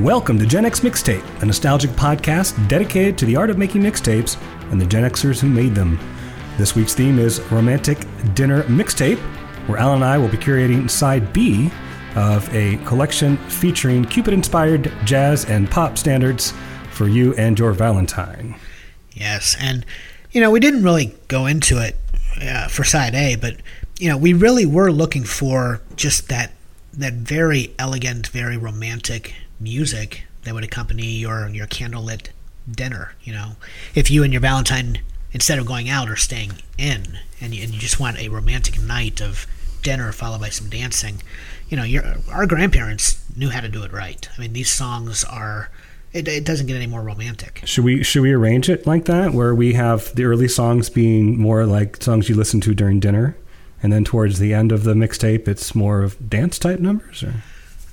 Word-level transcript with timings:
Welcome 0.00 0.38
to 0.38 0.46
Gen 0.46 0.64
X 0.64 0.80
Mixtape, 0.80 1.42
a 1.42 1.44
nostalgic 1.44 1.90
podcast 1.90 2.66
dedicated 2.68 3.18
to 3.18 3.26
the 3.26 3.36
art 3.36 3.50
of 3.50 3.58
making 3.58 3.82
mixtapes 3.82 4.40
and 4.72 4.80
the 4.80 4.86
Gen 4.86 5.02
Xers 5.02 5.40
who 5.40 5.48
made 5.50 5.74
them. 5.74 6.00
This 6.56 6.74
week's 6.74 6.94
theme 6.94 7.18
is 7.18 7.38
Romantic 7.52 7.98
Dinner 8.32 8.62
Mixtape, 8.62 9.18
where 9.68 9.76
Alan 9.76 9.96
and 9.96 10.04
I 10.06 10.16
will 10.16 10.28
be 10.28 10.38
curating 10.38 10.88
side 10.88 11.34
B 11.34 11.70
of 12.16 12.48
a 12.54 12.78
collection 12.86 13.36
featuring 13.50 14.02
Cupid 14.06 14.32
inspired 14.32 14.90
jazz 15.04 15.44
and 15.44 15.70
pop 15.70 15.98
standards 15.98 16.54
for 16.92 17.06
you 17.06 17.34
and 17.34 17.58
your 17.58 17.72
Valentine. 17.72 18.58
Yes, 19.12 19.54
and 19.60 19.84
you 20.30 20.40
know 20.40 20.50
we 20.50 20.60
didn't 20.60 20.82
really 20.82 21.14
go 21.28 21.44
into 21.44 21.76
it 21.76 21.94
uh, 22.40 22.68
for 22.68 22.84
side 22.84 23.14
A, 23.14 23.36
but 23.36 23.56
you 23.98 24.08
know 24.08 24.16
we 24.16 24.32
really 24.32 24.64
were 24.64 24.90
looking 24.90 25.24
for 25.24 25.82
just 25.94 26.30
that 26.30 26.52
that 26.94 27.12
very 27.12 27.74
elegant, 27.78 28.28
very 28.28 28.56
romantic 28.56 29.34
music 29.60 30.24
that 30.42 30.54
would 30.54 30.64
accompany 30.64 31.06
your 31.06 31.48
your 31.48 31.66
candlelit 31.66 32.28
dinner. 32.70 33.14
You 33.22 33.32
know, 33.32 33.56
if 33.94 34.10
you 34.10 34.22
and 34.24 34.32
your 34.32 34.40
Valentine 34.40 35.00
instead 35.32 35.58
of 35.58 35.66
going 35.66 35.88
out 35.88 36.08
are 36.08 36.16
staying 36.16 36.52
in, 36.76 37.18
and 37.40 37.54
you, 37.54 37.62
and 37.62 37.72
you 37.72 37.78
just 37.78 38.00
want 38.00 38.18
a 38.18 38.28
romantic 38.28 38.82
night 38.82 39.20
of 39.20 39.46
dinner 39.82 40.12
followed 40.12 40.40
by 40.40 40.48
some 40.48 40.68
dancing, 40.68 41.22
you 41.68 41.76
know, 41.76 41.84
your 41.84 42.02
our 42.30 42.46
grandparents 42.46 43.22
knew 43.36 43.50
how 43.50 43.60
to 43.60 43.68
do 43.68 43.82
it 43.82 43.92
right. 43.92 44.28
I 44.36 44.40
mean, 44.40 44.52
these 44.52 44.72
songs 44.72 45.24
are. 45.24 45.70
It, 46.12 46.26
it 46.26 46.44
doesn't 46.44 46.66
get 46.66 46.74
any 46.74 46.88
more 46.88 47.02
romantic. 47.02 47.62
Should 47.64 47.84
we 47.84 48.02
should 48.02 48.22
we 48.22 48.32
arrange 48.32 48.68
it 48.68 48.84
like 48.84 49.04
that, 49.04 49.32
where 49.32 49.54
we 49.54 49.74
have 49.74 50.12
the 50.16 50.24
early 50.24 50.48
songs 50.48 50.90
being 50.90 51.38
more 51.38 51.66
like 51.66 52.02
songs 52.02 52.28
you 52.28 52.34
listen 52.34 52.60
to 52.62 52.74
during 52.74 52.98
dinner, 52.98 53.36
and 53.80 53.92
then 53.92 54.02
towards 54.02 54.40
the 54.40 54.52
end 54.52 54.72
of 54.72 54.82
the 54.82 54.94
mixtape, 54.94 55.46
it's 55.46 55.72
more 55.72 56.02
of 56.02 56.28
dance 56.28 56.58
type 56.58 56.80
numbers? 56.80 57.22
Or 57.22 57.44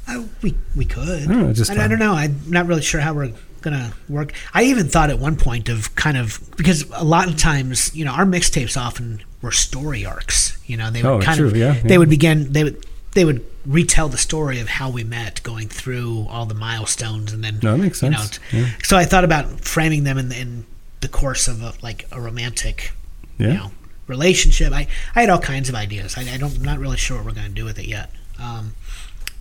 uh, 0.08 0.23
we 0.41 0.55
we 0.75 0.86
could. 0.86 1.23
I 1.23 1.25
don't 1.25 1.47
know. 1.47 1.53
Just 1.53 1.72
I, 1.72 1.86
I 1.86 1.88
don't 1.88 2.00
know. 2.00 2.13
I'm 2.13 2.39
not 2.47 2.66
really 2.67 2.81
sure 2.81 3.02
how 3.02 3.13
we're 3.13 3.33
gonna 3.61 3.94
work. 4.08 4.33
I 4.53 4.64
even 4.64 4.88
thought 4.88 5.09
at 5.09 5.19
one 5.19 5.36
point 5.36 5.69
of 5.69 5.94
kind 5.95 6.17
of 6.17 6.39
because 6.58 6.89
a 6.94 7.03
lot 7.03 7.27
of 7.27 7.38
times, 7.38 7.95
you 7.95 8.05
know, 8.05 8.11
our 8.11 8.25
mixtapes 8.25 8.77
often 8.80 9.22
were 9.41 9.52
story 9.52 10.05
arcs. 10.05 10.58
You 10.66 10.77
know, 10.77 10.91
they 10.91 11.03
would 11.03 11.09
Oh, 11.09 11.19
kind 11.22 11.38
true, 11.38 11.47
of 11.47 11.58
yeah, 11.58 11.75
yeah. 11.75 11.81
they 11.83 11.97
would 11.97 12.09
begin 12.09 12.52
they 12.53 12.64
would 12.64 12.86
they 13.14 13.25
would 13.25 13.45
retell 13.66 14.08
the 14.09 14.17
story 14.17 14.59
of 14.59 14.67
how 14.69 14.89
we 14.89 15.03
met, 15.03 15.41
going 15.44 15.67
through 15.67 16.27
all 16.30 16.45
the 16.45 16.53
milestones, 16.53 17.33
and 17.33 17.44
then 17.44 17.59
No, 17.61 17.73
that 17.73 17.77
makes 17.80 18.02
you 18.02 18.09
know, 18.11 18.17
sense. 18.17 18.39
Yeah. 18.52 18.67
So 18.83 18.95
I 18.95 19.05
thought 19.05 19.23
about 19.23 19.61
framing 19.61 20.03
them 20.03 20.17
in, 20.17 20.31
in 20.31 20.66
the 21.02 21.08
course 21.09 21.47
of 21.47 21.61
a, 21.61 21.73
like 21.81 22.05
a 22.11 22.21
romantic, 22.21 22.94
yeah. 23.38 23.47
you 23.47 23.53
know, 23.55 23.71
relationship. 24.08 24.71
I, 24.71 24.88
I 25.16 25.21
had 25.21 25.30
all 25.30 25.39
kinds 25.39 25.67
of 25.67 25.75
ideas. 25.75 26.16
I, 26.17 26.21
I 26.33 26.38
don't 26.38 26.55
I'm 26.55 26.64
not 26.64 26.80
really 26.80 26.97
sure 26.97 27.17
what 27.17 27.25
we're 27.25 27.33
going 27.33 27.47
to 27.47 27.53
do 27.53 27.66
with 27.66 27.77
it 27.80 27.88
yet. 27.88 28.11
Um, 28.39 28.73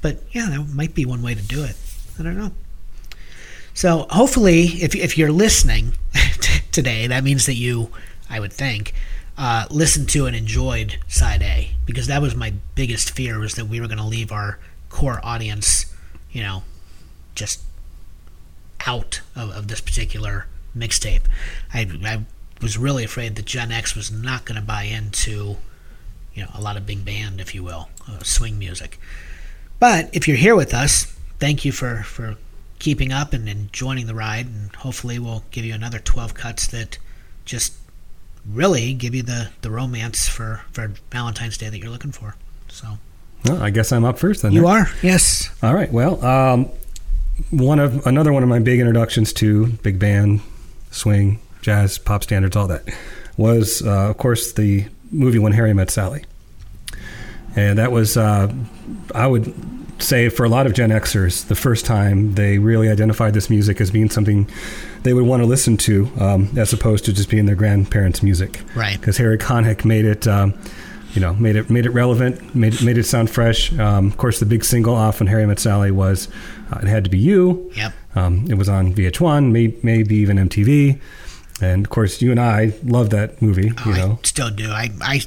but 0.07 0.23
yeah, 0.31 0.47
that 0.51 0.69
might 0.73 0.95
be 0.95 1.05
one 1.05 1.21
way 1.21 1.35
to 1.35 1.43
do 1.43 1.65
it. 1.65 1.75
I 2.17 2.23
don't 2.23 2.39
know. 2.39 2.53
So 3.75 4.07
hopefully, 4.09 4.67
if 4.67 4.95
if 4.95 5.19
you're 5.19 5.33
listening 5.33 5.95
today, 6.71 7.09
that 7.09 7.25
means 7.25 7.47
that 7.47 7.55
you, 7.55 7.91
I 8.31 8.39
would 8.39 8.53
think, 8.53 8.95
uh, 9.37 9.67
listened 9.69 10.09
to 10.11 10.27
and 10.27 10.37
enjoyed 10.37 10.98
side 11.09 11.43
A 11.43 11.73
because 11.87 12.07
that 12.07 12.23
was 12.23 12.37
my 12.37 12.53
biggest 12.77 13.11
fear 13.11 13.41
was 13.41 13.57
that 13.57 13.65
we 13.65 13.81
were 13.81 13.89
going 13.89 13.98
to 13.98 14.05
leave 14.05 14.31
our 14.31 14.61
core 14.91 15.19
audience, 15.25 15.93
you 16.31 16.41
know, 16.41 16.63
just 17.35 17.65
out 18.87 19.23
of, 19.35 19.51
of 19.51 19.67
this 19.67 19.81
particular 19.81 20.47
mixtape. 20.77 21.23
I, 21.75 21.91
I 22.05 22.25
was 22.63 22.79
really 22.79 23.03
afraid 23.03 23.35
that 23.35 23.45
Gen 23.45 23.73
X 23.73 23.97
was 23.97 24.13
not 24.13 24.45
going 24.45 24.55
to 24.55 24.65
buy 24.65 24.85
into, 24.85 25.57
you 26.33 26.45
know, 26.45 26.51
a 26.55 26.61
lot 26.61 26.77
of 26.77 26.87
big 26.87 27.05
band, 27.05 27.41
if 27.41 27.57
you 27.57 27.65
will, 27.65 27.89
uh, 28.09 28.23
swing 28.23 28.57
music. 28.57 29.01
But 29.79 30.09
if 30.13 30.27
you're 30.27 30.37
here 30.37 30.57
with 30.57 30.73
us, 30.75 31.05
thank 31.39 31.65
you 31.65 31.73
for, 31.73 32.03
for 32.03 32.37
keeping 32.79 33.13
up 33.13 33.33
and, 33.33 33.48
and 33.48 33.73
joining 33.73 34.07
the 34.07 34.14
ride. 34.14 34.47
And 34.47 34.75
hopefully, 34.77 35.19
we'll 35.19 35.45
give 35.51 35.64
you 35.64 35.75
another 35.75 35.98
12 35.98 36.35
cuts 36.35 36.67
that 36.69 36.98
just 37.45 37.75
really 38.48 38.95
give 38.95 39.15
you 39.15 39.23
the, 39.23 39.51
the 39.63 39.70
romance 39.70 40.29
for, 40.29 40.63
for 40.73 40.92
Valentine's 41.11 41.59
Day 41.59 41.69
that 41.69 41.79
you're 41.79 41.91
looking 41.91 42.13
for. 42.13 42.36
So 42.69 42.98
Well, 43.45 43.63
I 43.63 43.70
guess 43.70 43.92
I'm 43.92 44.05
up 44.05 44.19
first 44.19 44.42
then. 44.42 44.53
you 44.53 44.67
are, 44.67 44.89
yes. 45.03 45.51
All 45.63 45.75
right. 45.75 45.91
Well, 45.92 46.25
um, 46.25 46.70
one 47.51 47.79
of 47.79 48.07
another 48.07 48.33
one 48.33 48.42
of 48.42 48.48
my 48.48 48.59
big 48.61 48.81
introductions 48.81 49.33
to 49.35 49.67
big 49.83 49.98
band, 49.98 50.41
swing, 50.91 51.41
jazz, 51.61 51.98
pop 51.98 52.23
standards, 52.23 52.57
all 52.57 52.69
that 52.69 52.85
was, 53.36 53.83
uh, 53.86 54.09
of 54.11 54.17
course, 54.17 54.53
the 54.53 54.86
movie 55.11 55.39
When 55.39 55.53
Harry 55.53 55.75
Met 55.75 55.91
Sally, 55.91 56.25
and 57.56 57.78
that 57.78 57.90
was, 57.90 58.17
uh, 58.17 58.52
I 59.14 59.27
would 59.27 59.52
say, 59.98 60.28
for 60.28 60.44
a 60.44 60.48
lot 60.48 60.67
of 60.67 60.74
Gen 60.74 60.90
Xers, 60.90 61.46
the 61.48 61.55
first 61.55 61.86
time 61.86 62.34
they 62.34 62.58
really 62.58 62.89
identified 62.90 63.33
this 63.34 63.48
music 63.48 63.80
as 63.80 63.90
being 63.90 64.11
something 64.11 64.46
they 65.05 65.14
would 65.14 65.24
want 65.24 65.42
to 65.42 65.46
listen 65.46 65.77
to, 65.78 66.11
um, 66.20 66.50
as 66.58 66.72
opposed 66.74 67.05
to 67.06 67.12
just 67.14 67.30
being 67.30 67.46
their 67.46 67.55
grandparents' 67.56 68.22
music 68.22 68.61
Right. 68.74 69.00
because 69.00 69.17
Harry 69.17 69.39
Connick 69.39 69.84
made 69.86 70.05
it, 70.05 70.27
um, 70.28 70.52
you 71.14 71.20
know, 71.22 71.33
made 71.34 71.56
it 71.56 71.70
made 71.70 71.86
it 71.86 71.90
relevant, 71.90 72.55
made 72.55 72.74
it, 72.74 72.83
made 72.83 72.98
it 72.98 73.05
sound 73.05 73.30
fresh. 73.30 73.73
Um, 73.78 74.08
of 74.08 74.18
course, 74.18 74.38
the 74.38 74.44
big 74.44 74.64
single 74.64 74.94
off 74.94 75.18
when 75.20 75.28
Harry 75.28 75.46
Met 75.46 75.58
Sally 75.58 75.90
was 75.90 76.28
uh, 76.70 76.80
"It 76.83 76.88
Had 76.88 77.05
to 77.05 77.11
Be 77.11 77.17
You." 77.18 77.70
Yep. 77.74 77.92
Um, 78.17 78.46
it 78.50 78.58
was 78.58 78.68
on 78.68 78.92
VH1, 78.92 79.50
may, 79.50 79.74
maybe 79.83 80.17
even 80.17 80.36
MTV, 80.36 81.00
and 81.62 81.86
of 81.86 81.90
course, 81.90 82.20
you 82.20 82.30
and 82.33 82.38
I 82.40 82.74
love 82.84 83.08
that 83.11 83.40
movie. 83.40 83.73
Oh, 83.78 83.88
you 83.90 83.96
know, 83.96 84.18
I 84.23 84.27
still 84.27 84.50
do. 84.50 84.68
I, 84.70 84.90
I 85.00 85.20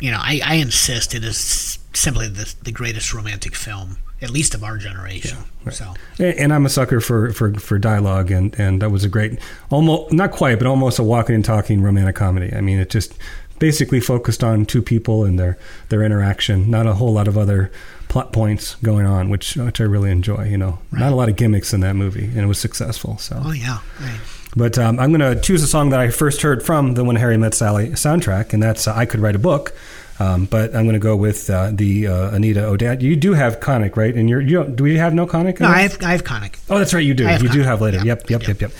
you 0.00 0.10
know, 0.10 0.18
I, 0.20 0.40
I 0.44 0.54
insist 0.54 1.14
it 1.14 1.24
is 1.24 1.78
simply 1.92 2.28
the, 2.28 2.54
the 2.62 2.72
greatest 2.72 3.12
romantic 3.12 3.54
film, 3.54 3.98
at 4.22 4.30
least 4.30 4.54
of 4.54 4.62
our 4.62 4.76
generation. 4.76 5.38
right. 5.64 5.74
So 5.74 5.94
and, 6.18 6.38
and 6.38 6.52
I'm 6.52 6.66
a 6.66 6.68
sucker 6.68 7.00
for, 7.00 7.32
for, 7.32 7.54
for 7.54 7.78
dialogue, 7.78 8.30
and, 8.30 8.58
and 8.58 8.82
that 8.82 8.90
was 8.90 9.04
a 9.04 9.08
great, 9.08 9.38
almost 9.70 10.12
not 10.12 10.30
quite, 10.30 10.58
but 10.58 10.66
almost 10.66 10.98
a 10.98 11.02
walking 11.02 11.34
and 11.34 11.44
talking 11.44 11.82
romantic 11.82 12.16
comedy. 12.16 12.54
I 12.54 12.60
mean, 12.60 12.78
it 12.78 12.90
just 12.90 13.14
basically 13.58 14.00
focused 14.00 14.44
on 14.44 14.64
two 14.64 14.82
people 14.82 15.24
and 15.24 15.38
their 15.38 15.58
their 15.88 16.02
interaction, 16.02 16.70
not 16.70 16.86
a 16.86 16.94
whole 16.94 17.12
lot 17.12 17.28
of 17.28 17.36
other 17.36 17.70
plot 18.08 18.32
points 18.32 18.76
going 18.76 19.06
on, 19.06 19.28
which 19.30 19.56
which 19.56 19.80
I 19.80 19.84
really 19.84 20.10
enjoy. 20.10 20.44
You 20.44 20.58
know, 20.58 20.78
not 20.92 21.12
a 21.12 21.14
lot 21.16 21.28
of 21.28 21.36
gimmicks 21.36 21.72
in 21.72 21.80
that 21.80 21.94
movie, 21.94 22.24
and 22.24 22.38
it 22.38 22.46
was 22.46 22.58
successful. 22.58 23.18
So, 23.18 23.40
oh 23.44 23.52
yeah, 23.52 23.78
right. 24.00 24.20
but 24.56 24.78
um, 24.78 24.98
I'm 24.98 25.12
going 25.12 25.34
to 25.34 25.40
choose 25.40 25.62
a 25.62 25.66
song 25.66 25.90
that 25.90 26.00
I 26.00 26.10
first 26.10 26.42
heard 26.42 26.64
from 26.64 26.94
the 26.94 27.04
When 27.04 27.16
Harry 27.16 27.36
Met 27.36 27.54
Sally 27.54 27.90
soundtrack, 27.90 28.52
and 28.52 28.62
that's 28.62 28.88
uh, 28.88 28.94
"I 28.94 29.06
Could 29.06 29.20
Write 29.20 29.36
a 29.36 29.38
Book." 29.38 29.74
Um, 30.20 30.46
but 30.46 30.74
I'm 30.74 30.82
going 30.82 30.94
to 30.94 30.98
go 30.98 31.14
with 31.14 31.48
uh, 31.48 31.70
the 31.72 32.08
uh, 32.08 32.30
Anita 32.34 32.64
O'Day. 32.64 32.96
You 32.98 33.14
do 33.14 33.34
have 33.34 33.60
Connick, 33.60 33.96
right? 33.96 34.12
And 34.12 34.28
you're, 34.28 34.40
you 34.40 34.56
don't, 34.56 34.74
do 34.74 34.82
we 34.82 34.96
have 34.96 35.14
no 35.14 35.28
Connick? 35.28 35.60
No. 35.60 35.68
I 35.68 35.82
have 35.82 36.02
I 36.02 36.10
have 36.10 36.24
Connick. 36.24 36.58
Oh, 36.68 36.76
that's 36.76 36.92
right. 36.92 37.04
You 37.04 37.14
do. 37.14 37.22
You 37.28 37.48
do 37.48 37.62
have 37.62 37.80
later. 37.80 37.98
Yeah. 37.98 38.04
Yep, 38.16 38.30
Yep. 38.30 38.48
yep, 38.48 38.60
yep. 38.62 38.72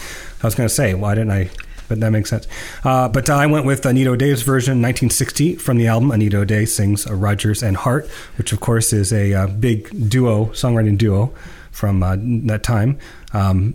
I 0.43 0.47
was 0.49 0.57
going 0.57 0.69
to 0.69 0.75
say, 0.75 0.95
why 0.95 1.15
didn't 1.15 1.31
I? 1.31 1.49
But 1.89 2.01
that 2.01 2.11
makes 2.11 2.31
sense. 2.31 2.47
Uh, 2.85 3.09
but 3.09 3.31
I 3.31 3.47
went 3.47 3.65
with 3.67 3.85
Anita 3.87 4.11
O'Day's 4.11 4.43
version, 4.43 4.73
1960, 4.83 5.57
from 5.57 5.79
the 5.79 5.87
album. 5.87 6.11
Anita 6.11 6.39
O'Day 6.39 6.65
sings 6.67 7.07
uh, 7.07 7.15
Rodgers 7.15 7.63
and 7.63 7.77
Hart, 7.77 8.07
which 8.37 8.53
of 8.53 8.61
course 8.61 8.93
is 8.93 9.13
a 9.13 9.33
uh, 9.35 9.47
big 9.47 10.09
duo, 10.11 10.47
songwriting 10.47 10.99
duo 10.99 11.33
from 11.71 12.03
uh, 12.03 12.17
that 12.47 12.63
time. 12.63 12.99
Um, 13.33 13.75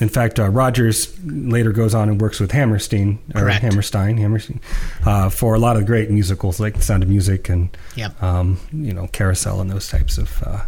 in 0.00 0.08
fact, 0.08 0.40
uh, 0.40 0.48
Rodgers 0.48 1.14
later 1.24 1.70
goes 1.70 1.94
on 1.94 2.08
and 2.08 2.20
works 2.20 2.40
with 2.40 2.50
Hammerstein, 2.50 3.18
or 3.34 3.42
Correct. 3.42 3.62
Hammerstein, 3.62 4.16
Hammerstein, 4.16 4.60
uh, 5.04 5.28
for 5.28 5.54
a 5.54 5.58
lot 5.58 5.76
of 5.76 5.86
great 5.86 6.10
musicals 6.10 6.58
like 6.58 6.74
The 6.74 6.82
Sound 6.82 7.02
of 7.04 7.08
Music 7.08 7.48
and 7.48 7.68
Yep. 7.94 8.20
um, 8.22 8.58
you 8.72 8.92
know, 8.92 9.06
Carousel 9.08 9.60
and 9.60 9.70
those 9.70 9.86
types 9.88 10.18
of 10.18 10.42
uh, 10.44 10.62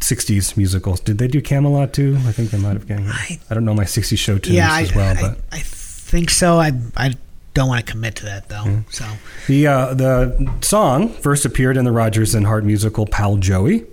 60s 0.00 0.56
musicals. 0.56 1.00
Did 1.00 1.18
they 1.18 1.28
do 1.28 1.42
Camelot 1.42 1.92
too? 1.92 2.16
I 2.26 2.32
think 2.32 2.50
they 2.50 2.58
might 2.58 2.74
have. 2.74 2.86
Done. 2.86 3.06
I- 3.08 3.38
I 3.50 3.54
don't 3.54 3.64
know 3.64 3.74
my 3.74 3.84
60s 3.84 4.18
show 4.18 4.38
tunes 4.38 4.56
yeah, 4.56 4.72
I, 4.72 4.82
as 4.82 4.94
well, 4.94 5.16
I, 5.16 5.20
but 5.20 5.38
I 5.52 5.58
think 6.04 6.30
so. 6.30 6.58
I 6.58 6.72
I 6.96 7.14
don't 7.54 7.68
want 7.68 7.84
to 7.84 7.90
commit 7.90 8.16
to 8.16 8.24
that 8.26 8.48
though. 8.48 8.84
So 8.90 9.04
the 9.46 9.66
uh, 9.66 9.94
the 9.94 10.54
song 10.60 11.08
first 11.08 11.44
appeared 11.44 11.76
in 11.76 11.84
the 11.84 11.92
Rodgers 11.92 12.34
and 12.34 12.46
Hart 12.46 12.64
musical 12.64 13.06
Pal 13.06 13.36
Joey. 13.36 13.86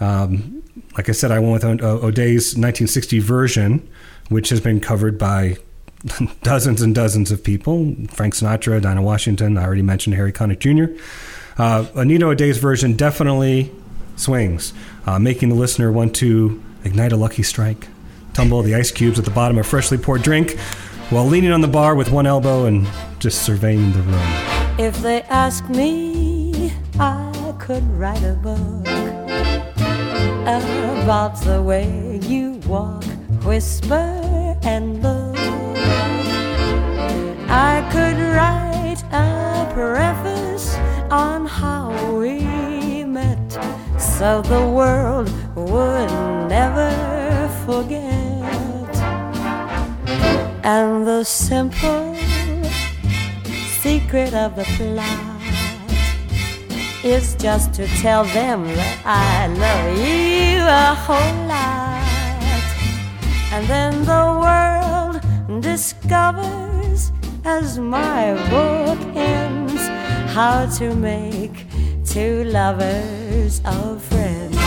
Um, 0.00 0.62
like 0.96 1.08
I 1.08 1.12
said, 1.12 1.30
I 1.30 1.38
went 1.38 1.52
with 1.52 1.64
O'Day's 1.82 2.56
1960 2.56 3.18
version, 3.20 3.88
which 4.28 4.48
has 4.48 4.60
been 4.60 4.80
covered 4.80 5.18
by 5.18 5.56
dozens 6.42 6.82
and 6.82 6.94
dozens 6.94 7.30
of 7.30 7.44
people. 7.44 7.94
Frank 8.08 8.34
Sinatra, 8.34 8.80
Dinah 8.80 9.02
Washington. 9.02 9.56
I 9.56 9.64
already 9.64 9.82
mentioned 9.82 10.16
Harry 10.16 10.32
Connick 10.32 10.58
Jr. 10.58 11.00
Uh, 11.56 11.86
Anita 11.94 12.26
O'Day's 12.26 12.58
version 12.58 12.96
definitely 12.96 13.70
swings, 14.16 14.72
uh, 15.06 15.18
making 15.18 15.50
the 15.50 15.54
listener 15.54 15.92
want 15.92 16.14
to 16.16 16.62
ignite 16.84 17.12
a 17.12 17.16
lucky 17.16 17.42
strike, 17.42 17.88
tumble 18.32 18.62
the 18.62 18.74
ice 18.74 18.90
cubes 18.90 19.18
at 19.18 19.24
the 19.24 19.30
bottom 19.30 19.58
of 19.58 19.66
a 19.66 19.68
freshly 19.68 19.98
poured 19.98 20.22
drink, 20.22 20.56
while 21.10 21.26
leaning 21.26 21.52
on 21.52 21.60
the 21.60 21.68
bar 21.68 21.94
with 21.94 22.10
one 22.10 22.26
elbow 22.26 22.66
and 22.66 22.86
just 23.18 23.42
surveying 23.42 23.92
the 23.92 24.00
room. 24.00 24.78
If 24.78 25.00
they 25.02 25.22
ask 25.22 25.68
me, 25.68 26.72
I 26.98 27.54
could 27.58 27.84
write 27.92 28.22
a 28.22 28.34
book 28.34 28.86
about 30.42 31.40
the 31.42 31.62
way 31.62 32.18
you 32.22 32.54
walk, 32.66 33.04
whisper, 33.44 34.56
and 34.62 35.02
look. 35.02 35.36
I 37.48 37.86
could 37.92 38.18
write 38.34 39.02
a 39.12 39.70
preface 39.74 40.74
on 41.10 41.46
how 41.46 41.92
we 42.16 43.04
met 43.04 43.52
so 43.98 44.42
the 44.42 44.66
world 44.68 45.30
would 45.54 46.10
never 46.48 46.90
forget. 47.66 48.21
And 50.64 51.04
the 51.04 51.24
simple 51.24 52.14
secret 53.80 54.32
of 54.32 54.54
the 54.54 54.62
plot 54.76 55.42
is 57.02 57.34
just 57.34 57.74
to 57.74 57.86
tell 58.00 58.22
them 58.26 58.62
that 58.68 58.98
I 59.04 59.48
love 59.48 59.98
you 59.98 60.62
a 60.62 60.94
whole 60.94 61.48
lot. 61.48 61.82
And 63.52 63.66
then 63.66 64.04
the 64.04 64.24
world 64.44 65.62
discovers, 65.62 67.10
as 67.44 67.80
my 67.80 68.34
book 68.48 69.00
ends, 69.16 69.82
how 70.32 70.66
to 70.78 70.94
make 70.94 71.66
two 72.04 72.44
lovers 72.44 73.60
of 73.64 74.00
friends. 74.00 74.61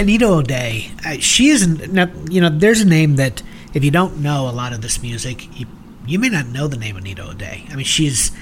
Anita 0.00 0.26
O'Day, 0.26 0.90
she 1.20 1.48
isn't. 1.48 1.92
Now, 1.92 2.10
you 2.30 2.40
know, 2.40 2.48
there's 2.48 2.80
a 2.80 2.86
name 2.86 3.16
that 3.16 3.42
if 3.74 3.84
you 3.84 3.90
don't 3.90 4.18
know 4.18 4.48
a 4.48 4.50
lot 4.50 4.72
of 4.72 4.80
this 4.80 5.02
music, 5.02 5.58
you 5.58 5.66
you 6.06 6.18
may 6.18 6.30
not 6.30 6.46
know 6.46 6.66
the 6.66 6.78
name 6.78 6.96
Anita 6.96 7.28
O'Day. 7.28 7.66
I 7.70 7.76
mean, 7.76 7.84
she's 7.84 8.32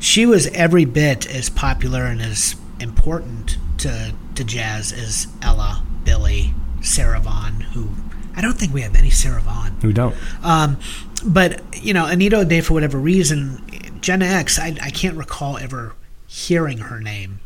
she 0.00 0.24
was 0.24 0.46
every 0.48 0.86
bit 0.86 1.32
as 1.32 1.50
popular 1.50 2.04
and 2.04 2.22
as 2.22 2.56
important 2.80 3.58
to 3.78 4.14
to 4.34 4.42
jazz 4.42 4.90
as 4.90 5.26
Ella, 5.42 5.84
Billie, 6.04 6.54
Sarah 6.80 7.20
Vaughan, 7.20 7.60
who 7.60 7.90
I 8.34 8.40
don't 8.40 8.58
think 8.58 8.72
we 8.72 8.80
have 8.80 8.96
any 8.96 9.10
Sarah 9.10 9.42
Vaughan. 9.42 9.76
Who 9.82 9.92
don't? 9.92 10.16
Um, 10.42 10.78
but 11.24 11.62
you 11.76 11.92
know, 11.92 12.06
Anita 12.06 12.38
O'Day, 12.38 12.62
for 12.62 12.72
whatever 12.72 12.98
reason, 12.98 13.62
Gen 14.00 14.22
X, 14.22 14.58
I, 14.58 14.76
I 14.80 14.90
can't 14.90 15.16
recall 15.16 15.58
ever 15.58 15.94
hearing 16.26 16.78
her 16.78 17.00
name. 17.00 17.40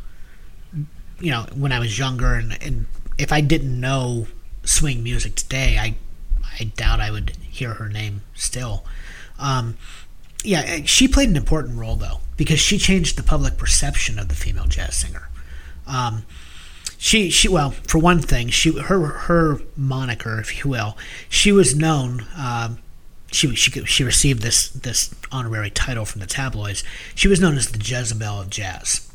You 1.19 1.31
know, 1.31 1.45
when 1.55 1.71
I 1.71 1.79
was 1.79 1.97
younger, 1.97 2.35
and, 2.35 2.57
and 2.61 2.85
if 3.17 3.31
I 3.31 3.41
didn't 3.41 3.79
know 3.79 4.27
swing 4.63 5.03
music 5.03 5.35
today, 5.35 5.77
I 5.77 5.95
I 6.59 6.65
doubt 6.75 6.99
I 6.99 7.11
would 7.11 7.31
hear 7.49 7.75
her 7.75 7.89
name 7.89 8.21
still. 8.33 8.85
Um, 9.39 9.77
yeah, 10.43 10.83
she 10.85 11.07
played 11.07 11.29
an 11.29 11.35
important 11.35 11.77
role 11.77 11.95
though 11.95 12.19
because 12.35 12.59
she 12.59 12.77
changed 12.77 13.17
the 13.17 13.23
public 13.23 13.57
perception 13.57 14.19
of 14.19 14.29
the 14.29 14.35
female 14.35 14.65
jazz 14.65 14.95
singer. 14.95 15.29
Um, 15.85 16.23
she 16.97 17.29
she 17.29 17.47
well 17.47 17.71
for 17.71 17.99
one 17.99 18.19
thing 18.19 18.49
she 18.49 18.71
her 18.79 19.05
her 19.05 19.59
moniker 19.75 20.39
if 20.39 20.63
you 20.63 20.69
will 20.69 20.97
she 21.29 21.51
was 21.51 21.75
known 21.75 22.25
um, 22.35 22.79
she 23.31 23.53
she 23.55 23.71
she 23.85 24.03
received 24.03 24.41
this 24.41 24.69
this 24.69 25.13
honorary 25.31 25.69
title 25.69 26.05
from 26.05 26.21
the 26.21 26.27
tabloids 26.27 26.83
she 27.13 27.27
was 27.27 27.39
known 27.39 27.55
as 27.55 27.69
the 27.71 27.77
Jezebel 27.77 28.41
of 28.41 28.49
jazz 28.49 29.11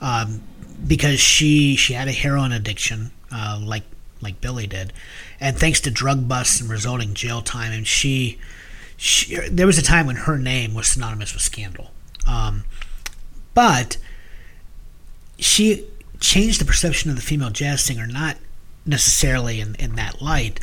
um, 0.00 0.42
because 0.86 1.18
she 1.18 1.74
she 1.74 1.94
had 1.94 2.06
a 2.06 2.12
heroin 2.12 2.52
addiction 2.52 3.10
uh, 3.32 3.58
like 3.62 3.84
like 4.20 4.40
Billie 4.40 4.68
did 4.68 4.92
and 5.40 5.58
thanks 5.58 5.80
to 5.80 5.90
drug 5.90 6.28
busts 6.28 6.60
and 6.60 6.70
resulting 6.70 7.14
jail 7.14 7.42
time 7.42 7.72
and 7.72 7.86
she 7.86 8.38
she, 9.02 9.36
there 9.48 9.66
was 9.66 9.78
a 9.78 9.82
time 9.82 10.06
when 10.06 10.14
her 10.14 10.38
name 10.38 10.74
was 10.74 10.86
synonymous 10.86 11.34
with 11.34 11.42
scandal. 11.42 11.90
Um, 12.24 12.62
but 13.52 13.96
she 15.40 15.86
changed 16.20 16.60
the 16.60 16.64
perception 16.64 17.10
of 17.10 17.16
the 17.16 17.22
female 17.22 17.50
jazz 17.50 17.82
singer, 17.82 18.06
not 18.06 18.36
necessarily 18.86 19.60
in, 19.60 19.74
in 19.74 19.96
that 19.96 20.22
light. 20.22 20.60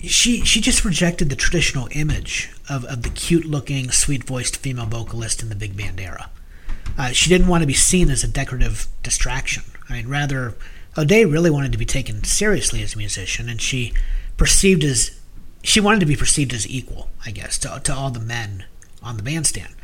She 0.00 0.44
she 0.44 0.60
just 0.60 0.84
rejected 0.84 1.30
the 1.30 1.34
traditional 1.34 1.88
image 1.92 2.52
of, 2.68 2.84
of 2.84 3.04
the 3.04 3.08
cute 3.08 3.46
looking, 3.46 3.90
sweet 3.90 4.24
voiced 4.24 4.58
female 4.58 4.86
vocalist 4.86 5.42
in 5.42 5.48
the 5.48 5.56
big 5.56 5.74
band 5.74 5.98
era. 5.98 6.28
Uh, 6.98 7.12
she 7.12 7.30
didn't 7.30 7.48
want 7.48 7.62
to 7.62 7.66
be 7.66 7.72
seen 7.72 8.10
as 8.10 8.22
a 8.22 8.28
decorative 8.28 8.86
distraction. 9.02 9.62
I 9.88 9.94
mean, 9.94 10.08
rather, 10.08 10.54
O'Day 10.96 11.24
really 11.24 11.50
wanted 11.50 11.72
to 11.72 11.78
be 11.78 11.86
taken 11.86 12.24
seriously 12.24 12.82
as 12.82 12.94
a 12.94 12.98
musician, 12.98 13.48
and 13.48 13.60
she 13.60 13.92
perceived 14.36 14.84
as 14.84 15.18
she 15.62 15.80
wanted 15.80 16.00
to 16.00 16.06
be 16.06 16.16
perceived 16.16 16.52
as 16.52 16.68
equal, 16.68 17.08
I 17.24 17.30
guess, 17.30 17.56
to, 17.58 17.80
to 17.84 17.94
all 17.94 18.10
the 18.10 18.20
men 18.20 18.64
on 19.02 19.16
the 19.16 19.22
bandstand. 19.22 19.74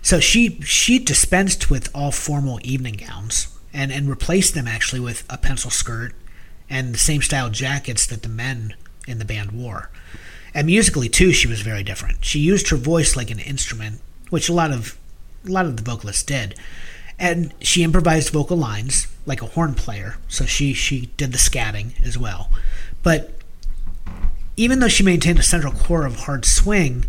So 0.00 0.20
she 0.20 0.60
she 0.62 0.98
dispensed 0.98 1.70
with 1.70 1.90
all 1.94 2.12
formal 2.12 2.60
evening 2.62 2.94
gowns 2.94 3.48
and, 3.72 3.90
and 3.90 4.08
replaced 4.08 4.54
them 4.54 4.68
actually 4.68 5.00
with 5.00 5.24
a 5.28 5.38
pencil 5.38 5.70
skirt 5.70 6.14
and 6.70 6.94
the 6.94 6.98
same 6.98 7.22
style 7.22 7.50
jackets 7.50 8.06
that 8.06 8.22
the 8.22 8.28
men 8.28 8.74
in 9.06 9.18
the 9.18 9.24
band 9.24 9.52
wore. 9.52 9.90
And 10.54 10.66
musically 10.66 11.08
too, 11.08 11.32
she 11.32 11.48
was 11.48 11.60
very 11.60 11.82
different. 11.82 12.24
She 12.24 12.38
used 12.38 12.68
her 12.68 12.76
voice 12.76 13.16
like 13.16 13.30
an 13.30 13.40
instrument, 13.40 14.00
which 14.30 14.48
a 14.48 14.52
lot 14.52 14.70
of 14.70 14.96
a 15.46 15.50
lot 15.50 15.66
of 15.66 15.76
the 15.76 15.82
vocalists 15.82 16.22
did. 16.22 16.54
And 17.18 17.54
she 17.60 17.82
improvised 17.82 18.30
vocal 18.32 18.56
lines 18.56 19.06
like 19.26 19.40
a 19.40 19.46
horn 19.46 19.74
player, 19.74 20.16
so 20.28 20.44
she 20.44 20.72
she 20.72 21.06
did 21.16 21.32
the 21.32 21.38
scatting 21.38 21.92
as 22.04 22.18
well. 22.18 22.50
But 23.02 23.30
even 24.56 24.78
though 24.78 24.88
she 24.88 25.02
maintained 25.02 25.38
a 25.38 25.42
central 25.42 25.72
core 25.72 26.06
of 26.06 26.16
hard 26.20 26.44
swing, 26.44 27.04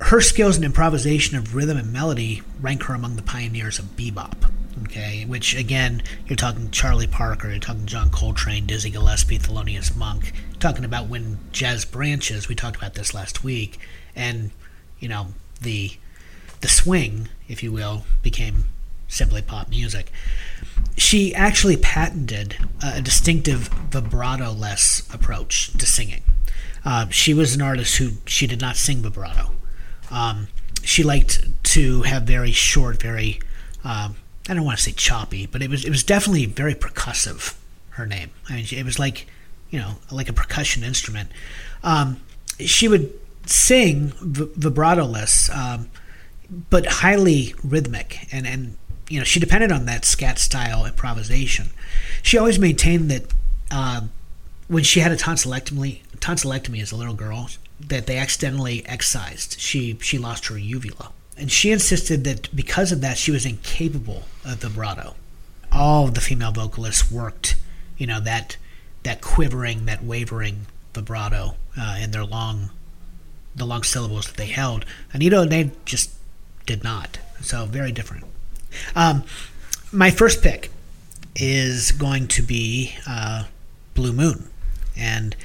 her 0.00 0.20
skills 0.20 0.56
in 0.56 0.64
improvisation 0.64 1.36
of 1.36 1.54
rhythm 1.54 1.76
and 1.76 1.92
melody 1.92 2.42
rank 2.60 2.84
her 2.84 2.94
among 2.94 3.16
the 3.16 3.22
pioneers 3.22 3.78
of 3.78 3.96
bebop. 3.96 4.50
Okay, 4.84 5.24
which 5.24 5.56
again, 5.56 6.02
you're 6.26 6.36
talking 6.36 6.70
Charlie 6.70 7.08
Parker, 7.08 7.50
you're 7.50 7.58
talking 7.58 7.86
John 7.86 8.10
Coltrane, 8.10 8.64
Dizzy 8.64 8.90
Gillespie, 8.90 9.38
Thelonious 9.38 9.96
Monk, 9.96 10.32
talking 10.60 10.84
about 10.84 11.08
when 11.08 11.38
jazz 11.50 11.84
branches. 11.84 12.48
We 12.48 12.54
talked 12.54 12.76
about 12.76 12.94
this 12.94 13.12
last 13.12 13.42
week, 13.42 13.80
and 14.14 14.52
you 15.00 15.08
know 15.08 15.28
the 15.60 15.92
the 16.60 16.68
swing, 16.68 17.28
if 17.48 17.62
you 17.62 17.72
will, 17.72 18.04
became 18.22 18.66
simply 19.08 19.42
pop 19.42 19.68
music. 19.68 20.12
She 20.96 21.34
actually 21.34 21.76
patented 21.76 22.56
a 22.82 23.00
distinctive 23.00 23.68
vibrato-less 23.90 25.08
approach 25.12 25.72
to 25.78 25.86
singing. 25.86 26.22
Uh, 26.84 27.08
she 27.08 27.34
was 27.34 27.54
an 27.54 27.62
artist 27.62 27.96
who 27.96 28.10
she 28.26 28.46
did 28.46 28.60
not 28.60 28.76
sing 28.76 29.02
vibrato. 29.02 29.52
Um, 30.10 30.48
she 30.82 31.02
liked 31.02 31.46
to 31.64 32.02
have 32.02 32.22
very 32.22 32.52
short, 32.52 33.00
very 33.00 33.40
um, 33.84 34.16
I 34.48 34.54
don't 34.54 34.64
want 34.64 34.78
to 34.78 34.84
say 34.84 34.92
choppy, 34.92 35.46
but 35.46 35.62
it 35.62 35.68
was 35.68 35.84
it 35.84 35.90
was 35.90 36.02
definitely 36.02 36.46
very 36.46 36.74
percussive. 36.74 37.54
Her 37.90 38.06
name, 38.06 38.30
I 38.48 38.56
mean, 38.56 38.66
it 38.70 38.84
was 38.84 38.98
like 38.98 39.26
you 39.70 39.78
know 39.78 39.96
like 40.10 40.28
a 40.28 40.32
percussion 40.32 40.82
instrument. 40.82 41.30
Um, 41.82 42.20
she 42.58 42.88
would 42.88 43.12
sing 43.46 44.12
v- 44.20 44.50
vibrato-less, 44.56 45.50
um, 45.50 45.90
but 46.70 46.86
highly 46.86 47.54
rhythmic, 47.62 48.26
and 48.32 48.46
and 48.46 48.76
you 49.08 49.18
know 49.18 49.24
she 49.24 49.40
depended 49.40 49.72
on 49.72 49.86
that 49.86 50.04
scat 50.04 50.38
style 50.38 50.84
improvisation. 50.84 51.70
She 52.22 52.38
always 52.38 52.58
maintained 52.58 53.10
that 53.10 53.24
uh, 53.70 54.02
when 54.68 54.84
she 54.84 55.00
had 55.00 55.12
a 55.12 55.16
tonsillectomy, 55.16 56.00
tonsillectomy 56.18 56.80
as 56.82 56.92
a 56.92 56.96
little 56.96 57.14
girl, 57.14 57.48
that 57.80 58.06
they 58.06 58.18
accidentally 58.18 58.86
excised. 58.86 59.58
She 59.58 59.98
she 60.00 60.18
lost 60.18 60.46
her 60.46 60.58
uvula, 60.58 61.12
and 61.36 61.50
she 61.50 61.70
insisted 61.70 62.24
that 62.24 62.54
because 62.54 62.92
of 62.92 63.00
that, 63.00 63.18
she 63.18 63.30
was 63.30 63.46
incapable 63.46 64.24
of 64.44 64.58
vibrato. 64.58 65.14
All 65.70 66.08
of 66.08 66.14
the 66.14 66.20
female 66.20 66.52
vocalists 66.52 67.10
worked, 67.10 67.56
you 67.96 68.06
know, 68.06 68.20
that 68.20 68.56
that 69.02 69.20
quivering, 69.20 69.86
that 69.86 70.04
wavering 70.04 70.66
vibrato 70.94 71.56
uh, 71.78 71.98
in 72.00 72.10
their 72.10 72.24
long, 72.24 72.70
the 73.54 73.64
long 73.64 73.82
syllables 73.82 74.26
that 74.26 74.36
they 74.36 74.46
held. 74.46 74.84
Anita 75.12 75.46
they 75.48 75.70
just 75.84 76.10
did 76.66 76.84
not. 76.84 77.18
So 77.40 77.64
very 77.66 77.92
different. 77.92 78.24
Um, 78.94 79.24
my 79.92 80.10
first 80.10 80.42
pick 80.42 80.70
is 81.36 81.92
going 81.92 82.28
to 82.28 82.42
be 82.42 82.96
uh, 83.06 83.44
Blue 83.94 84.12
Moon, 84.12 84.50
and 84.96 85.36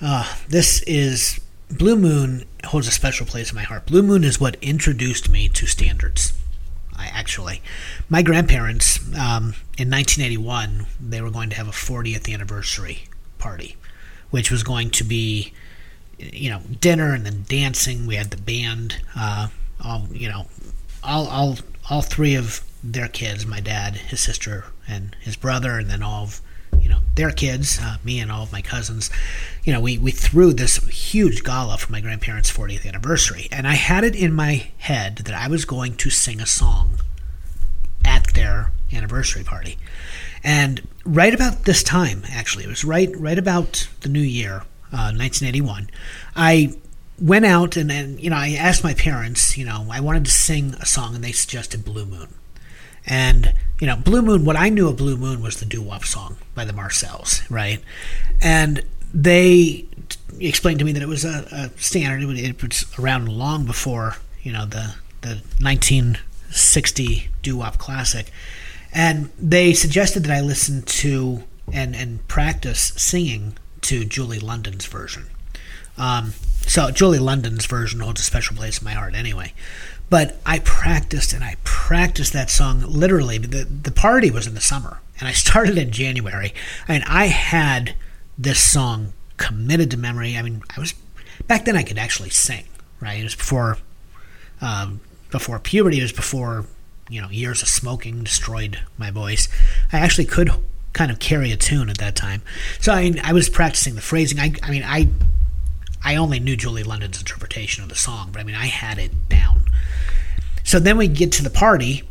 uh, 0.00 0.34
this 0.48 0.82
is 0.82 1.40
Blue 1.70 1.96
Moon 1.96 2.44
holds 2.64 2.86
a 2.86 2.90
special 2.90 3.26
place 3.26 3.50
in 3.50 3.56
my 3.56 3.62
heart. 3.62 3.86
Blue 3.86 4.02
Moon 4.02 4.24
is 4.24 4.40
what 4.40 4.56
introduced 4.60 5.28
me 5.28 5.48
to 5.48 5.66
standards. 5.66 6.32
I 6.94 7.06
actually, 7.06 7.62
my 8.08 8.22
grandparents 8.22 8.98
um, 9.14 9.54
in 9.78 9.90
1981, 9.90 10.86
they 11.00 11.20
were 11.20 11.30
going 11.30 11.50
to 11.50 11.56
have 11.56 11.68
a 11.68 11.72
40th 11.72 12.32
anniversary 12.32 13.04
party, 13.38 13.76
which 14.30 14.50
was 14.50 14.62
going 14.62 14.90
to 14.90 15.04
be, 15.04 15.52
you 16.18 16.50
know, 16.50 16.60
dinner 16.80 17.14
and 17.14 17.24
then 17.24 17.44
dancing. 17.48 18.06
We 18.06 18.16
had 18.16 18.30
the 18.30 18.36
band, 18.36 19.02
uh, 19.16 19.48
all 19.82 20.06
you 20.12 20.28
know, 20.28 20.46
all 21.02 21.26
all 21.26 21.56
all 21.90 22.02
three 22.02 22.34
of 22.34 22.62
their 22.82 23.08
kids, 23.08 23.46
my 23.46 23.60
dad, 23.60 23.96
his 23.96 24.20
sister, 24.20 24.66
and 24.88 25.16
his 25.20 25.36
brother, 25.36 25.78
and 25.78 25.88
then 25.88 26.02
all 26.02 26.24
of 26.24 26.40
you 26.80 26.88
know 26.88 27.00
their 27.14 27.30
kids, 27.30 27.78
uh, 27.80 27.98
me 28.02 28.18
and 28.18 28.32
all 28.32 28.42
of 28.42 28.52
my 28.52 28.62
cousins. 28.62 29.10
You 29.64 29.72
know, 29.72 29.80
we 29.80 29.98
we 29.98 30.10
threw 30.10 30.52
this 30.52 30.76
huge 30.88 31.44
gala 31.44 31.78
for 31.78 31.92
my 31.92 32.00
grandparents' 32.00 32.50
40th 32.50 32.86
anniversary, 32.86 33.48
and 33.52 33.66
I 33.68 33.74
had 33.74 34.04
it 34.04 34.16
in 34.16 34.32
my 34.32 34.70
head 34.78 35.16
that 35.18 35.34
I 35.34 35.48
was 35.48 35.64
going 35.64 35.96
to 35.96 36.10
sing 36.10 36.40
a 36.40 36.46
song 36.46 36.98
at 38.04 38.34
their 38.34 38.72
anniversary 38.92 39.44
party. 39.44 39.78
And 40.44 40.86
right 41.04 41.32
about 41.32 41.64
this 41.64 41.82
time, 41.82 42.22
actually, 42.28 42.64
it 42.64 42.68
was 42.68 42.84
right 42.84 43.10
right 43.16 43.38
about 43.38 43.88
the 44.00 44.08
new 44.08 44.20
year, 44.20 44.62
uh, 44.92 45.12
1981. 45.14 45.88
I 46.34 46.74
went 47.20 47.44
out 47.44 47.76
and, 47.76 47.90
and 47.90 48.20
you 48.20 48.30
know 48.30 48.36
I 48.36 48.52
asked 48.52 48.84
my 48.84 48.94
parents, 48.94 49.56
you 49.56 49.64
know, 49.64 49.86
I 49.90 50.00
wanted 50.00 50.24
to 50.24 50.30
sing 50.30 50.74
a 50.80 50.86
song, 50.86 51.14
and 51.14 51.22
they 51.22 51.32
suggested 51.32 51.84
Blue 51.84 52.06
Moon. 52.06 52.28
And 53.06 53.54
you 53.80 53.86
know, 53.86 53.96
Blue 53.96 54.22
Moon, 54.22 54.44
what 54.44 54.56
I 54.56 54.68
knew 54.68 54.88
of 54.88 54.96
Blue 54.96 55.16
Moon 55.16 55.42
was 55.42 55.58
the 55.58 55.66
doo 55.66 55.82
wop 55.82 56.04
song 56.04 56.36
by 56.54 56.64
the 56.64 56.72
Marcels, 56.72 57.42
right? 57.50 57.80
And 58.40 58.84
they 59.12 59.86
explained 60.40 60.78
to 60.78 60.84
me 60.84 60.92
that 60.92 61.02
it 61.02 61.08
was 61.08 61.24
a, 61.24 61.46
a 61.52 61.80
standard. 61.80 62.22
It 62.22 62.62
was 62.62 62.86
around 62.98 63.28
long 63.28 63.66
before, 63.66 64.16
you 64.42 64.52
know, 64.52 64.66
the, 64.66 64.94
the 65.20 65.42
1960 65.60 67.28
doo 67.42 67.56
wop 67.56 67.78
classic. 67.78 68.30
And 68.92 69.30
they 69.38 69.72
suggested 69.72 70.24
that 70.24 70.32
I 70.36 70.40
listen 70.40 70.82
to 70.82 71.44
and, 71.72 71.96
and 71.96 72.26
practice 72.28 72.92
singing 72.96 73.56
to 73.82 74.04
Julie 74.04 74.38
London's 74.38 74.86
version. 74.86 75.26
Um, 75.96 76.34
so 76.66 76.90
Julie 76.90 77.18
London's 77.18 77.66
version 77.66 78.00
holds 78.00 78.20
a 78.20 78.24
special 78.24 78.56
place 78.56 78.78
in 78.78 78.84
my 78.84 78.92
heart 78.92 79.14
anyway. 79.14 79.52
But 80.10 80.38
I 80.44 80.58
practiced 80.58 81.32
and 81.32 81.42
I 81.42 81.56
practiced 81.64 82.32
that 82.34 82.50
song 82.50 82.82
literally. 82.82 83.38
The, 83.38 83.64
the 83.64 83.90
party 83.90 84.30
was 84.30 84.46
in 84.46 84.54
the 84.54 84.60
summer 84.60 85.00
and 85.18 85.28
I 85.28 85.32
started 85.32 85.78
in 85.78 85.90
January. 85.90 86.52
I 86.88 86.92
mean, 86.92 87.02
I 87.06 87.26
had 87.26 87.94
this 88.36 88.62
song 88.62 89.12
committed 89.36 89.90
to 89.90 89.96
memory. 89.96 90.36
I 90.36 90.42
mean, 90.42 90.62
I 90.76 90.80
was 90.80 90.94
back 91.46 91.64
then 91.64 91.76
I 91.76 91.82
could 91.82 91.98
actually 91.98 92.30
sing, 92.30 92.64
right? 93.00 93.20
It 93.20 93.24
was 93.24 93.34
before 93.34 93.78
um, 94.60 95.00
before 95.30 95.58
puberty. 95.58 95.98
It 95.98 96.02
was 96.02 96.12
before 96.12 96.66
you 97.08 97.20
know 97.20 97.28
years 97.28 97.62
of 97.62 97.68
smoking 97.68 98.22
destroyed 98.22 98.80
my 98.98 99.10
voice. 99.10 99.48
I 99.92 99.98
actually 99.98 100.26
could 100.26 100.50
kind 100.92 101.10
of 101.10 101.18
carry 101.18 101.52
a 101.52 101.56
tune 101.56 101.88
at 101.88 101.98
that 101.98 102.14
time. 102.14 102.42
So 102.80 102.92
I 102.92 103.02
mean, 103.10 103.20
I 103.24 103.32
was 103.32 103.48
practicing 103.48 103.94
the 103.94 104.00
phrasing. 104.00 104.38
I, 104.38 104.54
I 104.62 104.70
mean, 104.70 104.84
I 104.84 105.08
I 106.04 106.16
only 106.16 106.40
knew 106.40 106.56
Julie 106.56 106.82
London's 106.82 107.18
interpretation 107.18 107.82
of 107.82 107.88
the 107.88 107.94
song, 107.94 108.30
but 108.32 108.40
I 108.40 108.44
mean, 108.44 108.56
I 108.56 108.66
had 108.66 108.98
it 108.98 109.28
down. 109.28 109.62
So 110.64 110.78
then 110.78 110.96
we 110.96 111.08
get 111.08 111.32
to 111.32 111.42
the 111.42 111.50
party, 111.50 112.02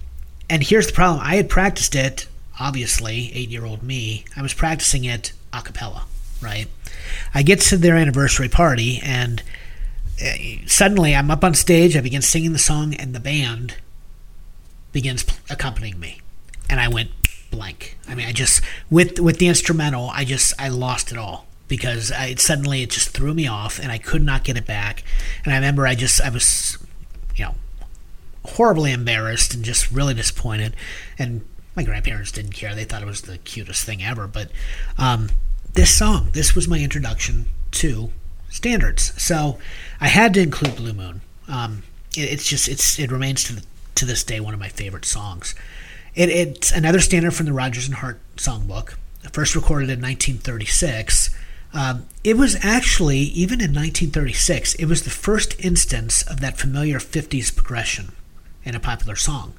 and 0.50 0.64
here's 0.64 0.88
the 0.88 0.94
problem: 0.94 1.22
I 1.24 1.36
had 1.36 1.50
practiced 1.50 1.96
it. 1.96 2.28
Obviously, 2.60 3.32
eight-year-old 3.34 3.82
me, 3.82 4.26
I 4.36 4.42
was 4.42 4.54
practicing 4.54 5.04
it 5.04 5.34
a 5.52 5.62
cappella, 5.62 6.06
right? 6.42 6.68
I 7.34 7.42
get 7.44 7.60
to 7.62 7.78
their 7.78 7.96
anniversary 7.96 8.50
party, 8.50 9.00
and 9.04 9.42
uh, 10.24 10.68
suddenly 10.68 11.16
I'm 11.16 11.32
up 11.32 11.44
on 11.44 11.54
stage. 11.54 11.98
I 11.98 12.02
begin 12.02 12.22
singing 12.22 12.54
the 12.54 12.60
song, 12.60 12.94
and 12.94 13.16
the 13.16 13.20
band 13.20 13.76
begins 14.92 15.26
accompanying 15.50 16.00
me, 16.00 16.22
and 16.70 16.80
I 16.80 16.88
went 16.88 17.12
blank. 17.50 17.98
I 18.08 18.16
mean, 18.16 18.28
I 18.28 18.32
just 18.32 18.62
with 18.90 19.20
with 19.20 19.40
the 19.40 19.48
instrumental, 19.48 20.10
I 20.12 20.24
just 20.24 20.54
I 20.60 20.70
lost 20.70 21.12
it 21.12 21.18
all 21.18 21.46
because 21.72 22.12
I, 22.12 22.36
suddenly 22.36 22.82
it 22.84 22.90
just 22.90 23.12
threw 23.12 23.34
me 23.34 23.48
off, 23.48 23.80
and 23.80 23.94
I 23.94 23.98
could 23.98 24.24
not 24.24 24.44
get 24.44 24.58
it 24.58 24.66
back. 24.66 25.06
And 25.46 25.54
I 25.54 25.56
remember 25.56 25.88
I 25.88 25.96
just 25.96 26.20
I 26.20 26.30
was, 26.30 26.78
you 27.34 27.46
know, 27.46 27.56
horribly 28.44 28.92
embarrassed 28.92 29.54
and 29.54 29.64
just 29.64 29.90
really 29.90 30.14
disappointed. 30.14 30.76
And 31.18 31.46
my 31.74 31.84
grandparents 31.84 32.34
didn't 32.34 32.56
care; 32.56 32.76
they 32.76 32.84
thought 32.84 33.02
it 33.02 33.06
was 33.06 33.22
the 33.22 33.38
cutest 33.38 33.86
thing 33.86 34.04
ever. 34.04 34.28
But 34.28 34.52
um, 34.98 35.30
this 35.72 35.98
song, 35.98 36.32
this 36.34 36.56
was 36.56 36.68
my 36.68 36.78
introduction 36.78 37.46
to 37.72 38.12
standards, 38.50 39.14
so 39.16 39.58
I 40.02 40.10
had 40.10 40.34
to 40.34 40.42
include 40.42 40.76
Blue 40.76 40.92
Moon. 40.92 41.22
Um, 41.48 41.84
it, 42.18 42.34
it's 42.34 42.46
just 42.46 42.68
it's 42.68 43.00
it 43.00 43.14
remains 43.14 43.46
to 43.46 43.64
to 43.96 44.04
this 44.04 44.26
day 44.26 44.42
one 44.42 44.54
of 44.54 44.60
my 44.60 44.68
favorite 44.68 45.06
songs. 45.06 45.56
It, 46.16 46.28
it's 46.28 46.70
another 46.70 47.00
standard 47.00 47.34
from 47.34 47.46
the 47.46 47.54
Rodgers 47.54 47.86
and 47.86 47.96
Hart 47.96 48.20
songbook, 48.36 48.96
first 49.32 49.56
recorded 49.56 49.90
in 49.90 50.02
1936. 50.02 51.34
Um, 51.74 52.06
it 52.24 52.38
was 52.38 52.58
actually, 52.62 53.20
even 53.20 53.62
in 53.62 53.72
1936, 53.72 54.76
it 54.76 54.86
was 54.86 55.04
the 55.04 55.10
first 55.10 55.60
instance 55.64 56.22
of 56.24 56.42
that 56.42 56.58
familiar 56.58 57.00
50s 57.00 57.56
progression 57.56 58.12
in 58.64 58.76
a 58.76 58.80
popular 58.80 59.16
song. 59.16 59.54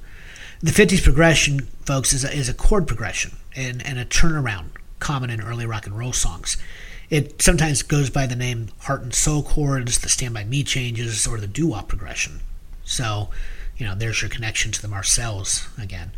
The 0.60 0.70
50s 0.70 1.02
progression, 1.02 1.60
folks, 1.84 2.12
is 2.12 2.24
a, 2.24 2.32
is 2.32 2.48
a 2.48 2.54
chord 2.54 2.86
progression 2.86 3.36
and, 3.56 3.84
and 3.84 3.98
a 3.98 4.04
turnaround 4.04 4.70
common 5.00 5.30
in 5.30 5.40
early 5.40 5.66
rock 5.66 5.86
and 5.86 5.98
roll 5.98 6.12
songs. 6.12 6.56
It 7.10 7.42
sometimes 7.42 7.82
goes 7.82 8.10
by 8.10 8.26
the 8.26 8.36
name 8.36 8.68
heart 8.80 9.02
and 9.02 9.12
soul 9.12 9.42
chords, 9.42 9.98
the 9.98 10.08
Stand 10.08 10.34
By 10.34 10.44
Me 10.44 10.62
changes, 10.62 11.26
or 11.26 11.38
the 11.38 11.46
doo 11.46 11.66
wop 11.66 11.88
progression. 11.88 12.40
So, 12.84 13.30
you 13.76 13.86
know, 13.86 13.94
there's 13.94 14.22
your 14.22 14.30
connection 14.30 14.70
to 14.72 14.80
the 14.80 14.88
Marcels 14.88 15.68
again. 15.80 16.12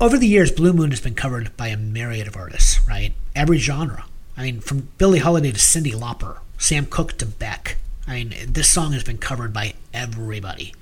Over 0.00 0.18
the 0.18 0.26
years, 0.26 0.50
Blue 0.50 0.72
Moon 0.72 0.90
has 0.90 1.00
been 1.00 1.14
covered 1.14 1.56
by 1.56 1.68
a 1.68 1.76
myriad 1.76 2.26
of 2.26 2.36
artists, 2.36 2.80
right? 2.88 3.14
Every 3.36 3.58
genre. 3.58 4.04
I 4.36 4.42
mean, 4.42 4.60
from 4.60 4.88
Billie 4.98 5.18
Holiday 5.18 5.52
to 5.52 5.58
Cyndi 5.58 5.92
Lauper, 5.92 6.38
Sam 6.58 6.86
Cooke 6.86 7.18
to 7.18 7.26
Beck. 7.26 7.76
I 8.06 8.14
mean, 8.14 8.34
this 8.48 8.70
song 8.70 8.92
has 8.92 9.04
been 9.04 9.18
covered 9.18 9.52
by 9.52 9.74
everybody. 9.92 10.74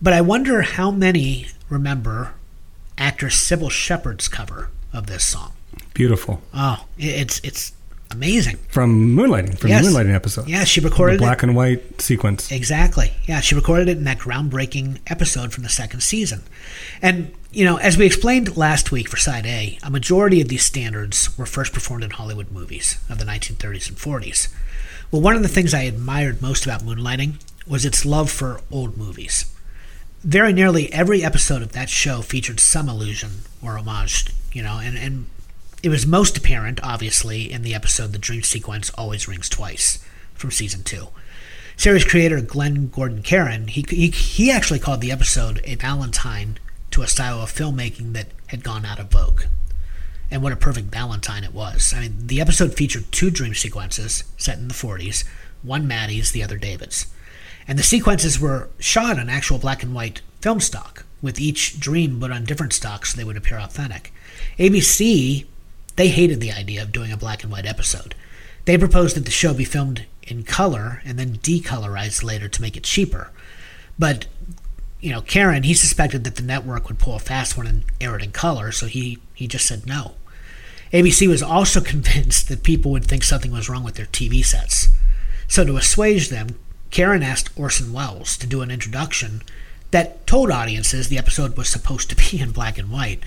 But 0.00 0.12
I 0.12 0.20
wonder 0.20 0.62
how 0.62 0.90
many 0.90 1.48
remember 1.68 2.34
actress 2.98 3.36
Cybill 3.36 3.70
Shepherd's 3.70 4.28
cover 4.28 4.70
of 4.92 5.06
this 5.06 5.24
song. 5.24 5.52
Beautiful. 5.94 6.42
Oh, 6.54 6.86
it's 6.98 7.40
it's 7.42 7.72
amazing. 8.10 8.56
From 8.68 9.14
Moonlighting, 9.16 9.58
from 9.58 9.70
Yes. 9.70 9.84
the 9.84 9.90
Moonlighting 9.90 10.14
episode. 10.14 10.48
Yeah, 10.48 10.64
she 10.64 10.80
recorded 10.80 11.14
The 11.20 11.24
black 11.24 11.38
it. 11.38 11.44
and 11.44 11.56
white 11.56 12.00
sequence. 12.00 12.50
Exactly. 12.50 13.12
Yeah, 13.26 13.40
she 13.40 13.54
recorded 13.54 13.88
it 13.88 13.98
in 13.98 14.04
that 14.04 14.18
groundbreaking 14.18 14.98
episode 15.06 15.52
from 15.52 15.62
the 15.62 15.68
second 15.68 16.00
season. 16.00 16.42
And, 17.02 17.32
you 17.52 17.64
know, 17.64 17.76
as 17.76 17.96
we 17.98 18.06
explained 18.06 18.56
last 18.56 18.92
week 18.92 19.08
for 19.08 19.16
Side 19.16 19.46
A, 19.46 19.78
a 19.82 19.90
majority 19.90 20.40
of 20.40 20.48
these 20.48 20.64
standards 20.64 21.36
were 21.38 21.46
first 21.46 21.72
performed 21.72 22.04
in 22.04 22.10
Hollywood 22.10 22.50
movies 22.52 22.98
of 23.08 23.18
the 23.18 23.24
1930s 23.24 23.88
and 23.88 23.96
40s. 23.98 24.48
Well, 25.10 25.22
one 25.22 25.36
of 25.36 25.42
the 25.42 25.48
things 25.48 25.72
I 25.74 25.82
admired 25.82 26.42
most 26.42 26.64
about 26.64 26.82
Moonlighting 26.82 27.34
was 27.66 27.84
its 27.84 28.04
love 28.04 28.30
for 28.30 28.60
old 28.70 28.96
movies. 28.96 29.46
Very 30.24 30.52
nearly 30.52 30.92
every 30.92 31.22
episode 31.22 31.62
of 31.62 31.72
that 31.72 31.88
show 31.88 32.20
featured 32.22 32.58
some 32.58 32.88
allusion 32.88 33.42
or 33.62 33.78
homage, 33.78 34.26
you 34.52 34.62
know, 34.62 34.78
and, 34.82 34.96
and 34.98 35.26
it 35.82 35.88
was 35.88 36.06
most 36.06 36.36
apparent, 36.36 36.80
obviously, 36.82 37.50
in 37.50 37.62
the 37.62 37.74
episode 37.74 38.12
The 38.12 38.18
Dream 38.18 38.42
Sequence 38.42 38.90
Always 38.90 39.28
Rings 39.28 39.48
Twice 39.48 40.04
from 40.34 40.50
season 40.50 40.82
two. 40.82 41.08
Series 41.76 42.04
creator 42.04 42.40
Glenn 42.40 42.88
Gordon 42.88 43.22
Caron, 43.22 43.68
he, 43.68 43.84
he, 43.88 44.08
he 44.08 44.50
actually 44.50 44.78
called 44.78 45.02
the 45.02 45.12
episode 45.12 45.60
a 45.64 45.74
Valentine 45.74 46.58
to 46.90 47.02
a 47.02 47.06
style 47.06 47.40
of 47.42 47.52
filmmaking 47.52 48.14
that 48.14 48.28
had 48.46 48.64
gone 48.64 48.86
out 48.86 48.98
of 48.98 49.10
vogue. 49.10 49.42
And 50.30 50.42
what 50.42 50.52
a 50.52 50.56
perfect 50.56 50.88
Valentine 50.88 51.44
it 51.44 51.52
was. 51.52 51.92
I 51.94 52.00
mean, 52.00 52.26
the 52.26 52.40
episode 52.40 52.74
featured 52.74 53.12
two 53.12 53.30
dream 53.30 53.54
sequences 53.54 54.24
set 54.38 54.58
in 54.58 54.68
the 54.68 54.74
40s, 54.74 55.24
one 55.62 55.86
Maddie's, 55.86 56.32
the 56.32 56.42
other 56.42 56.56
David's. 56.56 57.06
And 57.68 57.78
the 57.78 57.82
sequences 57.82 58.40
were 58.40 58.70
shot 58.78 59.18
on 59.18 59.28
actual 59.28 59.58
black 59.58 59.82
and 59.82 59.94
white 59.94 60.22
film 60.40 60.60
stock, 60.60 61.04
with 61.20 61.38
each 61.38 61.78
dream 61.78 62.18
put 62.18 62.30
on 62.30 62.44
different 62.44 62.72
stock 62.72 63.04
so 63.04 63.16
they 63.16 63.24
would 63.24 63.36
appear 63.36 63.58
authentic. 63.58 64.12
ABC, 64.58 65.44
they 65.96 66.08
hated 66.08 66.40
the 66.40 66.52
idea 66.52 66.82
of 66.82 66.92
doing 66.92 67.10
a 67.10 67.16
black 67.16 67.42
and 67.42 67.50
white 67.50 67.66
episode. 67.66 68.14
They 68.64 68.78
proposed 68.78 69.16
that 69.16 69.24
the 69.24 69.30
show 69.30 69.54
be 69.54 69.64
filmed 69.64 70.06
in 70.22 70.42
color 70.42 71.02
and 71.04 71.18
then 71.18 71.38
decolorized 71.38 72.22
later 72.22 72.48
to 72.48 72.62
make 72.62 72.76
it 72.76 72.82
cheaper. 72.82 73.30
But, 73.98 74.26
you 75.00 75.10
know, 75.10 75.22
Caron, 75.22 75.62
he 75.62 75.74
suspected 75.74 76.24
that 76.24 76.36
the 76.36 76.42
network 76.42 76.88
would 76.88 76.98
pull 76.98 77.14
a 77.14 77.20
fast 77.20 77.56
one 77.56 77.66
and 77.66 77.84
air 78.00 78.16
it 78.16 78.22
in 78.22 78.32
color, 78.32 78.72
so 78.72 78.86
he, 78.86 79.18
he 79.34 79.46
just 79.46 79.66
said 79.66 79.86
no. 79.86 80.14
ABC 80.92 81.28
was 81.28 81.42
also 81.42 81.80
convinced 81.82 82.48
that 82.48 82.62
people 82.62 82.90
would 82.90 83.04
think 83.04 83.24
something 83.24 83.52
was 83.52 83.68
wrong 83.68 83.84
with 83.84 83.94
their 83.94 84.06
TV 84.06 84.44
sets. 84.44 84.90
So, 85.48 85.64
to 85.64 85.76
assuage 85.76 86.28
them, 86.28 86.58
Caron 86.90 87.22
asked 87.22 87.56
Orson 87.58 87.92
Welles 87.92 88.36
to 88.38 88.46
do 88.46 88.62
an 88.62 88.70
introduction 88.70 89.42
that 89.92 90.26
told 90.26 90.50
audiences 90.50 91.08
the 91.08 91.18
episode 91.18 91.56
was 91.56 91.68
supposed 91.68 92.10
to 92.10 92.16
be 92.16 92.40
in 92.40 92.50
black 92.50 92.78
and 92.78 92.90
white. 92.90 93.22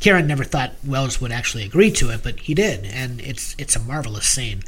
Caron 0.00 0.26
never 0.26 0.44
thought 0.44 0.74
Welles 0.84 1.20
would 1.20 1.32
actually 1.32 1.64
agree 1.64 1.90
to 1.92 2.10
it, 2.10 2.22
but 2.22 2.40
he 2.40 2.54
did, 2.54 2.84
and 2.84 3.20
it's 3.20 3.54
it's 3.58 3.76
a 3.76 3.80
marvelous 3.80 4.28
scene. 4.28 4.62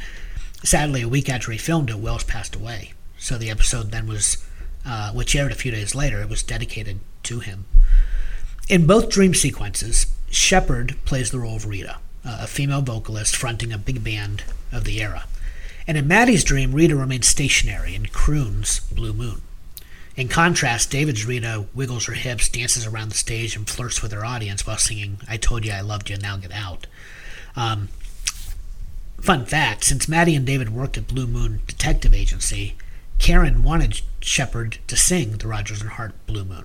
Sadly, 0.64 1.02
a 1.02 1.08
week 1.08 1.28
after 1.28 1.52
he 1.52 1.58
filmed 1.58 1.90
it, 1.90 1.98
Welles 1.98 2.24
passed 2.24 2.56
away. 2.56 2.92
So 3.18 3.36
the 3.36 3.50
episode 3.50 3.90
then 3.90 4.06
was, 4.06 4.44
uh, 4.86 5.12
which 5.12 5.36
aired 5.36 5.52
a 5.52 5.56
few 5.56 5.70
days 5.70 5.94
later, 5.94 6.20
it 6.20 6.28
was 6.28 6.42
dedicated 6.42 7.00
to 7.24 7.40
him. 7.40 7.66
In 8.68 8.86
both 8.86 9.10
dream 9.10 9.34
sequences, 9.34 10.06
Shepherd 10.30 10.96
plays 11.04 11.30
the 11.30 11.38
role 11.38 11.56
of 11.56 11.66
Rita, 11.66 11.98
a 12.24 12.46
female 12.46 12.82
vocalist 12.82 13.36
fronting 13.36 13.72
a 13.72 13.78
big 13.78 14.04
band 14.04 14.44
of 14.72 14.84
the 14.84 15.00
era. 15.00 15.24
And 15.86 15.96
in 15.96 16.06
Maddie's 16.06 16.44
dream, 16.44 16.74
Rita 16.74 16.94
remains 16.94 17.26
stationary 17.26 17.94
and 17.94 18.12
croons 18.12 18.80
Blue 18.92 19.14
Moon. 19.14 19.40
In 20.18 20.26
contrast, 20.26 20.90
David's 20.90 21.24
Rita 21.24 21.66
wiggles 21.76 22.06
her 22.06 22.12
hips, 22.12 22.48
dances 22.48 22.84
around 22.84 23.10
the 23.10 23.14
stage, 23.14 23.54
and 23.54 23.70
flirts 23.70 24.02
with 24.02 24.10
her 24.10 24.24
audience 24.24 24.66
while 24.66 24.76
singing, 24.76 25.20
I 25.28 25.36
Told 25.36 25.64
You 25.64 25.70
I 25.70 25.80
Loved 25.80 26.10
You, 26.10 26.16
Now 26.16 26.36
Get 26.36 26.50
Out. 26.50 26.88
Um, 27.54 27.86
fun 29.20 29.46
fact 29.46 29.84
since 29.84 30.08
Maddie 30.08 30.34
and 30.34 30.44
David 30.44 30.70
worked 30.70 30.98
at 30.98 31.06
Blue 31.06 31.28
Moon 31.28 31.60
Detective 31.68 32.12
Agency, 32.12 32.74
Caron 33.20 33.62
wanted 33.62 34.00
Shepherd 34.20 34.78
to 34.88 34.96
sing 34.96 35.36
the 35.36 35.46
Rodgers 35.46 35.80
and 35.80 35.90
Hart 35.90 36.14
Blue 36.26 36.44
Moon. 36.44 36.64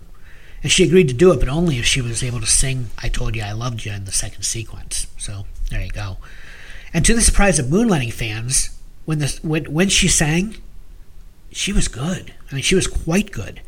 And 0.64 0.72
she 0.72 0.84
agreed 0.84 1.10
to 1.10 1.14
do 1.14 1.32
it, 1.32 1.40
but 1.40 1.48
only 1.48 1.78
if 1.78 1.86
she 1.86 2.02
was 2.02 2.24
able 2.24 2.40
to 2.40 2.48
sing 2.48 2.90
I 3.04 3.08
Told 3.08 3.36
You 3.36 3.44
I 3.44 3.52
Loved 3.52 3.86
You 3.86 3.92
in 3.92 4.06
the 4.06 4.12
second 4.12 4.46
sequence. 4.46 5.06
So 5.20 5.46
there 5.70 5.82
you 5.82 5.92
go. 5.92 6.18
And 6.92 7.06
to 7.06 7.14
the 7.14 7.22
surprise 7.22 7.60
of 7.60 7.68
Moonlighting 7.68 8.14
fans, 8.14 8.76
when, 9.06 9.20
the, 9.20 9.40
when, 9.44 9.66
when 9.66 9.90
she 9.90 10.08
sang, 10.08 10.56
she 11.54 11.72
was 11.72 11.88
good. 11.88 12.34
I 12.52 12.56
mean, 12.56 12.64
she 12.64 12.76
was 12.76 12.88
quite 12.88 13.32
good. 13.32 13.62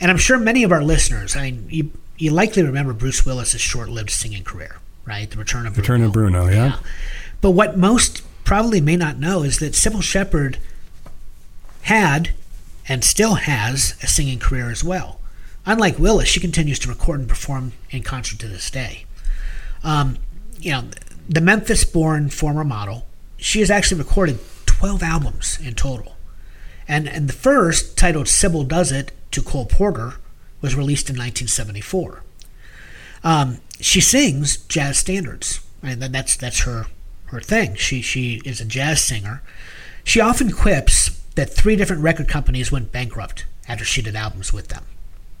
And 0.00 0.10
I'm 0.10 0.16
sure 0.16 0.38
many 0.38 0.62
of 0.64 0.72
our 0.72 0.82
listeners, 0.82 1.36
I 1.36 1.50
mean, 1.50 1.66
you 1.70 1.90
you 2.16 2.30
likely 2.30 2.62
remember 2.62 2.92
Bruce 2.92 3.26
Willis's 3.26 3.60
short-lived 3.60 4.10
singing 4.10 4.44
career, 4.44 4.76
right? 5.04 5.28
The 5.28 5.36
Return 5.36 5.66
of 5.66 5.76
Return 5.76 5.98
Bruno. 6.00 6.06
of 6.06 6.12
Bruno, 6.12 6.48
yeah. 6.48 6.78
But 7.40 7.50
what 7.50 7.76
most 7.76 8.22
probably 8.44 8.80
may 8.80 8.96
not 8.96 9.18
know 9.18 9.42
is 9.42 9.58
that 9.58 9.72
Cybill 9.72 10.02
Shepherd 10.02 10.58
had 11.82 12.30
and 12.88 13.02
still 13.02 13.34
has 13.34 13.96
a 14.02 14.06
singing 14.06 14.38
career 14.38 14.70
as 14.70 14.84
well. 14.84 15.20
Unlike 15.66 15.98
Willis, 15.98 16.28
she 16.28 16.40
continues 16.40 16.78
to 16.80 16.88
record 16.88 17.20
and 17.20 17.28
perform 17.28 17.72
in 17.90 18.02
concert 18.02 18.38
to 18.40 18.48
this 18.48 18.70
day. 18.70 19.06
Um, 19.82 20.18
you 20.58 20.72
know, 20.72 20.84
the 21.28 21.40
Memphis-born 21.40 22.28
former 22.28 22.64
model, 22.64 23.06
she 23.38 23.60
has 23.60 23.70
actually 23.70 23.98
recorded 23.98 24.38
12 24.66 25.02
albums 25.02 25.58
in 25.62 25.74
total. 25.74 26.13
And, 26.86 27.08
and 27.08 27.28
the 27.28 27.32
first, 27.32 27.96
titled 27.96 28.26
Cybill 28.26 28.68
Does 28.68 28.92
It 28.92 29.12
to 29.30 29.42
Cole 29.42 29.66
Porter, 29.66 30.14
was 30.60 30.74
released 30.74 31.10
in 31.10 31.14
1974. 31.14 32.22
Um, 33.22 33.58
she 33.80 34.00
sings 34.00 34.58
jazz 34.68 34.98
standards, 34.98 35.60
and 35.82 36.00
that's 36.02 36.36
that's 36.36 36.60
her 36.60 36.86
her 37.26 37.40
thing. 37.40 37.74
She 37.74 38.02
she 38.02 38.40
is 38.44 38.60
a 38.60 38.64
jazz 38.64 39.02
singer. 39.02 39.42
She 40.04 40.20
often 40.20 40.52
quips 40.52 41.10
that 41.34 41.50
three 41.50 41.76
different 41.76 42.02
record 42.02 42.28
companies 42.28 42.70
went 42.70 42.92
bankrupt 42.92 43.46
after 43.66 43.84
she 43.84 44.02
did 44.02 44.14
albums 44.14 44.52
with 44.52 44.68
them, 44.68 44.84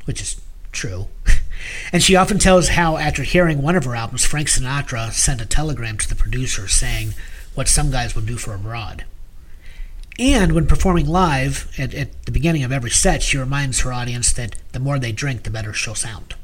which 0.06 0.20
is 0.20 0.40
true. 0.72 1.08
and 1.92 2.02
she 2.02 2.16
often 2.16 2.38
tells 2.38 2.68
how 2.68 2.96
after 2.96 3.22
hearing 3.22 3.62
one 3.62 3.76
of 3.76 3.84
her 3.84 3.94
albums, 3.94 4.24
Frank 4.24 4.48
Sinatra 4.48 5.12
sent 5.12 5.40
a 5.40 5.46
telegram 5.46 5.98
to 5.98 6.08
the 6.08 6.14
producer 6.14 6.66
saying 6.66 7.14
what 7.54 7.68
some 7.68 7.90
guys 7.90 8.14
would 8.14 8.26
do 8.26 8.36
for 8.36 8.54
a 8.54 8.58
broad. 8.58 9.04
And 10.18 10.52
when 10.52 10.66
performing 10.66 11.06
live 11.06 11.72
at, 11.78 11.92
at 11.92 12.24
the 12.24 12.32
beginning 12.32 12.62
of 12.62 12.70
every 12.70 12.90
set, 12.90 13.22
she 13.22 13.36
reminds 13.36 13.80
her 13.80 13.92
audience 13.92 14.32
that 14.32 14.56
the 14.72 14.78
more 14.78 14.98
they 14.98 15.12
drink, 15.12 15.42
the 15.42 15.50
better 15.50 15.72
she'll 15.72 15.94
sound. 15.94 16.34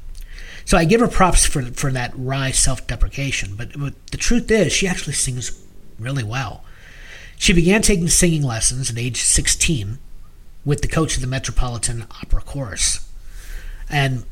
So 0.65 0.77
I 0.77 0.85
give 0.85 1.01
her 1.01 1.09
props 1.09 1.47
for 1.47 1.63
for 1.63 1.91
that 1.93 2.13
wry 2.17 2.51
self-deprecation, 2.51 3.55
but, 3.57 3.79
but 3.79 3.95
the 4.09 4.17
truth 4.17 4.51
is, 4.51 4.73
she 4.73 4.87
actually 4.87 5.15
sings 5.15 5.65
really 5.99 6.25
well. 6.25 6.65
She 7.37 7.53
began 7.53 7.83
taking 7.83 8.09
singing 8.09 8.43
lessons 8.43 8.91
at 8.91 8.99
age 8.99 9.23
16 9.23 9.99
with 10.65 10.83
the 10.83 10.89
coach 10.89 11.17
of 11.17 11.23
the 11.23 11.27
Metropolitan 11.27 12.07
Opera 12.23 12.43
Chorus. 12.43 13.09
And, 13.89 14.25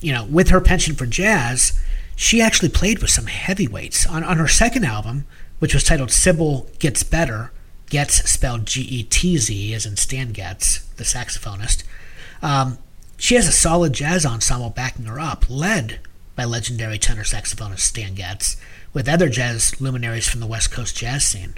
you 0.00 0.12
know, 0.12 0.24
with 0.24 0.50
her 0.50 0.60
penchant 0.60 0.96
for 0.96 1.06
jazz, 1.06 1.78
she 2.14 2.40
actually 2.40 2.68
played 2.68 3.00
with 3.00 3.10
some 3.10 3.26
heavyweights. 3.26 4.06
On, 4.06 4.22
on 4.22 4.36
her 4.36 4.48
second 4.48 4.84
album, 4.84 5.26
which 5.58 5.74
was 5.74 5.84
titled 5.84 6.10
Cybill 6.10 6.66
Getz 6.78 7.02
Better, 7.02 7.50
Getz 7.92 8.26
spelled 8.30 8.64
G 8.64 8.80
E 8.80 9.02
T 9.02 9.36
Z, 9.36 9.74
as 9.74 9.84
in 9.84 9.98
Stan 9.98 10.32
Getz, 10.32 10.78
the 10.96 11.04
saxophonist, 11.04 11.84
um, 12.40 12.78
she 13.18 13.34
has 13.34 13.46
a 13.46 13.52
solid 13.52 13.92
jazz 13.92 14.24
ensemble 14.24 14.70
backing 14.70 15.04
her 15.04 15.20
up, 15.20 15.44
led 15.50 16.00
by 16.34 16.44
legendary 16.44 16.96
tenor 16.96 17.22
saxophonist 17.22 17.80
Stan 17.80 18.14
Getz, 18.14 18.56
with 18.94 19.10
other 19.10 19.28
jazz 19.28 19.78
luminaries 19.78 20.26
from 20.26 20.40
the 20.40 20.46
West 20.46 20.72
Coast 20.72 20.96
jazz 20.96 21.26
scene. 21.26 21.52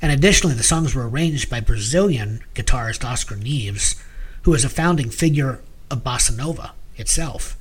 And 0.00 0.10
additionally, 0.10 0.54
the 0.54 0.62
songs 0.62 0.94
were 0.94 1.06
arranged 1.06 1.50
by 1.50 1.60
Brazilian 1.60 2.40
guitarist 2.54 3.04
Oscar 3.04 3.36
Neves, 3.36 4.02
who 4.44 4.54
is 4.54 4.64
a 4.64 4.70
founding 4.70 5.10
figure 5.10 5.60
of 5.90 6.02
bossa 6.02 6.34
nova 6.34 6.72
itself. 6.96 7.58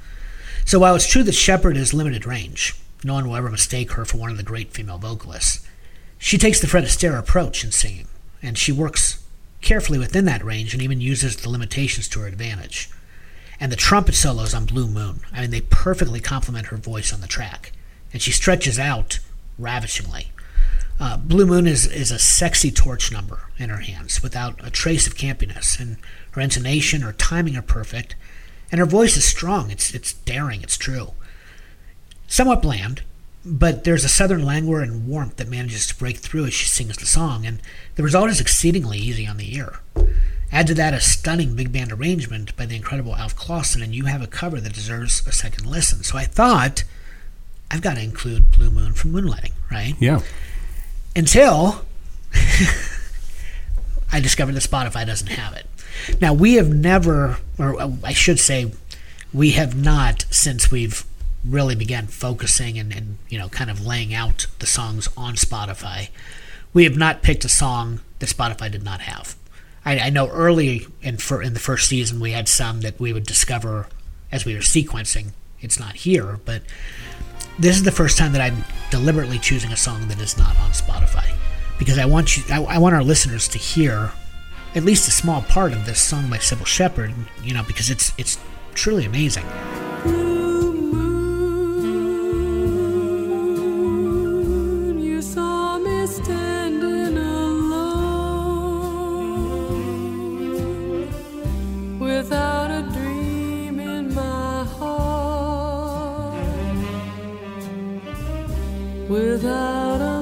So 0.63 0.79
while 0.79 0.95
it's 0.95 1.11
true 1.11 1.23
that 1.23 1.33
Shepherd 1.33 1.75
has 1.75 1.93
limited 1.93 2.25
range, 2.25 2.73
no 3.03 3.15
one 3.15 3.27
will 3.27 3.35
ever 3.35 3.51
mistake 3.51 3.91
her 3.91 4.05
for 4.05 4.15
one 4.15 4.31
of 4.31 4.37
the 4.37 4.43
great 4.43 4.71
female 4.71 4.97
vocalists. 4.97 5.66
She 6.17 6.37
takes 6.37 6.59
the 6.59 6.67
Fred 6.67 6.83
Astaire 6.83 7.17
approach 7.17 7.63
in 7.63 7.71
singing, 7.71 8.07
and 8.41 8.57
she 8.57 8.71
works 8.71 9.23
carefully 9.61 9.99
within 9.99 10.25
that 10.25 10.43
range 10.43 10.73
and 10.73 10.81
even 10.81 11.01
uses 11.01 11.35
the 11.35 11.49
limitations 11.49 12.07
to 12.09 12.19
her 12.21 12.27
advantage. 12.27 12.89
And 13.59 13.71
the 13.71 13.75
trumpet 13.75 14.15
solos 14.15 14.53
on 14.53 14.65
Blue 14.65 14.87
Moon, 14.87 15.21
I 15.33 15.41
mean, 15.41 15.51
they 15.51 15.61
perfectly 15.61 16.19
complement 16.19 16.67
her 16.67 16.77
voice 16.77 17.11
on 17.11 17.21
the 17.21 17.27
track, 17.27 17.71
and 18.13 18.21
she 18.21 18.31
stretches 18.31 18.77
out 18.77 19.19
ravishingly. 19.57 20.31
Uh, 20.99 21.17
Blue 21.17 21.45
Moon 21.45 21.67
is, 21.67 21.85
is 21.87 22.11
a 22.11 22.19
sexy 22.19 22.71
torch 22.71 23.11
number 23.11 23.41
in 23.57 23.69
her 23.69 23.77
hands 23.77 24.23
without 24.23 24.65
a 24.65 24.71
trace 24.71 25.07
of 25.07 25.15
campiness, 25.15 25.79
and 25.79 25.97
her 26.31 26.41
intonation, 26.41 27.01
her 27.01 27.13
timing 27.13 27.55
are 27.55 27.61
perfect, 27.61 28.15
and 28.71 28.79
her 28.79 28.85
voice 28.85 29.15
is 29.15 29.25
strong. 29.25 29.71
It's, 29.71 29.93
it's 29.93 30.13
daring, 30.13 30.61
it's 30.61 30.77
true. 30.77 31.13
Somewhat 32.27 32.61
bland, 32.61 33.03
but 33.47 33.83
there's 33.85 34.03
a 34.03 34.09
southern 34.09 34.43
languor 34.45 34.81
and 34.81 35.07
warmth 35.07 35.37
that 35.37 35.47
manages 35.47 35.87
to 35.87 35.95
break 35.95 36.17
through 36.17 36.45
as 36.45 36.53
she 36.53 36.67
sings 36.67 36.97
the 36.97 37.05
song, 37.05 37.45
and 37.45 37.61
the 37.95 38.03
result 38.03 38.29
is 38.29 38.41
exceedingly 38.41 38.97
easy 38.97 39.25
on 39.25 39.37
the 39.37 39.55
ear. 39.55 39.79
Add 40.51 40.67
to 40.67 40.73
that 40.75 40.93
a 40.93 40.99
stunning 40.99 41.55
big 41.55 41.71
band 41.71 41.91
arrangement 41.91 42.55
by 42.55 42.65
the 42.65 42.75
incredible 42.75 43.15
Alf 43.15 43.35
Clausen, 43.35 43.81
and 43.81 43.95
you 43.95 44.05
have 44.05 44.21
a 44.21 44.27
cover 44.27 44.59
that 44.59 44.73
deserves 44.73 45.25
a 45.25 45.31
second 45.31 45.65
listen. 45.65 46.03
So 46.03 46.17
I 46.17 46.25
thought, 46.25 46.83
I've 47.71 47.81
got 47.81 47.95
to 47.95 48.03
include 48.03 48.51
Blue 48.51 48.69
Moon 48.69 48.93
from 48.93 49.13
Moonlighting, 49.13 49.53
right? 49.71 49.95
Yeah. 49.99 50.21
Until 51.15 51.85
I 54.11 54.19
discovered 54.19 54.53
that 54.53 54.63
Spotify 54.63 55.05
doesn't 55.05 55.27
have 55.27 55.53
it. 55.53 55.65
Now, 56.21 56.33
we 56.33 56.55
have 56.55 56.69
never, 56.69 57.37
or 57.57 57.79
uh, 57.81 57.91
I 58.03 58.13
should 58.13 58.39
say, 58.39 58.71
we 59.33 59.51
have 59.51 59.75
not 59.75 60.25
since 60.29 60.71
we've 60.71 61.05
really 61.49 61.75
began 61.75 62.07
focusing 62.07 62.77
and, 62.77 62.93
and 62.93 63.17
you 63.29 63.37
know 63.37 63.49
kind 63.49 63.69
of 63.69 63.85
laying 63.85 64.13
out 64.13 64.47
the 64.59 64.65
songs 64.65 65.09
on 65.17 65.35
Spotify. 65.35 66.09
We 66.73 66.83
have 66.83 66.97
not 66.97 67.21
picked 67.21 67.45
a 67.45 67.49
song 67.49 68.01
that 68.19 68.29
Spotify 68.29 68.71
did 68.71 68.83
not 68.83 69.01
have. 69.01 69.35
I, 69.85 69.99
I 69.99 70.09
know 70.09 70.27
early 70.27 70.87
in 71.01 71.17
for 71.17 71.41
in 71.41 71.53
the 71.53 71.59
first 71.59 71.87
season 71.87 72.19
we 72.19 72.31
had 72.31 72.47
some 72.47 72.81
that 72.81 72.99
we 72.99 73.13
would 73.13 73.25
discover 73.25 73.87
as 74.31 74.45
we 74.45 74.53
were 74.53 74.61
sequencing. 74.61 75.31
It's 75.61 75.79
not 75.79 75.95
here, 75.95 76.39
but 76.45 76.61
this 77.57 77.75
is 77.75 77.83
the 77.83 77.91
first 77.91 78.17
time 78.17 78.33
that 78.33 78.41
I'm 78.41 78.63
deliberately 78.91 79.39
choosing 79.39 79.71
a 79.71 79.77
song 79.77 80.07
that 80.09 80.21
is 80.21 80.37
not 80.37 80.55
on 80.59 80.71
Spotify 80.71 81.33
because 81.79 81.97
I 81.97 82.05
want 82.05 82.37
you, 82.37 82.43
I, 82.49 82.61
I 82.63 82.77
want 82.77 82.95
our 82.95 83.03
listeners 83.03 83.47
to 83.49 83.57
hear 83.57 84.11
at 84.75 84.83
least 84.83 85.07
a 85.07 85.11
small 85.11 85.41
part 85.41 85.73
of 85.73 85.85
this 85.85 85.99
song 85.99 86.29
by 86.29 86.37
Cybill 86.37 86.65
Shepherd. 86.65 87.13
You 87.43 87.53
know, 87.53 87.63
because 87.63 87.89
it's 87.89 88.13
it's 88.17 88.37
truly 88.73 89.05
amazing. 89.05 89.45
Without 109.07 110.01
a 110.01 110.16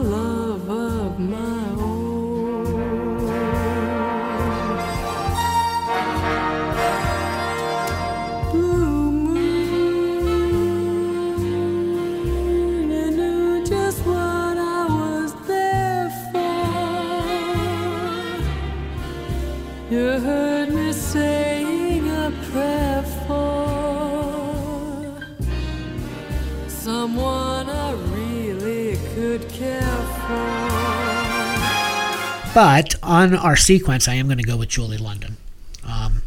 But 32.55 32.95
on 33.03 33.35
our 33.35 33.57
sequence, 33.57 34.07
I 34.07 34.13
am 34.13 34.27
going 34.27 34.37
to 34.37 34.43
go 34.45 34.55
with 34.55 34.69
Julie 34.69 34.97
London, 34.97 35.35
um, 35.83 36.21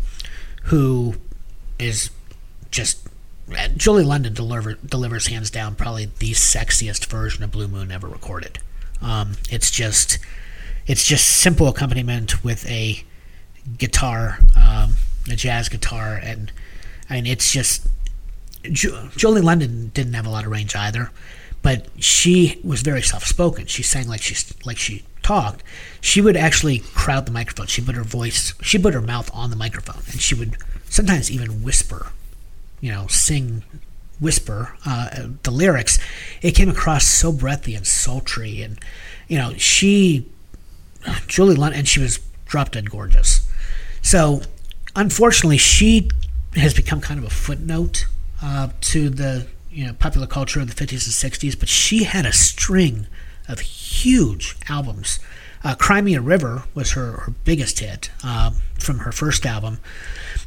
who 0.64 1.14
is 1.78 2.10
just 2.70 3.08
Julie 3.78 4.04
London 4.04 4.34
deliver, 4.34 4.74
delivers 4.74 5.28
hands 5.28 5.50
down 5.50 5.74
probably 5.74 6.10
the 6.18 6.32
sexiest 6.32 7.06
version 7.06 7.42
of 7.42 7.50
Blue 7.50 7.66
Moon 7.66 7.90
ever 7.90 8.06
recorded. 8.06 8.58
Um, 9.00 9.36
it's 9.48 9.70
just 9.70 10.18
it's 10.86 11.06
just 11.06 11.26
simple 11.26 11.66
accompaniment 11.66 12.44
with 12.44 12.68
a 12.68 13.04
guitar, 13.78 14.40
um, 14.54 14.96
a 15.30 15.34
jazz 15.36 15.70
guitar, 15.70 16.20
and 16.22 16.52
mean 17.08 17.24
it's 17.24 17.50
just 17.50 17.88
Ju- 18.70 19.08
Julie 19.16 19.40
London 19.40 19.92
didn't 19.94 20.12
have 20.12 20.26
a 20.26 20.30
lot 20.30 20.44
of 20.44 20.50
range 20.50 20.76
either, 20.76 21.10
but 21.62 21.86
she 21.98 22.60
was 22.62 22.82
very 22.82 23.02
soft-spoken. 23.02 23.66
She 23.66 23.82
sang 23.82 24.08
like 24.08 24.22
she 24.22 24.36
like 24.64 24.78
she 24.78 25.04
talked. 25.22 25.62
She 26.00 26.20
would 26.20 26.36
actually 26.36 26.78
crowd 26.78 27.26
the 27.26 27.32
microphone. 27.32 27.66
She 27.66 27.82
put 27.82 27.94
her 27.94 28.04
voice, 28.04 28.54
she 28.62 28.78
put 28.78 28.94
her 28.94 29.02
mouth 29.02 29.30
on 29.34 29.50
the 29.50 29.56
microphone, 29.56 30.02
and 30.10 30.20
she 30.20 30.34
would 30.34 30.56
sometimes 30.88 31.30
even 31.30 31.62
whisper, 31.62 32.12
you 32.80 32.90
know, 32.90 33.06
sing, 33.08 33.62
whisper 34.20 34.76
uh, 34.86 35.28
the 35.42 35.50
lyrics. 35.50 35.98
It 36.42 36.52
came 36.52 36.68
across 36.68 37.06
so 37.06 37.32
breathy 37.32 37.74
and 37.74 37.86
sultry, 37.86 38.62
and 38.62 38.78
you 39.28 39.36
know, 39.38 39.52
she, 39.56 40.26
Julie 41.26 41.56
London, 41.56 41.80
and 41.80 41.88
she 41.88 42.00
was 42.00 42.20
drop 42.46 42.70
dead 42.70 42.90
gorgeous. 42.90 43.46
So, 44.00 44.42
unfortunately, 44.96 45.58
she 45.58 46.08
has 46.54 46.72
become 46.72 47.00
kind 47.00 47.18
of 47.18 47.26
a 47.26 47.30
footnote 47.30 48.06
uh, 48.42 48.70
to 48.80 49.10
the 49.10 49.46
you 49.78 49.86
know 49.86 49.92
popular 49.92 50.26
culture 50.26 50.58
of 50.58 50.74
the 50.74 50.74
50s 50.74 51.06
and 51.06 51.32
60s, 51.32 51.56
but 51.56 51.68
she 51.68 52.02
had 52.02 52.26
a 52.26 52.32
string 52.32 53.06
of 53.48 53.60
huge 53.60 54.56
albums. 54.68 55.20
Uh, 55.62 55.76
Cry 55.76 56.00
Me 56.00 56.16
a 56.16 56.20
River 56.20 56.64
was 56.74 56.92
her, 56.92 57.12
her 57.12 57.32
biggest 57.44 57.78
hit 57.78 58.10
uh, 58.24 58.50
from 58.76 58.98
her 59.00 59.12
first 59.12 59.46
album. 59.46 59.78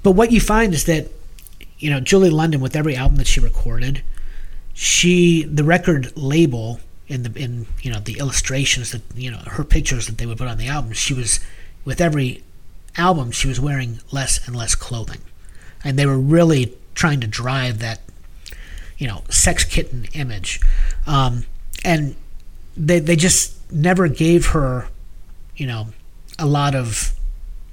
But 0.04 0.12
what 0.12 0.34
you 0.34 0.42
find 0.42 0.74
is 0.74 0.84
that, 0.84 1.08
you 1.80 1.90
know, 1.90 2.02
Julie 2.02 2.30
London, 2.30 2.60
with 2.60 2.76
every 2.76 2.94
album 2.98 3.16
that 3.18 3.28
she 3.28 3.40
recorded, 3.40 4.04
she 4.74 5.44
the 5.44 5.64
record 5.64 6.12
label 6.18 6.82
in 7.08 7.24
the 7.24 7.32
in 7.42 7.68
you 7.82 7.92
know 7.92 8.00
the 8.00 8.20
illustrations 8.20 8.92
that 8.92 9.02
you 9.16 9.32
know 9.32 9.40
her 9.48 9.64
pictures 9.64 10.08
that 10.08 10.18
they 10.18 10.26
would 10.26 10.40
put 10.40 10.48
on 10.50 10.58
the 10.58 10.68
album, 10.68 10.92
she 10.92 11.14
was 11.14 11.40
with 11.86 12.02
every 12.02 12.44
album 12.98 13.32
she 13.32 13.48
was 13.48 13.62
wearing 13.62 14.00
less 14.12 14.46
and 14.46 14.58
less 14.58 14.76
clothing, 14.76 15.22
and 15.86 15.98
they 15.98 16.06
were 16.06 16.20
really 16.20 16.74
trying 16.96 17.22
to 17.22 17.28
drive 17.28 17.80
that 17.80 18.02
you 19.02 19.08
know 19.08 19.24
sex 19.30 19.66
kitten 19.66 20.06
image, 20.14 20.62
um, 21.08 21.44
and 21.84 22.16
they 22.78 23.00
they 23.00 23.16
just 23.16 23.72
never 23.72 24.08
gave 24.08 24.48
her 24.48 24.88
you 25.58 25.66
know 25.66 25.88
a 26.38 26.46
lot 26.46 26.76
of 26.76 27.14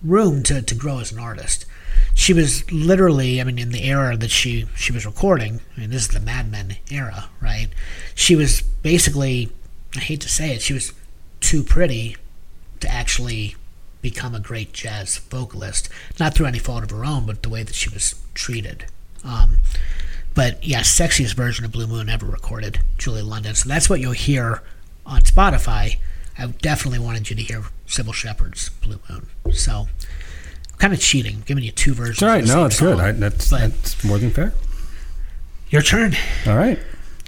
room 0.03 0.43
to, 0.45 0.62
to 0.62 0.75
grow 0.75 1.01
as 1.01 1.12
an 1.12 1.19
artist. 1.19 1.67
She 2.14 2.33
was 2.33 2.71
literally, 2.73 3.41
I 3.41 3.45
mean, 3.45 3.59
in 3.59 3.71
the 3.71 3.85
era 3.85 4.17
that 4.17 4.31
she, 4.31 4.67
she 4.77 4.93
was 4.93 5.07
recording, 5.07 5.61
I 5.77 5.81
mean, 5.81 5.91
this 5.91 6.03
is 6.03 6.09
the 6.09 6.21
Mad 6.21 6.51
Men 6.51 6.77
era, 6.91 7.29
right? 7.41 7.69
She 8.14 8.37
was 8.37 8.62
basically, 8.62 9.51
I 9.97 10.01
hate 10.01 10.21
to 10.23 10.29
say 10.29 10.55
it, 10.55 10.62
she 10.62 10.73
was 10.73 10.93
too 11.41 11.62
pretty 11.62 12.17
to 12.81 12.88
actually 12.88 13.57
become 14.03 14.35
a 14.35 14.41
great 14.41 14.73
jazz 14.73 15.19
vocalist. 15.19 15.88
Not 16.19 16.35
through 16.35 16.47
any 16.47 16.59
fault 16.59 16.85
of 16.85 16.91
her 16.91 17.05
own, 17.05 17.27
but 17.27 17.43
the 17.43 17.49
way 17.49 17.62
that 17.62 17.75
she 17.75 17.91
was 17.91 18.14
treated. 18.35 18.87
Um, 19.25 19.59
but 20.35 20.62
yeah, 20.64 20.81
sexiest 20.81 21.35
version 21.35 21.64
of 21.64 21.73
Blue 21.73 21.87
Moon 21.87 22.09
ever 22.09 22.27
recorded, 22.27 22.81
Julie 22.97 23.23
London. 23.23 23.55
So 23.55 23.69
that's 23.69 23.91
what 23.91 24.01
you'll 24.01 24.12
hear 24.12 24.62
on 25.07 25.23
Spotify. 25.23 25.99
I 26.38 26.47
definitely 26.47 27.01
wanted 27.01 27.31
you 27.31 27.37
to 27.37 27.43
hear 27.43 27.64
Cybill 27.87 28.14
Shepherd's 28.14 28.69
Blue 28.69 29.01
Moon. 29.11 29.27
So 29.53 29.88
kind 30.79 30.93
of 30.95 31.01
cheating, 31.01 31.37
I'm 31.37 31.43
giving 31.43 31.64
you 31.64 31.73
two 31.73 31.95
versions. 31.95 32.19
It's 32.19 32.23
all 32.23 32.29
right. 32.29 32.45
No, 32.45 32.64
it's 32.67 32.79
good. 32.81 33.01
I, 33.01 33.12
that's 33.12 33.51
that's 33.51 34.05
more 34.05 34.19
than 34.19 34.31
fair. 34.31 34.53
Your 35.71 35.83
turn. 35.83 36.14
All 36.47 36.57
right. 36.57 36.79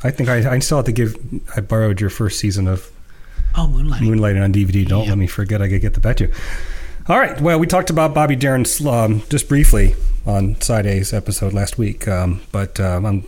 I 0.02 0.10
think 0.10 0.28
I, 0.28 0.54
I 0.54 0.58
still 0.60 0.78
have 0.78 0.86
to 0.86 0.92
give. 0.92 1.16
I 1.56 1.60
borrowed 1.60 2.00
your 2.00 2.10
first 2.10 2.38
season 2.38 2.68
of 2.68 2.90
Oh, 3.56 3.66
Moonlighting. 3.66 4.02
Moonlighting 4.02 4.42
on 4.44 4.52
DVD. 4.52 4.86
Don't 4.86 5.04
Yeah. 5.04 5.10
let 5.10 5.18
me 5.18 5.26
forget. 5.26 5.60
I 5.60 5.66
gotta 5.66 5.80
get 5.80 5.94
the 5.94 6.00
back 6.00 6.16
to 6.18 6.26
you. 6.28 6.32
All 7.08 7.18
right. 7.18 7.38
Well, 7.40 7.58
we 7.58 7.66
talked 7.66 7.90
about 7.90 8.14
Bobby 8.14 8.36
Darin 8.36 8.64
um, 8.88 9.22
just 9.28 9.48
briefly 9.48 9.96
on 10.26 10.56
A's 10.70 11.12
episode 11.12 11.52
last 11.52 11.78
week, 11.78 12.06
um, 12.08 12.40
but 12.52 12.78
um, 12.80 13.06
I'm. 13.06 13.24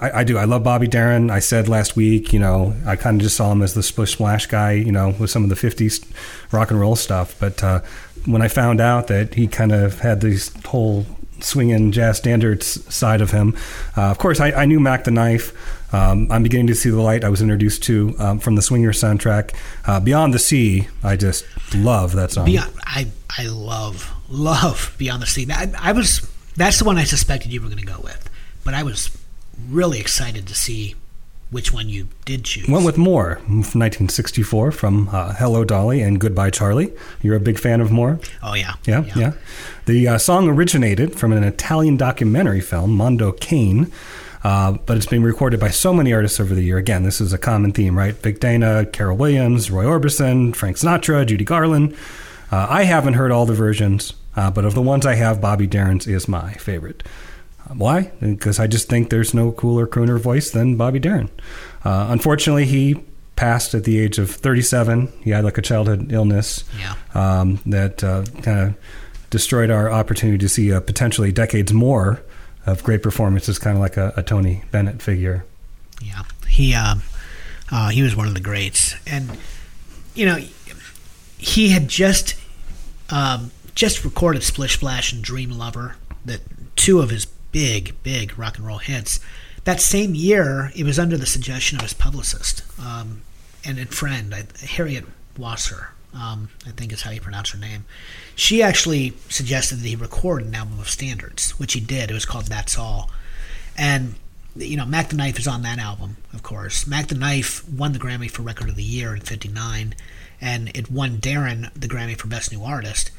I, 0.00 0.10
I 0.20 0.24
do. 0.24 0.38
I 0.38 0.44
love 0.44 0.62
Bobby 0.62 0.86
Darin. 0.86 1.28
I 1.28 1.40
said 1.40 1.68
last 1.68 1.96
week, 1.96 2.32
you 2.32 2.38
know, 2.38 2.72
I 2.86 2.94
kind 2.94 3.16
of 3.16 3.22
just 3.22 3.36
saw 3.36 3.50
him 3.50 3.62
as 3.62 3.74
the 3.74 3.82
splish 3.82 4.12
splash 4.12 4.46
guy, 4.46 4.72
you 4.72 4.92
know, 4.92 5.12
with 5.18 5.28
some 5.30 5.42
of 5.42 5.48
the 5.48 5.56
'50s 5.56 6.06
rock 6.52 6.70
and 6.70 6.78
roll 6.78 6.94
stuff. 6.94 7.34
But 7.40 7.60
uh, 7.64 7.80
when 8.26 8.42
I 8.42 8.48
found 8.48 8.80
out 8.80 9.08
that 9.08 9.34
he 9.34 9.48
kind 9.48 9.72
of 9.72 10.00
had 10.00 10.20
these 10.20 10.52
whole 10.66 11.04
swinging 11.40 11.90
jazz 11.90 12.18
standards 12.18 12.94
side 12.94 13.20
of 13.20 13.32
him, 13.32 13.56
uh, 13.96 14.02
of 14.02 14.18
course, 14.18 14.38
I, 14.38 14.52
I 14.52 14.66
knew 14.66 14.78
Mac 14.78 15.02
the 15.02 15.10
Knife. 15.10 15.52
Um, 15.92 16.30
I'm 16.30 16.44
beginning 16.44 16.68
to 16.68 16.76
see 16.76 16.90
the 16.90 17.00
light. 17.00 17.24
I 17.24 17.28
was 17.28 17.42
introduced 17.42 17.82
to 17.84 18.14
um, 18.20 18.38
from 18.38 18.54
the 18.54 18.62
Swinger 18.62 18.92
soundtrack, 18.92 19.52
uh, 19.84 19.98
Beyond 19.98 20.32
the 20.32 20.38
Sea. 20.38 20.86
I 21.02 21.16
just 21.16 21.44
love 21.74 22.12
that 22.12 22.30
song. 22.30 22.44
Beyond, 22.44 22.72
I 22.84 23.08
I 23.36 23.46
love 23.46 24.12
love 24.30 24.94
Beyond 24.98 25.22
the 25.22 25.26
Sea. 25.26 25.46
I, 25.50 25.72
I 25.78 25.92
was 25.92 26.28
that's 26.56 26.78
the 26.78 26.84
one 26.84 26.98
I 26.98 27.04
suspected 27.04 27.52
you 27.52 27.60
were 27.60 27.68
going 27.68 27.78
to 27.78 27.86
go 27.86 28.00
with, 28.02 28.28
but 28.64 28.74
I 28.74 28.82
was 28.82 29.16
really 29.68 30.00
excited 30.00 30.46
to 30.46 30.54
see 30.54 30.94
which 31.50 31.72
one 31.72 31.88
you 31.88 32.06
did 32.24 32.44
choose. 32.44 32.68
Went 32.68 32.84
with 32.86 32.96
More 32.96 33.36
from 33.36 33.56
1964 33.56 34.70
from 34.72 35.08
uh, 35.10 35.34
Hello 35.34 35.64
Dolly 35.64 36.00
and 36.00 36.20
Goodbye 36.20 36.50
Charlie. 36.50 36.92
You're 37.22 37.34
a 37.34 37.40
big 37.40 37.58
fan 37.58 37.80
of 37.80 37.90
More? 37.90 38.20
oh 38.42 38.54
yeah, 38.54 38.74
Yeah, 38.86 39.04
yeah. 39.16 39.32
The 39.86 40.06
uh, 40.08 40.18
song 40.18 40.48
originated 40.48 41.16
from 41.18 41.32
an 41.32 41.42
Italian 41.42 41.96
documentary 41.96 42.60
film, 42.60 42.92
Mondo 42.96 43.32
Cane, 43.32 43.90
uh, 44.44 44.72
but 44.86 44.96
it's 44.96 45.06
been 45.06 45.24
recorded 45.24 45.58
by 45.58 45.70
so 45.70 45.92
many 45.92 46.12
artists 46.12 46.38
over 46.38 46.54
the 46.54 46.62
year. 46.62 46.78
Again, 46.78 47.02
this 47.02 47.20
is 47.20 47.32
a 47.32 47.38
common 47.38 47.72
theme, 47.72 47.98
right? 47.98 48.14
Vic 48.14 48.38
Dana, 48.38 48.86
Carol 48.86 49.16
Williams, 49.16 49.70
Roy 49.70 49.84
Orbison, 49.84 50.54
Frank 50.54 50.76
Sinatra, 50.76 51.26
Judy 51.26 51.44
Garland. 51.44 51.96
Uh, 52.52 52.66
I 52.70 52.84
haven't 52.84 53.14
heard 53.14 53.30
all 53.32 53.44
the 53.46 53.54
versions, 53.54 54.12
uh, 54.36 54.50
but 54.50 54.64
of 54.64 54.74
the 54.74 54.82
ones 54.82 55.06
I 55.06 55.14
have, 55.14 55.40
Bobby 55.40 55.66
Darin's 55.66 56.06
is 56.06 56.28
my 56.28 56.52
favorite. 56.54 57.02
Uh, 57.68 57.74
Why? 57.74 58.12
Because 58.20 58.58
I 58.58 58.66
just 58.66 58.88
think 58.88 59.10
there's 59.10 59.34
no 59.34 59.52
cooler 59.52 59.86
crooner 59.86 60.18
voice 60.20 60.50
than 60.50 60.76
Bobby 60.76 60.98
Darin. 60.98 61.30
Uh, 61.84 62.06
unfortunately, 62.10 62.66
he 62.66 63.02
passed 63.36 63.74
at 63.74 63.84
the 63.84 63.98
age 63.98 64.18
of 64.18 64.30
37. 64.30 65.12
He 65.22 65.30
had 65.30 65.44
like 65.44 65.56
a 65.58 65.62
childhood 65.62 66.12
illness 66.12 66.64
Yeah. 66.78 66.94
um, 67.14 67.58
that 67.66 68.04
uh, 68.04 68.24
kind 68.42 68.60
of 68.60 68.74
destroyed 69.30 69.70
our 69.70 69.90
opportunity 69.90 70.38
to 70.38 70.48
see 70.48 70.72
uh, 70.72 70.80
potentially 70.80 71.32
decades 71.32 71.72
more 71.72 72.22
of 72.66 72.82
great 72.82 73.02
performances, 73.02 73.58
kind 73.58 73.76
of 73.76 73.80
like 73.80 73.96
a, 73.96 74.12
a 74.16 74.22
Tony 74.22 74.62
Bennett 74.70 75.00
figure. 75.00 75.44
Yeah, 76.02 76.22
he 76.48 76.74
um, 76.74 77.02
uh, 77.70 77.88
he 77.90 78.02
was 78.02 78.14
one 78.16 78.26
of 78.28 78.34
the 78.34 78.40
greats, 78.40 78.94
and 79.06 79.30
you 80.14 80.26
know, 80.26 80.36
he 81.38 81.70
had 81.70 81.88
just 81.88 82.34
um, 83.10 83.50
just 83.74 84.04
recorded 84.04 84.42
Splish 84.42 84.74
Splash 84.74 85.12
and 85.12 85.22
Dream 85.22 85.50
Lover, 85.50 85.96
that 86.24 86.40
two 86.76 87.00
of 87.00 87.10
his 87.10 87.26
big 87.52 87.94
big 88.02 88.38
rock 88.38 88.58
and 88.58 88.66
roll 88.66 88.78
hits. 88.78 89.20
That 89.64 89.80
same 89.80 90.14
year, 90.14 90.72
it 90.74 90.84
was 90.84 90.98
under 90.98 91.16
the 91.16 91.26
suggestion 91.26 91.76
of 91.76 91.82
his 91.82 91.92
publicist 91.92 92.62
um, 92.80 93.22
and 93.64 93.78
a 93.78 93.86
friend, 93.86 94.32
Harriet 94.62 95.04
Wasser. 95.36 95.90
Um, 96.12 96.48
I 96.66 96.70
think 96.70 96.92
is 96.92 97.02
how 97.02 97.12
you 97.12 97.20
pronounce 97.20 97.50
her 97.50 97.58
name. 97.58 97.84
She 98.34 98.64
actually 98.64 99.12
suggested 99.28 99.76
that 99.76 99.86
he 99.86 99.94
record 99.94 100.42
an 100.42 100.54
album 100.56 100.80
of 100.80 100.88
standards, 100.88 101.52
which 101.52 101.74
he 101.74 101.78
did. 101.78 102.10
It 102.10 102.14
was 102.14 102.24
called 102.24 102.46
That's 102.46 102.76
All. 102.76 103.10
And 103.78 104.16
you 104.56 104.76
know, 104.76 104.84
Mac 104.84 105.10
the 105.10 105.16
Knife 105.16 105.38
is 105.38 105.46
on 105.46 105.62
that 105.62 105.78
album, 105.78 106.16
of 106.32 106.42
course. 106.42 106.84
Mac 106.86 107.06
the 107.06 107.14
Knife 107.14 107.68
won 107.68 107.92
the 107.92 108.00
Grammy 108.00 108.28
for 108.28 108.42
Record 108.42 108.68
of 108.68 108.74
the 108.76 108.82
Year 108.82 109.14
in 109.14 109.20
'59, 109.20 109.94
and 110.40 110.76
it 110.76 110.90
won 110.90 111.18
Darin 111.18 111.70
the 111.76 111.86
Grammy 111.86 112.18
for 112.18 112.26
Best 112.26 112.50
New 112.50 112.64
Artist. 112.64 113.12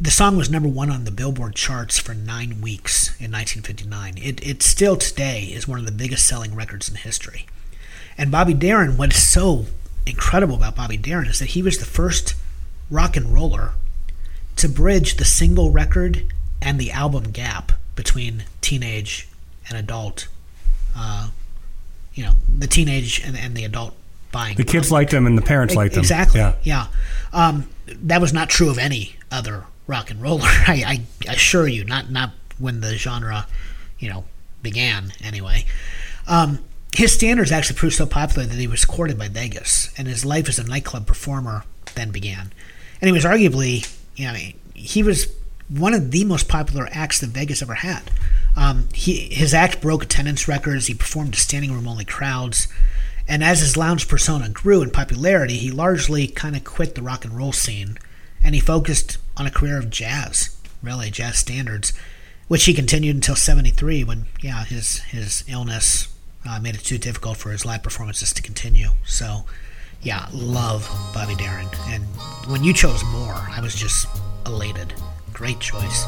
The 0.00 0.10
song 0.10 0.36
was 0.36 0.50
number 0.50 0.68
one 0.68 0.90
on 0.90 1.04
the 1.04 1.10
Billboard 1.10 1.54
charts 1.54 1.98
for 1.98 2.14
nine 2.14 2.60
weeks 2.60 3.08
in 3.20 3.30
1959. 3.30 4.18
It, 4.18 4.44
it 4.46 4.62
still 4.62 4.96
today 4.96 5.44
is 5.44 5.68
one 5.68 5.78
of 5.78 5.86
the 5.86 5.92
biggest 5.92 6.26
selling 6.26 6.54
records 6.54 6.88
in 6.88 6.96
history. 6.96 7.46
And 8.18 8.30
Bobby 8.30 8.54
Darin, 8.54 8.96
what 8.96 9.12
is 9.12 9.28
so 9.28 9.66
incredible 10.06 10.56
about 10.56 10.76
Bobby 10.76 10.96
Darin 10.96 11.28
is 11.28 11.38
that 11.38 11.50
he 11.50 11.62
was 11.62 11.78
the 11.78 11.84
first 11.84 12.34
rock 12.90 13.16
and 13.16 13.32
roller 13.32 13.72
to 14.56 14.68
bridge 14.68 15.16
the 15.16 15.24
single 15.24 15.70
record 15.70 16.32
and 16.60 16.80
the 16.80 16.90
album 16.90 17.30
gap 17.30 17.72
between 17.94 18.44
teenage 18.60 19.28
and 19.68 19.78
adult. 19.78 20.28
Uh, 20.96 21.28
you 22.14 22.24
know, 22.24 22.34
the 22.48 22.66
teenage 22.66 23.20
and, 23.24 23.36
and 23.36 23.54
the 23.54 23.64
adult 23.64 23.94
buying. 24.30 24.56
The 24.56 24.64
kids 24.64 24.90
liked 24.90 25.10
them 25.10 25.26
and 25.26 25.38
the 25.38 25.42
parents 25.42 25.74
liked 25.74 25.94
them. 25.94 26.00
Exactly. 26.00 26.40
Yeah. 26.40 26.54
Yeah. 26.62 26.86
Um, 27.32 27.68
that 27.86 28.20
was 28.20 28.32
not 28.32 28.48
true 28.48 28.68
of 28.68 28.78
any 28.78 29.16
other 29.30 29.64
rock 29.86 30.10
and 30.10 30.20
roller. 30.20 30.44
I, 30.46 31.04
I 31.26 31.32
assure 31.32 31.66
you, 31.66 31.84
not 31.84 32.10
not 32.10 32.32
when 32.58 32.80
the 32.80 32.96
genre, 32.96 33.46
you 33.98 34.08
know, 34.08 34.24
began. 34.62 35.12
Anyway, 35.22 35.64
um, 36.26 36.60
his 36.92 37.12
standards 37.12 37.50
actually 37.50 37.76
proved 37.76 37.94
so 37.94 38.06
popular 38.06 38.46
that 38.46 38.58
he 38.58 38.66
was 38.66 38.84
courted 38.84 39.18
by 39.18 39.28
Vegas, 39.28 39.92
and 39.96 40.08
his 40.08 40.24
life 40.24 40.48
as 40.48 40.58
a 40.58 40.64
nightclub 40.64 41.06
performer 41.06 41.64
then 41.94 42.10
began. 42.10 42.52
And 43.00 43.08
he 43.08 43.12
was 43.12 43.24
arguably, 43.24 43.90
you 44.16 44.26
know, 44.26 44.36
he 44.74 45.02
was 45.02 45.32
one 45.68 45.94
of 45.94 46.10
the 46.10 46.24
most 46.24 46.48
popular 46.48 46.88
acts 46.92 47.20
that 47.20 47.30
Vegas 47.30 47.62
ever 47.62 47.74
had. 47.74 48.10
Um, 48.54 48.88
he 48.92 49.28
his 49.34 49.54
act 49.54 49.80
broke 49.80 50.04
attendance 50.04 50.46
records. 50.46 50.86
He 50.86 50.94
performed 50.94 51.34
to 51.34 51.40
standing 51.40 51.72
room 51.72 51.88
only 51.88 52.04
crowds. 52.04 52.68
And 53.28 53.42
as 53.42 53.60
his 53.60 53.76
lounge 53.76 54.08
persona 54.08 54.48
grew 54.48 54.82
in 54.82 54.90
popularity, 54.90 55.56
he 55.56 55.70
largely 55.70 56.26
kind 56.26 56.56
of 56.56 56.64
quit 56.64 56.96
the 56.96 57.02
rock 57.02 57.24
and 57.24 57.36
roll 57.36 57.52
scene 57.52 57.96
and 58.42 58.54
he 58.54 58.60
focused 58.60 59.18
on 59.36 59.46
a 59.46 59.50
career 59.50 59.78
of 59.78 59.90
jazz, 59.90 60.56
really, 60.82 61.10
jazz 61.10 61.38
standards, 61.38 61.92
which 62.48 62.64
he 62.64 62.74
continued 62.74 63.14
until 63.16 63.36
73 63.36 64.04
when, 64.04 64.26
yeah, 64.40 64.64
his, 64.64 64.98
his 65.04 65.44
illness 65.48 66.08
uh, 66.48 66.58
made 66.60 66.74
it 66.74 66.84
too 66.84 66.98
difficult 66.98 67.36
for 67.36 67.50
his 67.50 67.64
live 67.64 67.82
performances 67.82 68.32
to 68.32 68.42
continue. 68.42 68.88
So, 69.04 69.44
yeah, 70.02 70.26
love 70.32 70.88
Bobby 71.14 71.34
Darin. 71.36 71.68
And 71.86 72.04
when 72.46 72.64
you 72.64 72.72
chose 72.72 73.02
more, 73.04 73.34
I 73.34 73.60
was 73.62 73.74
just 73.74 74.06
elated. 74.46 74.92
Great 75.32 75.60
choice. 75.60 76.06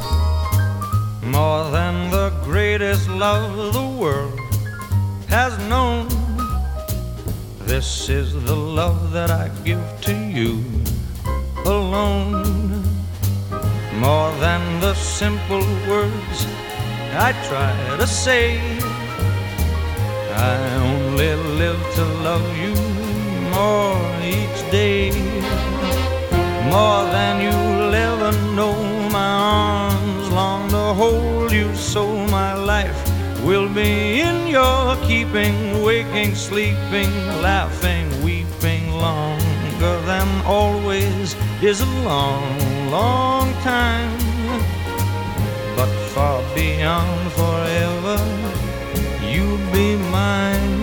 more 1.22 1.70
than 1.70 2.10
the 2.10 2.30
greatest 2.44 3.08
love 3.08 3.72
the 3.72 3.87
world 3.98 4.38
has 5.28 5.56
known. 5.68 6.08
This 7.60 8.08
is 8.10 8.34
the 8.44 8.54
love 8.54 9.12
that 9.12 9.30
I 9.30 9.48
give 9.64 9.82
to 10.02 10.14
you 10.14 10.62
alone. 11.64 12.84
More 13.98 14.33
than 14.38 14.80
the 14.80 14.94
simple 14.94 15.66
words 15.88 16.46
I 17.16 17.33
try 17.48 17.96
to 17.96 18.07
say 18.07 18.59
I 20.37 20.57
only 20.76 21.35
live 21.35 21.80
to 21.94 22.04
love 22.28 22.46
you 22.59 22.74
more 23.54 24.00
each 24.20 24.61
day. 24.70 25.11
More 26.74 27.04
than 27.16 27.40
you'll 27.40 27.94
ever 27.94 28.33
know. 28.54 28.74
My 29.11 29.33
arms 29.88 30.28
long 30.30 30.68
to 30.70 30.85
hold 31.00 31.52
you, 31.52 31.72
so 31.76 32.02
my 32.38 32.54
life 32.54 32.98
will 33.44 33.68
be 33.68 34.20
in 34.20 34.48
your 34.48 34.96
keeping. 35.07 35.83
Waking, 35.85 36.35
sleeping, 36.35 37.12
laughing, 37.40 38.07
weeping 38.24 38.90
longer 38.90 39.96
than 40.11 40.28
always 40.44 41.37
is 41.62 41.80
long, 42.02 42.42
long 42.94 43.52
time. 43.64 44.18
But 45.76 45.90
far 46.14 46.38
beyond 46.54 47.33
forever, 47.33 48.18
you'll 49.30 49.64
be 49.72 49.96
mine. 50.16 50.78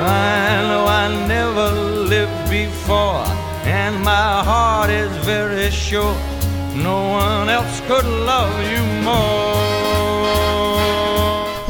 I 0.00 0.64
know 0.68 0.84
I 1.02 1.06
never 1.36 1.68
lived 2.14 2.42
before, 2.48 3.24
and 3.80 3.94
my 4.02 4.32
heart 4.50 4.88
is 4.88 5.12
very 5.26 5.70
sure 5.70 6.16
no 6.74 6.98
one 7.20 7.48
else 7.50 7.80
could 7.88 8.06
love 8.30 8.54
you 8.72 8.82
more. 9.08 9.58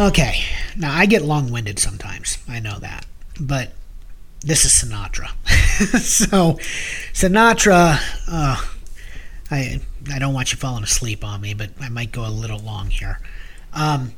Okay, 0.08 0.34
now 0.76 0.92
I 0.94 1.06
get 1.06 1.22
long 1.22 1.50
winded 1.50 1.80
sometimes. 1.80 2.38
I 2.48 2.60
know 2.60 2.78
that. 2.78 3.04
But 3.40 3.72
this 4.42 4.64
is 4.64 4.70
Sinatra. 4.70 5.30
so, 5.98 6.58
Sinatra, 7.12 7.98
uh, 8.28 8.56
I, 9.50 9.80
I 10.12 10.18
don't 10.18 10.34
want 10.34 10.52
you 10.52 10.58
falling 10.58 10.84
asleep 10.84 11.24
on 11.24 11.40
me, 11.40 11.54
but 11.54 11.70
I 11.80 11.88
might 11.88 12.12
go 12.12 12.26
a 12.26 12.30
little 12.30 12.58
long 12.58 12.90
here. 12.90 13.20
Um, 13.72 14.12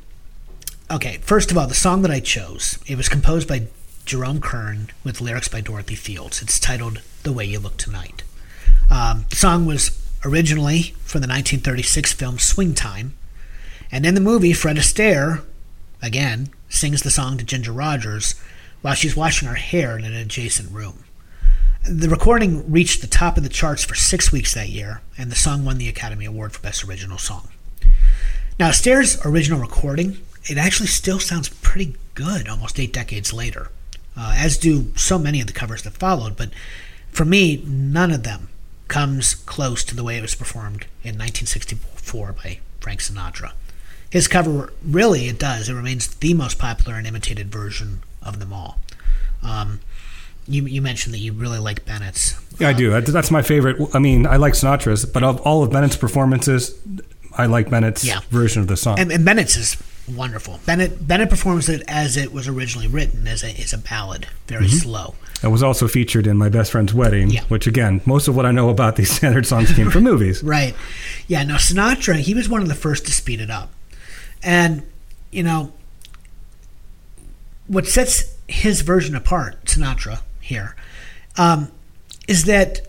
okay, 0.89 1.19
first 1.21 1.51
of 1.51 1.57
all, 1.57 1.67
the 1.67 1.73
song 1.73 2.01
that 2.01 2.11
I 2.11 2.19
chose, 2.19 2.77
it 2.85 2.97
was 2.97 3.09
composed 3.09 3.47
by 3.47 3.67
Jerome 4.05 4.41
Kern 4.41 4.89
with 5.03 5.21
lyrics 5.21 5.47
by 5.47 5.61
Dorothy 5.61 5.95
Fields. 5.95 6.41
It's 6.41 6.59
titled 6.59 7.01
The 7.23 7.31
Way 7.31 7.45
You 7.45 7.59
Look 7.59 7.77
Tonight. 7.77 8.23
Um, 8.89 9.25
the 9.29 9.35
song 9.35 9.65
was 9.65 9.97
originally 10.25 10.95
from 11.03 11.21
the 11.21 11.27
1936 11.27 12.13
film 12.13 12.37
Swing 12.39 12.73
Time, 12.73 13.13
and 13.91 14.05
in 14.05 14.15
the 14.15 14.21
movie, 14.21 14.53
Fred 14.53 14.77
Astaire, 14.77 15.43
again, 16.01 16.49
sings 16.69 17.03
the 17.03 17.11
song 17.11 17.37
to 17.37 17.43
Ginger 17.43 17.71
Rogers 17.71 18.35
while 18.81 18.95
she's 18.95 19.15
washing 19.15 19.47
her 19.47 19.55
hair 19.55 19.97
in 19.97 20.05
an 20.05 20.13
adjacent 20.13 20.71
room. 20.71 21.00
The 21.83 22.09
recording 22.09 22.71
reached 22.71 23.01
the 23.01 23.07
top 23.07 23.37
of 23.37 23.43
the 23.43 23.49
charts 23.49 23.83
for 23.83 23.95
six 23.95 24.31
weeks 24.31 24.53
that 24.53 24.69
year, 24.69 25.01
and 25.17 25.31
the 25.31 25.35
song 25.35 25.65
won 25.65 25.79
the 25.79 25.89
Academy 25.89 26.25
Award 26.25 26.53
for 26.53 26.61
Best 26.61 26.83
Original 26.83 27.17
Song. 27.17 27.49
Now, 28.59 28.69
Astaire's 28.69 29.19
original 29.25 29.59
recording, 29.59 30.19
it 30.43 30.59
actually 30.59 30.87
still 30.87 31.19
sounds 31.19 31.49
pretty 31.49 31.95
good 32.13 32.47
almost 32.47 32.79
eight 32.79 32.93
decades 32.93 33.33
later, 33.33 33.71
uh, 34.15 34.35
as 34.37 34.59
do 34.59 34.95
so 34.95 35.17
many 35.17 35.41
of 35.41 35.47
the 35.47 35.53
covers 35.53 35.81
that 35.81 35.91
followed, 35.91 36.37
but 36.37 36.51
for 37.09 37.25
me, 37.25 37.63
none 37.65 38.11
of 38.11 38.21
them 38.21 38.49
comes 38.87 39.33
close 39.33 39.83
to 39.85 39.95
the 39.95 40.03
way 40.03 40.17
it 40.17 40.21
was 40.21 40.35
performed 40.35 40.83
in 41.03 41.17
1964 41.17 42.33
by 42.33 42.59
Frank 42.79 42.99
Sinatra. 42.99 43.53
His 44.11 44.27
cover, 44.27 44.71
really, 44.83 45.27
it 45.27 45.39
does. 45.39 45.67
It 45.67 45.73
remains 45.73 46.07
the 46.07 46.35
most 46.35 46.59
popular 46.59 46.95
and 46.95 47.07
imitated 47.07 47.51
version 47.51 48.03
of 48.21 48.39
them 48.39 48.53
all. 48.53 48.77
Um, 49.41 49.79
you, 50.53 50.65
you 50.65 50.81
mentioned 50.81 51.13
that 51.13 51.19
you 51.19 51.33
really 51.33 51.59
like 51.59 51.85
Bennett's. 51.85 52.35
Yeah, 52.59 52.69
I 52.69 52.73
do. 52.73 52.93
Um, 52.93 53.03
that's 53.03 53.31
my 53.31 53.41
favorite. 53.41 53.77
I 53.93 53.99
mean, 53.99 54.27
I 54.27 54.35
like 54.35 54.53
Sinatra's, 54.53 55.05
but 55.05 55.23
of 55.23 55.41
all 55.41 55.63
of 55.63 55.71
Bennett's 55.71 55.95
performances, 55.97 56.79
I 57.37 57.45
like 57.45 57.69
Bennett's 57.69 58.03
Yeah. 58.03 58.19
version 58.29 58.61
of 58.61 58.67
the 58.67 58.77
song. 58.77 58.99
And, 58.99 59.11
and 59.11 59.25
Bennett's 59.25 59.55
is 59.55 59.77
wonderful. 60.13 60.59
Bennett 60.65 61.07
Bennett 61.07 61.29
performs 61.29 61.69
it 61.69 61.83
as 61.87 62.17
it 62.17 62.33
was 62.33 62.47
originally 62.47 62.87
written, 62.87 63.27
as 63.27 63.43
a, 63.43 63.49
as 63.59 63.73
a 63.73 63.77
ballad, 63.77 64.27
very 64.47 64.65
mm-hmm. 64.65 64.77
slow. 64.77 65.15
It 65.43 65.47
was 65.47 65.63
also 65.63 65.87
featured 65.87 66.27
in 66.27 66.37
my 66.37 66.49
best 66.49 66.71
friend's 66.71 66.93
wedding, 66.93 67.29
Yeah. 67.31 67.43
which 67.45 67.65
again, 67.65 68.01
most 68.05 68.27
of 68.27 68.35
what 68.35 68.45
I 68.45 68.51
know 68.51 68.69
about 68.69 68.95
these 68.95 69.09
standard 69.15 69.45
songs 69.45 69.73
came 69.73 69.89
from 69.89 70.03
movies. 70.03 70.43
Right. 70.51 70.75
Yeah, 71.27 71.43
now 71.43 71.55
Sinatra, 71.55 72.17
he 72.19 72.33
was 72.33 72.49
one 72.49 72.61
of 72.61 72.67
the 72.67 72.75
first 72.75 73.05
to 73.05 73.11
speed 73.11 73.39
it 73.39 73.49
up. 73.49 73.71
And, 74.43 74.83
you 75.31 75.43
know, 75.43 75.71
what 77.67 77.87
sets 77.87 78.35
his 78.47 78.81
version 78.81 79.15
apart, 79.15 79.63
Sinatra 79.65 80.19
here, 80.41 80.75
um, 81.37 81.71
is 82.27 82.45
that, 82.45 82.81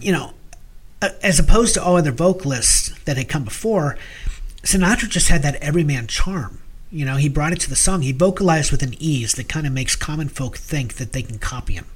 you 0.00 0.12
know, 0.12 0.34
as 1.22 1.38
opposed 1.38 1.74
to 1.74 1.82
all 1.82 1.96
other 1.96 2.12
vocalists 2.12 2.90
that 3.04 3.16
had 3.16 3.28
come 3.28 3.44
before, 3.44 3.96
Sinatra 4.62 5.08
just 5.08 5.28
had 5.28 5.42
that 5.42 5.56
everyman 5.56 6.06
charm. 6.06 6.60
You 6.92 7.04
know, 7.04 7.16
he 7.16 7.28
brought 7.28 7.52
it 7.52 7.60
to 7.60 7.70
the 7.70 7.76
song. 7.76 8.02
He 8.02 8.12
vocalized 8.12 8.70
with 8.70 8.82
an 8.82 8.94
ease 8.98 9.32
that 9.32 9.48
kind 9.48 9.66
of 9.66 9.72
makes 9.72 9.96
common 9.96 10.28
folk 10.28 10.56
think 10.56 10.94
that 10.94 11.12
they 11.12 11.22
can 11.22 11.38
copy 11.38 11.74
him 11.74 11.86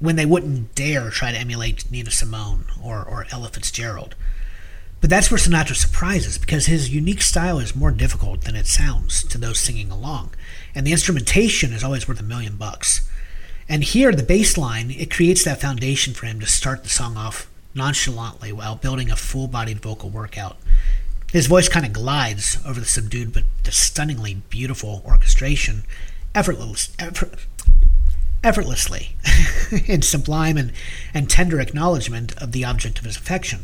when 0.00 0.16
they 0.16 0.26
wouldn't 0.26 0.74
dare 0.74 1.10
try 1.10 1.30
to 1.30 1.38
emulate 1.38 1.90
Nina 1.90 2.10
Simone 2.10 2.64
or, 2.82 3.04
or 3.04 3.26
Ella 3.30 3.50
Fitzgerald. 3.50 4.16
But 5.00 5.10
that's 5.10 5.30
where 5.30 5.38
Sinatra 5.38 5.76
surprises 5.76 6.38
because 6.38 6.66
his 6.66 6.92
unique 6.92 7.22
style 7.22 7.58
is 7.58 7.76
more 7.76 7.90
difficult 7.90 8.42
than 8.42 8.56
it 8.56 8.66
sounds 8.66 9.22
to 9.24 9.38
those 9.38 9.60
singing 9.60 9.90
along. 9.90 10.34
And 10.74 10.86
the 10.86 10.92
instrumentation 10.92 11.72
is 11.72 11.84
always 11.84 12.08
worth 12.08 12.20
a 12.20 12.24
million 12.24 12.56
bucks. 12.56 13.08
And 13.70 13.84
here, 13.84 14.10
the 14.10 14.24
bass 14.24 14.58
line, 14.58 14.90
it 14.90 15.12
creates 15.12 15.44
that 15.44 15.60
foundation 15.60 16.12
for 16.12 16.26
him 16.26 16.40
to 16.40 16.46
start 16.46 16.82
the 16.82 16.88
song 16.88 17.16
off 17.16 17.48
nonchalantly 17.72 18.52
while 18.52 18.74
building 18.74 19.12
a 19.12 19.16
full 19.16 19.46
bodied 19.46 19.80
vocal 19.80 20.10
workout. 20.10 20.56
His 21.30 21.46
voice 21.46 21.68
kind 21.68 21.86
of 21.86 21.92
glides 21.92 22.58
over 22.66 22.80
the 22.80 22.86
subdued 22.86 23.32
but 23.32 23.44
stunningly 23.72 24.42
beautiful 24.50 25.02
orchestration, 25.06 25.84
effortless, 26.34 26.92
effort, 26.98 27.46
effortlessly, 28.42 29.14
in 29.86 30.02
sublime 30.02 30.56
and, 30.56 30.72
and 31.14 31.30
tender 31.30 31.60
acknowledgement 31.60 32.36
of 32.42 32.50
the 32.50 32.64
object 32.64 32.98
of 32.98 33.04
his 33.04 33.16
affection. 33.16 33.60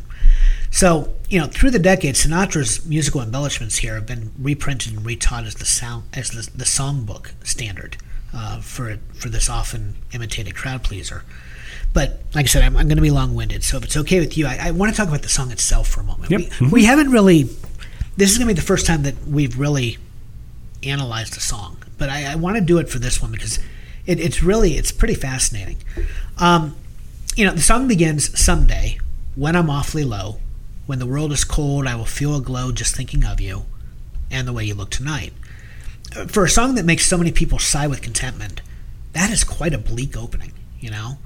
So, 0.71 1.17
you 1.29 1.41
know, 1.41 1.49
through 1.49 1.73
the 1.73 1.81
decades, 1.81 2.25
Sinatra's 2.25 2.87
musical 2.87 3.23
embellishments 3.23 3.79
here 3.79 3.97
have 3.97 4.07
been 4.07 4.31
reprinted 4.39 4.93
and 4.93 5.05
retaught 5.05 5.49
as 5.49 5.57
the 5.57 5.65
sound 5.65 6.05
as 6.15 6.31
the, 6.31 6.49
the 6.57 6.65
songbook 6.65 7.33
standard 7.45 7.97
uh, 8.37 8.61
for 8.61 8.99
for 9.15 9.29
this 9.31 9.49
often 9.49 9.95
imitated 10.13 10.55
crowd 10.55 10.83
pleaser. 10.85 11.25
But 11.93 12.21
like 12.35 12.45
I 12.45 12.49
said, 12.49 12.63
I'm, 12.63 12.77
I'm 12.77 12.89
going 12.89 12.97
to 12.99 13.03
be 13.03 13.11
long 13.11 13.35
winded. 13.35 13.65
So 13.65 13.79
if 13.79 13.85
it's 13.85 13.97
okay 13.97 14.21
with 14.21 14.37
you, 14.37 14.47
I, 14.47 14.59
I 14.69 14.71
want 14.73 14.93
to 14.93 14.97
talk 14.97 15.09
about 15.09 15.23
the 15.23 15.31
song 15.31 15.51
itself 15.51 15.89
for 15.89 16.01
a 16.01 16.05
moment. 16.05 16.31
Yep. 16.31 16.41
We, 16.41 16.47
Mhm. 16.47 16.71
we 16.73 16.85
haven't 16.85 17.11
really. 17.11 17.45
This 18.19 18.31
is 18.33 18.39
going 18.39 18.49
to 18.49 18.55
be 18.55 18.61
the 18.61 18.67
first 18.67 18.87
time 18.87 19.03
that 19.05 19.15
we've 19.27 19.59
really 19.59 19.99
analyzed 20.83 21.37
a 21.37 21.41
song, 21.41 21.79
but 21.99 22.09
I, 22.09 22.33
I 22.33 22.35
want 22.37 22.57
to 22.57 22.61
do 22.63 22.79
it 22.79 22.89
for 22.89 22.99
this 22.99 23.21
one 23.23 23.31
because 23.33 23.59
it, 24.07 24.21
it's 24.21 24.43
really 24.43 24.73
it's 24.75 24.93
pretty 24.93 25.15
fascinating. 25.15 25.79
Um, 26.39 26.77
you 27.35 27.45
know, 27.47 27.53
the 27.53 27.61
song 27.63 27.89
begins 27.89 28.39
someday 28.39 28.99
when 29.35 29.57
I'm 29.57 29.69
awfully 29.71 30.05
low, 30.05 30.37
when 30.87 30.99
the 30.99 31.07
world 31.07 31.33
is 31.33 31.45
cold, 31.45 31.87
I 31.87 31.95
will 31.95 32.07
feel 32.07 32.37
a 32.37 32.41
glow 32.41 32.73
just 32.73 32.95
thinking 32.97 33.25
of 33.25 33.41
you, 33.41 33.65
and 34.31 34.47
the 34.47 34.53
way 34.53 34.65
you 34.65 34.75
look 34.75 34.91
tonight. 34.91 35.33
For 36.29 36.45
a 36.45 36.51
song 36.51 36.75
that 36.75 36.85
makes 36.85 37.07
so 37.07 37.19
many 37.19 37.33
people 37.33 37.59
sigh 37.59 37.87
with 37.87 38.03
contentment, 38.03 38.63
that 39.13 39.31
is 39.31 39.45
quite 39.45 39.75
a 39.75 39.79
bleak 39.79 40.17
opening. 40.17 40.53
You 40.81 40.91
know, 40.91 41.19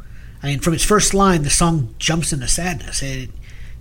I 0.42 0.46
mean, 0.46 0.61
from 0.61 0.74
its 0.74 0.85
first 0.85 1.12
line, 1.14 1.42
the 1.42 1.50
song 1.50 1.94
jumps 1.98 2.33
into 2.33 2.48
sadness. 2.48 3.03
It, 3.03 3.31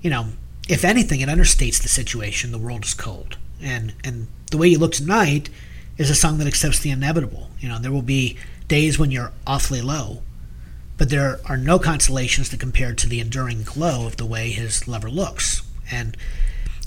you 0.01 0.09
know, 0.09 0.29
if 0.67 0.83
anything, 0.83 1.21
it 1.21 1.29
understates 1.29 1.81
the 1.81 1.89
situation. 1.89 2.51
The 2.51 2.57
world 2.57 2.85
is 2.85 2.93
cold, 2.93 3.37
and 3.61 3.93
and 4.03 4.27
the 4.51 4.57
way 4.57 4.67
you 4.67 4.77
look 4.77 4.93
tonight 4.93 5.49
is 5.97 6.09
a 6.09 6.15
song 6.15 6.37
that 6.37 6.47
accepts 6.47 6.79
the 6.79 6.91
inevitable. 6.91 7.49
You 7.59 7.69
know, 7.69 7.79
there 7.79 7.91
will 7.91 8.01
be 8.01 8.37
days 8.67 8.97
when 8.97 9.11
you're 9.11 9.31
awfully 9.45 9.81
low, 9.81 10.21
but 10.97 11.09
there 11.09 11.39
are 11.45 11.57
no 11.57 11.79
consolations 11.79 12.49
to 12.49 12.57
compare 12.57 12.93
to 12.93 13.07
the 13.07 13.19
enduring 13.19 13.63
glow 13.63 14.05
of 14.05 14.17
the 14.17 14.25
way 14.25 14.49
his 14.51 14.87
lover 14.87 15.09
looks. 15.09 15.61
And 15.91 16.15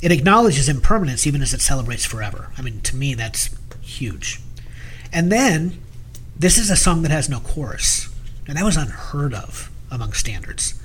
it 0.01 0.13
acknowledges 0.13 0.69
impermanence 0.69 1.27
even 1.27 1.43
as 1.43 1.55
it 1.55 1.61
celebrates 1.61 2.05
forever. 2.05 2.51
I 2.59 2.63
mean, 2.63 2.81
to 2.83 2.97
me, 2.97 3.15
that's 3.15 3.49
huge. 3.99 4.41
And 5.13 5.31
then, 5.31 5.79
this 6.39 6.59
is 6.59 6.71
a 6.71 6.77
song 6.77 7.03
that 7.03 7.11
has 7.11 7.29
no 7.29 7.41
chorus. 7.41 8.09
And 8.47 8.57
that 8.57 8.65
was 8.65 8.77
unheard 8.77 9.35
of 9.35 9.71
among 9.91 10.13
standards. 10.13 10.81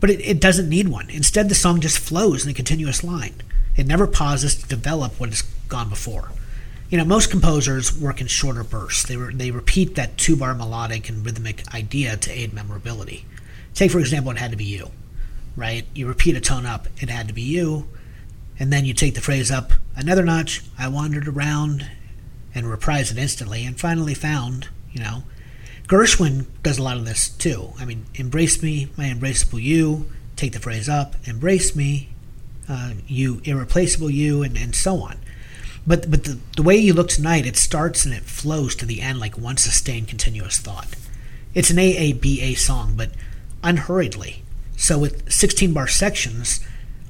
But 0.00 0.10
it, 0.10 0.20
it 0.20 0.40
doesn't 0.40 0.68
need 0.68 0.88
one. 0.88 1.10
Instead, 1.10 1.48
the 1.48 1.54
song 1.54 1.80
just 1.80 1.98
flows 1.98 2.44
in 2.44 2.50
a 2.50 2.54
continuous 2.54 3.02
line. 3.02 3.34
It 3.76 3.86
never 3.86 4.06
pauses 4.06 4.54
to 4.56 4.68
develop 4.68 5.18
what 5.18 5.30
has 5.30 5.42
gone 5.68 5.88
before. 5.88 6.30
You 6.90 6.98
know, 6.98 7.04
most 7.04 7.30
composers 7.30 7.98
work 7.98 8.20
in 8.20 8.26
shorter 8.26 8.62
bursts. 8.62 9.04
They, 9.04 9.16
re- 9.16 9.34
they 9.34 9.50
repeat 9.50 9.94
that 9.94 10.18
two 10.18 10.36
bar 10.36 10.54
melodic 10.54 11.08
and 11.08 11.24
rhythmic 11.24 11.72
idea 11.74 12.16
to 12.18 12.30
aid 12.30 12.52
memorability. 12.52 13.24
Take, 13.74 13.90
for 13.90 13.98
example, 13.98 14.32
It 14.32 14.38
Had 14.38 14.50
to 14.50 14.58
Be 14.58 14.64
You, 14.64 14.90
right? 15.56 15.86
You 15.94 16.06
repeat 16.06 16.36
a 16.36 16.40
tone 16.40 16.66
up, 16.66 16.88
It 17.00 17.08
Had 17.08 17.28
to 17.28 17.34
Be 17.34 17.40
You, 17.40 17.88
and 18.58 18.70
then 18.70 18.84
you 18.84 18.92
take 18.92 19.14
the 19.14 19.22
phrase 19.22 19.50
up 19.50 19.72
another 19.96 20.22
notch, 20.22 20.62
I 20.78 20.88
wandered 20.88 21.26
around, 21.26 21.86
and 22.54 22.68
reprise 22.68 23.10
it 23.10 23.18
instantly, 23.18 23.64
and 23.64 23.78
finally 23.78 24.14
found, 24.14 24.68
you 24.92 25.00
know. 25.00 25.24
Gershwin 25.88 26.46
does 26.62 26.78
a 26.78 26.82
lot 26.82 26.96
of 26.96 27.04
this 27.04 27.28
too. 27.28 27.72
I 27.78 27.84
mean, 27.84 28.06
embrace 28.14 28.62
me, 28.62 28.88
my 28.96 29.04
embraceable 29.04 29.62
you, 29.62 30.10
take 30.36 30.52
the 30.52 30.60
phrase 30.60 30.88
up, 30.88 31.16
embrace 31.24 31.74
me, 31.76 32.10
uh, 32.68 32.94
you 33.06 33.40
irreplaceable 33.44 34.10
you, 34.10 34.42
and, 34.42 34.56
and 34.56 34.74
so 34.74 35.00
on. 35.00 35.18
But 35.86 36.10
but 36.10 36.24
the, 36.24 36.38
the 36.56 36.62
way 36.62 36.76
you 36.76 36.92
look 36.92 37.08
tonight, 37.08 37.46
it 37.46 37.56
starts 37.56 38.04
and 38.04 38.14
it 38.14 38.22
flows 38.22 38.76
to 38.76 38.86
the 38.86 39.00
end 39.00 39.18
like 39.18 39.36
one 39.36 39.56
sustained 39.56 40.08
continuous 40.08 40.58
thought. 40.58 40.88
It's 41.54 41.70
an 41.70 41.76
AABA 41.76 42.56
song, 42.56 42.94
but 42.96 43.10
unhurriedly. 43.62 44.42
So 44.76 44.98
with 44.98 45.30
16 45.30 45.72
bar 45.72 45.86
sections, 45.86 46.60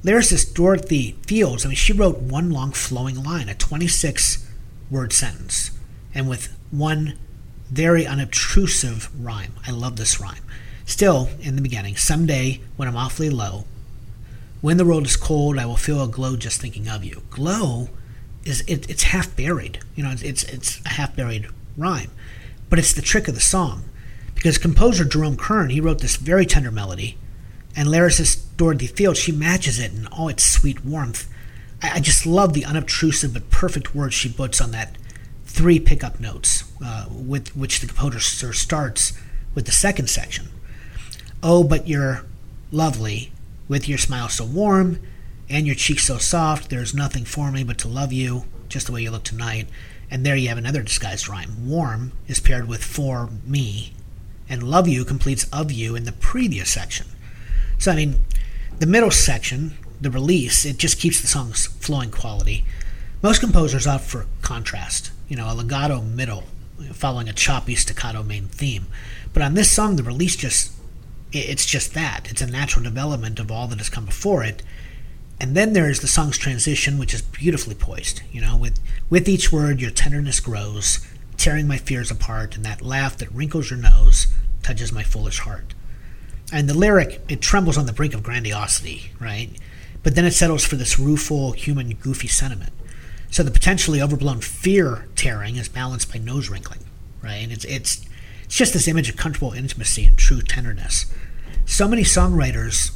lyricist 0.03 0.53
Dorothy 0.53 1.15
Fields, 1.25 1.65
I 1.65 1.69
mean, 1.69 1.75
she 1.75 1.93
wrote 1.93 2.19
one 2.19 2.51
long 2.51 2.71
flowing 2.71 3.23
line, 3.23 3.47
a 3.47 3.55
26 3.55 4.42
word 4.89 5.13
sentence, 5.13 5.71
and 6.13 6.29
with 6.29 6.55
one 6.71 7.17
very 7.71 8.05
unobtrusive 8.05 9.09
rhyme. 9.19 9.53
I 9.65 9.71
love 9.71 9.95
this 9.95 10.19
rhyme. 10.19 10.43
Still, 10.85 11.29
in 11.39 11.55
the 11.55 11.61
beginning, 11.61 11.95
someday 11.95 12.61
when 12.75 12.87
I'm 12.87 12.97
awfully 12.97 13.29
low, 13.29 13.65
when 14.61 14.77
the 14.77 14.85
world 14.85 15.05
is 15.05 15.15
cold, 15.15 15.57
I 15.57 15.65
will 15.65 15.77
feel 15.77 16.03
a 16.03 16.07
glow 16.07 16.35
just 16.35 16.61
thinking 16.61 16.87
of 16.87 17.03
you. 17.03 17.23
Glow 17.29 17.89
is 18.45 18.61
it, 18.61 18.89
it's 18.89 19.03
half 19.03 19.35
buried. 19.35 19.79
You 19.95 20.03
know, 20.03 20.11
it's, 20.11 20.21
it's 20.21 20.43
it's 20.43 20.81
a 20.85 20.89
half 20.89 21.15
buried 21.15 21.47
rhyme, 21.77 22.11
but 22.69 22.79
it's 22.79 22.93
the 22.93 23.01
trick 23.01 23.27
of 23.27 23.35
the 23.35 23.41
song, 23.41 23.85
because 24.35 24.57
composer 24.57 25.05
Jerome 25.05 25.37
Kern 25.37 25.69
he 25.69 25.79
wrote 25.79 25.99
this 25.99 26.17
very 26.17 26.45
tender 26.45 26.71
melody, 26.71 27.17
and 27.75 27.87
lyricist 27.87 28.43
Dorothy 28.57 28.87
Fields 28.87 29.19
she 29.19 29.31
matches 29.31 29.79
it 29.79 29.93
in 29.93 30.07
all 30.07 30.27
its 30.27 30.43
sweet 30.43 30.85
warmth. 30.85 31.27
I, 31.83 31.95
I 31.95 31.99
just 31.99 32.25
love 32.25 32.53
the 32.53 32.65
unobtrusive 32.65 33.33
but 33.33 33.51
perfect 33.51 33.93
words 33.93 34.15
she 34.15 34.29
puts 34.29 34.59
on 34.59 34.71
that 34.71 34.97
three 35.45 35.79
pickup 35.79 36.19
notes, 36.19 36.63
uh, 36.83 37.05
with 37.11 37.55
which 37.55 37.79
the 37.79 37.87
composer 37.87 38.19
starts 38.19 39.13
with 39.53 39.65
the 39.65 39.71
second 39.71 40.09
section. 40.09 40.47
Oh, 41.43 41.63
but 41.63 41.87
you're 41.87 42.25
lovely, 42.71 43.31
with 43.67 43.87
your 43.87 43.99
smile 43.99 44.29
so 44.29 44.45
warm 44.45 44.99
and 45.49 45.67
your 45.67 45.75
cheeks 45.75 46.07
so 46.07 46.17
soft, 46.17 46.69
there's 46.69 46.95
nothing 46.95 47.25
for 47.25 47.51
me 47.51 47.63
but 47.63 47.77
to 47.79 47.87
love 47.87 48.11
you, 48.11 48.45
just 48.69 48.87
the 48.87 48.93
way 48.93 49.03
you 49.03 49.11
look 49.11 49.23
tonight. 49.23 49.67
And 50.09 50.25
there 50.25 50.35
you 50.35 50.49
have 50.49 50.57
another 50.57 50.81
disguised 50.81 51.27
rhyme. 51.27 51.67
Warm 51.67 52.13
is 52.27 52.39
paired 52.39 52.67
with 52.67 52.83
for 52.83 53.29
me, 53.45 53.93
and 54.49 54.63
love 54.63 54.87
you 54.87 55.05
completes 55.05 55.45
of 55.51 55.71
you 55.71 55.95
in 55.95 56.05
the 56.05 56.11
previous 56.11 56.71
section. 56.71 57.07
So, 57.77 57.91
I 57.91 57.95
mean, 57.95 58.23
the 58.79 58.85
middle 58.85 59.11
section, 59.11 59.77
the 60.01 60.11
release, 60.11 60.65
it 60.65 60.77
just 60.77 60.99
keeps 60.99 61.21
the 61.21 61.27
song's 61.27 61.67
flowing 61.67 62.11
quality. 62.11 62.65
Most 63.21 63.39
composers 63.39 63.87
opt 63.87 64.03
for 64.03 64.25
contrast, 64.41 65.11
you 65.27 65.35
know, 65.35 65.51
a 65.51 65.55
legato 65.55 66.01
middle 66.01 66.43
following 66.91 67.29
a 67.29 67.33
choppy 67.33 67.75
staccato 67.75 68.23
main 68.23 68.47
theme. 68.47 68.87
But 69.31 69.43
on 69.43 69.53
this 69.53 69.71
song, 69.71 69.95
the 69.95 70.03
release 70.03 70.35
just, 70.35 70.73
it's 71.31 71.65
just 71.65 71.93
that. 71.93 72.29
It's 72.29 72.41
a 72.41 72.47
natural 72.47 72.83
development 72.83 73.39
of 73.39 73.51
all 73.51 73.67
that 73.67 73.77
has 73.77 73.89
come 73.89 74.05
before 74.05 74.43
it 74.43 74.61
and 75.43 75.57
then 75.57 75.73
there's 75.73 75.99
the 75.99 76.07
song's 76.07 76.37
transition, 76.37 76.97
which 76.97 77.13
is 77.13 77.21
beautifully 77.21 77.75
poised. 77.75 78.21
You 78.31 78.39
know, 78.39 78.55
with 78.55 78.79
with 79.09 79.27
each 79.27 79.51
word, 79.51 79.81
your 79.81 79.91
tenderness 79.91 80.39
grows, 80.39 81.05
tearing 81.35 81.67
my 81.67 81.77
fears 81.77 82.09
apart, 82.09 82.55
and 82.55 82.63
that 82.65 82.81
laugh 82.81 83.17
that 83.17 83.31
wrinkles 83.31 83.69
your 83.69 83.79
nose 83.79 84.27
touches 84.61 84.93
my 84.93 85.03
foolish 85.03 85.39
heart. 85.39 85.73
And 86.51 86.69
the 86.69 86.73
lyric, 86.77 87.21
it 87.27 87.41
trembles 87.41 87.77
on 87.77 87.87
the 87.87 87.93
brink 87.93 88.13
of 88.13 88.23
grandiosity, 88.23 89.11
right? 89.19 89.49
But 90.03 90.15
then 90.15 90.25
it 90.25 90.33
settles 90.33 90.65
for 90.65 90.75
this 90.75 90.99
rueful, 90.99 91.53
human, 91.53 91.93
goofy 91.95 92.27
sentiment. 92.27 92.73
So 93.31 93.41
the 93.41 93.51
potentially 93.51 94.01
overblown 94.01 94.41
fear 94.41 95.07
tearing 95.15 95.55
is 95.55 95.69
balanced 95.69 96.11
by 96.11 96.19
nose 96.19 96.49
wrinkling, 96.49 96.81
right? 97.23 97.41
And 97.41 97.51
it's 97.51 97.65
it's 97.65 98.05
it's 98.43 98.55
just 98.55 98.73
this 98.73 98.87
image 98.87 99.09
of 99.09 99.15
comfortable 99.15 99.53
intimacy 99.53 100.05
and 100.05 100.17
true 100.17 100.41
tenderness. 100.41 101.05
So 101.65 101.87
many 101.87 102.03
songwriters, 102.03 102.91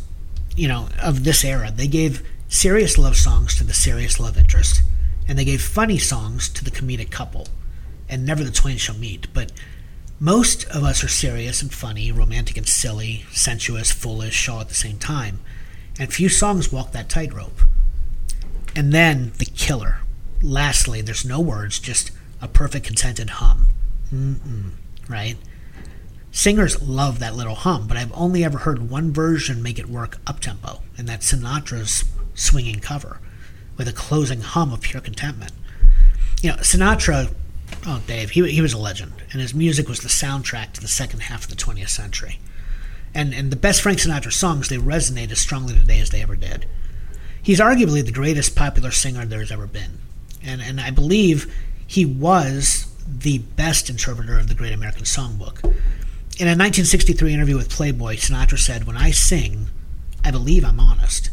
you 0.56 0.68
know, 0.68 0.90
of 1.02 1.24
this 1.24 1.44
era, 1.44 1.72
they 1.72 1.88
gave 1.88 2.22
serious 2.50 2.98
love 2.98 3.16
songs 3.16 3.56
to 3.58 3.64
the 3.64 3.74
serious 3.74 4.20
love 4.20 4.38
interest, 4.38 4.84
and 5.28 5.40
they 5.40 5.46
gave 5.46 5.62
funny 5.62 5.98
songs 5.98 6.50
to 6.50 6.64
the 6.64 6.72
comedic 6.72 7.10
couple, 7.10 7.48
and 8.08 8.26
never 8.26 8.44
the 8.44 8.52
twain 8.52 8.78
shall 8.78 8.96
meet. 8.96 9.34
But 9.34 9.52
most 10.20 10.66
of 10.66 10.84
us 10.84 11.04
are 11.04 11.10
serious 11.10 11.62
and 11.62 11.74
funny, 11.74 12.12
romantic 12.12 12.58
and 12.58 12.68
silly, 12.68 13.26
sensuous, 13.32 13.92
foolish, 13.92 14.48
all 14.50 14.62
at 14.62 14.70
the 14.70 14.76
same 14.76 15.00
time, 15.00 15.40
and 16.00 16.14
few 16.14 16.30
songs 16.30 16.72
walk 16.72 16.92
that 16.92 17.10
tightrope. 17.10 17.62
And 18.76 18.94
then 18.94 19.32
the 19.38 19.46
killer. 19.46 20.00
Lastly, 20.42 21.02
there's 21.02 21.26
no 21.26 21.40
words, 21.40 21.80
just 21.80 22.12
a 22.42 22.48
perfect 22.48 22.86
contented 22.86 23.32
hum. 23.32 23.68
Mm-mm, 24.14 24.72
right? 25.10 25.36
Singers 26.32 26.82
love 26.82 27.18
that 27.20 27.36
little 27.36 27.56
hum, 27.56 27.88
but 27.88 27.98
I've 27.98 28.12
only 28.14 28.44
ever 28.44 28.60
heard 28.60 28.90
one 28.90 29.12
version 29.12 29.64
make 29.64 29.80
it 29.80 29.90
work 29.90 30.20
up 30.28 30.40
tempo, 30.40 30.82
and 30.98 31.08
that's 31.08 31.34
Sinatra's 31.34 32.04
swinging 32.36 32.80
cover 32.80 33.20
with 33.78 33.88
a 33.88 33.94
closing 33.94 34.42
hum 34.42 34.72
of 34.72 34.82
pure 34.82 35.02
contentment. 35.02 35.52
You 36.42 36.52
know, 36.52 36.58
Sinatra, 36.58 37.34
oh, 37.88 38.04
Dave, 38.06 38.32
he, 38.32 38.48
he 38.52 38.62
was 38.62 38.74
a 38.74 38.78
legend, 38.78 39.14
and 39.32 39.42
his 39.42 39.56
music 39.56 39.90
was 39.90 40.02
the 40.02 40.10
soundtrack 40.10 40.74
to 40.74 40.82
the 40.82 40.88
second 40.88 41.22
half 41.22 41.46
of 41.46 41.50
the 41.50 41.56
20th 41.56 41.90
century. 41.90 42.40
And, 43.18 43.34
and 43.34 43.52
the 43.52 43.56
best 43.56 43.82
Frank 43.82 43.98
Sinatra 43.98 44.32
songs, 44.32 44.70
they 44.70 44.78
resonate 44.78 45.32
as 45.32 45.40
strongly 45.40 45.74
today 45.74 46.00
as 46.00 46.12
they 46.12 46.22
ever 46.22 46.36
did. 46.36 46.68
He's 47.42 47.60
arguably 47.60 48.06
the 48.06 48.12
greatest 48.12 48.56
popular 48.56 48.92
singer 48.92 49.26
there's 49.26 49.52
ever 49.52 49.66
been. 49.66 49.98
And, 50.44 50.62
and 50.62 50.80
I 50.80 50.92
believe 50.92 51.52
he 51.88 52.06
was 52.06 52.86
the 53.08 53.40
best 53.40 53.90
interpreter 53.90 54.38
of 54.38 54.50
the 54.50 54.54
Great 54.54 54.72
American 54.72 55.04
Songbook. 55.04 55.64
In 55.64 56.46
a 56.46 56.54
1963 56.54 57.34
interview 57.34 57.58
with 57.58 57.72
Playboy, 57.72 58.18
Sinatra 58.18 58.60
said, 58.60 58.86
When 58.86 58.98
I 58.98 59.10
sing, 59.10 59.70
I 60.24 60.30
believe 60.30 60.64
I'm 60.64 60.80
honest. 60.80 61.32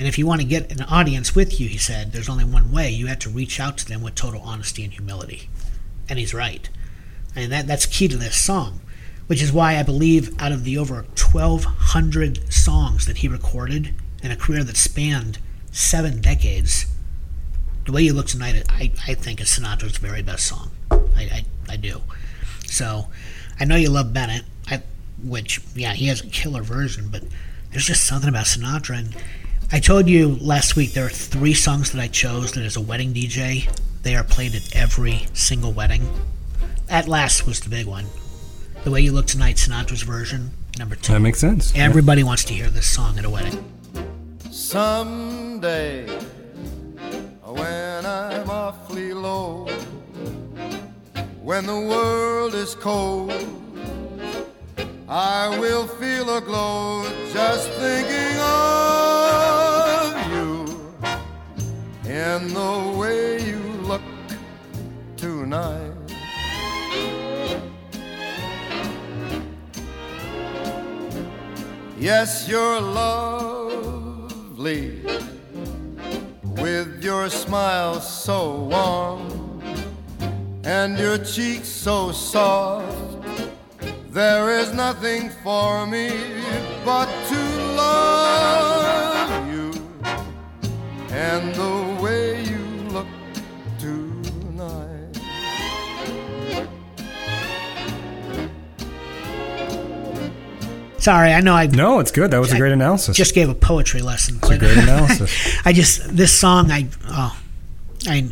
And 0.00 0.08
if 0.08 0.18
you 0.18 0.26
want 0.26 0.40
to 0.40 0.46
get 0.46 0.72
an 0.72 0.82
audience 0.82 1.36
with 1.36 1.60
you, 1.60 1.68
he 1.68 1.78
said, 1.78 2.10
there's 2.10 2.28
only 2.28 2.44
one 2.44 2.72
way. 2.72 2.90
You 2.90 3.06
have 3.06 3.20
to 3.20 3.30
reach 3.30 3.60
out 3.60 3.78
to 3.78 3.86
them 3.86 4.02
with 4.02 4.16
total 4.16 4.42
honesty 4.42 4.82
and 4.82 4.92
humility. 4.92 5.48
And 6.08 6.18
he's 6.18 6.34
right. 6.34 6.68
And 7.36 7.52
that, 7.52 7.68
that's 7.68 7.86
key 7.86 8.08
to 8.08 8.16
this 8.16 8.42
song, 8.42 8.80
which 9.26 9.42
is 9.42 9.52
why 9.52 9.76
I 9.76 9.82
believe 9.82 10.40
out 10.40 10.52
of 10.52 10.64
the 10.64 10.78
over 10.78 10.94
1,200 10.94 12.52
songs 12.52 13.06
that 13.06 13.18
he 13.18 13.28
recorded 13.28 13.94
in 14.22 14.30
a 14.30 14.36
career 14.36 14.64
that 14.64 14.76
spanned 14.76 15.38
seven 15.72 16.20
decades, 16.20 16.86
The 17.84 17.92
Way 17.92 18.02
You 18.02 18.14
Look 18.14 18.26
Tonight, 18.26 18.64
I, 18.68 18.92
I 19.06 19.14
think 19.14 19.40
is 19.40 19.48
Sinatra's 19.48 19.98
very 19.98 20.22
best 20.22 20.46
song. 20.46 20.70
I, 20.90 21.22
I, 21.22 21.44
I 21.68 21.76
do. 21.76 22.02
So 22.66 23.08
I 23.58 23.64
know 23.64 23.76
you 23.76 23.90
love 23.90 24.12
Bennett, 24.12 24.44
I, 24.68 24.82
which, 25.22 25.60
yeah, 25.74 25.92
he 25.92 26.06
has 26.06 26.20
a 26.20 26.26
killer 26.26 26.62
version, 26.62 27.08
but 27.10 27.24
there's 27.70 27.86
just 27.86 28.06
something 28.06 28.28
about 28.28 28.46
Sinatra. 28.46 28.98
And 28.98 29.16
I 29.72 29.80
told 29.80 30.08
you 30.08 30.36
last 30.36 30.76
week 30.76 30.92
there 30.92 31.06
are 31.06 31.10
three 31.10 31.54
songs 31.54 31.92
that 31.92 32.00
I 32.00 32.08
chose 32.08 32.52
that 32.52 32.64
as 32.64 32.76
a 32.76 32.80
wedding 32.80 33.12
DJ, 33.12 33.68
they 34.02 34.14
are 34.14 34.24
played 34.24 34.54
at 34.54 34.74
every 34.74 35.26
single 35.34 35.72
wedding. 35.72 36.08
At 36.88 37.08
Last 37.08 37.46
was 37.46 37.60
the 37.60 37.68
big 37.68 37.86
one. 37.86 38.06
The 38.86 38.92
Way 38.92 39.00
You 39.00 39.10
Look 39.10 39.26
Tonight, 39.26 39.56
Sinatra's 39.56 40.02
version, 40.02 40.52
number 40.78 40.94
two. 40.94 41.12
That 41.12 41.18
makes 41.18 41.40
sense. 41.40 41.72
Everybody 41.74 42.22
wants 42.22 42.44
to 42.44 42.54
hear 42.54 42.70
this 42.70 42.86
song 42.86 43.18
at 43.18 43.24
a 43.24 43.28
wedding. 43.28 43.64
Someday, 44.48 46.06
when 47.42 48.06
I'm 48.06 48.48
awfully 48.48 49.12
low, 49.12 49.66
when 51.42 51.66
the 51.66 51.80
world 51.80 52.54
is 52.54 52.76
cold, 52.76 53.32
I 55.08 55.58
will 55.58 55.88
feel 55.88 56.36
a 56.36 56.40
glow 56.40 57.10
just 57.32 57.68
thinking 57.70 58.38
of 58.38 60.14
you 60.30 60.64
and 62.08 62.50
the 62.50 62.96
way 62.96 63.44
you 63.44 63.58
look 63.82 64.02
tonight. 65.16 66.05
Yes, 72.06 72.46
you're 72.48 72.80
lovely 72.80 73.82
with 76.62 77.02
your 77.02 77.28
smile 77.28 78.00
so 78.00 78.68
warm 78.70 79.60
and 80.62 80.96
your 80.96 81.18
cheeks 81.18 81.66
so 81.66 82.12
soft. 82.12 82.86
There 84.10 84.56
is 84.56 84.72
nothing 84.72 85.30
for 85.42 85.84
me 85.84 86.12
but 86.84 87.08
to 87.30 87.40
love 87.74 89.48
you 89.50 89.72
and 91.10 91.52
the 91.56 91.85
Sorry, 101.06 101.32
I 101.32 101.40
know 101.40 101.54
I 101.54 101.66
No, 101.68 102.00
it's 102.00 102.10
good. 102.10 102.32
That 102.32 102.38
was 102.40 102.52
a 102.52 102.58
great 102.58 102.72
analysis. 102.72 103.16
just 103.16 103.32
gave 103.32 103.48
a 103.48 103.54
poetry 103.54 104.02
lesson. 104.02 104.38
It's 104.38 104.50
a 104.50 104.58
great 104.58 104.76
analysis. 104.86 105.30
I 105.64 105.72
just 105.72 106.16
this 106.16 106.32
song 106.36 106.72
I 106.72 106.88
oh 107.08 107.38
I 108.08 108.28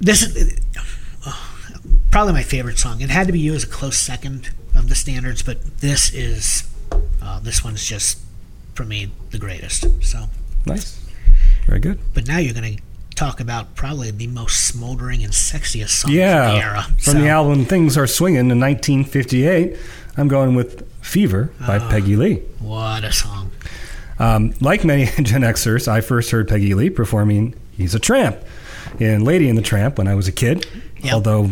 this 0.00 0.22
is 0.22 0.58
oh, 1.26 1.50
probably 2.10 2.32
my 2.32 2.42
favorite 2.42 2.78
song. 2.78 3.02
It 3.02 3.10
had 3.10 3.26
to 3.26 3.34
be 3.34 3.38
you 3.38 3.52
as 3.52 3.64
a 3.64 3.66
close 3.66 3.98
second 3.98 4.48
of 4.74 4.88
the 4.88 4.94
standards, 4.94 5.42
but 5.42 5.80
this 5.80 6.10
is 6.14 6.66
uh, 7.20 7.40
this 7.40 7.62
one's 7.62 7.84
just 7.84 8.18
for 8.72 8.86
me 8.86 9.10
the 9.30 9.38
greatest. 9.38 9.84
So, 10.02 10.30
nice. 10.64 10.98
Very 11.66 11.80
good. 11.80 11.98
but 12.14 12.26
now 12.26 12.38
you're 12.38 12.54
gonna 12.54 12.76
talk 13.14 13.40
about 13.40 13.74
probably 13.74 14.10
the 14.10 14.26
most 14.28 14.66
smoldering 14.66 15.22
and 15.22 15.34
sexiest 15.34 15.90
song 15.90 16.12
Yeah, 16.12 16.46
from 16.48 16.58
the 16.58 16.64
era. 16.64 16.82
from 16.84 16.98
So, 16.98 17.12
the 17.12 17.28
album 17.28 17.66
"Things 17.66 17.98
Are 17.98 18.06
Swinging" 18.06 18.48
in 18.50 18.58
1958. 18.58 19.76
I'm 20.16 20.28
going 20.28 20.54
with 20.54 20.88
"Fever" 21.04 21.50
by 21.66 21.78
Ah. 21.78 21.88
Peggy 21.90 22.16
Lee. 22.16 22.36
What 22.58 23.04
a 23.04 23.12
song. 23.12 23.50
Um, 24.18 24.54
like 24.60 24.84
many 24.84 25.06
Gen 25.22 25.42
Xers, 25.42 25.86
I 25.88 26.00
first 26.00 26.30
heard 26.30 26.48
Peggy 26.48 26.74
Lee 26.74 26.90
performing 26.90 27.54
"He's 27.76 27.94
a 27.94 27.98
Tramp" 28.00 28.36
in 28.98 29.24
"Lady 29.24 29.48
and 29.48 29.58
the 29.58 29.62
Tramp" 29.62 29.98
when 29.98 30.08
I 30.08 30.14
was 30.14 30.28
a 30.28 30.32
kid. 30.32 30.66
Yep. 31.02 31.12
Although 31.12 31.44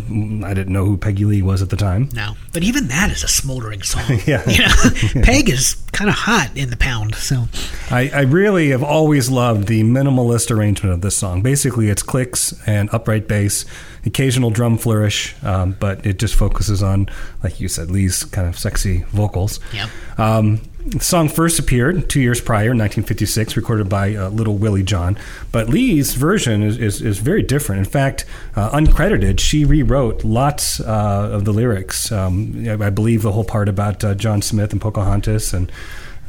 I 0.47 0.55
didn't 0.55 0.73
know 0.73 0.87
who 0.87 0.97
Peggy 0.97 1.27
Lee 1.27 1.43
was 1.43 1.61
at 1.61 1.69
the 1.69 1.77
time. 1.77 2.09
No, 2.15 2.37
but 2.55 2.63
even 2.63 2.89
that 2.89 3.11
is 3.11 3.23
a 3.23 3.29
smoldering 3.29 3.83
song. 3.83 4.19
Yeah. 4.27 4.49
You 4.49 4.61
know, 4.61 5.23
Peg 5.27 5.51
is 5.51 5.75
kind 5.93 6.09
of 6.09 6.17
hot 6.17 6.51
in 6.55 6.71
the 6.71 6.77
pound. 6.79 7.15
So 7.17 7.49
I, 7.91 8.09
I 8.15 8.21
really 8.23 8.71
have 8.71 8.83
always 8.83 9.29
loved 9.29 9.69
the 9.69 9.83
minimalist 9.83 10.51
arrangement 10.51 10.95
of 10.95 11.03
this 11.03 11.15
song. 11.19 11.43
Basically, 11.43 11.91
it's 11.91 12.03
clicks 12.03 12.55
and 12.67 12.89
upright 12.95 13.29
bass, 13.29 13.67
occasional 14.05 14.51
drum 14.51 14.79
flourish, 14.79 15.35
um, 15.43 15.77
but 15.79 16.05
it 16.05 16.19
just 16.19 16.35
focuses 16.35 16.83
on, 16.83 17.09
like 17.43 17.61
you 17.61 17.69
said, 17.69 17.91
Lee's 17.91 18.25
kind 18.25 18.49
of 18.49 18.59
sexy 18.59 19.05
vocals. 19.09 19.61
Yep. 19.73 19.89
Um, 20.19 20.61
the 20.85 20.99
song 20.99 21.29
first 21.29 21.61
appeared 21.61 22.11
two 22.11 22.21
years 22.21 22.41
prior, 22.41 22.73
in 22.73 22.79
1956, 22.79 23.57
recorded 23.57 23.89
by 23.89 24.17
uh, 24.17 24.31
Little 24.31 24.57
Willie 24.57 24.83
John. 24.83 25.17
But 25.53 25.69
Lee's 25.69 26.15
version 26.15 26.63
is, 26.63 26.77
is, 26.77 27.01
is 27.01 27.19
very 27.19 27.43
different. 27.43 27.87
In 27.87 27.91
fact, 27.91 28.25
uh, 28.57 28.71
uncredited, 28.71 29.39
she 29.39 29.65
rewrote 29.65 30.25
lots 30.25 30.81
uh, 30.81 31.31
of 31.33 31.45
the 31.45 31.53
lyrics. 31.53 32.11
Um, 32.11 32.65
I 32.69 32.87
I 32.87 32.91
believe 32.91 33.23
the 33.23 33.31
whole 33.31 33.45
part 33.45 33.69
about 33.69 34.03
uh, 34.03 34.15
John 34.17 34.43
Smith 34.43 34.73
and 34.73 34.81
Pocahontas 34.81 35.55
and 35.55 35.71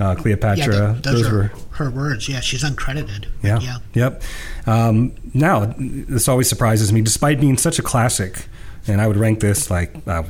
uh, 0.03 0.15
Cleopatra. 0.15 0.73
yeah, 0.73 0.91
th- 0.93 1.03
those, 1.03 1.31
were 1.31 1.51
her 1.71 1.89
words. 1.89 2.27
Yeah, 2.27 2.41
she's 2.41 2.63
uncredited. 2.63 3.27
yeah. 3.41 3.59
yeah. 3.59 3.77
Yep. 3.93 4.23
Um, 4.67 5.13
now, 5.33 5.73
this 5.77 6.27
always 6.27 6.49
surprises 6.49 6.91
me, 6.91 7.01
despite 7.01 7.39
being 7.39 7.57
such 7.57 7.79
a 7.79 7.81
classic, 7.81 8.47
and 8.87 8.99
I 8.99 9.07
would 9.07 9.17
rank 9.17 9.39
this 9.39 9.71
like 9.71 9.95
uh, 10.07 10.23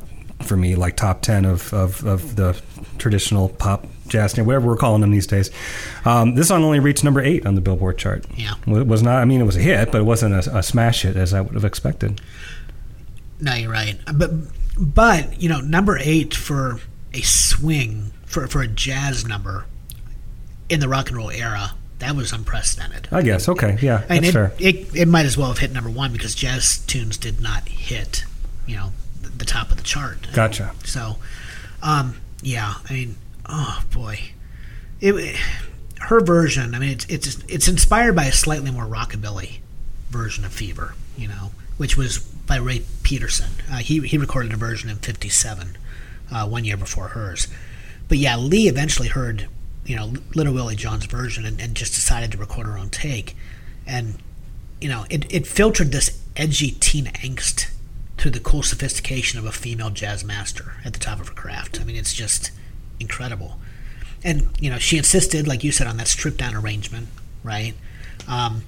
for 0.44 0.56
me 0.56 0.76
like 0.76 0.96
top 0.96 1.22
ten 1.22 1.46
of, 1.46 1.74
of, 1.74 2.06
of 2.06 2.36
the 2.36 2.60
traditional 2.98 3.50
pop 3.50 3.88
jazz, 4.08 4.38
whatever 4.38 4.68
we're 4.68 4.78
calling 4.78 5.02
them 5.02 5.12
these 5.12 5.28
days. 5.28 5.50
Um, 6.06 6.36
this 6.36 6.50
song 6.50 6.64
only 6.64 6.80
reached 6.80 7.04
number 7.04 7.22
eight 7.22 7.46
on 7.46 7.56
the 7.56 7.62
Billboard 7.62 7.98
chart. 7.98 8.26
Yeah. 8.36 8.54
It 8.68 8.88
was 8.88 9.02
not. 9.02 9.22
I 9.22 9.26
mean, 9.26 9.42
it 9.42 9.46
was 9.46 9.56
a 9.56 9.62
hit, 9.62 9.92
but 9.92 10.02
it 10.02 10.06
wasn't 10.06 10.36
a, 10.36 10.58
a 10.60 10.64
smash 10.64 11.02
hit 11.02 11.16
as 11.16 11.34
I 11.34 11.42
would 11.42 11.56
have 11.56 11.66
expected. 11.66 12.22
No, 13.40 13.54
you're 13.56 13.72
right. 13.72 14.00
But 14.14 14.32
but 14.78 15.42
you 15.42 15.50
know, 15.50 15.62
number 15.62 15.98
eight 16.00 16.34
for 16.34 16.80
a 17.14 17.22
swing 17.22 18.13
for 18.34 18.48
for 18.48 18.62
a 18.62 18.68
jazz 18.68 19.26
number 19.26 19.66
in 20.70 20.80
the 20.80 20.90
rock 20.90 21.10
and 21.10 21.18
roll 21.18 21.30
era, 21.30 21.74
that 22.00 22.16
was 22.16 22.34
unprecedented. 22.34 23.08
I 23.12 23.22
guess. 23.22 23.48
Okay. 23.48 23.78
Yeah. 23.82 24.04
I 24.10 24.14
mean, 24.14 24.22
that's 24.24 24.28
it, 24.28 24.32
fair. 24.32 24.54
it 24.60 24.96
it 24.96 25.08
might 25.08 25.26
as 25.26 25.38
well 25.38 25.50
have 25.50 25.60
hit 25.60 25.72
number 25.72 25.90
one 25.90 26.12
because 26.12 26.36
jazz 26.36 26.80
tunes 26.80 27.18
did 27.18 27.40
not 27.40 27.68
hit, 27.68 28.26
you 28.66 28.76
know, 28.76 28.92
the, 29.22 29.46
top 29.46 29.72
of 29.72 29.78
the 29.78 29.84
chart. 29.84 30.28
Gotcha. 30.34 30.74
So, 30.84 31.18
um, 31.82 32.18
yeah, 32.42 32.76
I 32.90 32.94
mean, 32.94 33.16
oh 33.46 33.84
boy, 33.94 34.20
it 35.00 35.38
her 36.02 36.20
version. 36.20 36.74
I 36.74 36.80
mean, 36.80 36.90
it's 36.90 37.06
it's 37.06 37.44
it's 37.48 37.68
inspired 37.68 38.16
by 38.16 38.26
a 38.26 38.32
slightly 38.32 38.72
more 38.72 38.86
rockabilly 38.86 39.60
version 40.10 40.44
of 40.46 40.54
Fever, 40.54 40.96
you 41.18 41.28
know, 41.28 41.52
which 41.78 41.96
was 41.96 42.20
by 42.20 42.58
Ray 42.58 42.84
Peterson. 43.04 43.52
Uh, 43.72 43.78
he 43.78 44.00
he 44.02 44.18
recorded 44.18 44.54
a 44.54 44.58
version 44.58 44.90
in 44.90 44.98
'57, 44.98 45.78
uh, 46.32 46.48
one 46.48 46.66
year 46.66 46.78
before 46.78 47.10
hers. 47.10 47.48
But 48.14 48.20
yeah, 48.20 48.38
Lee 48.38 48.68
eventually 48.68 49.08
heard, 49.08 49.48
you 49.88 49.96
know, 49.96 50.14
Little 50.36 50.54
Willie 50.54 50.76
John's 50.76 51.08
version 51.08 51.48
and, 51.48 51.60
and 51.60 51.74
just 51.74 51.96
decided 51.96 52.32
to 52.32 52.38
record 52.38 52.68
her 52.68 52.78
own 52.78 52.92
take, 52.92 53.36
and 53.88 54.20
you 54.80 54.88
know, 54.88 55.08
it, 55.10 55.26
it 55.34 55.48
filtered 55.48 55.92
this 55.92 56.22
edgy 56.36 56.70
teen 56.70 57.06
angst 57.06 57.72
through 58.20 58.30
the 58.30 58.40
cool 58.40 58.62
sophistication 58.62 59.40
of 59.40 59.46
a 59.46 59.52
female 59.52 59.90
jazz 59.90 60.24
master 60.24 60.76
at 60.86 60.94
the 60.94 61.00
top 61.00 61.20
of 61.20 61.30
her 61.30 61.34
craft. 61.34 61.82
I 61.82 61.86
mean, 61.86 61.96
it's 61.96 62.14
just 62.14 62.52
incredible. 63.00 63.58
And, 64.24 64.50
you 64.60 64.70
know, 64.70 64.78
she 64.78 64.98
insisted, 64.98 65.48
like 65.48 65.64
you 65.64 65.72
said, 65.72 65.88
on 65.88 65.98
that 65.98 66.08
stripped 66.08 66.38
down 66.38 66.54
arrangement, 66.54 67.08
right? 67.44 67.74
Um, 68.28 68.62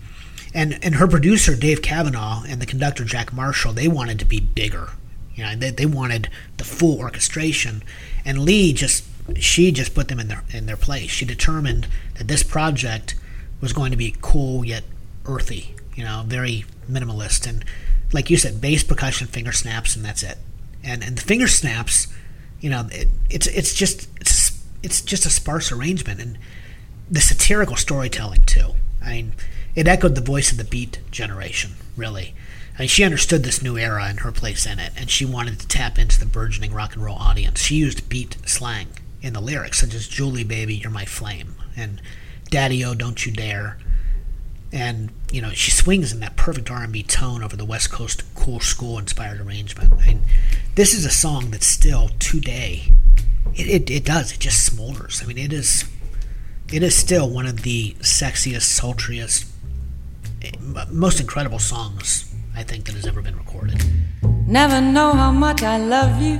and, 0.55 0.83
and 0.83 0.95
her 0.95 1.07
producer, 1.07 1.55
Dave 1.55 1.83
Cavanaugh, 1.83 2.41
and 2.47 2.59
the 2.59 2.65
conductor, 2.65 3.05
Jack 3.05 3.31
Marshall, 3.31 3.73
they 3.73 3.87
wanted 3.87 4.17
to 4.17 4.25
be 4.25 4.39
bigger. 4.39 4.93
You 5.35 5.43
know, 5.43 5.55
they, 5.55 5.69
they 5.69 5.85
wanted 5.85 6.31
the 6.57 6.63
full 6.63 6.97
orchestration. 6.97 7.83
And 8.25 8.39
Lee 8.39 8.73
just, 8.73 9.03
she 9.37 9.71
just 9.71 9.95
put 9.95 10.07
them 10.07 10.19
in 10.19 10.27
their, 10.27 10.43
in 10.51 10.65
their 10.65 10.77
place. 10.77 11.09
She 11.09 11.25
determined 11.25 11.87
that 12.17 12.27
this 12.27 12.43
project 12.43 13.15
was 13.61 13.73
going 13.73 13.91
to 13.91 13.97
be 13.97 14.15
cool 14.21 14.63
yet 14.63 14.83
earthy, 15.25 15.75
you 15.95 16.03
know, 16.03 16.23
very 16.25 16.65
minimalist. 16.89 17.47
And 17.47 17.65
like 18.13 18.29
you 18.29 18.37
said, 18.37 18.61
bass 18.61 18.83
percussion, 18.83 19.27
finger 19.27 19.51
snaps, 19.51 19.95
and 19.95 20.05
that's 20.05 20.23
it. 20.23 20.37
And 20.83 21.03
and 21.03 21.17
the 21.17 21.21
finger 21.21 21.47
snaps, 21.47 22.07
you 22.59 22.69
know, 22.69 22.87
it, 22.91 23.07
it's 23.29 23.47
it's 23.47 23.73
just 23.73 24.07
it's 24.21 24.63
it's 24.83 25.01
just 25.01 25.25
a 25.25 25.29
sparse 25.29 25.71
arrangement 25.71 26.21
and 26.21 26.37
the 27.09 27.21
satirical 27.21 27.75
storytelling 27.75 28.41
too. 28.41 28.75
I 29.03 29.11
mean, 29.11 29.33
it 29.75 29.87
echoed 29.87 30.15
the 30.15 30.21
voice 30.21 30.51
of 30.51 30.57
the 30.57 30.63
Beat 30.63 30.99
generation, 31.11 31.71
really. 31.97 32.35
I 32.77 32.83
mean, 32.83 32.87
she 32.89 33.03
understood 33.03 33.43
this 33.43 33.61
new 33.61 33.77
era 33.77 34.05
and 34.05 34.19
her 34.19 34.31
place 34.31 34.65
in 34.65 34.79
it, 34.79 34.91
and 34.97 35.09
she 35.09 35.25
wanted 35.25 35.59
to 35.59 35.67
tap 35.67 35.97
into 35.97 36.19
the 36.19 36.25
burgeoning 36.25 36.73
rock 36.73 36.93
and 36.93 37.03
roll 37.03 37.15
audience. 37.15 37.61
She 37.61 37.75
used 37.75 38.09
beat 38.09 38.37
slang 38.45 38.87
in 39.25 39.33
the 39.33 39.41
lyrics, 39.41 39.79
such 39.79 39.93
as 39.93 40.07
"Julie, 40.07 40.43
baby, 40.43 40.75
you're 40.75 40.91
my 40.91 41.05
flame," 41.05 41.55
and 41.75 42.01
"Daddy, 42.49 42.83
oh, 42.85 42.93
don't 42.93 43.25
you 43.25 43.31
dare." 43.31 43.77
and 44.71 45.09
you 45.31 45.41
know 45.41 45.51
she 45.51 45.71
swings 45.71 46.11
in 46.11 46.19
that 46.19 46.35
perfect 46.35 46.69
R&B 46.69 47.01
tone 47.03 47.41
over 47.41 47.55
the 47.55 47.63
West 47.63 47.91
Coast 47.91 48.23
cool 48.35 48.59
school 48.59 48.99
inspired 48.99 49.39
arrangement. 49.39 49.97
Mean, 50.05 50.21
this 50.75 50.93
is 50.93 51.05
a 51.05 51.09
song 51.09 51.51
that 51.51 51.63
still 51.63 52.09
today 52.19 52.91
it, 53.53 53.67
it, 53.67 53.89
it 53.89 54.05
does 54.05 54.33
it 54.33 54.39
just 54.39 54.69
smolders. 54.69 55.23
I 55.23 55.27
mean, 55.27 55.37
it 55.37 55.53
is 55.53 55.85
it 56.71 56.83
is 56.83 56.95
still 56.95 57.29
one 57.29 57.45
of 57.45 57.61
the 57.61 57.95
sexiest, 57.99 58.79
sultriest, 58.79 59.49
eh, 60.41 60.51
most 60.91 61.19
incredible 61.19 61.59
songs 61.59 62.33
I 62.55 62.63
think 62.63 62.85
that 62.85 62.95
has 62.95 63.05
ever 63.05 63.21
been 63.21 63.37
recorded. 63.37 63.83
Never 64.47 64.81
know 64.81 65.13
how 65.13 65.31
much 65.31 65.63
I 65.63 65.77
love 65.77 66.21
you. 66.21 66.39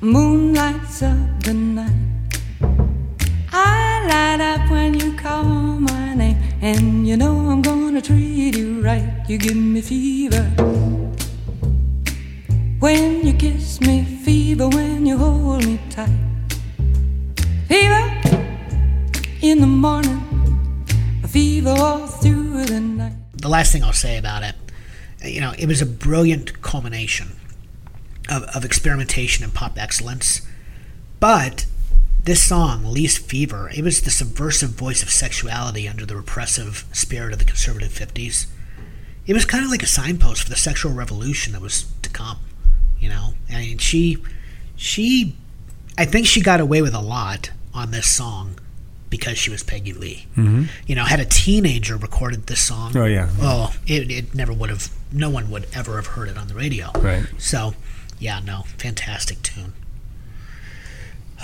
moon 0.00 0.54
lights 0.54 1.02
up 1.02 1.42
the 1.42 1.52
night. 1.52 1.92
I 3.52 4.06
light 4.08 4.40
up 4.40 4.70
when 4.70 4.94
you 4.94 5.12
call 5.12 5.44
my 5.44 6.14
name, 6.14 6.38
and 6.62 7.06
you 7.06 7.16
know 7.16 7.36
I'm 7.50 7.60
gonna 7.60 8.00
treat 8.00 8.56
you 8.56 8.80
right. 8.82 9.24
You 9.28 9.38
give 9.38 9.56
me 9.56 9.80
fever. 9.82 10.42
When 12.78 13.26
you 13.26 13.34
kiss 13.34 13.80
me, 13.80 14.04
fever, 14.24 14.68
when 14.68 15.04
you 15.04 15.18
hold 15.18 15.66
me 15.66 15.78
tight. 15.90 16.08
Fever 17.68 18.04
in 19.42 19.60
the 19.60 19.66
morning, 19.66 20.22
a 21.22 21.28
fever 21.28 21.70
all 21.70 22.06
through 22.06 22.64
the 22.64 22.80
night. 22.80 23.12
the 23.36 23.48
last 23.48 23.72
thing 23.72 23.84
I'll 23.84 23.92
say 23.92 24.16
about 24.16 24.42
it, 24.42 24.54
you 25.24 25.40
know, 25.40 25.52
it 25.58 25.66
was 25.66 25.82
a 25.82 25.86
brilliant 25.86 26.62
culmination 26.62 27.28
of, 28.30 28.44
of 28.54 28.64
experimentation 28.64 29.44
and 29.44 29.52
pop 29.54 29.78
excellence. 29.78 30.46
But 31.18 31.66
this 32.24 32.42
song, 32.42 32.84
Lee's 32.84 33.18
Fever, 33.18 33.70
it 33.74 33.82
was 33.82 34.02
the 34.02 34.10
subversive 34.10 34.70
voice 34.70 35.02
of 35.02 35.10
sexuality 35.10 35.88
under 35.88 36.06
the 36.06 36.16
repressive 36.16 36.84
spirit 36.92 37.32
of 37.32 37.38
the 37.38 37.44
conservative 37.44 37.90
50s. 37.92 38.46
It 39.26 39.34
was 39.34 39.44
kind 39.44 39.64
of 39.64 39.70
like 39.70 39.82
a 39.82 39.86
signpost 39.86 40.42
for 40.44 40.50
the 40.50 40.56
sexual 40.56 40.92
revolution 40.92 41.52
that 41.52 41.62
was 41.62 41.86
to 42.02 42.10
come, 42.10 42.38
you 42.98 43.08
know? 43.08 43.34
I 43.50 43.56
mean, 43.60 43.78
she, 43.78 44.18
she, 44.76 45.36
I 45.98 46.04
think 46.04 46.26
she 46.26 46.40
got 46.40 46.60
away 46.60 46.82
with 46.82 46.94
a 46.94 47.00
lot 47.00 47.50
on 47.74 47.90
this 47.90 48.10
song 48.10 48.58
because 49.08 49.36
she 49.38 49.50
was 49.50 49.62
Peggy 49.62 49.92
Lee. 49.92 50.26
Mm-hmm. 50.36 50.64
You 50.86 50.94
know, 50.94 51.04
had 51.04 51.20
a 51.20 51.24
teenager 51.24 51.96
recorded 51.96 52.46
this 52.46 52.60
song, 52.60 52.96
Oh, 52.96 53.04
yeah. 53.04 53.28
oh, 53.40 53.74
it, 53.86 54.10
it 54.10 54.34
never 54.34 54.52
would 54.52 54.70
have, 54.70 54.88
no 55.12 55.30
one 55.30 55.50
would 55.50 55.66
ever 55.74 55.96
have 55.96 56.06
heard 56.08 56.28
it 56.28 56.38
on 56.38 56.48
the 56.48 56.54
radio. 56.54 56.90
Right. 56.98 57.24
So, 57.38 57.74
yeah, 58.20 58.38
no, 58.38 58.62
fantastic 58.78 59.42
tune. 59.42 59.72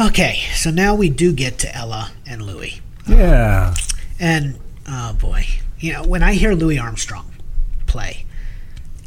Okay, 0.01 0.43
so 0.55 0.71
now 0.71 0.95
we 0.95 1.09
do 1.09 1.33
get 1.33 1.59
to 1.61 1.75
Ella 1.75 2.13
and 2.27 2.43
Louis. 2.43 2.81
Yeah. 3.09 3.75
And, 4.21 4.59
oh 4.87 5.15
boy, 5.15 5.47
you 5.81 5.93
know, 5.93 6.03
when 6.05 6.23
I 6.23 6.35
hear 6.35 6.53
Louis 6.53 6.79
Armstrong 6.79 7.33
play, 7.87 8.27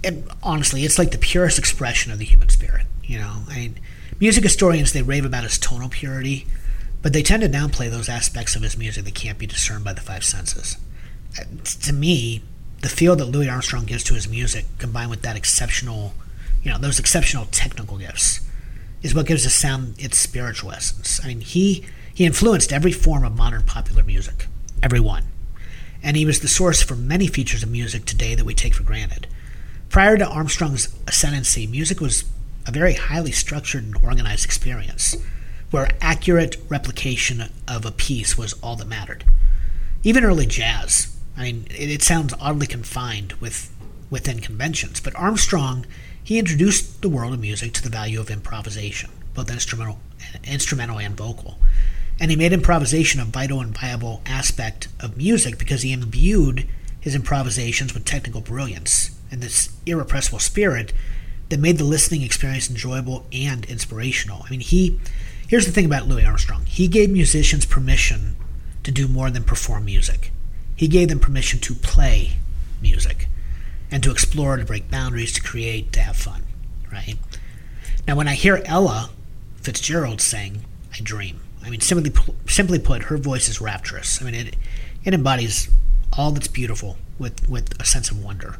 and 0.04 0.30
honestly, 0.42 0.84
it's 0.84 0.98
like 0.98 1.12
the 1.12 1.18
purest 1.18 1.60
expression 1.60 2.12
of 2.12 2.18
the 2.20 2.26
human 2.26 2.50
spirit. 2.50 2.88
You 3.04 3.20
know, 3.20 3.44
I 3.50 3.56
mean, 3.56 3.80
music 4.20 4.44
historians 4.44 4.94
they 4.94 5.02
rave 5.02 5.26
about 5.26 5.44
his 5.44 5.60
tonal 5.60 5.90
purity, 5.90 6.48
but 7.02 7.14
they 7.14 7.22
tend 7.22 7.44
to 7.44 7.50
downplay 7.50 7.90
those 7.90 8.10
aspects 8.10 8.56
of 8.56 8.64
his 8.64 8.78
music 8.78 9.06
that 9.06 9.16
can't 9.16 9.38
be 9.38 9.46
discerned 9.48 9.84
by 9.84 9.94
the 9.94 10.02
five 10.02 10.24
senses. 10.24 10.78
Uh, 11.40 11.44
To 11.82 11.94
me, 11.94 12.42
the 12.82 12.90
feel 12.90 13.16
that 13.16 13.26
Louis 13.26 13.50
Armstrong 13.50 13.86
gives 13.86 14.04
to 14.06 14.16
his 14.16 14.28
music, 14.28 14.66
combined 14.80 15.10
with 15.10 15.22
that 15.22 15.36
exceptional, 15.36 16.14
you 16.64 16.72
know, 16.72 16.78
those 16.78 17.00
exceptional 17.00 17.46
technical 17.52 17.98
gifts, 17.98 18.42
is 19.02 19.16
what 19.16 19.26
gives 19.26 19.44
the 19.44 19.50
sound 19.50 19.96
its 19.98 20.18
spiritual 20.18 20.72
essence. 20.72 21.20
I 21.24 21.28
mean, 21.28 21.42
he 21.42 21.86
he 22.14 22.26
influenced 22.26 22.74
every 22.74 22.92
form 22.92 23.24
of 23.24 23.38
modern 23.38 23.64
popular 23.64 24.04
music, 24.04 24.48
every 24.84 25.00
one, 25.00 25.24
and 26.04 26.18
he 26.18 26.26
was 26.26 26.40
the 26.40 26.48
source 26.48 26.82
for 26.82 26.96
many 26.96 27.28
features 27.28 27.64
of 27.64 27.70
music 27.70 28.06
today 28.06 28.36
that 28.36 28.46
we 28.46 28.54
take 28.54 28.74
for 28.74 28.84
granted. 28.84 29.28
Prior 29.90 30.18
to 30.18 30.28
Armstrong's 30.28 30.94
ascendancy, 31.08 31.66
music 31.66 32.02
was 32.02 32.26
a 32.68 32.72
very 32.72 32.94
highly 32.94 33.32
structured 33.32 33.84
and 33.84 33.96
organized 34.04 34.46
experience, 34.46 35.16
where 35.72 35.90
accurate 36.02 36.58
replication 36.68 37.50
of 37.68 37.86
a 37.86 37.92
piece 37.92 38.38
was 38.38 38.54
all 38.62 38.76
that 38.76 38.88
mattered. 38.88 39.24
Even 40.04 40.24
early 40.24 40.46
jazz, 40.46 41.16
I 41.38 41.44
mean, 41.44 41.68
it, 41.70 41.90
it 41.90 42.02
sounds 42.04 42.34
oddly 42.40 42.68
confined 42.68 43.34
with 43.34 43.74
within 44.10 44.40
conventions, 44.40 45.00
but 45.00 45.16
Armstrong 45.16 45.86
he 46.30 46.38
introduced 46.38 47.02
the 47.02 47.10
world 47.10 47.34
of 47.34 47.40
music 47.40 47.74
to 47.74 47.82
the 47.82 47.90
value 47.90 48.20
of 48.20 48.30
improvisation, 48.30 49.10
both 49.34 49.50
instrumental, 49.50 49.98
instrumental 50.44 51.00
and 51.00 51.18
vocal. 51.18 51.58
And 52.20 52.30
he 52.30 52.38
made 52.38 52.54
improvisation 52.54 53.20
a 53.20 53.26
vital 53.26 53.62
and 53.62 53.76
viable 53.76 54.22
aspect 54.28 54.90
of 55.00 55.18
music 55.18 55.58
because 55.58 55.82
he 55.82 55.92
imbued 55.92 56.68
his 57.02 57.16
improvisations 57.16 57.96
with 57.96 58.06
technical 58.06 58.42
brilliance 58.42 59.10
and 59.32 59.42
this 59.42 59.76
irrepressible 59.88 60.38
spirit 60.38 60.94
that 61.50 61.60
made 61.60 61.80
the 61.80 61.84
listening 61.84 62.22
experience 62.22 62.70
enjoyable 62.70 63.26
and 63.34 63.66
inspirational. 63.66 64.44
I 64.46 64.52
mean, 64.52 64.60
he 64.60 65.00
here's 65.48 65.66
the 65.66 65.72
thing 65.72 65.86
about 65.86 66.08
Louis 66.08 66.26
Armstrong. 66.26 66.68
He 66.68 66.88
gave 66.88 67.10
musicians 67.10 67.66
permission 67.66 68.36
to 68.84 68.92
do 68.92 69.08
more 69.08 69.32
than 69.32 69.44
perform 69.44 69.86
music. 69.86 70.32
He 70.76 70.88
gave 70.88 71.10
them 71.10 71.20
permission 71.20 71.60
to 71.62 71.74
play 71.74 72.34
music 72.84 73.28
and 73.92 74.04
to 74.04 74.12
explore, 74.12 74.58
to 74.58 74.66
break 74.66 74.90
boundaries, 74.92 75.34
to 75.34 75.42
create, 75.42 75.92
to 75.94 76.00
have 76.02 76.16
fun, 76.16 76.44
right? 76.92 77.18
Now, 78.08 78.16
when 78.16 78.28
I 78.28 78.34
hear 78.34 78.62
Ella 78.66 79.12
Fitzgerald 79.62 80.22
sing, 80.22 80.66
I 80.94 81.00
dream. 81.02 81.42
I 81.64 81.70
mean, 81.70 81.82
simply 81.82 82.12
simply 82.48 82.80
put, 82.80 83.04
her 83.04 83.18
voice 83.18 83.50
is 83.50 83.62
rapturous. 83.62 84.22
I 84.22 84.26
mean, 84.26 84.36
it 84.36 84.56
it 85.04 85.14
embodies 85.14 85.70
all 86.14 86.32
that's 86.32 86.48
beautiful 86.48 86.98
with 87.18 87.48
with 87.50 87.80
a 87.80 87.86
sense 87.86 88.10
of 88.10 88.24
wonder. 88.24 88.58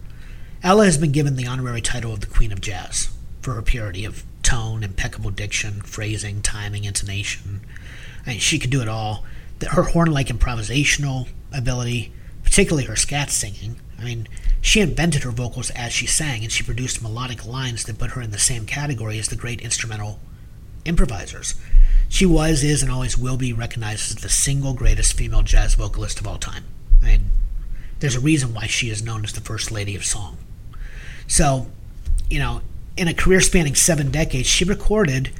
Ella 0.62 0.86
has 0.86 0.98
been 0.98 1.12
given 1.12 1.36
the 1.36 1.48
honorary 1.48 1.82
title 1.82 2.14
of 2.14 2.20
the 2.20 2.28
Queen 2.28 2.52
of 2.52 2.60
Jazz 2.62 3.10
for 3.42 3.54
her 3.54 3.62
purity 3.62 4.04
of 4.04 4.24
tone, 4.44 4.84
impeccable 4.84 5.32
diction, 5.32 5.82
phrasing, 5.82 6.42
timing, 6.42 6.84
intonation. 6.84 7.62
I 8.26 8.32
mean, 8.32 8.40
she 8.40 8.60
could 8.60 8.70
do 8.70 8.82
it 8.82 8.90
all. 8.90 9.24
Her 9.72 9.84
horn-like 9.84 10.28
improvisational 10.28 11.28
ability, 11.54 12.12
particularly 12.44 12.86
her 12.86 12.96
scat 12.96 13.30
singing. 13.30 13.80
I 14.00 14.06
mean, 14.06 14.28
she 14.62 14.80
invented 14.80 15.24
her 15.24 15.32
vocals 15.32 15.70
as 15.72 15.92
she 15.92 16.06
sang, 16.06 16.44
and 16.44 16.52
she 16.52 16.64
produced 16.64 17.02
melodic 17.02 17.46
lines 17.46 17.84
that 17.86 18.00
put 18.00 18.12
her 18.12 18.22
in 18.22 18.32
the 18.32 18.40
same 18.40 18.66
category 18.66 19.20
as 19.20 19.28
the 19.28 19.36
great 19.36 19.62
instrumental 19.62 20.20
improvisers. 20.86 21.56
She 22.08 22.26
was, 22.26 22.64
is, 22.64 22.82
and 22.82 22.92
always 22.92 23.18
will 23.18 23.38
be 23.38 23.54
recognized 23.54 24.10
as 24.10 24.22
the 24.22 24.30
single 24.30 24.74
greatest 24.74 25.14
female 25.14 25.44
jazz 25.44 25.76
vocalist 25.76 26.20
of 26.20 26.28
all 26.28 26.38
time. 26.38 26.64
I 27.02 27.06
mean, 27.06 27.30
there's 28.00 28.16
a 28.16 28.20
reason 28.20 28.54
why 28.54 28.68
she 28.68 28.90
is 28.90 29.04
known 29.04 29.24
as 29.24 29.34
the 29.34 29.42
First 29.42 29.72
Lady 29.72 29.96
of 29.96 30.06
Song. 30.06 30.38
So, 31.28 31.68
you 32.30 32.40
know, 32.40 32.62
in 32.98 33.08
a 33.08 33.14
career 33.14 33.42
spanning 33.42 33.76
seven 33.76 34.12
decades, 34.12 34.48
she 34.48 34.66
recorded 34.66 35.32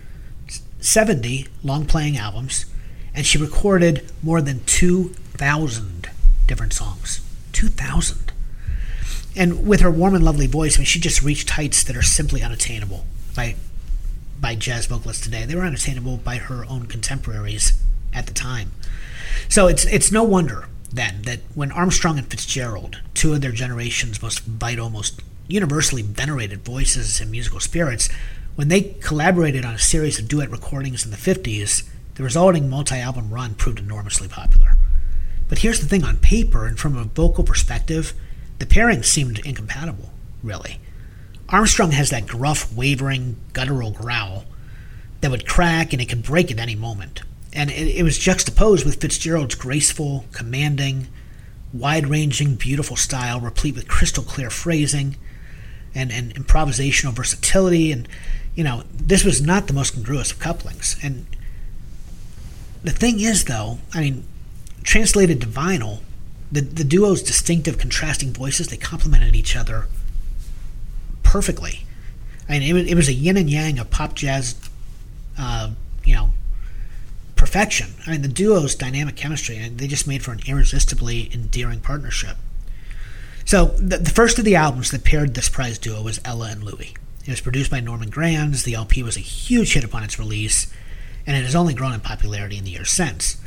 70 0.80 1.48
long 1.64 1.86
playing 1.86 2.18
albums, 2.18 2.66
and 3.14 3.26
she 3.26 3.38
recorded 3.38 4.10
more 4.22 4.42
than 4.42 4.64
2,000 4.66 6.10
different 6.48 6.74
songs. 6.74 7.22
2,000. 7.54 8.29
And 9.36 9.68
with 9.68 9.82
her 9.82 9.92
warm 9.92 10.16
and 10.16 10.24
lovely 10.26 10.48
voice, 10.48 10.78
I 10.78 10.80
mean, 10.80 10.86
she 10.86 11.00
just 11.00 11.22
reached 11.22 11.52
heights 11.52 11.84
that 11.84 11.96
are 11.96 12.02
simply 12.02 12.42
unattainable 12.44 13.06
by 13.36 13.56
by 14.40 14.56
jazz 14.56 14.86
vocalists 14.86 15.24
today. 15.24 15.46
They 15.46 15.56
were 15.56 15.64
unattainable 15.64 16.18
by 16.18 16.38
her 16.38 16.66
own 16.66 16.86
contemporaries 16.86 17.74
at 18.14 18.26
the 18.28 18.34
time. 18.34 18.72
So 19.48 19.68
it's 19.68 19.86
it's 19.86 20.12
no 20.12 20.24
wonder 20.24 20.68
then 20.92 21.22
that 21.24 21.40
when 21.54 21.72
Armstrong 21.72 22.18
and 22.18 22.28
Fitzgerald, 22.28 23.02
two 23.14 23.34
of 23.34 23.42
their 23.42 23.52
generation's 23.52 24.22
most 24.22 24.40
vital, 24.40 24.90
most 24.90 25.22
universally 25.48 26.02
venerated 26.02 26.64
voices 26.64 27.20
and 27.20 27.30
musical 27.30 27.60
spirits, 27.60 28.10
when 28.56 28.68
they 28.68 28.82
collaborated 28.82 29.66
on 29.66 29.76
a 29.76 29.80
series 29.80 30.20
of 30.20 30.28
duet 30.28 30.50
recordings 30.50 31.06
in 31.06 31.12
the 31.12 31.18
50s, 31.18 31.88
the 32.16 32.24
resulting 32.24 32.70
multi-album 32.70 33.30
run 33.30 33.54
proved 33.54 33.80
enormously 33.80 34.28
popular. 34.28 34.72
But 35.48 35.60
here's 35.60 35.80
the 35.80 35.88
thing 35.88 36.04
on 36.04 36.18
paper 36.18 36.66
and 36.66 36.78
from 36.78 36.98
a 36.98 37.04
vocal 37.04 37.44
perspective, 37.44 38.14
the 38.60 38.66
pairing 38.66 39.04
seemed 39.04 39.40
incompatible, 39.40 40.12
really. 40.44 40.80
Armstrong 41.48 41.92
has 41.92 42.10
that 42.12 42.28
gruff, 42.28 42.72
wavering, 42.74 43.38
guttural 43.54 43.92
growl 43.92 44.46
that 45.22 45.32
would 45.32 45.48
crack 45.48 45.94
and 45.94 46.02
it 46.02 46.10
could 46.10 46.24
break 46.24 46.52
at 46.52 46.60
any 46.60 46.76
moment. 46.76 47.22
And 47.52 47.72
it, 47.72 47.98
it 47.98 48.04
was 48.04 48.18
juxtaposed 48.18 48.86
with 48.86 49.02
Fitzgerald's 49.02 49.56
graceful, 49.56 50.26
commanding, 50.32 51.08
wide 51.74 52.08
ranging, 52.08 52.56
beautiful 52.56 52.96
style, 52.96 53.40
replete 53.40 53.76
with 53.76 53.88
crystal 53.88 54.24
clear 54.24 54.50
phrasing 54.50 55.16
and, 55.96 56.12
and 56.12 56.34
improvisational 56.36 57.14
versatility. 57.14 57.92
And, 57.92 58.08
you 58.56 58.64
know, 58.64 58.84
this 58.94 59.24
was 59.24 59.42
not 59.42 59.68
the 59.68 59.74
most 59.74 59.94
congruous 59.94 60.32
of 60.32 60.40
couplings. 60.40 60.98
And 61.02 61.26
the 62.84 62.92
thing 62.92 63.20
is, 63.20 63.46
though, 63.46 63.80
I 63.94 64.02
mean, 64.02 64.26
translated 64.84 65.42
to 65.42 65.48
vinyl, 65.48 66.00
the, 66.52 66.62
the 66.62 66.84
duo's 66.84 67.22
distinctive, 67.22 67.78
contrasting 67.78 68.34
voices, 68.34 68.68
they 68.68 68.78
complemented 68.78 69.36
each 69.36 69.56
other 69.56 69.86
perfectly. 71.24 71.86
Mean, 72.50 72.64
it 72.64 72.74
was, 72.74 72.88
it 72.88 72.96
was 72.96 73.08
a 73.08 73.14
yin 73.14 73.38
and 73.38 73.50
yang 73.50 73.78
of 73.78 73.92
pop 73.92 74.16
jazz, 74.16 74.56
uh, 75.38 75.70
you 76.04 76.16
know, 76.16 76.32
perfection. 77.36 77.94
I 78.08 78.12
mean, 78.12 78.24
the 78.24 78.28
duo's 78.28 78.74
dynamic 78.74 79.16
chemistry, 79.16 79.58
and 79.58 79.78
they 79.78 79.88
just 79.88 80.08
made 80.08 80.24
for 80.24 80.32
an 80.32 80.40
irresistibly 80.48 81.30
endearing 81.32 81.80
partnership. 81.80 82.38
So, 83.46 83.66
the, 83.78 83.98
the 83.98 84.10
first 84.10 84.40
of 84.40 84.46
the 84.46 84.56
albums 84.56 84.90
that 84.92 85.04
paired 85.04 85.36
this 85.36 85.50
prize 85.50 85.78
duo 85.78 86.02
was 86.02 86.20
Ella 86.26 86.50
and 86.50 86.64
Louis. 86.64 86.96
It 87.26 87.30
was 87.30 87.42
produced 87.42 87.70
by 87.70 87.80
Norman 87.80 88.10
Granz. 88.10 88.64
The 88.64 88.74
LP 88.74 89.04
was 89.04 89.16
a 89.16 89.22
huge 89.22 89.74
hit 89.74 89.84
upon 89.84 90.04
its 90.04 90.18
release, 90.18 90.74
and 91.28 91.38
it 91.38 91.44
has 91.44 91.56
only 91.56 91.76
grown 91.76 91.94
in 91.94 92.00
popularity 92.00 92.58
in 92.58 92.64
the 92.64 92.72
years 92.72 92.90
since. 92.90 93.38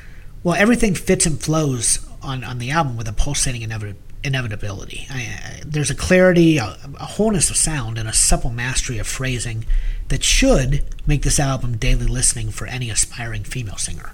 Well, 0.45 0.55
everything 0.55 0.95
fits 0.95 1.27
and 1.27 1.41
flows 1.41 2.07
on, 2.23 2.45
on 2.45 2.59
the 2.59 2.71
album 2.71 2.97
with 2.97 3.09
a 3.09 3.13
pulsating 3.13 3.63
inevit- 3.63 3.97
inevitability. 4.25 5.07
I, 5.11 5.21
I, 5.21 5.63
there's 5.65 5.91
a 5.91 5.95
clarity, 5.95 6.59
a, 6.59 6.77
a 6.99 7.07
wholeness 7.07 7.51
of 7.51 7.57
sound, 7.57 7.99
and 7.99 8.09
a 8.09 8.13
supple 8.13 8.51
mastery 8.51 8.99
of 8.99 9.07
phrasing 9.07 9.65
that 10.09 10.25
should 10.25 10.85
make 11.07 11.23
this 11.23 11.41
album 11.41 11.77
daily 11.77 12.07
listening 12.07 12.51
for 12.51 12.67
any 12.67 12.91
aspiring 12.91 13.45
female 13.45 13.77
singer. 13.77 14.13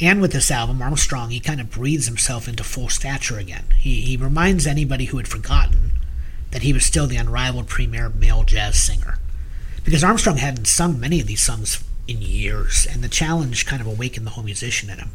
And 0.00 0.20
with 0.20 0.32
this 0.32 0.50
album, 0.50 0.80
Armstrong, 0.80 1.30
he 1.30 1.40
kind 1.40 1.60
of 1.60 1.70
breathes 1.70 2.06
himself 2.06 2.46
into 2.46 2.62
full 2.62 2.88
stature 2.88 3.38
again. 3.38 3.64
He, 3.76 4.00
he 4.02 4.16
reminds 4.16 4.66
anybody 4.66 5.06
who 5.06 5.16
had 5.16 5.26
forgotten 5.26 5.92
that 6.52 6.62
he 6.62 6.72
was 6.72 6.84
still 6.84 7.06
the 7.06 7.16
unrivaled 7.16 7.66
premier 7.66 8.08
male 8.08 8.44
jazz 8.44 8.80
singer. 8.80 9.18
Because 9.84 10.04
Armstrong 10.04 10.36
hadn't 10.36 10.66
sung 10.66 11.00
many 11.00 11.20
of 11.20 11.26
these 11.26 11.42
songs 11.42 11.82
in 12.06 12.22
years, 12.22 12.86
and 12.90 13.02
the 13.02 13.08
challenge 13.08 13.66
kind 13.66 13.80
of 13.80 13.86
awakened 13.86 14.26
the 14.26 14.30
whole 14.30 14.44
musician 14.44 14.88
in 14.88 14.98
him. 14.98 15.10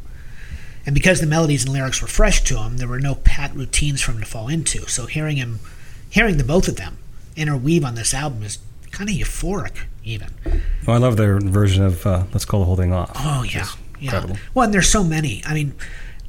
And 0.86 0.94
because 0.94 1.22
the 1.22 1.28
melodies 1.28 1.64
and 1.64 1.74
lyrics 1.74 2.02
were 2.02 2.08
fresh 2.08 2.44
to 2.44 2.58
him, 2.58 2.78
there 2.78 2.88
were 2.88 3.00
no 3.00 3.16
pat 3.16 3.56
routines 3.56 4.02
for 4.02 4.12
him 4.12 4.20
to 4.20 4.26
fall 4.26 4.48
into. 4.50 4.88
So 4.88 5.06
hearing 5.06 5.38
him, 5.38 5.60
hearing 6.10 6.38
the 6.38 6.44
both 6.44 6.68
of 6.68 6.76
them 6.76 6.98
interweave 7.36 7.84
on 7.84 7.96
this 7.96 8.14
album 8.14 8.44
is 8.44 8.60
kind 8.92 9.10
of 9.10 9.16
euphoric, 9.16 9.86
even. 10.04 10.30
Well, 10.86 10.96
I 10.96 11.00
love 11.00 11.18
their 11.18 11.40
version 11.40 11.84
of 11.84 12.06
uh, 12.06 12.26
"Let's 12.32 12.46
Call 12.46 12.60
the 12.62 12.66
Whole 12.66 12.76
Thing 12.76 12.94
Off." 12.94 13.12
Oh 13.16 13.44
yeah, 13.44 13.66
yeah. 14.00 14.02
incredible. 14.02 14.38
Well, 14.54 14.66
and 14.66 14.74
there's 14.74 14.90
so 14.90 15.04
many. 15.04 15.42
I 15.46 15.54
mean, 15.54 15.74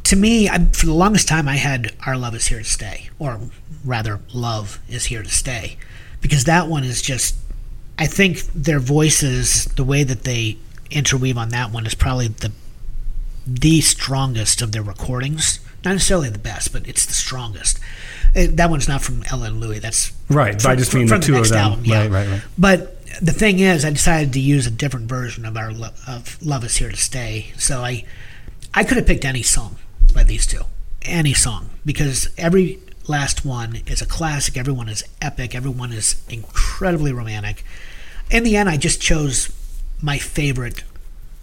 to 0.05 0.17
me, 0.17 0.49
I, 0.49 0.65
for 0.67 0.87
the 0.87 0.95
longest 0.95 1.29
time, 1.29 1.49
I 1.49 1.57
had 1.57 1.93
"Our 2.07 2.17
Love 2.17 2.35
Is 2.35 2.47
Here 2.47 2.59
to 2.59 2.65
Stay," 2.65 3.11
or 3.19 3.41
rather, 3.85 4.21
"Love 4.33 4.81
Is 4.89 5.07
Here 5.07 5.23
to 5.23 5.31
Stay," 5.31 5.77
because 6.21 6.45
that 6.45 6.69
one 6.69 6.85
is 6.85 7.03
just. 7.03 7.37
I 7.97 8.07
think 8.07 8.39
their 8.53 8.81
voices, 8.81 9.67
the 9.77 9.85
way 9.85 10.03
that 10.03 10.25
they 10.25 10.57
interweave 10.91 11.39
on 11.39 11.51
that 11.51 11.71
one, 11.71 11.87
is 11.87 11.95
probably 11.95 12.27
the 12.27 12.51
the 13.47 13.81
strongest 13.81 14.63
of 14.63 14.73
their 14.73 14.83
recordings. 14.83 15.61
Not 15.85 15.93
necessarily 15.93 16.31
the 16.31 16.39
best, 16.39 16.73
but 16.73 16.89
it's 16.89 17.05
the 17.05 17.13
strongest. 17.13 17.79
Uh, 18.35 18.47
That 18.51 18.71
one's 18.71 18.89
not 18.89 19.03
from 19.03 19.23
Ella 19.31 19.47
and 19.49 19.61
Louis. 19.61 19.79
That's 19.81 20.13
Right, 20.29 20.55
but 20.55 20.67
I 20.67 20.77
just 20.77 20.91
from- 20.91 21.01
mean 21.01 21.09
from 21.09 21.21
the 21.21 21.27
two 21.27 21.37
of 21.37 21.49
them. 21.51 21.59
album, 21.59 21.85
yeah. 21.85 22.01
Right, 22.03 22.11
right, 22.11 22.29
right. 22.29 22.43
But 22.57 23.05
the 23.21 23.33
thing 23.33 23.59
is, 23.61 23.85
I 23.85 23.91
decided 23.91 24.33
to 24.33 24.41
use 24.41 24.67
a 24.67 24.71
different 24.71 25.09
version 25.09 25.45
of 25.45 25.57
our 25.57 25.73
of 26.07 26.39
"Love 26.43 26.65
Is 26.65 26.77
Here 26.79 26.91
to 26.91 26.97
Stay." 26.97 27.53
So 27.59 27.85
I, 27.85 28.05
I 28.73 28.83
could 28.83 28.97
have 28.97 29.07
picked 29.07 29.25
any 29.27 29.43
song 29.43 29.77
by 30.15 30.25
these 30.25 30.47
two, 30.47 30.63
any 31.03 31.35
song, 31.35 31.71
because 31.85 32.29
every 32.39 32.79
last 33.07 33.45
one 33.45 33.81
is 33.87 34.01
a 34.01 34.07
classic. 34.07 34.57
Everyone 34.57 34.89
is 34.89 35.05
epic. 35.21 35.55
Everyone 35.55 35.93
is 35.93 36.17
incredibly 36.31 37.13
romantic. 37.13 37.63
In 38.31 38.43
the 38.43 38.57
end, 38.57 38.71
I 38.71 38.79
just 38.79 39.03
chose 39.03 39.51
my 40.01 40.17
favorite 40.19 40.83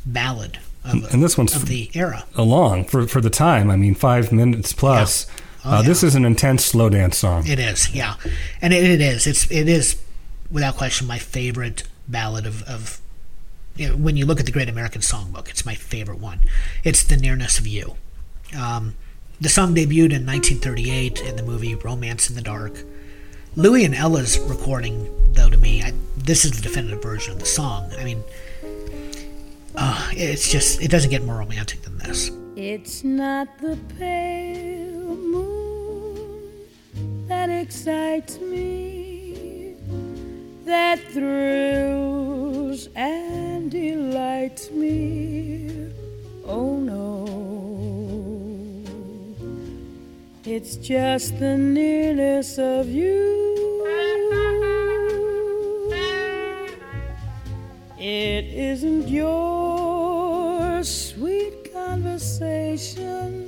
ballad 0.06 0.58
of, 0.84 1.14
And 1.14 1.24
this 1.24 1.38
one's 1.38 1.56
of 1.56 1.68
the 1.68 1.90
era. 1.94 2.26
Along 2.36 2.86
for 2.86 3.08
for 3.08 3.22
the 3.22 3.30
time. 3.30 3.70
I 3.70 3.76
mean, 3.76 3.96
five 3.96 4.32
minutes 4.32 4.74
plus. 4.74 5.28
Yeah. 5.28 5.36
Oh, 5.64 5.72
uh, 5.76 5.82
This 5.84 6.02
is 6.02 6.16
an 6.16 6.26
intense 6.26 6.66
slow 6.66 6.90
dance 6.90 7.18
song. 7.18 7.46
It 7.46 7.60
is, 7.60 7.94
yeah, 7.94 8.16
and 8.62 8.74
it, 8.74 8.84
it 8.84 9.00
is. 9.02 9.28
It's 9.28 9.50
it 9.52 9.70
is 9.70 10.02
without 10.50 10.76
question 10.76 11.06
my 11.08 11.20
favorite 11.20 11.84
ballad 12.08 12.46
of 12.46 12.64
of. 12.64 13.00
You 13.76 13.90
know, 13.90 13.96
when 13.96 14.18
you 14.18 14.26
look 14.26 14.40
at 14.40 14.46
the 14.46 14.52
Great 14.52 14.68
American 14.68 15.02
Songbook, 15.02 15.50
it's 15.50 15.66
my 15.66 15.76
favorite 15.76 16.20
one. 16.20 16.40
It's 16.84 17.04
"The 17.04 17.16
Nearness 17.16 17.58
of 17.60 17.68
You." 17.68 17.96
Um, 18.58 18.96
the 19.40 19.50
song 19.50 19.74
debuted 19.74 20.12
in 20.12 20.26
1938 20.26 21.22
in 21.22 21.36
the 21.36 21.44
movie 21.44 21.74
Romance 21.76 22.30
in 22.30 22.36
the 22.36 22.42
Dark. 22.42 22.84
Louis 23.56 23.84
and 23.86 23.96
Ella's 23.96 24.38
recording, 24.40 25.10
though, 25.34 25.50
to 25.50 25.58
me, 25.58 25.82
I, 25.84 25.94
this 26.16 26.46
is 26.46 26.52
the 26.52 26.62
definitive 26.62 27.02
version 27.02 27.34
of 27.34 27.40
the 27.40 27.46
song. 27.46 27.92
I 27.98 28.04
mean, 28.04 28.24
uh, 29.76 30.10
it's 30.12 30.50
just 30.52 30.82
it 30.82 30.90
doesn't 30.90 31.10
get 31.10 31.24
more 31.24 31.38
romantic 31.38 31.82
than 31.82 31.98
this. 31.98 32.32
It's 32.56 33.04
not 33.04 33.48
the 33.60 33.78
pale 33.98 35.16
moon 35.16 36.68
that 37.28 37.50
excites 37.50 38.40
me, 38.40 39.76
that 40.66 41.00
thrills 41.14 42.90
and 42.96 43.72
delights 43.72 44.70
me. 44.72 45.92
Oh 46.46 46.76
no, 46.76 47.26
it's 50.44 50.76
just 50.76 51.40
the 51.40 51.58
nearness 51.58 52.58
of 52.58 52.90
you. 52.90 53.42
It 58.04 58.46
isn't 58.46 59.10
your 59.10 60.84
sweet 60.84 61.72
conversation 61.72 63.48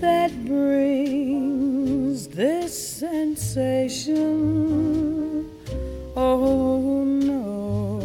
that 0.00 0.32
brings 0.46 2.26
this 2.28 2.96
sensation. 2.96 4.30
Oh 6.16 7.04
no, 7.04 8.00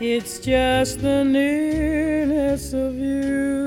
it's 0.00 0.40
just 0.40 1.00
the 1.02 1.22
nearness 1.22 2.72
of 2.72 2.96
you. 2.96 3.62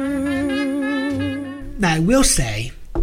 Now 1.80 1.94
I 1.94 2.00
will 2.00 2.26
say, 2.26 2.74
uh, 2.94 3.00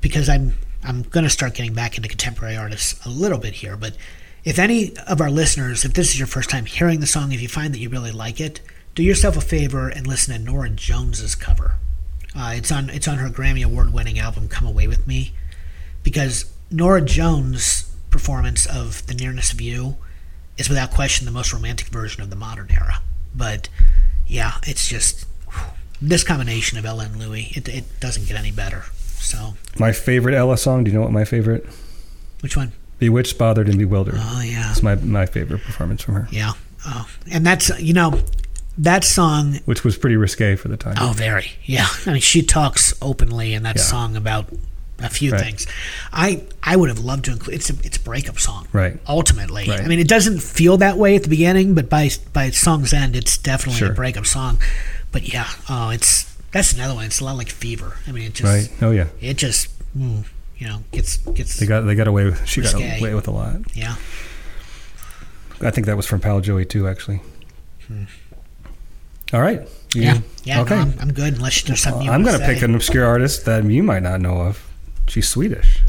because 0.00 0.28
I'm 0.28 0.56
I'm 0.82 1.02
going 1.02 1.22
to 1.22 1.30
start 1.30 1.54
getting 1.54 1.74
back 1.74 1.96
into 1.96 2.08
contemporary 2.08 2.56
artists 2.56 3.06
a 3.06 3.08
little 3.08 3.38
bit 3.38 3.54
here, 3.54 3.76
but 3.76 3.96
if 4.44 4.58
any 4.58 4.96
of 4.98 5.20
our 5.20 5.30
listeners, 5.30 5.84
if 5.84 5.94
this 5.94 6.10
is 6.10 6.18
your 6.18 6.26
first 6.26 6.50
time 6.50 6.66
hearing 6.66 7.00
the 7.00 7.06
song, 7.06 7.32
if 7.32 7.40
you 7.40 7.48
find 7.48 7.72
that 7.72 7.78
you 7.78 7.88
really 7.88 8.12
like 8.12 8.40
it, 8.40 8.60
do 8.94 9.02
yourself 9.02 9.36
a 9.36 9.40
favor 9.40 9.88
and 9.88 10.06
listen 10.06 10.34
to 10.34 10.40
Norah 10.40 10.70
Jones's 10.70 11.34
cover. 11.34 11.76
Uh, 12.36 12.52
it's 12.56 12.70
on 12.70 12.90
it's 12.90 13.08
on 13.08 13.18
her 13.18 13.28
Grammy 13.28 13.64
Award 13.64 13.92
winning 13.92 14.18
album 14.18 14.48
"Come 14.48 14.66
Away 14.66 14.88
with 14.88 15.06
Me," 15.06 15.32
because 16.02 16.52
Norah 16.70 17.00
Jones' 17.00 17.90
performance 18.10 18.66
of 18.66 19.06
"The 19.06 19.14
Nearness 19.14 19.52
of 19.52 19.60
You" 19.60 19.96
is 20.58 20.68
without 20.68 20.90
question 20.90 21.26
the 21.26 21.32
most 21.32 21.52
romantic 21.52 21.88
version 21.88 22.22
of 22.22 22.30
the 22.30 22.36
modern 22.36 22.70
era. 22.70 23.00
But 23.34 23.68
yeah, 24.26 24.54
it's 24.64 24.88
just 24.88 25.26
this 26.02 26.24
combination 26.24 26.76
of 26.78 26.84
Ella 26.84 27.04
and 27.04 27.16
Louis, 27.16 27.52
it, 27.54 27.68
it 27.68 27.84
doesn't 28.00 28.26
get 28.26 28.36
any 28.36 28.50
better. 28.50 28.84
So, 28.96 29.54
My 29.78 29.92
favorite 29.92 30.34
Ella 30.34 30.58
song. 30.58 30.84
Do 30.84 30.90
you 30.90 30.96
know 30.96 31.02
what 31.02 31.12
my 31.12 31.24
favorite? 31.24 31.66
which 32.40 32.56
one? 32.56 32.72
Bewitched, 33.08 33.36
Bothered, 33.38 33.68
and 33.68 33.78
Bewildered. 33.78 34.14
Oh 34.18 34.40
yeah, 34.40 34.70
It's 34.70 34.82
my 34.82 34.94
my 34.96 35.26
favorite 35.26 35.62
performance 35.62 36.02
from 36.02 36.14
her, 36.14 36.28
yeah. 36.30 36.52
Oh, 36.86 37.06
and 37.30 37.44
that's 37.46 37.70
you 37.80 37.92
know 37.94 38.18
that 38.78 39.04
song. 39.04 39.60
which 39.66 39.84
was 39.84 39.96
pretty 39.98 40.16
risque 40.16 40.56
for 40.56 40.68
the 40.68 40.76
time. 40.76 40.96
Oh, 41.00 41.12
very 41.14 41.52
yeah. 41.64 41.86
I 42.06 42.12
mean, 42.12 42.20
she 42.20 42.42
talks 42.42 42.94
openly 43.02 43.52
in 43.54 43.62
that 43.64 43.76
Yeah. 43.76 43.82
song 43.82 44.16
about 44.16 44.48
a 45.00 45.10
few 45.10 45.32
Right. 45.32 45.40
things. 45.42 45.66
I 46.12 46.42
I 46.62 46.76
would 46.76 46.88
have 46.88 46.98
loved 46.98 47.26
to 47.26 47.32
include. 47.32 47.56
It's 47.56 47.68
a 47.70 47.74
it's 47.84 47.96
a 47.98 48.00
breakup 48.00 48.38
song. 48.38 48.66
Right. 48.72 48.98
Ultimately, 49.06 49.68
Right. 49.68 49.80
I 49.82 49.86
mean, 49.86 49.98
it 49.98 50.08
doesn't 50.08 50.40
feel 50.42 50.76
that 50.78 50.96
way 50.96 51.14
at 51.16 51.22
the 51.24 51.28
beginning, 51.28 51.74
but 51.74 51.90
by 51.90 52.10
by 52.32 52.50
song's 52.50 52.92
end, 52.94 53.14
it's 53.16 53.36
definitely 53.36 53.78
Sure. 53.80 53.90
a 53.92 53.94
breakup 53.94 54.24
song. 54.26 54.58
But 55.12 55.32
yeah, 55.32 55.48
oh, 55.68 55.90
it's 55.90 56.24
that's 56.52 56.72
another 56.72 56.94
one. 56.94 57.04
It's 57.04 57.20
a 57.20 57.24
lot 57.24 57.36
like 57.36 57.50
Fever. 57.50 57.96
I 58.08 58.12
mean, 58.12 58.24
it 58.24 58.34
just 58.34 58.44
Right. 58.52 58.68
Oh 58.82 58.92
yeah. 58.92 59.06
it 59.20 59.36
just 59.36 59.68
mm, 59.98 60.24
you 60.58 60.66
know 60.68 60.82
gets 60.92 61.16
gets 61.18 61.58
They 61.58 61.66
got 61.66 61.82
they 61.82 61.94
got 61.94 62.06
away. 62.08 62.24
With, 62.26 62.46
she 62.46 62.60
got 62.62 62.74
away 63.00 63.14
with 63.14 63.28
a 63.28 63.30
lot. 63.30 63.56
yeah. 63.74 63.96
I 65.60 65.70
think 65.70 65.86
that 65.86 65.96
was 65.96 66.06
from 66.06 66.20
Pal 66.20 66.40
Joey 66.40 66.64
too, 66.64 66.88
actually. 66.88 67.20
All 69.32 69.40
right. 69.40 69.60
You- 69.60 69.66
Hmm. 69.66 70.00
Yeah, 70.00 70.20
yeah. 70.44 70.60
Okay. 70.62 70.74
No, 70.74 70.80
I'm, 70.82 70.94
I'm 71.00 71.12
good 71.12 71.34
unless 71.36 71.62
there's 71.62 71.80
something 71.80 72.02
you 72.02 72.10
I'm 72.10 72.22
going 72.24 72.38
to 72.38 72.44
pick 72.44 72.62
an 72.62 72.74
obscure 72.74 73.06
artist 73.06 73.44
that 73.44 73.64
you 73.64 73.82
might 73.82 74.02
not 74.02 74.20
know 74.20 74.40
of. 74.42 74.66
She's 75.06 75.28
Swedish. 75.28 75.82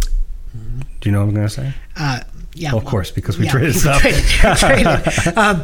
Do 1.02 1.10
you 1.10 1.12
know 1.12 1.22
what 1.22 1.30
I'm 1.30 1.34
going 1.36 1.48
to 1.48 1.54
say? 1.54 1.74
Uh, 1.98 2.20
yeah, 2.56 2.72
Well, 2.72 2.80
of 2.80 2.86
course, 2.86 3.12
because 3.12 3.38
we 3.38 3.46
yeah, 3.46 3.52
traded 3.52 3.76
stuff. 3.84 4.02
traded- 4.60 5.38
um, 5.38 5.64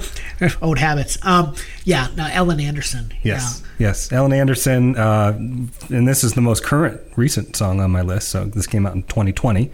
old 0.61 0.77
habits. 0.77 1.17
Um, 1.25 1.55
yeah, 1.85 2.07
no, 2.15 2.27
Ellen 2.31 2.59
Andersson. 2.59 3.11
Yes, 3.23 3.63
yes. 3.79 4.11
Ellen 4.11 4.33
Andersson, 4.33 4.95
uh, 4.97 5.33
and 5.37 6.07
this 6.07 6.23
is 6.23 6.33
the 6.33 6.41
most 6.41 6.63
current 6.63 6.99
recent 7.15 7.55
song 7.55 7.79
on 7.79 7.91
my 7.91 8.01
list. 8.01 8.29
So 8.29 8.45
this 8.45 8.67
came 8.67 8.85
out 8.85 8.93
in 8.93 9.03
2020. 9.03 9.71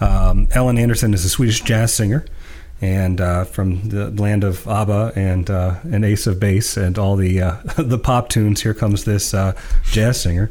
Um, 0.00 0.48
Ellen 0.52 0.78
Andersson 0.78 1.14
is 1.14 1.24
a 1.24 1.28
Swedish 1.28 1.60
jazz 1.60 1.92
singer, 1.94 2.24
and 2.80 3.20
uh, 3.20 3.44
from 3.44 3.88
the 3.90 4.10
land 4.10 4.42
of 4.44 4.66
ABBA 4.66 5.12
and 5.14 5.50
uh, 5.50 5.74
an 5.84 6.02
Ace 6.04 6.26
of 6.26 6.40
Base 6.40 6.76
and 6.76 6.98
all 6.98 7.16
the 7.16 7.40
uh, 7.40 7.56
the 7.78 7.98
pop 7.98 8.28
tunes. 8.28 8.62
Here 8.62 8.74
comes 8.74 9.04
this 9.04 9.34
uh, 9.34 9.52
jazz 9.84 10.20
singer. 10.20 10.50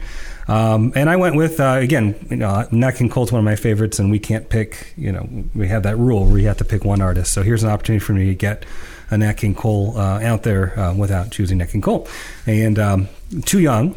Um, 0.50 0.94
and 0.96 1.10
I 1.10 1.16
went 1.16 1.36
with 1.36 1.60
uh, 1.60 1.78
again, 1.80 2.16
you 2.30 2.38
know, 2.38 2.68
Nat 2.72 2.94
King 2.94 3.10
Cole's 3.10 3.32
one 3.32 3.40
of 3.40 3.46
my 3.46 3.56
favorites, 3.56 4.00
and 4.00 4.10
we 4.10 4.20
can't 4.20 4.50
pick. 4.50 4.94
You 4.98 5.12
know, 5.12 5.30
we 5.54 5.68
have 5.68 5.84
that 5.84 5.98
rule 5.98 6.26
where 6.26 6.40
you 6.40 6.48
have 6.48 6.58
to 6.58 6.66
pick 6.66 6.84
one 6.84 7.02
artist. 7.02 7.32
So 7.34 7.44
here's 7.44 7.64
an 7.64 7.70
opportunity 7.70 8.04
for 8.04 8.14
me 8.14 8.26
to 8.26 8.36
get 8.36 8.66
a 9.12 9.18
Nat 9.18 9.34
King 9.34 9.56
Cole 9.56 9.98
uh, 9.98 10.22
out 10.22 10.44
there 10.44 10.78
uh, 10.80 10.94
without 10.94 11.32
choosing 11.32 11.60
Nat 11.60 11.68
King 11.68 11.82
Cole. 11.82 12.08
And 12.46 12.80
um, 12.80 13.08
Too 13.46 13.60
Young 13.60 13.96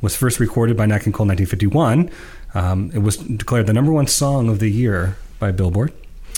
was 0.00 0.16
first 0.16 0.40
recorded 0.40 0.76
by 0.76 0.86
Nat 0.86 1.00
King 1.00 1.12
Cole 1.12 1.24
in 1.24 1.36
1951. 1.36 2.10
Um, 2.54 2.90
it 2.92 2.98
was 2.98 3.16
declared 3.16 3.66
the 3.66 3.72
number 3.72 3.92
one 3.92 4.06
song 4.06 4.48
of 4.48 4.58
the 4.58 4.68
year 4.68 5.16
by 5.38 5.52
Billboard. 5.52 5.92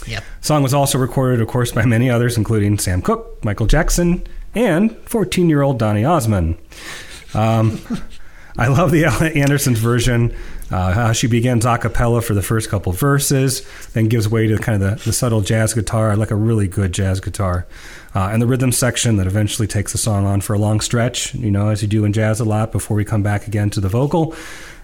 Yep. 0.07 0.23
Song 0.43 0.63
was 0.63 0.75
also 0.75 0.99
recorded, 0.99 1.41
of 1.41 1.49
course, 1.49 1.73
by 1.73 1.85
many 1.85 2.11
others, 2.11 2.37
including 2.37 2.79
Sam 2.79 3.01
Cooke, 3.01 3.43
Michael 3.45 3.67
Jackson, 3.67 4.27
and 4.55 4.91
14-year-old 5.07 5.79
Donny 5.79 6.05
Osmond. 6.05 6.57
Um, 7.33 7.81
I 8.57 8.69
love 8.69 8.91
the 8.91 9.05
Ella 9.07 9.27
Andersson's 9.31 9.79
version. 9.79 10.35
Uh, 10.71 10.93
how 10.93 11.13
she 11.13 11.27
begins 11.27 11.67
a 11.67 11.79
cappella 11.79 12.23
for 12.23 12.35
the 12.35 12.43
first 12.43 12.71
couple 12.71 12.91
verses, 12.93 13.63
then 13.93 14.09
gives 14.09 14.29
way 14.29 14.47
to 14.47 14.59
kind 14.59 14.83
of 14.83 14.99
the, 14.99 15.05
the 15.05 15.13
subtle 15.13 15.41
jazz 15.41 15.75
guitar. 15.75 16.17
Like 16.17 16.31
a 16.31 16.37
really 16.37 16.67
good 16.67 16.93
jazz 16.93 17.21
guitar. 17.21 17.67
Uh, 18.15 18.31
and 18.33 18.41
the 18.41 18.47
rhythm 18.47 18.73
section 18.73 19.17
that 19.17 19.27
eventually 19.27 19.69
takes 19.69 19.93
the 19.93 19.99
song 19.99 20.25
on 20.25 20.41
for 20.41 20.55
a 20.55 20.59
long 20.59 20.81
stretch, 20.81 21.35
you 21.35 21.51
know, 21.51 21.69
as 21.69 21.83
you 21.83 21.89
do 21.89 22.05
in 22.05 22.13
jazz 22.13 22.41
a 22.41 22.45
lot 22.45 22.73
before 22.73 22.97
we 22.97 23.05
come 23.05 23.23
back 23.23 23.47
again 23.47 23.71
to 23.71 23.81
the 23.81 23.89
vocal. 23.89 24.35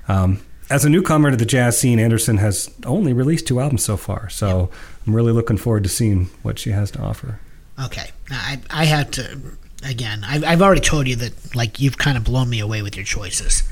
Um, 0.09 0.41
as 0.68 0.85
a 0.85 0.91
newcomer 0.91 1.31
to 1.31 1.37
the 1.37 1.47
jazz 1.47 1.79
scene, 1.79 1.99
Andersson 1.99 2.37
has 2.39 2.73
only 2.87 3.12
released 3.12 3.47
two 3.47 3.61
albums 3.61 3.85
so 3.85 3.97
far. 3.97 4.29
So 4.29 4.71
I'm 5.07 5.14
really 5.14 5.33
looking 5.33 5.57
forward 5.57 5.83
to 5.85 5.89
seeing 5.89 6.27
what 6.43 6.59
she 6.59 6.71
has 6.71 6.91
to 6.93 7.01
offer. 7.01 7.41
Okay. 7.83 8.11
I 8.31 8.61
I 8.71 8.85
had 8.85 9.12
to 9.14 9.41
again. 9.85 10.24
I've 10.26 10.45
I've 10.45 10.62
already 10.62 10.81
told 10.81 11.07
you 11.09 11.16
that 11.16 11.55
like 11.55 11.81
you've 11.81 11.99
kind 11.99 12.16
of 12.16 12.24
blown 12.24 12.51
me 12.51 12.61
away 12.61 12.83
with 12.83 12.97
your 12.97 13.05
choices. 13.05 13.62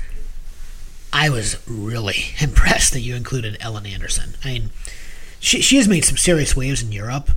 I 1.11 1.29
was 1.29 1.57
really 1.67 2.25
impressed 2.39 2.93
that 2.93 3.01
you 3.01 3.15
included 3.15 3.57
Ellen 3.59 3.85
Andersson. 3.85 4.35
I 4.43 4.47
mean, 4.47 4.69
she 5.39 5.61
she 5.61 5.77
has 5.77 5.87
made 5.87 6.05
some 6.05 6.17
serious 6.17 6.55
waves 6.55 6.81
in 6.81 6.91
Europe, 6.91 7.31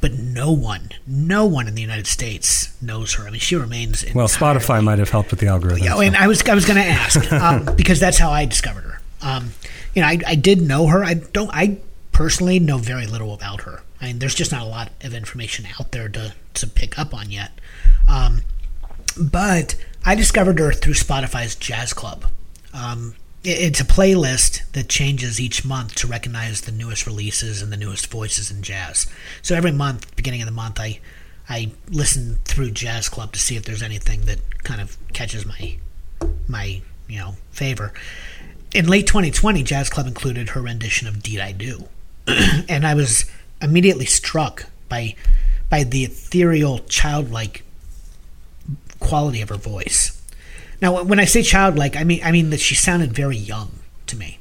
but 0.00 0.12
no 0.12 0.52
one, 0.52 0.90
no 1.06 1.44
one 1.44 1.66
in 1.66 1.74
the 1.74 1.82
United 1.82 2.06
States 2.06 2.74
knows 2.82 3.14
her. 3.14 3.26
I 3.26 3.30
mean, 3.30 3.40
she 3.40 3.56
remains. 3.56 4.04
Well, 4.14 4.28
Spotify 4.28 4.82
might 4.82 4.98
have 4.98 5.10
helped 5.10 5.30
with 5.30 5.40
the 5.40 5.48
algorithm. 5.48 5.82
Yeah, 5.82 5.94
so. 5.94 6.00
and 6.00 6.16
I 6.16 6.26
was 6.26 6.42
I 6.48 6.54
was 6.54 6.64
going 6.64 6.80
to 6.80 6.88
ask 6.88 7.32
um, 7.32 7.76
because 7.76 8.00
that's 8.00 8.18
how 8.18 8.30
I 8.30 8.44
discovered 8.44 8.82
her. 8.82 9.00
Um, 9.20 9.52
you 9.94 10.02
know, 10.02 10.08
I, 10.08 10.18
I 10.26 10.34
did 10.36 10.60
know 10.60 10.86
her. 10.86 11.02
I 11.04 11.14
don't. 11.14 11.50
I 11.52 11.78
personally 12.18 12.58
know 12.58 12.78
very 12.78 13.06
little 13.06 13.32
about 13.32 13.60
her. 13.60 13.80
I 14.00 14.06
mean, 14.06 14.18
there's 14.18 14.34
just 14.34 14.50
not 14.50 14.62
a 14.62 14.64
lot 14.64 14.90
of 15.02 15.14
information 15.14 15.66
out 15.78 15.92
there 15.92 16.08
to 16.08 16.34
to 16.54 16.66
pick 16.66 16.98
up 16.98 17.14
on 17.14 17.30
yet. 17.30 17.52
Um, 18.08 18.42
but 19.16 19.76
I 20.04 20.16
discovered 20.16 20.58
her 20.58 20.72
through 20.72 20.94
Spotify's 20.94 21.54
Jazz 21.54 21.92
Club. 21.92 22.24
Um, 22.74 23.14
it- 23.44 23.60
it's 23.60 23.80
a 23.80 23.84
playlist 23.84 24.62
that 24.72 24.88
changes 24.88 25.38
each 25.40 25.64
month 25.64 25.94
to 25.96 26.08
recognize 26.08 26.62
the 26.62 26.72
newest 26.72 27.06
releases 27.06 27.62
and 27.62 27.72
the 27.72 27.76
newest 27.76 28.08
voices 28.08 28.50
in 28.50 28.62
jazz. 28.62 29.06
So 29.40 29.54
every 29.54 29.70
month, 29.70 30.16
beginning 30.16 30.42
of 30.42 30.46
the 30.46 30.52
month, 30.64 30.80
I 30.80 30.98
I 31.48 31.70
listen 31.88 32.40
through 32.44 32.72
Jazz 32.72 33.08
Club 33.08 33.32
to 33.32 33.38
see 33.38 33.54
if 33.56 33.64
there's 33.64 33.82
anything 33.82 34.22
that 34.26 34.40
kind 34.64 34.80
of 34.80 34.96
catches 35.12 35.46
my 35.46 35.76
my 36.48 36.82
you 37.08 37.18
know 37.20 37.36
favor. 37.52 37.92
in 38.74 38.86
late 38.88 39.06
2020, 39.06 39.62
Jazz 39.62 39.88
Club 39.88 40.06
included 40.08 40.50
her 40.50 40.60
rendition 40.60 41.06
of 41.08 41.22
"Deed 41.22 41.40
I 41.40 41.52
Do," 41.52 41.88
and 42.68 42.86
I 42.86 42.94
was 42.94 43.24
immediately 43.60 44.06
struck 44.06 44.66
by 44.88 45.14
by 45.70 45.84
the 45.84 46.04
ethereal, 46.04 46.78
childlike 46.80 47.62
quality 49.00 49.42
of 49.42 49.50
her 49.50 49.56
voice. 49.56 50.14
Now, 50.80 51.02
when 51.02 51.20
I 51.20 51.24
say 51.24 51.42
childlike, 51.42 51.96
I 51.96 52.04
mean 52.04 52.20
I 52.22 52.32
mean 52.32 52.50
that 52.50 52.60
she 52.60 52.74
sounded 52.74 53.12
very 53.12 53.36
young 53.36 53.70
to 54.06 54.16
me. 54.16 54.38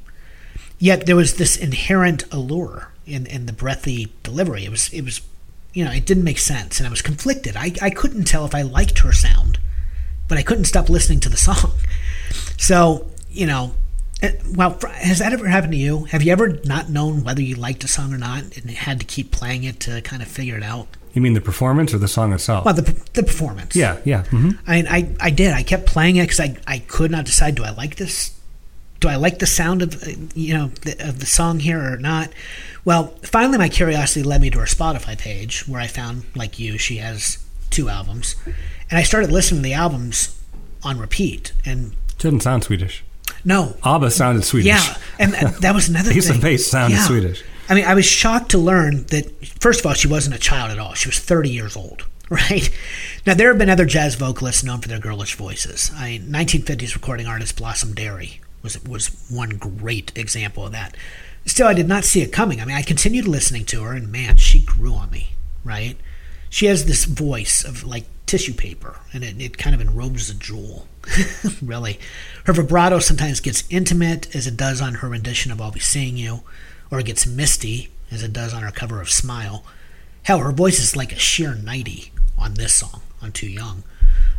Yet 0.79 1.05
there 1.05 1.15
was 1.15 1.35
this 1.35 1.57
inherent 1.57 2.23
allure 2.31 2.91
in, 3.05 3.25
in 3.25 3.45
the 3.45 3.53
breathy 3.53 4.11
delivery. 4.23 4.65
It 4.65 4.71
was 4.71 4.93
it 4.93 5.03
was 5.03 5.21
you 5.73 5.85
know, 5.85 5.91
it 5.91 6.05
didn't 6.05 6.23
make 6.23 6.39
sense 6.39 6.79
and 6.79 6.87
I 6.87 6.89
was 6.89 7.01
conflicted. 7.01 7.55
I, 7.55 7.71
I 7.81 7.91
couldn't 7.91 8.23
tell 8.23 8.45
if 8.45 8.55
I 8.55 8.63
liked 8.63 8.99
her 8.99 9.11
sound, 9.11 9.59
but 10.27 10.37
I 10.37 10.41
couldn't 10.41 10.65
stop 10.65 10.89
listening 10.89 11.19
to 11.21 11.29
the 11.29 11.37
song. 11.49 11.73
So, 12.57 13.07
you 13.29 13.45
know, 13.45 13.75
well, 14.55 14.79
has 14.93 15.19
that 15.19 15.33
ever 15.33 15.47
happened 15.47 15.73
to 15.73 15.77
you? 15.77 16.05
Have 16.05 16.23
you 16.23 16.31
ever 16.31 16.59
not 16.65 16.89
known 16.89 17.23
whether 17.23 17.41
you 17.41 17.55
liked 17.55 17.83
a 17.83 17.87
song 17.87 18.13
or 18.13 18.17
not 18.17 18.43
and 18.57 18.69
had 18.71 18.99
to 18.99 19.05
keep 19.05 19.31
playing 19.31 19.63
it 19.63 19.79
to 19.81 20.01
kind 20.01 20.21
of 20.21 20.27
figure 20.27 20.57
it 20.57 20.63
out? 20.63 20.87
You 21.13 21.21
mean 21.21 21.33
the 21.33 21.41
performance 21.41 21.93
or 21.93 21.97
the 21.97 22.07
song 22.07 22.33
itself? 22.33 22.65
Well, 22.65 22.73
the, 22.73 22.81
the 23.13 23.23
performance. 23.23 23.75
yeah, 23.75 23.97
yeah. 24.05 24.23
hmm 24.25 24.51
I 24.67 24.75
mean, 24.75 24.87
I, 24.87 25.15
I 25.19 25.29
did. 25.29 25.53
I 25.53 25.63
kept 25.63 25.85
playing 25.85 26.17
it 26.17 26.23
because 26.23 26.39
I, 26.39 26.55
I 26.67 26.79
could 26.79 27.11
not 27.11 27.25
decide. 27.25 27.55
Do 27.55 27.63
I 27.63 27.71
like 27.71 27.95
this? 27.95 28.37
Do 28.99 29.07
I 29.07 29.15
like 29.15 29.39
the 29.39 29.45
sound 29.47 29.81
of 29.83 30.01
uh, 30.03 30.11
you 30.33 30.53
know 30.53 30.67
the, 30.81 31.07
of 31.07 31.19
the 31.19 31.25
song 31.25 31.59
here 31.59 31.93
or 31.93 31.97
not? 31.97 32.29
Well, 32.85 33.07
finally, 33.23 33.57
my 33.57 33.69
curiosity 33.69 34.23
led 34.23 34.41
me 34.41 34.49
to 34.51 34.59
her 34.59 34.65
Spotify 34.65 35.17
page, 35.17 35.67
where 35.67 35.81
I 35.81 35.87
found, 35.87 36.23
like 36.35 36.57
you, 36.57 36.77
she 36.77 36.97
has 36.97 37.43
two 37.69 37.89
albums, 37.89 38.35
and 38.45 38.97
I 38.97 39.03
started 39.03 39.31
listening 39.31 39.61
to 39.61 39.63
the 39.69 39.73
albums 39.73 40.39
on 40.83 40.97
repeat. 40.99 41.51
And 41.65 41.93
it 42.09 42.17
Doesn't 42.19 42.41
sound 42.41 42.63
Swedish. 42.63 43.03
No, 43.45 43.75
ABBA 43.83 44.11
sounded 44.11 44.43
Swedish. 44.43 44.67
yeah, 44.67 44.97
and 45.19 45.33
and 45.35 45.49
that 45.57 45.73
was 45.75 45.89
another 45.89 46.11
Piece 46.13 46.27
thing. 46.27 46.37
of 46.37 46.41
Base 46.41 46.69
sounded 46.69 46.95
Yeah. 46.97 47.05
Swedish. 47.07 47.43
I 47.69 47.75
mean, 47.75 47.85
I 47.85 47.93
was 47.95 48.05
shocked 48.05 48.51
to 48.51 48.57
learn 48.57 49.03
that 49.07 49.45
first 49.59 49.81
of 49.81 49.85
all, 49.85 49.93
she 49.93 50.07
wasn't 50.07 50.35
a 50.35 50.39
child 50.39 50.71
at 50.71 50.79
all. 50.79 50.93
She 50.93 51.09
was 51.09 51.19
30 51.19 51.49
years 51.49 51.75
old. 51.75 52.05
Right 52.29 52.69
now, 53.25 53.35
there 53.35 53.47
have 53.47 53.57
been 53.57 53.69
other 53.69 53.85
jazz 53.85 54.15
vocalists 54.15 54.61
known 54.61 54.81
for 54.81 54.89
their 54.89 54.99
girlish 54.99 55.35
voices. 55.35 55.91
I 55.95 56.19
mean, 56.19 56.23
1950s 56.23 56.93
recording 56.93 57.25
artist 57.25 57.55
Blossom 57.55 57.93
Dearie 57.93 58.41
was 58.61 58.83
was 58.83 59.07
one 59.29 59.51
great 59.51 60.11
example 60.17 60.65
of 60.65 60.73
that. 60.73 60.97
Still, 61.45 61.67
I 61.67 61.73
did 61.73 61.87
not 61.87 62.03
see 62.03 62.21
it 62.21 62.33
coming. 62.33 62.59
I 62.59 62.65
mean, 62.65 62.75
I 62.75 62.81
continued 62.81 63.29
listening 63.29 63.63
to 63.67 63.83
her, 63.83 63.93
and 63.93 64.11
man, 64.11 64.35
she 64.35 64.59
grew 64.59 64.93
on 64.93 65.09
me. 65.09 65.29
Right? 65.63 65.95
She 66.49 66.65
has 66.65 66.83
this 66.85 67.05
voice 67.05 67.63
of 67.63 67.85
like 67.85 68.03
tissue 68.25 68.53
paper, 68.53 68.99
and 69.13 69.23
it, 69.23 69.41
it 69.41 69.57
kind 69.57 69.73
of 69.73 69.79
enrobes 69.79 70.29
a 70.29 70.33
jewel. 70.33 70.85
really, 71.61 71.99
her 72.45 72.53
vibrato 72.53 72.99
sometimes 72.99 73.39
gets 73.39 73.63
intimate, 73.69 74.33
as 74.35 74.47
it 74.47 74.57
does 74.57 74.81
on 74.81 74.95
her 74.95 75.09
rendition 75.09 75.51
of 75.51 75.61
"I'll 75.61 75.71
Be 75.71 75.79
Seeing 75.79 76.17
You," 76.17 76.41
or 76.91 76.99
it 76.99 77.05
gets 77.05 77.25
misty, 77.25 77.89
as 78.11 78.23
it 78.23 78.33
does 78.33 78.53
on 78.53 78.63
her 78.63 78.71
cover 78.71 79.01
of 79.01 79.09
"Smile." 79.09 79.63
Hell, 80.23 80.39
her 80.39 80.51
voice 80.51 80.79
is 80.79 80.95
like 80.95 81.13
a 81.13 81.19
sheer 81.19 81.55
90 81.55 82.11
on 82.37 82.55
this 82.55 82.75
song, 82.75 83.01
on 83.21 83.31
Too 83.31 83.47
Young. 83.47 83.83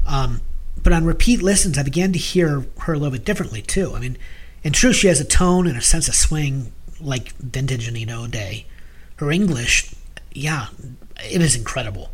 Um, 0.06 0.42
but 0.82 0.92
on 0.92 1.04
repeat 1.04 1.42
listens, 1.42 1.78
I 1.78 1.82
began 1.82 2.12
to 2.12 2.18
hear 2.18 2.66
her 2.80 2.92
a 2.92 2.98
little 2.98 3.12
bit 3.12 3.24
differently 3.24 3.62
too. 3.62 3.94
I 3.94 4.00
mean, 4.00 4.18
in 4.62 4.72
truth, 4.72 4.96
she 4.96 5.08
has 5.08 5.20
a 5.20 5.24
tone 5.24 5.66
and 5.66 5.76
a 5.76 5.82
sense 5.82 6.08
of 6.08 6.14
swing 6.14 6.72
like 7.00 7.32
vintage 7.36 7.88
Anita 7.88 8.14
O'Day. 8.14 8.66
Her 9.16 9.30
English, 9.30 9.94
yeah, 10.32 10.68
it 11.24 11.40
is 11.40 11.56
incredible. 11.56 12.10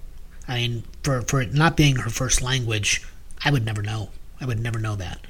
I 0.46 0.55
mean, 0.57 0.84
for, 1.02 1.22
for 1.22 1.40
it 1.40 1.52
not 1.52 1.76
being 1.76 1.96
her 1.96 2.11
first 2.11 2.42
language, 2.42 3.02
I 3.44 3.50
would 3.50 3.64
never 3.64 3.82
know. 3.82 4.11
I 4.45 4.47
would 4.47 4.61
never 4.61 4.78
know 4.78 4.95
that. 4.97 5.20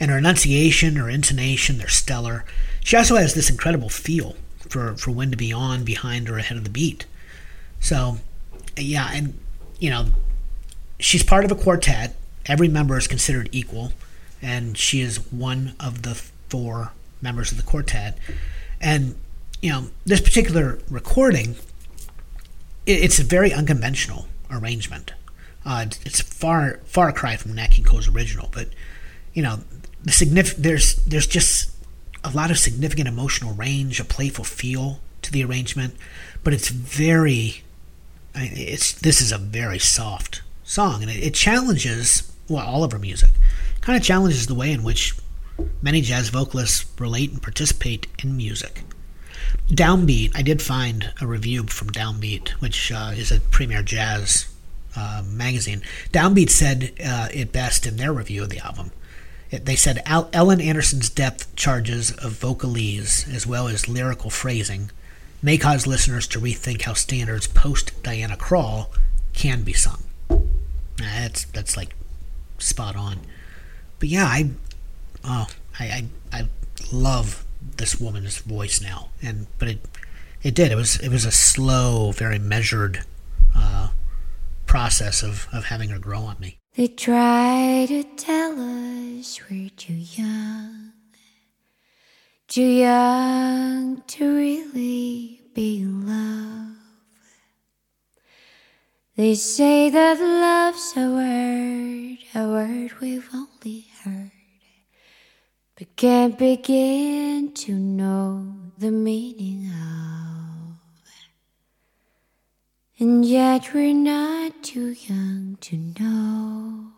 And 0.00 0.10
her 0.10 0.18
enunciation, 0.18 0.96
her 0.96 1.08
intonation, 1.08 1.78
they're 1.78 1.86
stellar. 1.86 2.44
She 2.82 2.96
also 2.96 3.14
has 3.14 3.32
this 3.32 3.48
incredible 3.48 3.88
feel 3.88 4.34
for, 4.68 4.96
for 4.96 5.12
when 5.12 5.30
to 5.30 5.36
be 5.36 5.52
on, 5.52 5.84
behind, 5.84 6.28
or 6.28 6.36
ahead 6.36 6.58
of 6.58 6.64
the 6.64 6.70
beat. 6.70 7.06
So, 7.78 8.18
yeah, 8.76 9.08
and 9.12 9.38
you 9.78 9.88
know, 9.88 10.06
she's 10.98 11.22
part 11.22 11.44
of 11.44 11.52
a 11.52 11.54
quartet. 11.54 12.16
Every 12.46 12.66
member 12.66 12.98
is 12.98 13.06
considered 13.06 13.48
equal, 13.52 13.92
and 14.42 14.76
she 14.76 15.00
is 15.00 15.18
one 15.30 15.76
of 15.78 16.02
the 16.02 16.16
four 16.48 16.90
members 17.22 17.52
of 17.52 17.58
the 17.58 17.62
quartet. 17.62 18.18
And 18.80 19.14
you 19.62 19.70
know, 19.70 19.86
this 20.04 20.20
particular 20.20 20.80
recording, 20.90 21.54
it, 22.84 23.04
it's 23.04 23.20
a 23.20 23.24
very 23.24 23.52
unconventional 23.52 24.26
arrangement. 24.50 25.12
Uh, 25.66 25.82
it's- 25.82 26.20
far 26.20 26.80
far 26.86 27.12
cry 27.12 27.36
from 27.36 27.54
Nat 27.54 27.72
King 27.72 27.84
Cole's 27.84 28.08
original, 28.08 28.48
but 28.52 28.68
you 29.34 29.42
know, 29.42 29.64
the 30.02 30.12
significant 30.12 30.62
there's 30.62 30.94
there's 30.96 31.26
just 31.26 31.70
a 32.22 32.30
lot 32.30 32.50
of 32.50 32.58
significant 32.58 33.08
emotional 33.08 33.52
range, 33.52 33.98
a 34.00 34.04
playful 34.04 34.44
feel 34.44 35.00
to 35.22 35.32
the 35.32 35.44
arrangement, 35.44 35.94
but 36.44 36.54
it's 36.54 36.68
very 36.68 37.64
I 38.34 38.42
mean, 38.42 38.52
it's 38.54 38.92
this 38.92 39.20
is 39.20 39.32
a 39.32 39.38
very 39.38 39.78
soft 39.78 40.42
song, 40.62 41.02
and 41.02 41.10
it, 41.10 41.22
it 41.22 41.34
challenges 41.34 42.32
well 42.48 42.66
all 42.66 42.84
of 42.84 42.92
her 42.92 42.98
music. 42.98 43.30
Kind 43.80 43.96
of 43.96 44.02
challenges 44.04 44.46
the 44.46 44.54
way 44.54 44.70
in 44.72 44.82
which 44.84 45.14
many 45.82 46.00
jazz 46.00 46.28
vocalists 46.28 46.84
relate 46.98 47.30
and 47.32 47.42
participate 47.42 48.06
in 48.22 48.36
music. 48.36 48.82
Downbeat, 49.68 50.32
I 50.34 50.42
did 50.42 50.62
find 50.62 51.12
a 51.20 51.26
review 51.26 51.64
from 51.64 51.90
Downbeat, 51.90 52.50
which 52.60 52.92
uh, 52.92 53.12
is 53.16 53.32
a 53.32 53.40
premier 53.40 53.82
jazz 53.82 54.46
uh, 54.96 55.22
magazine. 55.26 55.82
Downbeat 56.12 56.50
said 56.50 56.92
uh, 57.04 57.28
it 57.32 57.52
best 57.52 57.86
in 57.86 57.96
their 57.96 58.12
review 58.12 58.42
of 58.42 58.50
the 58.50 58.58
album. 58.58 58.92
It, 59.50 59.64
they 59.64 59.76
said 59.76 60.02
Al- 60.06 60.28
Ellen 60.32 60.60
Andersson's 60.60 61.10
depth 61.10 61.54
charges 61.54 62.10
of 62.10 62.32
vocalese 62.32 63.32
as 63.32 63.46
well 63.46 63.68
as 63.68 63.88
lyrical 63.88 64.30
phrasing 64.30 64.90
may 65.42 65.58
cause 65.58 65.86
listeners 65.86 66.26
to 66.28 66.40
rethink 66.40 66.82
how 66.82 66.94
standards 66.94 67.46
post 67.46 68.02
Diana 68.02 68.36
Krall 68.36 68.88
can 69.32 69.62
be 69.62 69.72
sung. 69.72 70.02
That's 70.96 71.44
that's 71.46 71.76
like 71.76 71.94
spot 72.58 72.96
on. 72.96 73.20
But 73.98 74.08
yeah, 74.08 74.24
I 74.24 74.50
oh 75.24 75.46
I, 75.78 75.84
I 75.84 76.04
I 76.32 76.48
love 76.90 77.44
this 77.76 78.00
woman's 78.00 78.38
voice 78.38 78.80
now, 78.80 79.10
and 79.22 79.46
but 79.58 79.68
it 79.68 79.78
it 80.42 80.54
did 80.54 80.72
it 80.72 80.76
was 80.76 80.98
it 81.00 81.10
was 81.10 81.24
a 81.24 81.30
slow, 81.32 82.12
very 82.12 82.38
measured 82.38 83.04
uh, 83.54 83.88
process 84.66 85.22
of 85.22 85.48
of 85.52 85.64
having 85.64 85.88
her 85.90 85.98
grow 85.98 86.20
on 86.20 86.38
me. 86.40 86.58
They 86.76 86.88
try 86.88 87.86
to 87.88 88.02
tell 88.16 88.52
us 88.52 89.40
we're 89.50 89.70
too 89.70 89.94
young, 89.94 90.92
too 92.48 92.62
young 92.62 94.02
to 94.06 94.36
really 94.36 95.40
be 95.54 95.80
in 95.80 96.06
love. 96.06 96.76
They 99.16 99.34
say 99.34 99.88
that 99.88 100.20
love's 100.20 100.92
a 100.94 101.08
word, 101.08 102.18
a 102.34 102.46
word 102.46 103.00
we've 103.00 103.30
only 103.32 103.86
heard, 104.04 104.30
but 105.74 105.96
can't 105.96 106.36
begin 106.36 107.54
to 107.54 107.72
know 107.72 108.54
the 108.76 108.90
meaning 108.90 109.70
of. 109.70 110.25
And 112.98 113.26
yet 113.26 113.74
we're 113.74 113.92
not 113.92 114.62
too 114.62 114.92
young 114.92 115.58
to 115.60 115.76
know 116.00 116.92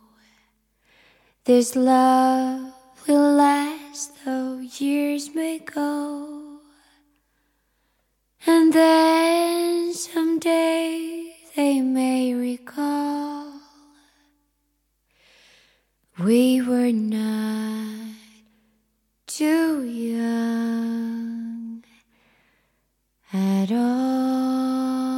this 1.45 1.75
love 1.75 2.73
will 3.09 3.33
last 3.33 4.13
though 4.25 4.59
years 4.59 5.35
may 5.35 5.59
go. 5.59 6.61
And 8.47 8.73
then 8.73 9.93
someday 9.93 11.35
they 11.57 11.81
may 11.81 12.33
recall 12.33 13.55
we 16.17 16.63
were 16.63 16.93
not 16.93 18.15
too 19.27 19.83
young 19.83 21.83
at 23.33 23.73
all. 23.73 25.18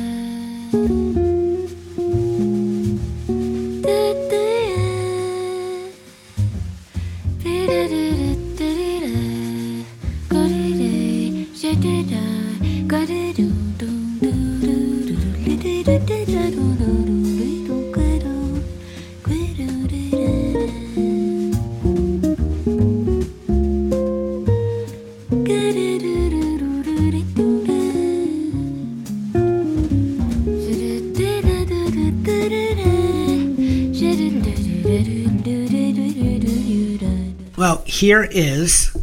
here 38.01 38.27
is, 38.31 38.97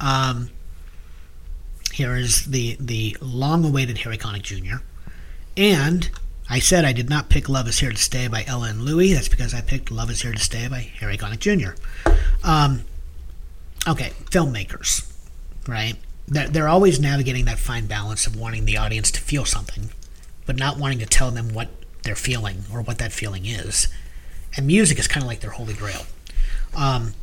um, 0.00 0.50
here 1.92 2.16
is 2.16 2.46
the 2.46 2.76
the 2.80 3.16
long-awaited 3.20 3.98
Harry 3.98 4.18
Connick 4.18 4.42
Jr. 4.42 4.82
And 5.56 6.10
I 6.48 6.58
said 6.58 6.84
I 6.84 6.92
did 6.92 7.08
not 7.08 7.28
pick 7.28 7.48
"Love 7.48 7.68
Is 7.68 7.78
Here 7.78 7.92
to 7.92 7.96
Stay" 7.96 8.26
by 8.26 8.42
Ella 8.48 8.70
and 8.70 8.82
Louis. 8.82 9.14
That's 9.14 9.28
because 9.28 9.54
I 9.54 9.60
picked 9.60 9.92
"Love 9.92 10.10
Is 10.10 10.22
Here 10.22 10.32
to 10.32 10.38
Stay" 10.40 10.66
by 10.66 10.80
Harry 10.98 11.16
Connick 11.16 11.38
Jr. 11.38 11.80
Um, 12.42 12.82
okay, 13.86 14.10
filmmakers, 14.32 15.08
right? 15.68 15.94
They're, 16.26 16.48
they're 16.48 16.68
always 16.68 16.98
navigating 16.98 17.44
that 17.44 17.60
fine 17.60 17.86
balance 17.86 18.26
of 18.26 18.34
wanting 18.34 18.64
the 18.64 18.76
audience 18.76 19.12
to 19.12 19.20
feel 19.20 19.44
something, 19.44 19.90
but 20.44 20.56
not 20.56 20.76
wanting 20.76 20.98
to 20.98 21.06
tell 21.06 21.30
them 21.30 21.54
what 21.54 21.68
they're 22.02 22.16
feeling 22.16 22.64
or 22.72 22.82
what 22.82 22.98
that 22.98 23.12
feeling 23.12 23.46
is. 23.46 23.86
And 24.56 24.66
music 24.66 24.98
is 24.98 25.06
kind 25.06 25.22
of 25.22 25.28
like 25.28 25.38
their 25.38 25.50
holy 25.50 25.74
grail. 25.74 26.02
Um, 26.74 27.14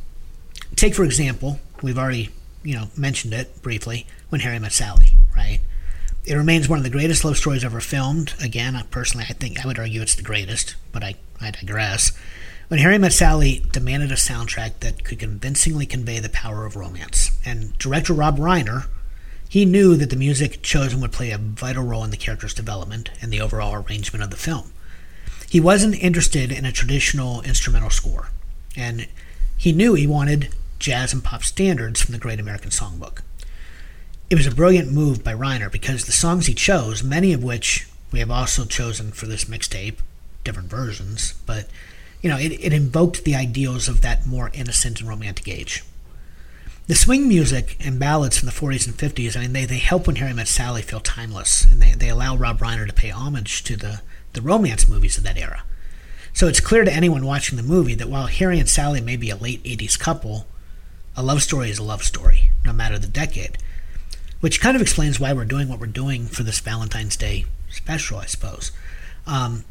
take 0.78 0.96
for 0.96 1.04
example, 1.04 1.60
we've 1.82 1.98
already 1.98 2.30
you 2.64 2.76
know 2.76 2.88
mentioned 2.96 3.34
it 3.34 3.62
briefly 3.62 4.08
when 4.30 4.42
Harry 4.42 4.60
met 4.60 4.72
Sally, 4.72 5.08
right? 5.36 5.60
It 6.26 6.36
remains 6.36 6.68
one 6.68 6.78
of 6.78 6.84
the 6.84 6.90
greatest 6.90 7.24
love 7.24 7.38
stories 7.38 7.64
ever 7.64 7.80
filmed. 7.80 8.34
Again, 8.42 8.76
I 8.76 8.84
personally, 8.84 9.26
I 9.30 9.34
think 9.34 9.64
I 9.64 9.68
would 9.68 9.80
argue 9.80 10.02
it's 10.02 10.16
the 10.16 10.24
greatest, 10.24 10.76
but 10.92 11.04
I, 11.04 11.16
I 11.40 11.52
digress. 11.52 12.12
When 12.68 12.82
Harry 12.82 12.98
Met 12.98 13.14
Sally 13.14 13.64
demanded 13.72 14.12
a 14.12 14.16
soundtrack 14.16 14.82
that 14.82 15.06
could 15.06 15.20
convincingly 15.20 15.86
convey 15.86 16.20
the 16.20 16.28
power 16.28 16.66
of 16.66 16.76
romance, 16.76 17.32
and 17.46 17.78
director 17.78 18.12
Rob 18.12 18.38
Reiner, 18.38 18.88
he 19.48 19.64
knew 19.64 19.96
that 19.96 20.10
the 20.10 20.18
music 20.18 20.62
chosen 20.62 21.00
would 21.00 21.14
play 21.14 21.32
a 21.32 21.38
vital 21.38 21.86
role 21.86 22.04
in 22.04 22.12
the 22.12 22.18
character's 22.18 22.54
development 22.54 23.10
and 23.22 23.32
the 23.32 23.40
overall 23.40 23.74
arrangement 23.74 24.22
of 24.22 24.32
the 24.32 24.36
film. 24.36 24.74
He 25.50 25.62
wasn't 25.62 26.04
interested 26.04 26.52
in 26.52 26.66
a 26.66 26.74
traditional 26.74 27.42
instrumental 27.44 27.90
score, 27.90 28.32
and 28.76 29.08
he 29.58 29.72
knew 29.72 29.94
he 29.94 30.06
wanted 30.06 30.54
jazz 30.80 31.14
and 31.14 31.24
pop 31.24 31.44
standards 31.44 32.02
from 32.02 32.14
the 32.14 32.20
Great 32.20 32.40
American 32.40 32.72
Songbook. 32.72 33.22
It 34.30 34.36
was 34.36 34.48
a 34.48 34.56
brilliant 34.56 34.92
move 34.92 35.24
by 35.24 35.34
Reiner 35.34 35.72
because 35.72 36.06
the 36.06 36.12
songs 36.12 36.48
he 36.48 36.54
chose, 36.54 37.04
many 37.04 37.34
of 37.34 37.44
which 37.44 37.88
we 38.12 38.20
have 38.20 38.32
also 38.32 38.66
chosen 38.66 39.12
for 39.12 39.26
this 39.26 39.46
mixtape, 39.46 39.98
different 40.44 40.70
versions, 40.70 41.34
but 41.46 41.68
you 42.22 42.30
know, 42.30 42.38
it, 42.38 42.52
it 42.54 42.74
invoked 42.74 43.24
the 43.24 43.36
ideals 43.36 43.88
of 43.88 44.02
that 44.02 44.26
more 44.26 44.52
innocent 44.54 45.00
and 45.00 45.10
romantic 45.10 45.48
age. 45.48 45.84
The 46.88 46.96
swing 46.96 47.28
music 47.28 47.76
and 47.80 48.00
ballads 48.00 48.38
from 48.38 48.46
the 48.46 48.54
40s 48.54 48.88
and 48.88 48.98
50s, 48.98 49.36
I 49.36 49.42
mean, 49.42 49.54
they, 49.54 49.66
they 49.66 49.78
help 49.78 50.08
when 50.08 50.16
Harry 50.16 50.34
Met 50.34 50.48
Sally 50.48 50.82
feel 50.82 51.02
timeless, 51.02 51.70
and 51.70 51.82
they, 51.82 51.92
they 51.92 52.10
allow 52.10 52.36
Rob 52.36 52.60
Reiner 52.60 52.88
to 52.88 52.94
pay 52.94 53.10
homage 53.10 53.64
to 53.66 53.76
the, 53.76 54.02
the 54.34 54.42
romance 54.42 54.88
movies 54.88 55.18
of 55.18 55.24
that 55.26 55.38
era. 55.38 55.64
So 56.34 56.48
it's 56.48 56.60
clear 56.60 56.86
to 56.86 56.94
anyone 56.94 57.26
watching 57.26 57.58
the 57.58 57.64
movie 57.64 57.96
that 57.96 58.10
while 58.10 58.28
Harry 58.28 58.60
and 58.60 58.70
Sally 58.70 59.02
may 59.02 59.18
be 59.18 59.30
a 59.30 59.36
late 59.36 59.62
80s 59.64 60.00
couple, 60.00 60.48
a 61.18 61.24
love 61.24 61.41
story 61.41 61.70
is 61.70 61.80
a 61.80 61.84
love 61.84 62.03
story, 62.03 62.51
no 62.63 62.72
matter 62.72 62.97
the 62.97 63.07
decade 63.07 63.57
which 64.39 64.61
kind 64.61 64.76
of 64.76 64.82
explains 64.82 65.20
why 65.20 65.34
we're 65.34 65.45
doing 65.45 65.68
what 65.68 65.80
we're 65.80 65.88
doing 65.88 66.28
for 66.28 66.43
this 66.43 66.59
Valentine's 66.59 67.15
Day 67.15 67.45
special, 67.70 68.20
I 68.20 68.26
suppose. 68.26 68.72
Um, 69.26 69.65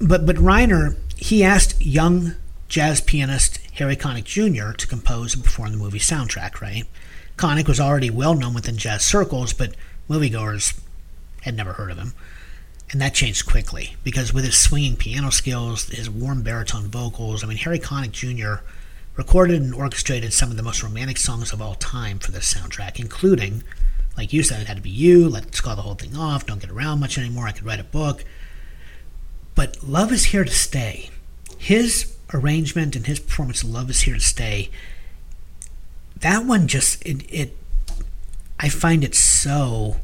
but 0.00 0.26
but 0.26 0.36
Reiner 0.36 0.96
he 1.16 1.42
asked 1.42 1.80
young 1.80 2.34
jazz 2.68 3.00
pianist 3.00 3.58
Harry 3.74 3.96
Connick 3.96 4.24
Jr. 4.24 4.72
to 4.76 4.86
compose 4.86 5.34
and 5.34 5.44
perform 5.44 5.72
the 5.72 5.78
movie 5.78 5.98
soundtrack. 5.98 6.60
Right, 6.60 6.84
Connick 7.36 7.68
was 7.68 7.80
already 7.80 8.10
well 8.10 8.34
known 8.34 8.54
within 8.54 8.76
jazz 8.76 9.04
circles, 9.04 9.52
but 9.52 9.74
moviegoers 10.08 10.78
had 11.42 11.56
never 11.56 11.74
heard 11.74 11.90
of 11.90 11.98
him. 11.98 12.14
And 12.90 13.00
that 13.02 13.12
changed 13.12 13.46
quickly 13.46 13.96
because 14.02 14.32
with 14.32 14.44
his 14.44 14.58
swinging 14.58 14.96
piano 14.96 15.30
skills, 15.30 15.88
his 15.90 16.08
warm 16.08 16.42
baritone 16.42 16.88
vocals, 16.88 17.44
I 17.44 17.46
mean, 17.46 17.58
Harry 17.58 17.78
Connick 17.78 18.12
Jr. 18.12 18.64
recorded 19.18 19.60
and 19.60 19.74
orchestrated 19.74 20.32
some 20.32 20.50
of 20.50 20.56
the 20.56 20.62
most 20.62 20.82
romantic 20.82 21.18
songs 21.18 21.52
of 21.52 21.60
all 21.60 21.74
time 21.74 22.18
for 22.18 22.32
this 22.32 22.54
soundtrack, 22.54 22.98
including 22.98 23.62
like 24.18 24.32
you 24.32 24.42
said, 24.42 24.60
it 24.60 24.66
had 24.66 24.76
to 24.76 24.82
be 24.82 24.90
you. 24.90 25.28
Let's 25.28 25.60
call 25.60 25.76
the 25.76 25.82
whole 25.82 25.94
thing 25.94 26.16
off. 26.16 26.44
Don't 26.44 26.60
get 26.60 26.70
around 26.70 26.98
much 26.98 27.16
anymore. 27.16 27.46
I 27.46 27.52
could 27.52 27.64
write 27.64 27.78
a 27.78 27.84
book. 27.84 28.24
But 29.54 29.80
Love 29.82 30.10
is 30.10 30.26
Here 30.26 30.44
to 30.44 30.50
Stay. 30.50 31.10
His 31.56 32.16
arrangement 32.34 32.96
and 32.96 33.06
his 33.06 33.20
performance 33.20 33.62
of 33.62 33.70
Love 33.70 33.88
is 33.90 34.00
Here 34.00 34.14
to 34.14 34.20
Stay, 34.20 34.70
that 36.16 36.44
one 36.44 36.66
just, 36.66 37.00
it, 37.06 37.32
it 37.32 37.56
I 38.58 38.68
find 38.68 39.04
it 39.04 39.14
so 39.14 39.98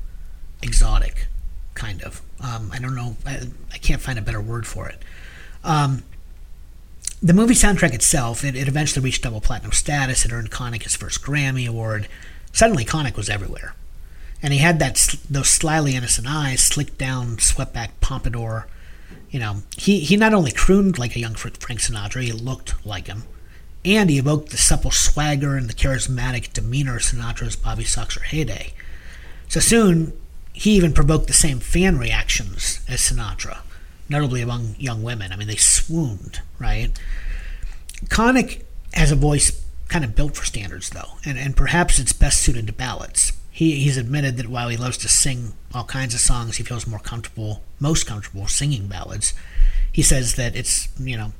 exotic, 0.63 1.27
kind 1.75 2.01
of. 2.03 2.23
Um, 2.39 2.71
I 2.73 2.79
don't 2.79 2.95
know. 2.95 3.17
I, 3.27 3.49
I, 3.73 3.79
can't 3.79 4.01
find 4.01 4.17
a 4.17 4.23
better 4.23 4.41
word 4.41 4.65
for 4.65 4.89
it. 4.89 5.03
Um, 5.65 6.05
the 7.25 7.33
movie 7.33 7.55
soundtrack 7.55 7.95
itself, 7.95 8.45
it, 8.45 8.55
it, 8.55 8.69
eventually 8.69 9.03
reached 9.03 9.23
double 9.23 9.41
platinum 9.41 9.73
status. 9.73 10.25
It 10.25 10.33
earned 10.33 10.53
Connick 10.53 10.83
his 10.85 10.95
first 10.95 11.23
Grammy 11.23 11.67
Award. 11.67 12.07
Suddenly, 12.53 12.85
Connick 12.85 13.17
was 13.17 13.29
everywhere 13.29 13.75
and 14.45 14.53
he 14.53 14.59
had 14.59 14.79
that 14.79 15.17
those 15.31 15.49
slyly 15.49 15.97
innocent 15.97 16.27
eyes, 16.29 16.63
slicked 16.63 16.99
down, 16.99 17.39
swept 17.39 17.73
back 17.73 17.99
pompadour. 18.03 18.67
You 19.31 19.41
know, 19.41 19.63
he 19.75 20.01
he 20.01 20.19
not 20.19 20.35
only 20.35 20.53
crooned 20.53 20.99
like 20.99 21.17
a 21.17 21.19
young 21.19 21.35
Frank 21.35 21.81
Sinatra, 21.81 22.23
he 22.23 22.31
looked 22.31 22.75
like 22.85 23.07
him, 23.07 23.23
and 23.87 24.11
he 24.11 24.19
evoked 24.19 24.51
the 24.51 24.59
supple 24.59 24.91
swagger 24.91 25.57
and 25.57 25.67
the 25.67 25.73
charismatic 25.73 26.53
demeanor 26.53 26.97
of 26.97 27.03
Sinatra's 27.03 27.57
Bobby 27.57 27.85
Soxer 27.85 28.21
heyday. 28.21 28.75
So 29.49 29.61
soon, 29.61 30.13
he 30.53 30.73
even 30.73 30.93
provoked 30.93 31.27
the 31.27 31.33
same 31.33 31.59
fan 31.59 31.97
reactions 31.97 32.81
as 32.87 33.01
Sinatra, 33.01 33.61
notably 34.09 34.43
among 34.43 34.77
young 34.79 35.03
women. 35.03 35.33
I 35.33 35.37
mean, 35.37 35.49
they 35.49 35.57
swooned, 35.57 36.41
right? 36.59 36.91
Connick 38.07 38.63
has 38.93 39.11
a 39.11 39.17
voice 39.17 39.65
kind 39.89 40.05
of 40.05 40.15
built 40.15 40.37
for 40.37 40.45
standards, 40.45 40.91
though, 40.91 41.19
and, 41.25 41.39
and 41.39 41.57
perhaps 41.57 41.99
it's 41.99 42.13
best 42.13 42.43
suited 42.43 42.67
to 42.67 42.73
ballads 42.73 43.33
he, 43.55 43.77
he's 43.77 43.97
admitted 43.97 44.37
that 44.39 44.49
while 44.49 44.69
he 44.69 44.77
loves 44.77 44.97
to 44.99 45.09
sing 45.09 45.53
all 45.73 45.85
kinds 45.85 46.13
of 46.13 46.19
songs, 46.19 46.57
he 46.57 46.65
feels 46.65 46.89
more 46.89 46.99
comfortable, 46.99 47.63
most 47.79 48.05
comfortable 48.05 48.49
singing 48.49 48.89
ballads. 48.89 49.33
He 49.93 50.03
says 50.03 50.35
that 50.35 50.57
it's, 50.57 50.89
you 50.99 51.17
know, 51.17 51.35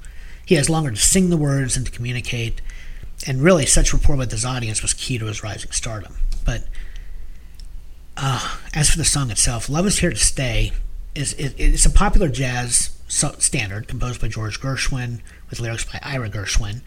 he 0.47 0.55
has 0.55 0.71
longer 0.71 0.93
to 0.93 0.97
sing 0.97 1.31
the 1.31 1.37
words 1.37 1.77
and 1.77 1.85
to 1.85 1.91
communicate. 1.91 2.63
And 3.27 3.43
really, 3.43 3.67
such 3.67 3.93
rapport 3.93 4.15
with 4.15 4.31
his 4.31 4.45
audience 4.45 4.81
was 4.81 4.95
key 4.95 5.19
to 5.19 5.27
his 5.27 5.43
rising 5.43 5.73
stardom. 5.73 6.15
But 6.45 6.69
uh, 8.17 8.59
as 8.73 8.91
for 8.91 8.99
the 8.99 9.05
song 9.05 9.33
itself, 9.33 9.69
Love 9.69 9.85
is 9.85 9.99
Here 9.99 10.11
to 10.11 10.17
Stay 10.17 10.71
is 11.15 11.33
it, 11.35 11.55
it's 11.59 11.87
a 11.87 11.91
popular 11.91 12.29
jazz 12.29 12.91
standard 13.09 13.87
composed 13.87 14.21
by 14.21 14.29
George 14.29 14.61
Gershwin 14.61 15.21
with 15.51 15.61
lyrics 15.61 15.85
by 15.85 15.99
Ira 16.03 16.29
Gershwin 16.29 16.81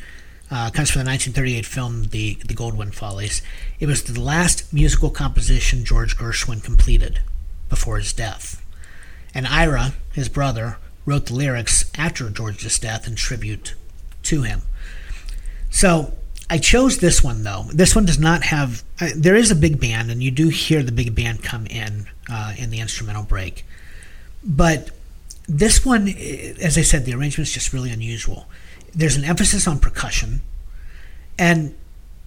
uh, 0.49 0.69
comes 0.69 0.89
from 0.89 1.03
the 1.03 1.09
1938 1.09 1.65
film 1.65 2.03
The, 2.05 2.35
the 2.45 2.53
Goldwyn 2.53 2.93
Follies. 2.93 3.41
It 3.79 3.87
was 3.87 4.03
the 4.03 4.19
last 4.19 4.71
musical 4.73 5.09
composition 5.09 5.85
George 5.85 6.17
Gershwin 6.17 6.63
completed 6.63 7.21
before 7.69 7.97
his 7.97 8.13
death. 8.13 8.63
And 9.33 9.45
Ira, 9.45 9.93
his 10.13 10.29
brother, 10.29 10.77
wrote 11.05 11.27
the 11.27 11.35
lyrics 11.35 11.91
after 11.97 12.29
George's 12.29 12.79
death 12.79 13.07
in 13.07 13.15
tribute 13.15 13.75
to 14.23 14.43
him. 14.43 14.61
So 15.69 16.13
I 16.49 16.57
chose 16.57 16.99
this 16.99 17.23
one 17.23 17.43
though. 17.43 17.65
This 17.73 17.95
one 17.95 18.05
does 18.05 18.19
not 18.19 18.43
have. 18.43 18.83
Uh, 19.01 19.09
there 19.15 19.35
is 19.35 19.51
a 19.51 19.55
big 19.55 19.79
band, 19.79 20.09
and 20.09 20.23
you 20.23 20.31
do 20.31 20.47
hear 20.47 20.81
the 20.81 20.91
big 20.91 21.13
band 21.13 21.43
come 21.43 21.67
in 21.67 22.07
uh, 22.29 22.53
in 22.57 22.69
the 22.69 22.79
instrumental 22.79 23.23
break. 23.23 23.65
But 24.43 24.91
this 25.47 25.85
one, 25.85 26.07
as 26.07 26.77
I 26.77 26.81
said, 26.81 27.05
the 27.05 27.13
arrangement 27.13 27.47
is 27.47 27.53
just 27.53 27.73
really 27.73 27.91
unusual 27.91 28.47
there's 28.97 29.15
an 29.15 29.23
emphasis 29.23 29.67
on 29.67 29.79
percussion, 29.79 30.41
and 31.37 31.75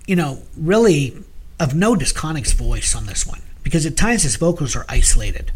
you 0.06 0.16
know, 0.16 0.42
really 0.56 1.16
of 1.58 1.74
no 1.74 1.94
Connick's 1.94 2.52
voice 2.52 2.94
on 2.94 3.06
this 3.06 3.26
one 3.26 3.42
because 3.62 3.84
at 3.84 3.96
times 3.96 4.22
his 4.22 4.36
vocals 4.36 4.76
are 4.76 4.86
isolated, 4.88 5.52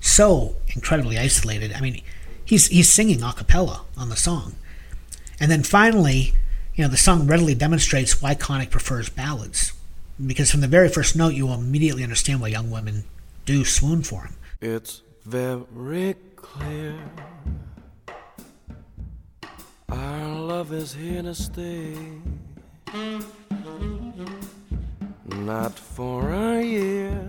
so 0.00 0.56
incredibly 0.74 1.16
isolated. 1.16 1.72
I 1.72 1.80
mean, 1.80 2.02
he's 2.44 2.66
he's 2.66 2.90
singing 2.90 3.22
a 3.22 3.32
cappella 3.32 3.84
on 3.96 4.08
the 4.08 4.16
song, 4.16 4.56
and 5.38 5.50
then 5.50 5.62
finally, 5.62 6.34
you 6.74 6.82
know, 6.82 6.90
the 6.90 6.96
song 6.96 7.28
readily 7.28 7.54
demonstrates 7.54 8.20
why 8.20 8.34
Connick 8.34 8.70
prefers 8.70 9.08
ballads 9.08 9.72
because 10.26 10.50
from 10.50 10.60
the 10.60 10.66
very 10.66 10.88
first 10.88 11.14
note 11.14 11.34
you 11.34 11.46
will 11.46 11.54
immediately 11.54 12.02
understand 12.02 12.40
why 12.40 12.48
young 12.48 12.72
women 12.72 13.04
do 13.46 13.64
swoon 13.64 14.02
for 14.02 14.22
him. 14.22 14.34
It's 14.60 15.02
very 15.28 16.16
clear 16.36 16.94
our 19.90 20.34
love 20.34 20.72
is 20.72 20.94
here 20.94 21.22
to 21.22 21.34
stay. 21.34 21.94
Not 25.26 25.78
for 25.78 26.32
a 26.32 26.62
year, 26.62 27.20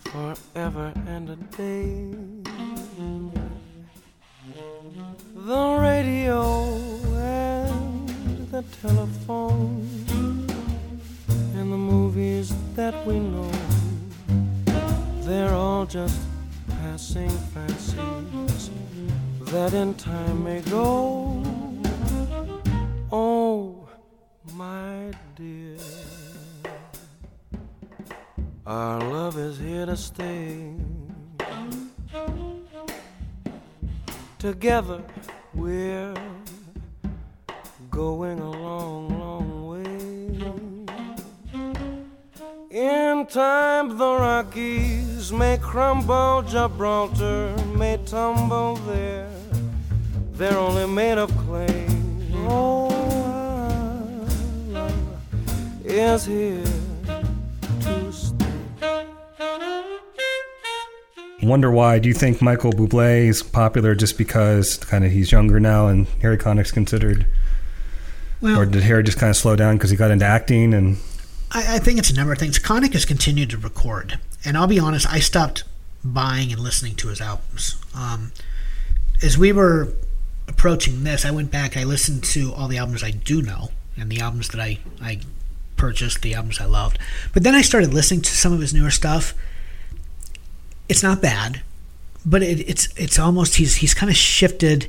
forever 0.00 0.92
and 1.06 1.30
a 1.30 1.36
day. 1.56 2.10
The 5.36 5.78
radio 5.80 6.42
and 7.14 8.08
the 8.50 8.64
telephone 8.82 9.86
and 11.54 11.72
the 11.72 11.76
movies 11.76 12.52
that 12.74 13.06
we 13.06 13.20
know, 13.20 13.52
they're 15.24 15.54
all 15.54 15.86
just 15.86 16.20
passing 16.68 17.30
fancies 17.30 18.70
that 19.52 19.72
in 19.72 19.94
time 19.94 20.42
may 20.42 20.60
go. 20.62 21.42
Oh, 23.12 23.88
my 24.54 25.12
dear. 25.36 25.76
Our 28.66 29.00
love 29.00 29.38
is 29.38 29.58
here 29.58 29.86
to 29.86 29.96
stay. 29.96 30.72
Together 34.38 35.02
we're 35.54 36.14
going 37.90 38.40
a 38.40 38.50
In 42.72 43.26
time, 43.26 43.98
the 43.98 44.14
Rockies 44.14 45.30
may 45.30 45.58
crumble, 45.58 46.40
Gibraltar 46.40 47.54
may 47.76 47.98
tumble 48.06 48.76
there. 48.86 49.28
They're 50.32 50.56
only 50.56 50.86
made 50.86 51.18
of 51.18 51.36
clay. 51.36 51.86
Oh, 52.48 52.88
our 54.74 54.88
love 54.88 55.84
is 55.84 56.24
here 56.24 56.64
to 57.82 58.10
stay. 58.10 59.06
Wonder 61.42 61.70
why? 61.70 61.98
Do 61.98 62.08
you 62.08 62.14
think 62.14 62.40
Michael 62.40 62.72
Bublé 62.72 63.26
is 63.26 63.42
popular 63.42 63.94
just 63.94 64.16
because 64.16 64.78
kind 64.78 65.04
of 65.04 65.12
he's 65.12 65.30
younger 65.30 65.60
now 65.60 65.88
and 65.88 66.06
Harry 66.22 66.38
Connick's 66.38 66.72
considered, 66.72 67.26
Well, 68.40 68.60
or 68.60 68.64
did 68.64 68.82
Harry 68.84 69.02
just 69.02 69.18
kind 69.18 69.28
of 69.28 69.36
slow 69.36 69.56
down 69.56 69.76
because 69.76 69.90
he 69.90 69.96
got 69.98 70.10
into 70.10 70.24
acting 70.24 70.72
and 70.72 70.96
I, 71.52 71.76
I 71.76 71.78
think 71.78 71.98
it's 71.98 72.10
a 72.10 72.14
number 72.14 72.32
of 72.32 72.38
things. 72.38 72.58
Connick 72.58 72.94
has 72.94 73.04
continued 73.04 73.50
to 73.50 73.58
record, 73.58 74.18
and 74.44 74.56
I'll 74.56 74.66
be 74.66 74.78
honest, 74.78 75.06
I 75.06 75.20
stopped 75.20 75.64
buying 76.04 76.52
and 76.52 76.60
listening 76.60 76.96
to 76.96 77.08
his 77.08 77.20
albums. 77.20 77.76
Um, 77.94 78.32
as 79.22 79.38
we 79.38 79.52
were 79.52 79.92
approaching 80.48 81.04
this, 81.04 81.24
I 81.24 81.30
went 81.30 81.50
back. 81.50 81.76
I 81.76 81.84
listened 81.84 82.24
to 82.24 82.52
all 82.54 82.68
the 82.68 82.78
albums 82.78 83.04
I 83.04 83.10
do 83.10 83.42
know, 83.42 83.70
and 83.96 84.10
the 84.10 84.20
albums 84.20 84.48
that 84.48 84.60
I 84.60 84.78
I 85.00 85.20
purchased, 85.76 86.22
the 86.22 86.34
albums 86.34 86.60
I 86.60 86.64
loved. 86.64 86.98
But 87.32 87.42
then 87.42 87.54
I 87.54 87.62
started 87.62 87.94
listening 87.94 88.22
to 88.22 88.30
some 88.30 88.52
of 88.52 88.60
his 88.60 88.74
newer 88.74 88.90
stuff. 88.90 89.34
It's 90.88 91.02
not 91.02 91.22
bad, 91.22 91.62
but 92.24 92.42
it, 92.42 92.68
it's 92.68 92.88
it's 92.96 93.18
almost 93.18 93.56
he's 93.56 93.76
he's 93.76 93.94
kind 93.94 94.10
of 94.10 94.16
shifted. 94.16 94.88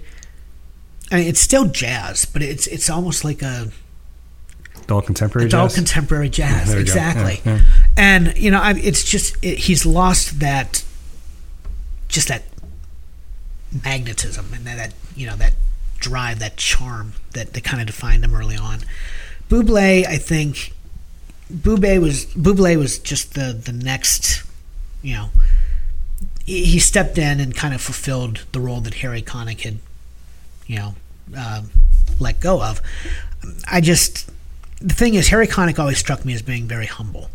I 1.12 1.18
mean, 1.18 1.28
it's 1.28 1.42
still 1.42 1.66
jazz, 1.66 2.26
but 2.26 2.42
it's 2.42 2.68
it's 2.68 2.90
almost 2.90 3.24
like 3.24 3.42
a 3.42 3.72
adult 4.84 5.06
contemporary 5.06 5.48
adult 5.48 5.72
jazz? 5.72 5.76
contemporary 5.76 6.30
jazz 6.30 6.74
exactly 6.74 7.42
Yeah, 7.46 7.58
yeah. 7.58 7.64
and 7.98 8.38
you 8.38 8.52
know 8.52 8.60
I, 8.60 8.74
it's 8.74 9.04
just 9.04 9.36
it, 9.44 9.60
he's 9.60 9.86
lost 9.86 10.40
that 10.40 10.84
just 12.08 12.28
that 12.28 12.44
magnetism 13.84 14.54
and 14.54 14.66
that, 14.66 14.78
that 14.78 14.94
you 15.16 15.26
know 15.28 15.36
that 15.38 15.54
drive 16.00 16.40
that 16.40 16.58
charm 16.58 17.14
that, 17.32 17.54
that 17.54 17.64
kind 17.64 17.82
of 17.82 17.88
defined 17.88 18.24
him 18.24 18.36
early 18.36 18.58
on 18.58 18.80
Buble 19.50 20.06
I 20.06 20.18
think 20.18 20.74
Buble 21.52 22.02
was 22.02 22.26
Buble 22.28 22.78
was 22.78 23.00
just 23.00 23.34
the 23.36 23.54
the 23.54 23.72
next 23.72 24.44
you 25.02 25.16
know 25.16 25.30
he, 26.46 26.66
he 26.66 26.80
stepped 26.80 27.18
in 27.18 27.40
and 27.40 27.56
kind 27.56 27.74
of 27.74 27.82
fulfilled 27.82 28.44
the 28.52 28.60
role 28.60 28.82
that 28.82 28.96
Harry 28.96 29.22
Connick 29.22 29.62
had 29.62 29.80
you 30.68 30.78
know 30.78 30.96
um 31.38 31.70
let 32.20 32.40
go 32.40 32.62
of 32.62 32.82
I 33.70 33.82
just 33.82 34.30
the 34.80 34.94
thing 34.94 35.16
is 35.16 35.30
Harry 35.30 35.48
Connick 35.48 35.80
always 35.80 35.98
struck 35.98 36.26
me 36.26 36.34
as 36.34 36.42
being 36.42 36.68
very 36.68 36.86
humble 36.86 37.30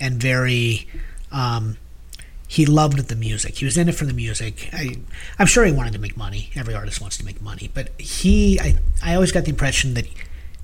and 0.00 0.20
very 0.20 0.88
um, 1.30 1.76
he 2.48 2.66
loved 2.66 3.08
the 3.08 3.14
music. 3.14 3.58
He 3.58 3.64
was 3.64 3.78
in 3.78 3.88
it 3.88 3.94
for 3.94 4.06
the 4.06 4.12
music. 4.12 4.68
I, 4.72 4.96
I'm 5.38 5.46
sure 5.46 5.64
he 5.64 5.70
wanted 5.70 5.92
to 5.92 6.00
make 6.00 6.16
money. 6.16 6.50
Every 6.56 6.74
artist 6.74 7.00
wants 7.00 7.16
to 7.18 7.24
make 7.24 7.40
money, 7.40 7.70
but 7.72 7.90
he 8.00 8.58
I, 8.58 8.76
I 9.02 9.14
always 9.14 9.30
got 9.30 9.44
the 9.44 9.50
impression 9.50 9.94
that 9.94 10.06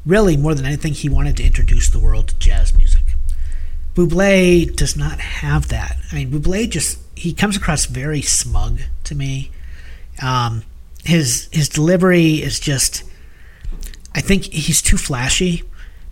really 0.04 0.36
more 0.36 0.54
than 0.54 0.64
anything 0.66 0.94
he 0.94 1.08
wanted 1.08 1.36
to 1.36 1.44
introduce 1.44 1.88
the 1.88 1.98
world 1.98 2.28
to 2.28 2.38
jazz 2.38 2.76
music. 2.76 3.02
Buble 3.94 4.74
does 4.76 4.96
not 4.96 5.20
have 5.20 5.68
that. 5.68 5.96
I 6.10 6.16
mean, 6.16 6.30
Buble 6.30 6.68
just 6.68 6.98
he 7.14 7.32
comes 7.32 7.56
across 7.56 7.86
very 7.86 8.20
smug 8.20 8.80
to 9.04 9.14
me. 9.14 9.50
Um, 10.20 10.64
his 11.04 11.48
his 11.52 11.68
delivery 11.68 12.42
is 12.42 12.58
just 12.58 13.04
I 14.14 14.20
think 14.20 14.44
he's 14.44 14.82
too 14.82 14.96
flashy. 14.96 15.62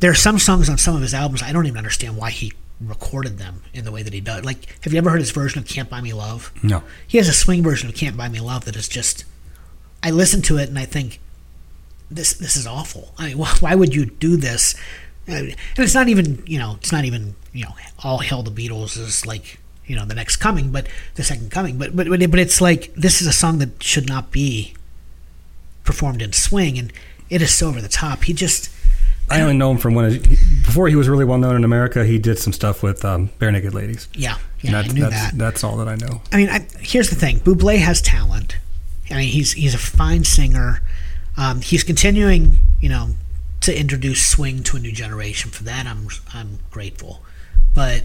There 0.05 0.11
are 0.11 0.14
some 0.14 0.38
songs 0.38 0.68
on 0.68 0.76
some 0.76 0.94
of 0.96 1.00
his 1.00 1.14
albums 1.14 1.42
I 1.42 1.50
don't 1.50 1.64
even 1.64 1.78
understand 1.78 2.18
why 2.18 2.28
he 2.28 2.52
recorded 2.78 3.38
them 3.38 3.62
in 3.72 3.86
the 3.86 3.90
way 3.90 4.02
that 4.02 4.12
he 4.12 4.20
does. 4.20 4.44
Like, 4.44 4.78
have 4.82 4.92
you 4.92 4.98
ever 4.98 5.09
heard 5.09 5.20
his 5.20 5.30
version 5.30 5.61
of 5.61 5.66
"Can't 5.66 5.88
Buy 5.88 6.02
Me 6.02 6.12
Love"? 6.12 6.52
No. 6.62 6.82
He 7.07 7.16
has 7.16 7.26
a 7.26 7.32
swing 7.32 7.62
version 7.62 7.88
of 7.88 7.94
"Can't 7.94 8.14
Buy 8.14 8.28
Me 8.28 8.38
Love" 8.38 8.66
that 8.66 8.76
is 8.76 8.86
just. 8.86 9.24
I 10.02 10.11
listen 10.11 10.42
to 10.42 10.59
it 10.59 10.68
and 10.68 10.78
I 10.78 10.84
think, 10.84 11.20
this 12.11 12.34
this 12.34 12.55
is 12.55 12.66
awful. 12.66 13.14
I 13.16 13.28
mean, 13.28 13.38
why, 13.61 13.74
would 13.74 13.94
you 13.94 14.05
do 14.05 14.36
this? 14.36 14.74
And 15.26 15.57
it's 15.78 15.94
not 15.94 16.09
even 16.09 16.42
you 16.46 16.59
know 16.59 16.74
it's 16.76 16.92
not 16.92 17.07
even 17.07 17.34
you 17.55 17.64
know 17.64 17.72
all 18.00 18.18
hell 18.18 18.42
the 18.42 18.50
Beatles 18.50 18.98
is 18.98 19.24
like 19.24 19.59
you 19.86 19.96
know 19.96 20.05
the 20.05 20.14
next 20.14 20.36
coming, 20.36 20.70
but 20.70 20.86
the 21.14 21.24
second 21.24 21.50
coming. 21.50 21.78
But 21.78 21.96
but 21.96 22.11
but, 22.11 22.20
but 22.30 22.38
it's 22.38 22.61
like 22.61 22.92
this 22.94 23.22
is 23.22 23.26
a 23.26 23.32
song 23.32 23.57
that 23.61 23.82
should 23.82 24.07
not 24.07 24.30
be 24.30 24.74
performed 25.82 26.20
in 26.20 26.34
swing, 26.34 26.78
and 26.78 26.92
it 27.30 27.40
is 27.40 27.55
so 27.55 27.68
over 27.68 27.80
the 27.80 27.88
top. 27.88 28.24
He 28.24 28.34
just 28.34 28.68
I 29.31 29.41
only 29.41 29.57
know 29.57 29.70
him 29.70 29.79
from 29.79 29.95
when 29.95 30.18
before 30.20 30.89
he 30.89 30.97
was 30.97 31.09
really 31.09 31.25
well 31.25 31.39
known 31.39 31.57
in 31.57 31.64
America. 31.64 32.05
He 32.05 32.18
did 32.18 32.39
some 32.39 32.53
stuff 32.53 32.83
with 32.83 33.05
um, 33.05 33.31
Barenaked 33.39 33.72
Ladies. 33.72 34.09
yeah 34.14 34.39
yeah 34.61 34.70
I 34.70 34.83
that's, 34.83 34.95
knew 34.95 35.01
that's, 35.03 35.14
that. 35.14 35.39
That's 35.39 35.64
all 35.64 35.77
that 35.79 35.89
I 35.89 35.97
know. 35.97 36.22
I 36.33 36.37
mean, 36.37 36.49
I, 36.49 36.66
here's 36.81 37.11
the 37.11 37.16
thing: 37.16 37.41
Buble 37.41 37.79
has 37.79 38.03
talent. 38.03 38.59
I 39.11 39.14
mean, 39.14 39.29
he's 39.29 39.53
he's 39.53 39.75
a 39.75 39.79
fine 39.79 40.25
singer. 40.25 40.83
Um, 41.37 41.61
he's 41.61 41.83
continuing, 41.83 42.59
you 42.81 42.89
know, 42.89 43.11
to 43.62 43.79
introduce 43.79 44.27
swing 44.27 44.62
to 44.64 44.77
a 44.77 44.81
new 44.81 44.93
generation. 44.93 45.51
For 45.51 45.64
that, 45.64 45.87
I'm 45.87 46.09
I'm 46.33 46.59
grateful. 46.70 47.22
But 47.75 48.05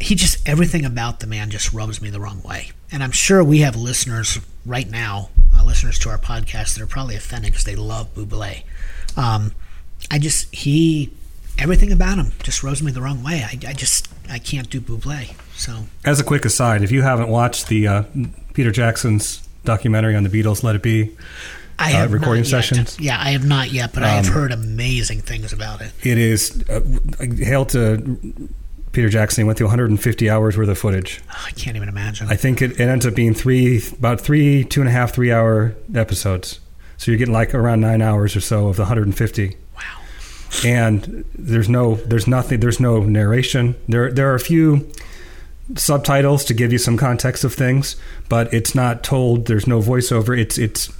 he 0.00 0.14
just 0.14 0.48
everything 0.48 0.84
about 0.84 1.20
the 1.20 1.26
man 1.26 1.50
just 1.50 1.72
rubs 1.72 2.00
me 2.00 2.10
the 2.10 2.20
wrong 2.20 2.42
way. 2.42 2.70
And 2.90 3.02
I'm 3.02 3.10
sure 3.10 3.42
we 3.44 3.58
have 3.58 3.76
listeners 3.76 4.38
right 4.64 4.88
now, 4.88 5.30
uh, 5.56 5.64
listeners 5.64 5.98
to 6.00 6.10
our 6.10 6.18
podcast 6.18 6.74
that 6.74 6.82
are 6.82 6.86
probably 6.86 7.16
offended 7.16 7.52
because 7.52 7.64
they 7.64 7.76
love 7.76 8.14
Buble. 8.14 8.62
Um, 9.16 9.52
I 10.10 10.18
just 10.18 10.54
he 10.54 11.10
everything 11.58 11.90
about 11.92 12.18
him 12.18 12.32
just 12.42 12.62
rose 12.62 12.82
me 12.82 12.92
the 12.92 13.02
wrong 13.02 13.22
way. 13.22 13.42
I, 13.44 13.58
I 13.68 13.72
just 13.72 14.08
I 14.30 14.38
can't 14.38 14.68
do 14.70 14.80
Buble. 14.80 15.34
So 15.54 15.84
As 16.04 16.20
a 16.20 16.24
quick 16.24 16.44
aside, 16.44 16.82
if 16.82 16.90
you 16.92 17.02
haven't 17.02 17.28
watched 17.28 17.66
the 17.68 17.88
uh, 17.88 18.02
Peter 18.54 18.70
Jackson's 18.70 19.46
documentary 19.64 20.14
on 20.14 20.22
the 20.22 20.28
Beatles, 20.28 20.62
Let 20.62 20.76
It 20.76 20.82
Be, 20.82 21.16
I 21.78 21.92
uh, 21.92 21.96
have 21.96 22.12
recording 22.12 22.42
not 22.44 22.50
yet. 22.52 22.64
sessions, 22.64 23.00
Yeah, 23.00 23.18
I 23.20 23.30
have 23.30 23.44
not 23.46 23.72
yet, 23.72 23.92
but 23.92 24.02
I 24.04 24.08
have 24.10 24.26
Um, 24.28 24.32
heard 24.32 24.52
amazing 24.52 25.20
things 25.20 25.52
about 25.52 25.80
it. 25.80 25.92
it 26.02 26.16
is 26.16 26.62
uh, 26.70 26.80
hail 27.44 27.64
to 27.66 28.18
Peter 28.92 29.08
Jackson. 29.08 29.42
He 29.42 29.46
went 29.46 29.58
through 29.58 29.66
150 29.66 30.30
hours 30.30 30.56
worth 30.56 30.68
of 30.68 30.78
footage. 30.78 31.20
Oh, 31.30 31.44
I 31.46 31.50
can't 31.50 31.76
even 31.76 31.88
imagine. 31.88 32.28
I 32.28 32.36
think 32.36 32.62
it, 32.62 32.72
it 32.72 32.80
ends 32.80 33.04
up 33.04 33.14
being 33.14 33.34
three, 33.34 33.82
about 33.98 34.20
three, 34.20 34.62
two 34.64 34.80
and 34.80 34.88
a 34.88 34.92
half, 34.92 35.12
three 35.12 35.32
hour 35.32 35.74
episodes. 35.94 36.60
So 36.98 37.10
you're 37.10 37.18
getting 37.18 37.34
like 37.34 37.52
around 37.54 37.80
nine 37.80 38.00
hours 38.00 38.34
or 38.36 38.40
so 38.40 38.68
of 38.68 38.76
the 38.76 38.82
150. 38.82 39.56
And 40.64 41.24
there's 41.34 41.68
no 41.68 41.94
there's 41.96 42.26
nothing 42.26 42.60
there's 42.60 42.80
no 42.80 43.00
narration. 43.00 43.74
There 43.88 44.10
there 44.10 44.30
are 44.30 44.34
a 44.34 44.40
few 44.40 44.90
subtitles 45.76 46.44
to 46.46 46.54
give 46.54 46.72
you 46.72 46.78
some 46.78 46.96
context 46.96 47.44
of 47.44 47.52
things 47.52 47.96
but 48.30 48.52
it's 48.54 48.74
not 48.74 49.02
told 49.02 49.46
there's 49.46 49.66
no 49.66 49.80
voiceover. 49.80 50.38
It's 50.38 50.58
it's 50.58 50.92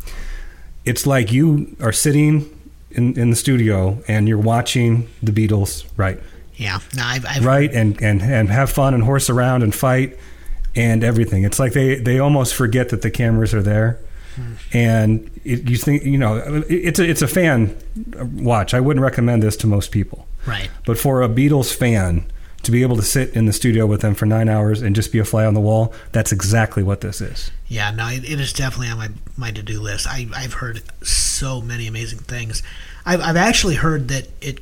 it's 0.84 1.07
like 1.07 1.32
you 1.32 1.76
are 1.80 1.92
sitting 1.92 2.55
in, 2.90 3.18
in 3.18 3.30
the 3.30 3.36
studio 3.36 4.03
and 4.09 4.28
you're 4.28 4.38
watching 4.38 5.09
the 5.22 5.32
Beatles 5.32 5.86
right? 5.96 6.20
Yeah. 6.55 6.80
No, 6.96 7.05
I've, 7.05 7.24
I've 7.24 7.44
right? 7.44 7.72
And, 7.72 8.01
and 8.03 8.20
and 8.20 8.49
have 8.51 8.70
fun 8.70 8.94
and 8.94 9.03
horse 9.03 9.30
around 9.30 9.62
and 9.62 9.74
fight 9.74 10.18
and 10.74 11.03
everything. 11.05 11.44
It's 11.44 11.59
like 11.59 11.72
they 11.72 11.96
they 11.96 12.18
almost 12.18 12.55
forget 12.55 12.90
that 12.90 13.03
the 13.03 13.11
cameras 13.11 13.55
are 13.55 13.62
there 13.62 13.99
and 14.72 15.30
it, 15.45 15.68
you 15.68 15.76
think 15.76 16.05
you 16.05 16.18
know 16.18 16.36
it, 16.36 16.66
it's 16.70 16.99
a 16.99 17.09
it's 17.09 17.22
a 17.22 17.28
fan 17.28 17.76
watch 18.34 18.74
i 18.74 18.80
wouldn't 18.80 19.03
recommend 19.03 19.43
this 19.43 19.57
to 19.57 19.66
most 19.66 19.91
people 19.91 20.26
right. 20.47 20.70
but 20.86 20.99
for 20.99 21.22
a 21.22 21.28
beatles 21.28 21.74
fan 21.74 22.24
to 22.62 22.72
be 22.72 22.82
able 22.82 22.97
to 22.97 23.03
sit 23.03 23.34
in 23.34 23.47
the 23.47 23.53
studio 23.53 23.86
with 23.86 24.01
them 24.01 24.14
for 24.14 24.26
nine 24.26 24.49
hours 24.49 24.82
and 24.82 24.97
just 24.97 25.12
be 25.12 25.18
a 25.18 25.24
fly 25.24 25.45
on 25.45 25.55
the 25.55 25.61
wall 25.61 25.93
that's 26.12 26.32
exactly 26.32 26.82
what 26.82 27.01
this 27.01 27.20
is 27.20 27.51
Yeah, 27.68 27.91
no, 27.91 28.09
it, 28.09 28.24
it 28.24 28.41
is 28.41 28.53
definitely 28.55 28.89
on 28.89 28.97
my, 28.97 29.09
my 29.36 29.51
to 29.51 29.62
do 29.62 29.80
list. 29.80 30.07
I, 30.07 30.26
I've 30.34 30.55
heard 30.55 30.82
so 31.03 31.61
many 31.61 31.86
amazing 31.86 32.20
things. 32.20 32.62
I've, 33.05 33.20
I've 33.20 33.36
actually 33.36 33.74
heard 33.74 34.09
that 34.09 34.28
it. 34.41 34.61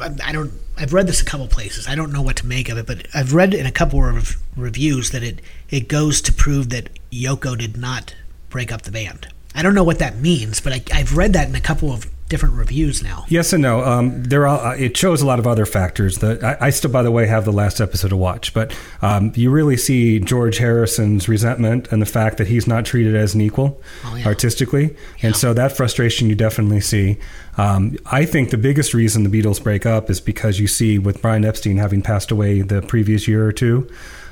I 0.00 0.10
I 0.24 0.32
don't. 0.32 0.52
I've 0.76 0.92
read 0.92 1.06
this 1.06 1.20
a 1.20 1.24
couple 1.24 1.46
places. 1.48 1.88
I 1.88 1.94
don't 1.94 2.12
know 2.12 2.22
what 2.22 2.36
to 2.36 2.46
make 2.46 2.68
of 2.68 2.78
it, 2.78 2.86
but 2.86 3.06
I've 3.14 3.34
read 3.34 3.52
in 3.52 3.66
a 3.66 3.72
couple 3.72 4.04
of 4.04 4.36
reviews 4.56 5.10
that 5.10 5.22
it 5.22 5.40
it 5.70 5.88
goes 5.88 6.20
to 6.22 6.32
prove 6.32 6.70
that 6.70 6.88
Yoko 7.10 7.58
did 7.58 7.76
not 7.76 8.14
break 8.54 8.70
up 8.72 8.82
the 8.82 8.92
band. 8.92 9.26
I 9.52 9.62
don't 9.62 9.74
know 9.74 9.84
what 9.84 9.98
that 9.98 10.18
means, 10.18 10.60
but 10.60 10.72
I, 10.72 10.82
I've 10.92 11.16
read 11.16 11.32
that 11.32 11.48
in 11.48 11.54
a 11.56 11.60
couple 11.60 11.92
of 11.92 12.06
different 12.28 12.54
reviews 12.54 13.02
now. 13.02 13.24
Yes 13.28 13.52
and 13.52 13.62
no. 13.62 13.84
Um, 13.84 14.22
there 14.22 14.46
are. 14.46 14.72
Uh, 14.72 14.76
it 14.76 14.96
shows 14.96 15.20
a 15.22 15.26
lot 15.26 15.38
of 15.40 15.46
other 15.46 15.66
factors. 15.66 16.18
That 16.18 16.42
I, 16.42 16.56
I 16.66 16.70
still, 16.70 16.90
by 16.90 17.02
the 17.02 17.10
way, 17.10 17.26
have 17.26 17.44
the 17.44 17.52
last 17.52 17.80
episode 17.80 18.08
to 18.08 18.16
watch. 18.16 18.54
But 18.54 18.76
um, 19.02 19.32
you 19.34 19.50
really 19.50 19.76
see 19.76 20.18
George 20.20 20.58
Harrison's 20.58 21.28
resentment 21.28 21.88
and 21.92 22.00
the 22.00 22.06
fact 22.06 22.38
that 22.38 22.46
he's 22.46 22.66
not 22.68 22.84
treated 22.86 23.14
as 23.16 23.34
an 23.34 23.40
equal 23.40 23.80
Oh, 24.04 24.14
yeah. 24.14 24.26
artistically, 24.26 24.96
and 25.22 25.34
so 25.36 25.52
that 25.54 25.76
frustration 25.76 26.28
you 26.28 26.34
definitely 26.36 26.80
see. 26.80 27.18
Um, 27.56 27.96
I 28.06 28.24
think 28.24 28.50
the 28.50 28.58
biggest 28.58 28.94
reason 28.94 29.22
the 29.24 29.30
Beatles 29.42 29.62
break 29.62 29.84
up 29.84 30.10
is 30.10 30.20
because 30.20 30.58
you 30.60 30.66
see 30.68 30.98
with 30.98 31.20
Brian 31.22 31.44
Epstein 31.44 31.76
having 31.78 32.02
passed 32.02 32.30
away 32.30 32.62
the 32.62 32.82
previous 32.82 33.28
year 33.28 33.46
or 33.46 33.52
two, 33.52 33.88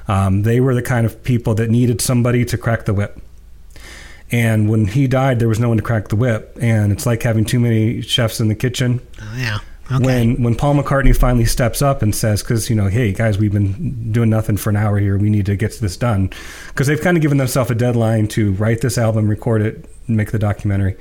um, 0.08 0.42
they 0.42 0.58
were 0.60 0.74
the 0.74 0.82
kind 0.82 1.06
of 1.06 1.22
people 1.22 1.54
that 1.56 1.70
needed 1.70 2.00
somebody 2.00 2.44
to 2.46 2.56
crack 2.58 2.84
the 2.86 2.94
whip. 2.94 3.20
And 4.32 4.70
when 4.70 4.86
he 4.86 5.06
died, 5.06 5.38
there 5.38 5.48
was 5.48 5.60
no 5.60 5.68
one 5.68 5.76
to 5.76 5.82
crack 5.82 6.08
the 6.08 6.16
whip, 6.16 6.56
and 6.60 6.90
it's 6.90 7.04
like 7.04 7.22
having 7.22 7.44
too 7.44 7.60
many 7.60 8.00
chefs 8.00 8.40
in 8.40 8.48
the 8.48 8.54
kitchen. 8.54 9.06
Oh, 9.20 9.34
yeah. 9.36 9.58
Okay. 9.90 10.04
When 10.04 10.42
when 10.42 10.54
Paul 10.54 10.76
McCartney 10.76 11.14
finally 11.14 11.44
steps 11.44 11.82
up 11.82 12.00
and 12.00 12.14
says, 12.14 12.42
because 12.42 12.70
you 12.70 12.76
know, 12.76 12.88
hey 12.88 13.12
guys, 13.12 13.36
we've 13.36 13.52
been 13.52 14.10
doing 14.10 14.30
nothing 14.30 14.56
for 14.56 14.70
an 14.70 14.76
hour 14.76 14.98
here, 14.98 15.18
we 15.18 15.28
need 15.28 15.44
to 15.46 15.56
get 15.56 15.78
this 15.80 15.98
done, 15.98 16.30
because 16.68 16.86
they've 16.86 17.00
kind 17.00 17.16
of 17.16 17.20
given 17.20 17.36
themselves 17.36 17.70
a 17.70 17.74
deadline 17.74 18.26
to 18.28 18.52
write 18.52 18.80
this 18.80 18.96
album, 18.96 19.28
record 19.28 19.60
it, 19.60 19.84
make 20.08 20.30
the 20.30 20.38
documentary, 20.38 20.96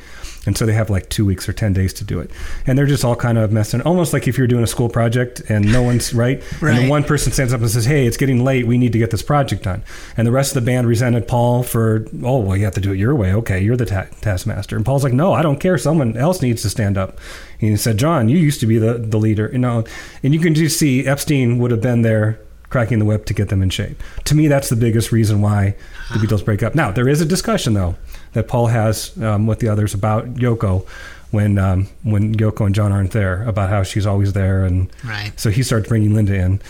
and 0.45 0.57
so 0.57 0.65
they 0.65 0.73
have 0.73 0.89
like 0.89 1.07
two 1.09 1.23
weeks 1.25 1.47
or 1.47 1.53
ten 1.53 1.71
days 1.73 1.93
to 1.93 2.03
do 2.03 2.19
it, 2.19 2.31
and 2.65 2.77
they're 2.77 2.85
just 2.87 3.05
all 3.05 3.15
kind 3.15 3.37
of 3.37 3.51
messing, 3.51 3.81
almost 3.81 4.11
like 4.13 4.27
if 4.27 4.37
you're 4.37 4.47
doing 4.47 4.63
a 4.63 4.67
school 4.67 4.89
project 4.89 5.41
and 5.49 5.71
no 5.71 5.83
one's 5.83 6.13
right, 6.15 6.41
and 6.53 6.61
Right. 6.61 6.79
the 6.81 6.89
one 6.89 7.03
person 7.03 7.31
stands 7.31 7.53
up 7.53 7.61
and 7.61 7.69
says, 7.69 7.85
hey, 7.85 8.05
it's 8.07 8.17
getting 8.17 8.43
late, 8.43 8.65
we 8.65 8.77
need 8.77 8.91
to 8.93 8.97
get 8.99 9.11
this 9.11 9.21
project 9.21 9.63
done, 9.63 9.83
and 10.17 10.25
the 10.27 10.31
rest 10.31 10.55
of 10.55 10.63
the 10.63 10.65
band 10.65 10.87
resented 10.87 11.27
Paul 11.27 11.63
for, 11.63 12.05
oh 12.23 12.39
well, 12.39 12.57
you 12.57 12.65
have 12.65 12.73
to 12.75 12.81
do 12.81 12.91
it 12.91 12.97
your 12.97 13.15
way, 13.15 13.33
okay, 13.33 13.59
you're 13.61 13.77
the 13.77 13.85
ta- 13.85 14.07
taskmaster, 14.21 14.75
and 14.75 14.85
Paul's 14.85 15.03
like, 15.03 15.13
no, 15.13 15.33
I 15.33 15.41
don't 15.41 15.59
care, 15.59 15.77
someone 15.77 16.17
else 16.17 16.41
needs 16.41 16.61
to 16.63 16.69
stand 16.69 16.97
up. 16.97 17.19
And 17.59 17.69
he 17.69 17.77
said, 17.77 17.97
John, 17.97 18.27
you 18.27 18.37
used 18.37 18.59
to 18.61 18.65
be 18.65 18.77
the, 18.79 18.95
the 18.95 19.17
leader, 19.19 19.49
you 19.51 19.59
know, 19.59 19.83
and 20.23 20.33
you 20.33 20.39
can 20.39 20.55
just 20.55 20.79
see 20.79 21.05
Epstein 21.05 21.59
would 21.59 21.69
have 21.71 21.81
been 21.81 22.01
there 22.01 22.39
cracking 22.69 22.99
the 22.99 23.05
whip 23.05 23.25
to 23.25 23.33
get 23.33 23.49
them 23.49 23.61
in 23.61 23.69
shape. 23.69 24.01
To 24.23 24.33
me, 24.33 24.47
that's 24.47 24.69
the 24.69 24.75
biggest 24.77 25.11
reason 25.11 25.41
why 25.41 25.75
the 26.13 26.19
Beatles 26.19 26.43
break 26.43 26.63
up. 26.63 26.73
Now, 26.73 26.89
there 26.89 27.07
is 27.09 27.19
a 27.21 27.25
discussion 27.25 27.73
though 27.73 27.95
that 28.33 28.47
Paul 28.47 28.67
has 28.67 29.17
um, 29.21 29.47
with 29.47 29.59
the 29.59 29.67
others 29.67 29.93
about 29.93 30.35
Yoko 30.35 30.87
when 31.31 31.57
um, 31.57 31.87
when 32.03 32.35
Yoko 32.35 32.65
and 32.65 32.75
John 32.75 32.91
aren't 32.91 33.11
there 33.11 33.43
about 33.47 33.69
how 33.69 33.83
she's 33.83 34.05
always 34.05 34.33
there, 34.33 34.63
and 34.65 34.89
Right. 35.03 35.31
so 35.39 35.49
he 35.49 35.63
starts 35.63 35.87
bringing 35.87 36.13
Linda 36.13 36.35
in 36.35 36.61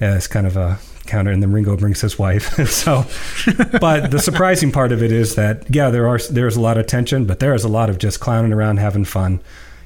as 0.00 0.26
kind 0.26 0.46
of 0.46 0.56
a 0.56 0.78
counter, 1.06 1.30
and 1.30 1.42
then 1.42 1.52
Ringo 1.52 1.76
brings 1.76 2.00
his 2.00 2.18
wife. 2.18 2.44
so, 2.70 3.04
but 3.80 4.10
the 4.10 4.18
surprising 4.18 4.70
part 4.72 4.92
of 4.92 5.02
it 5.02 5.10
is 5.12 5.34
that 5.36 5.64
yeah, 5.74 5.90
there 5.90 6.06
are 6.08 6.18
there's 6.30 6.56
a 6.56 6.60
lot 6.60 6.76
of 6.78 6.86
tension, 6.86 7.24
but 7.24 7.38
there 7.40 7.54
is 7.54 7.64
a 7.64 7.68
lot 7.68 7.88
of 7.90 7.98
just 7.98 8.20
clowning 8.20 8.52
around, 8.52 8.78
having 8.78 9.04
fun. 9.04 9.40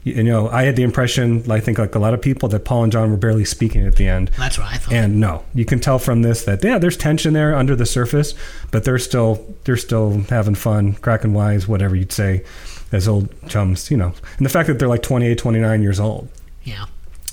You 0.06 0.22
know, 0.22 0.48
I 0.48 0.62
had 0.62 0.76
the 0.76 0.84
impression, 0.84 1.50
I 1.50 1.58
think, 1.58 1.78
like 1.78 1.96
a 1.96 1.98
lot 1.98 2.14
of 2.14 2.22
people, 2.22 2.48
that 2.50 2.64
Paul 2.64 2.84
and 2.84 2.92
John 2.92 3.10
were 3.10 3.16
barely 3.16 3.44
speaking 3.44 3.84
at 3.84 3.96
the 3.96 4.06
end. 4.06 4.30
That's 4.38 4.56
what 4.56 4.68
I 4.68 4.76
thought. 4.76 4.94
And 4.94 5.18
no, 5.18 5.42
you 5.52 5.64
can 5.64 5.80
tell 5.80 5.98
from 5.98 6.22
this 6.22 6.44
that 6.44 6.62
yeah, 6.62 6.78
there's 6.78 6.96
tension 6.96 7.32
there 7.32 7.56
under 7.56 7.74
the 7.74 7.86
surface, 7.86 8.32
but 8.70 8.84
they're 8.84 9.00
still 9.00 9.44
they're 9.64 9.76
still 9.76 10.20
having 10.30 10.54
fun, 10.54 10.92
cracking 10.92 11.32
wise, 11.32 11.66
whatever 11.66 11.96
you'd 11.96 12.12
say, 12.12 12.44
as 12.92 13.08
old 13.08 13.34
chums, 13.48 13.90
you 13.90 13.96
know. 13.96 14.14
And 14.36 14.46
the 14.46 14.48
fact 14.48 14.68
that 14.68 14.78
they're 14.78 14.86
like 14.86 15.02
28, 15.02 15.38
29 15.38 15.82
years 15.82 15.98
old, 15.98 16.28
yeah. 16.62 16.84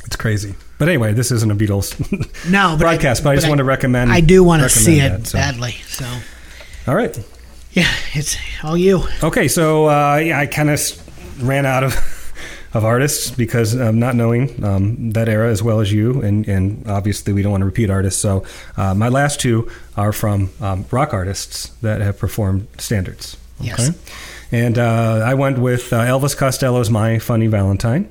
it's 0.05 0.15
crazy. 0.15 0.55
But 0.79 0.87
anyway, 0.89 1.13
this 1.13 1.31
isn't 1.31 1.51
a 1.51 1.55
Beatles 1.55 1.93
No, 2.49 2.69
but 2.71 2.79
broadcast, 2.79 3.23
but 3.23 3.29
I 3.29 3.35
just 3.35 3.47
want 3.47 3.59
to 3.59 3.63
recommend. 3.65 4.11
I 4.11 4.21
do 4.21 4.43
want 4.43 4.63
to 4.63 4.69
see 4.69 4.99
it 4.99 5.09
that, 5.09 5.27
so. 5.27 5.37
badly. 5.37 5.73
So, 5.85 6.05
All 6.87 6.95
right. 6.95 7.15
yeah, 7.73 7.93
it's 8.15 8.35
all 8.63 8.75
you. 8.75 9.03
Okay, 9.21 9.47
so 9.47 9.85
uh, 9.89 10.15
yeah, 10.15 10.39
I 10.39 10.47
kind 10.47 10.71
of 10.71 11.43
ran 11.47 11.67
out 11.67 11.83
of 11.83 11.93
of 12.73 12.83
artists 12.83 13.29
because 13.29 13.79
um, 13.79 13.99
not 13.99 14.15
knowing 14.15 14.63
um, 14.63 15.11
that 15.11 15.29
era 15.29 15.49
as 15.49 15.61
well 15.61 15.79
as 15.79 15.91
you, 15.91 16.21
and, 16.21 16.47
and 16.47 16.87
obviously 16.87 17.31
we 17.33 17.41
don't 17.41 17.51
want 17.51 17.61
to 17.61 17.65
repeat 17.65 17.89
artists. 17.89 18.19
So 18.19 18.45
uh, 18.77 18.93
my 18.95 19.09
last 19.09 19.39
two 19.39 19.69
are 19.95 20.11
from 20.11 20.49
um, 20.59 20.85
rock 20.89 21.13
artists 21.13 21.67
that 21.81 22.01
have 22.01 22.17
performed 22.17 22.67
standards. 22.79 23.37
Yes. 23.59 23.91
and 24.51 24.77
uh, 24.77 25.21
I 25.23 25.35
went 25.35 25.59
with 25.59 25.93
uh, 25.93 26.01
Elvis 26.01 26.35
Costello's 26.35 26.89
"My 26.89 27.19
Funny 27.19 27.47
Valentine." 27.47 28.09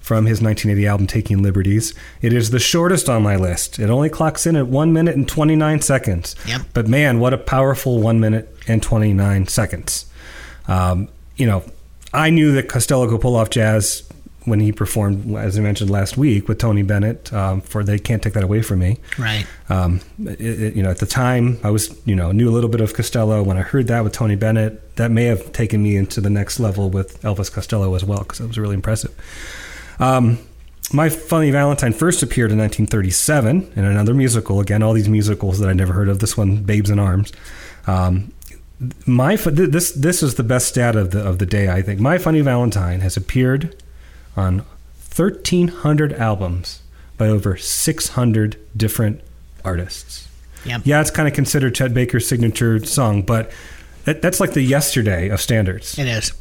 From 0.00 0.26
his 0.26 0.42
1980 0.42 0.86
album 0.86 1.06
Taking 1.06 1.42
Liberties. 1.42 1.94
It 2.20 2.34
is 2.34 2.50
the 2.50 2.58
shortest 2.58 3.08
on 3.08 3.22
my 3.22 3.36
list. 3.36 3.78
It 3.78 3.88
only 3.88 4.10
clocks 4.10 4.46
in 4.46 4.54
at 4.54 4.66
1 4.66 4.92
minute 4.92 5.16
and 5.16 5.26
29 5.26 5.80
seconds. 5.80 6.36
Yep. 6.46 6.60
But 6.74 6.88
man, 6.88 7.20
what 7.20 7.32
a 7.32 7.38
powerful 7.38 8.02
1 8.02 8.20
minute 8.20 8.54
and 8.68 8.82
29 8.82 9.46
seconds. 9.46 10.04
Um, 10.68 11.08
you 11.36 11.46
know, 11.46 11.64
I 12.14 12.30
knew 12.30 12.52
that 12.52 12.68
Costello 12.68 13.08
could 13.08 13.20
pull 13.20 13.34
off 13.34 13.50
jazz 13.50 14.03
when 14.44 14.60
he 14.60 14.72
performed, 14.72 15.34
as 15.36 15.58
I 15.58 15.62
mentioned 15.62 15.90
last 15.90 16.16
week, 16.16 16.48
with 16.48 16.58
Tony 16.58 16.82
Bennett. 16.82 17.32
Um, 17.32 17.60
for 17.62 17.82
they 17.82 17.98
can't 17.98 18.22
take 18.22 18.34
that 18.34 18.44
away 18.44 18.60
from 18.62 18.80
me. 18.80 18.98
Right. 19.18 19.46
Um, 19.68 20.00
it, 20.22 20.40
it- 20.40 20.76
you 20.76 20.82
know, 20.82 20.90
at 20.90 20.98
the 20.98 21.06
time, 21.06 21.58
I 21.62 21.70
was 21.70 21.96
you 22.04 22.14
know 22.16 22.30
knew 22.32 22.48
a 22.48 22.52
little 22.52 22.70
bit 22.70 22.80
of 22.80 22.94
Costello. 22.94 23.42
When 23.42 23.56
I 23.56 23.62
heard 23.62 23.86
that 23.88 24.04
with 24.04 24.12
Tony 24.12 24.36
Bennett, 24.36 24.96
that 24.96 25.10
may 25.10 25.24
have 25.24 25.52
taken 25.52 25.82
me 25.82 25.96
into 25.96 26.20
the 26.20 26.30
next 26.30 26.60
level 26.60 26.90
with 26.90 27.20
Elvis 27.22 27.50
Costello 27.52 27.94
as 27.94 28.04
well, 28.04 28.20
because 28.20 28.40
it 28.40 28.46
was 28.46 28.58
really 28.58 28.74
impressive. 28.74 29.12
Um, 29.98 30.38
my 30.92 31.08
Funny 31.08 31.50
Valentine 31.50 31.92
first 31.94 32.22
appeared 32.22 32.52
in 32.52 32.58
1937 32.58 33.72
in 33.74 33.84
another 33.84 34.12
musical. 34.12 34.60
Again, 34.60 34.82
all 34.82 34.92
these 34.92 35.08
musicals 35.08 35.58
that 35.60 35.68
I 35.68 35.72
never 35.72 35.92
heard 35.94 36.08
of. 36.10 36.18
This 36.18 36.36
one, 36.36 36.62
Babes 36.62 36.90
in 36.90 36.98
Arms. 36.98 37.32
Um, 37.86 38.32
my 39.06 39.36
this 39.36 39.92
this 39.92 40.22
is 40.22 40.34
the 40.34 40.42
best 40.42 40.68
stat 40.68 40.94
of 40.96 41.12
the 41.12 41.20
of 41.26 41.38
the 41.38 41.46
day. 41.46 41.70
I 41.70 41.80
think 41.80 42.00
My 42.00 42.18
Funny 42.18 42.40
Valentine 42.42 43.00
has 43.00 43.16
appeared 43.16 43.74
on 44.36 44.58
1,300 45.14 46.12
albums 46.14 46.82
by 47.16 47.28
over 47.28 47.56
600 47.56 48.58
different 48.76 49.20
artists. 49.64 50.28
Yep. 50.64 50.82
Yeah, 50.84 51.00
it's 51.00 51.10
kind 51.10 51.28
of 51.28 51.34
considered 51.34 51.74
Chet 51.74 51.92
Baker's 51.94 52.26
signature 52.26 52.84
song, 52.84 53.22
but 53.22 53.50
that, 54.04 54.22
that's 54.22 54.40
like 54.40 54.52
the 54.54 54.62
yesterday 54.62 55.28
of 55.28 55.40
standards 55.40 55.98
It 55.98 56.06
is. 56.08 56.32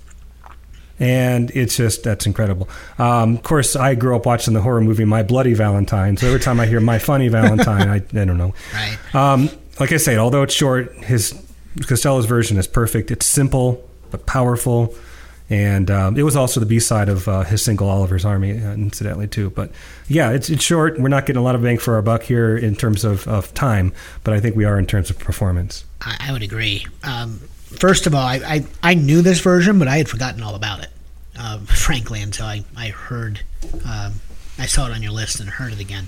and 0.99 1.51
it's 1.51 1.75
just 1.75 2.03
that's 2.03 2.25
incredible. 2.25 2.69
Um, 2.97 3.35
of 3.35 3.43
course, 3.43 3.75
I 3.75 3.95
grew 3.95 4.15
up 4.15 4.25
watching 4.25 4.53
the 4.53 4.61
horror 4.61 4.81
movie 4.81 5.05
My 5.05 5.23
Bloody 5.23 5.53
Valentine, 5.53 6.15
so 6.17 6.27
every 6.27 6.39
time 6.39 6.59
I 6.59 6.65
hear 6.65 6.79
My 6.79 6.99
Funny 6.99 7.27
Valentine, 7.27 7.89
I, 7.89 7.95
I 7.95 8.25
don't 8.25 8.37
know. 8.37 8.53
Right. 8.73 8.97
Um, 9.15 9.49
like 9.80 9.91
I 9.91 9.97
said, 9.97 10.18
although 10.18 10.43
it's 10.43 10.53
short, 10.53 10.93
his 11.03 11.34
Costello's 11.88 12.26
version 12.26 12.57
is 12.57 12.68
perfect. 12.68 13.11
It's 13.11 13.26
simple 13.26 13.88
but 14.11 14.26
powerful, 14.26 14.93
and 15.49 15.91
um, 15.91 16.18
it 16.18 16.24
was 16.24 16.36
also 16.36 16.60
the 16.60 16.65
B 16.65 16.80
side 16.80 17.10
of 17.10 17.28
uh, 17.28 17.44
his 17.44 17.61
single 17.61 17.90
Oliver's 17.90 18.26
Army, 18.26 18.52
uh, 18.52 18.74
incidentally 18.74 19.28
too. 19.28 19.49
But 19.49 19.72
yeah, 20.07 20.32
it's 20.32 20.49
it's 20.49 20.64
short. 20.64 20.99
We're 20.99 21.10
not 21.10 21.26
getting 21.26 21.40
a 21.40 21.44
lot 21.44 21.56
of 21.56 21.61
bang 21.61 21.78
for 21.78 21.95
our 21.95 22.02
buck 22.02 22.24
here 22.24 22.57
in 22.57 22.76
terms 22.76 23.03
of, 23.03 23.28
of 23.28 23.53
time, 23.53 23.94
but 24.24 24.34
I 24.34 24.40
think 24.40 24.56
we 24.56 24.65
are 24.65 24.80
in 24.80 24.86
terms 24.86 25.10
of 25.10 25.20
performance. 25.20 25.86
I, 26.02 26.18
I 26.30 26.32
would 26.32 26.44
agree. 26.44 26.86
Um, 27.03 27.40
first 27.74 28.07
of 28.07 28.15
all, 28.15 28.26
I, 28.26 28.36
I, 28.45 28.65
I 28.82 28.94
knew 28.94 29.22
this 29.22 29.40
version, 29.40 29.80
but 29.80 29.88
I 29.88 29.98
had 29.98 30.10
forgotten 30.10 30.41
all 30.44 30.56
about 30.56 30.82
it, 30.82 30.90
uh, 31.38 31.60
frankly, 31.65 32.22
until 32.22 32.45
I, 32.45 32.64
I 32.76 32.90
heard, 32.90 33.41
um, 33.86 34.14
I 34.57 34.65
saw 34.65 34.88
it 34.88 34.94
on 34.94 35.03
your 35.03 35.11
list 35.11 35.40
and 35.40 35.49
heard 35.49 35.74
it 35.74 35.80
again. 35.80 36.07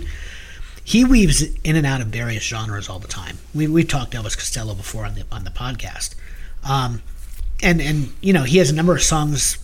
He 0.84 1.04
weaves 1.04 1.42
in 1.64 1.76
and 1.76 1.86
out 1.86 2.02
of 2.02 2.08
various 2.08 2.44
genres 2.44 2.90
all 2.90 3.00
the 3.00 3.08
time. 3.08 3.40
We, 3.56 3.68
we've 3.68 3.88
talked 3.88 4.14
Elvis 4.14 4.38
Costello 4.38 4.76
before 4.76 5.04
on 5.04 5.16
the, 5.16 5.26
on 5.32 5.44
the 5.44 5.50
podcast. 5.50 6.14
And, 7.62 7.82
and, 7.82 8.14
you 8.22 8.34
know, 8.34 8.44
he 8.44 8.58
has 8.58 8.70
a 8.70 8.76
number 8.76 8.96
of 8.96 9.02
songs 9.02 9.58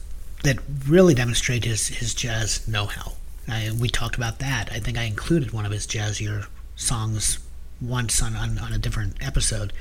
that 0.43 0.57
really 0.87 1.13
demonstrate 1.13 1.65
his, 1.65 1.87
his 1.87 2.13
jazz 2.13 2.67
know 2.67 2.85
how. 2.85 3.13
I, 3.47 3.71
we 3.79 3.89
talked 3.89 4.15
about 4.15 4.39
that. 4.39 4.71
I 4.71 4.79
think 4.79 4.97
I 4.97 5.03
included 5.03 5.51
one 5.51 5.65
of 5.65 5.71
his 5.71 5.85
jazzier 5.85 6.47
songs 6.75 7.39
once 7.81 8.21
on, 8.21 8.35
on, 8.35 8.57
on 8.59 8.73
a 8.73 8.77
different 8.77 9.15
episode 9.25 9.73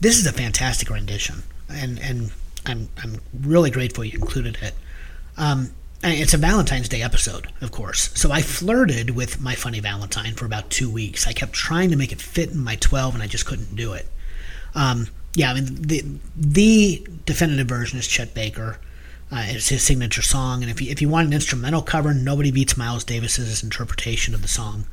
this 0.00 0.18
is 0.18 0.26
a 0.26 0.32
fantastic 0.32 0.90
rendition, 0.90 1.42
and 1.68 1.98
and 2.00 2.32
I'm 2.66 2.88
I'm 3.02 3.20
really 3.38 3.70
grateful 3.70 4.04
you 4.04 4.18
included 4.18 4.58
it. 4.62 4.74
Um, 5.36 5.70
it's 6.02 6.32
a 6.32 6.38
Valentine's 6.38 6.88
Day 6.88 7.02
episode, 7.02 7.52
of 7.60 7.70
course. 7.70 8.10
So 8.14 8.32
I 8.32 8.40
flirted 8.40 9.10
with 9.10 9.38
my 9.38 9.54
funny 9.54 9.80
Valentine 9.80 10.34
for 10.34 10.46
about 10.46 10.70
two 10.70 10.90
weeks. 10.90 11.26
I 11.26 11.34
kept 11.34 11.52
trying 11.52 11.90
to 11.90 11.96
make 11.96 12.10
it 12.10 12.22
fit 12.22 12.50
in 12.50 12.64
my 12.64 12.76
12, 12.76 13.12
and 13.14 13.22
I 13.22 13.26
just 13.26 13.44
couldn't 13.44 13.76
do 13.76 13.92
it. 13.92 14.08
Um, 14.74 15.08
yeah, 15.34 15.50
I 15.50 15.54
mean 15.54 15.82
the 15.82 16.04
the 16.36 17.06
definitive 17.26 17.68
version 17.68 17.98
is 17.98 18.06
Chet 18.06 18.34
Baker. 18.34 18.78
Uh, 19.32 19.44
it's 19.46 19.68
his 19.68 19.82
signature 19.82 20.22
song, 20.22 20.62
and 20.62 20.70
if 20.70 20.82
you, 20.82 20.90
if 20.90 21.00
you 21.00 21.08
want 21.08 21.28
an 21.28 21.32
instrumental 21.32 21.82
cover, 21.82 22.12
nobody 22.12 22.50
beats 22.50 22.76
Miles 22.76 23.04
Davis's 23.04 23.62
interpretation 23.62 24.34
of 24.34 24.42
the 24.42 24.48
song. 24.48 24.86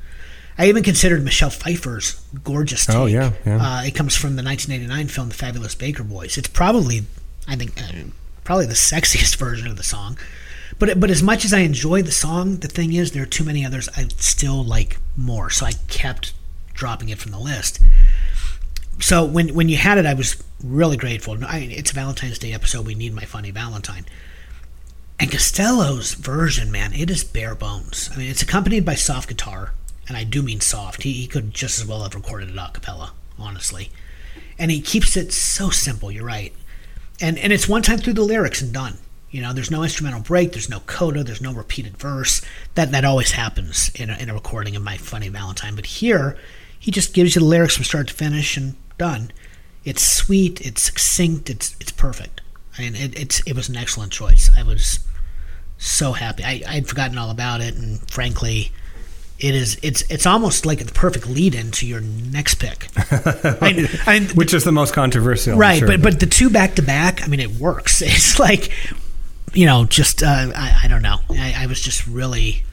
I 0.59 0.67
even 0.67 0.83
considered 0.83 1.23
Michelle 1.23 1.49
Pfeiffer's 1.49 2.21
gorgeous 2.43 2.85
take. 2.85 2.95
Oh, 2.95 3.05
yeah, 3.05 3.33
yeah. 3.45 3.79
Uh, 3.79 3.81
it 3.83 3.95
comes 3.95 4.15
from 4.15 4.35
the 4.35 4.43
1989 4.43 5.07
film 5.07 5.29
The 5.29 5.35
Fabulous 5.35 5.73
Baker 5.75 6.03
Boys. 6.03 6.37
It's 6.37 6.47
probably, 6.47 7.03
I 7.47 7.55
think, 7.55 7.81
uh, 7.81 8.09
probably 8.43 8.67
the 8.67 8.73
sexiest 8.73 9.35
version 9.37 9.67
of 9.67 9.77
the 9.77 9.83
song. 9.83 10.19
But 10.79 10.99
but 10.99 11.09
as 11.09 11.23
much 11.23 11.43
as 11.43 11.53
I 11.53 11.59
enjoy 11.59 12.03
the 12.03 12.11
song, 12.11 12.57
the 12.57 12.67
thing 12.67 12.93
is 12.93 13.11
there 13.11 13.23
are 13.23 13.27
too 13.27 13.43
many 13.43 13.65
others 13.65 13.89
I 13.97 14.07
still 14.17 14.63
like 14.63 14.97
more. 15.15 15.49
So 15.49 15.65
I 15.65 15.73
kept 15.87 16.33
dropping 16.73 17.09
it 17.09 17.17
from 17.17 17.31
the 17.31 17.39
list. 17.39 17.79
So 18.99 19.23
when 19.25 19.53
when 19.53 19.69
you 19.69 19.77
had 19.77 19.97
it, 19.97 20.05
I 20.05 20.13
was 20.13 20.43
really 20.63 20.97
grateful. 20.97 21.37
I, 21.45 21.59
it's 21.59 21.91
a 21.91 21.93
Valentine's 21.93 22.39
Day 22.39 22.53
episode. 22.53 22.85
We 22.85 22.95
need 22.95 23.13
my 23.13 23.25
funny 23.25 23.51
Valentine. 23.51 24.05
And 25.19 25.31
Costello's 25.31 26.13
version, 26.13 26.71
man, 26.71 26.93
it 26.93 27.09
is 27.09 27.23
bare 27.23 27.55
bones. 27.55 28.09
I 28.13 28.17
mean, 28.17 28.29
it's 28.29 28.43
accompanied 28.43 28.85
by 28.85 28.95
soft 28.95 29.29
guitar, 29.29 29.73
and 30.07 30.15
I 30.15 30.23
do 30.23 30.43
mean 30.43 30.61
soft. 30.61 31.03
He, 31.03 31.13
he 31.13 31.27
could 31.27 31.53
just 31.53 31.79
as 31.79 31.87
well 31.87 32.03
have 32.03 32.13
recorded 32.13 32.49
it 32.49 32.57
a 32.57 32.69
cappella, 32.71 33.13
honestly. 33.39 33.89
And 34.59 34.69
he 34.69 34.79
keeps 34.79 35.17
it 35.17 35.33
so 35.33 35.71
simple, 35.71 36.11
you're 36.11 36.23
right. 36.23 36.53
And, 37.19 37.39
and 37.39 37.51
it's 37.51 37.67
one 37.67 37.81
time 37.81 37.97
through 37.97 38.13
the 38.13 38.21
lyrics 38.21 38.61
and 38.61 38.71
done. 38.71 38.99
You 39.31 39.41
know, 39.41 39.53
there's 39.53 39.71
no 39.71 39.83
instrumental 39.83 40.21
break, 40.21 40.51
there's 40.51 40.69
no 40.69 40.81
coda, 40.81 41.23
there's 41.23 41.41
no 41.41 41.53
repeated 41.53 41.97
verse. 41.97 42.41
That 42.75 42.91
that 42.91 43.03
always 43.03 43.31
happens 43.31 43.89
in 43.95 44.11
a, 44.11 44.17
in 44.17 44.29
a 44.29 44.35
recording 44.35 44.75
of 44.75 44.83
My 44.83 44.97
Funny 44.97 45.29
Valentine. 45.29 45.75
But 45.75 45.87
here, 45.87 46.37
he 46.79 46.91
just 46.91 47.13
gives 47.13 47.35
you 47.35 47.41
the 47.41 47.47
lyrics 47.47 47.75
from 47.75 47.85
start 47.85 48.07
to 48.09 48.13
finish 48.13 48.55
and 48.55 48.75
done. 48.97 49.31
It's 49.83 50.05
sweet, 50.05 50.59
it's 50.61 50.83
succinct, 50.83 51.49
it's 51.49 51.75
it's 51.79 51.91
perfect. 51.91 52.41
I 52.77 52.81
mean, 52.81 52.95
it, 52.95 53.17
it's 53.19 53.39
it 53.41 53.53
was 53.55 53.69
an 53.69 53.75
excellent 53.77 54.11
choice. 54.11 54.49
I 54.57 54.63
was 54.63 54.99
so 55.77 56.13
happy. 56.13 56.43
I 56.43 56.61
I'd 56.67 56.87
forgotten 56.87 57.17
all 57.17 57.29
about 57.29 57.61
it, 57.61 57.75
and 57.75 57.99
frankly, 58.11 58.71
it 59.39 59.55
is 59.55 59.77
it's 59.81 60.01
it's 60.09 60.25
almost 60.25 60.65
like 60.65 60.85
the 60.85 60.91
perfect 60.91 61.27
lead 61.27 61.55
in 61.55 61.71
to 61.71 61.87
your 61.87 62.01
next 62.01 62.55
pick. 62.55 62.87
I, 62.97 63.87
I, 64.05 64.19
Which 64.35 64.53
is 64.53 64.63
the 64.63 64.71
most 64.71 64.93
controversial, 64.93 65.57
right? 65.57 65.79
sure. 65.79 65.87
But 65.87 66.01
but 66.01 66.19
the 66.19 66.25
two 66.25 66.49
back 66.49 66.75
to 66.75 66.81
back, 66.81 67.23
I 67.23 67.27
mean, 67.27 67.39
it 67.39 67.51
works. 67.51 68.01
It's 68.05 68.39
like 68.39 68.71
you 69.53 69.65
know, 69.65 69.85
just 69.85 70.23
uh, 70.23 70.51
I 70.55 70.81
I 70.83 70.87
don't 70.87 71.01
know. 71.01 71.17
I, 71.29 71.53
I 71.59 71.65
was 71.67 71.81
just 71.81 72.05
really 72.07 72.63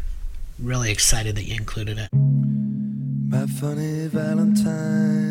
really 0.58 0.90
excited 0.90 1.36
that 1.36 1.44
you 1.44 1.54
included 1.54 1.98
it. 1.98 2.08
My 2.12 3.46
funny 3.46 4.06
Valentine, 4.06 5.23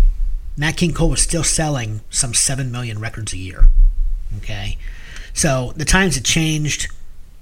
Nat 0.56 0.72
King 0.72 0.93
Cole 0.93 1.10
was 1.10 1.22
still 1.22 1.44
selling 1.44 2.01
some 2.10 2.35
seven 2.35 2.70
million 2.70 3.01
records 3.01 3.32
a 3.32 3.39
year. 3.39 3.66
Okay, 4.39 4.78
so 5.32 5.72
the 5.76 5.85
times 5.85 6.14
had 6.14 6.24
changed. 6.24 6.89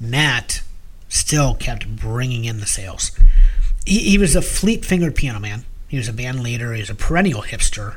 Nat 0.01 0.63
still 1.09 1.55
kept 1.55 1.97
bringing 1.97 2.45
in 2.45 2.61
the 2.61 2.67
sales. 2.67 3.13
He, 3.87 3.99
he 3.99 4.19
was 4.19 4.35
a 4.35 4.43
fleet 4.43 4.85
fingered 4.85 5.15
piano 5.15 5.39
man. 5.39 5.65
He 5.89 5.99
was 5.99 6.09
a 6.09 6.13
band 6.13 6.43
leader. 6.43 6.73
He 6.73 6.81
was 6.81 6.91
a 6.91 6.95
perennial 6.95 7.43
hipster. 7.43 7.97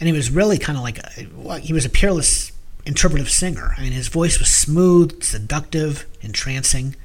And 0.00 0.08
he 0.08 0.12
was 0.12 0.30
really 0.30 0.58
kind 0.58 0.76
of 0.76 0.82
like, 0.82 0.98
a, 0.98 1.58
he 1.58 1.72
was 1.72 1.84
a 1.84 1.90
peerless 1.90 2.52
interpretive 2.84 3.30
singer. 3.30 3.74
I 3.76 3.82
mean, 3.82 3.92
his 3.92 4.08
voice 4.08 4.38
was 4.38 4.50
smooth, 4.50 5.22
seductive, 5.22 6.06
entrancing. 6.20 6.96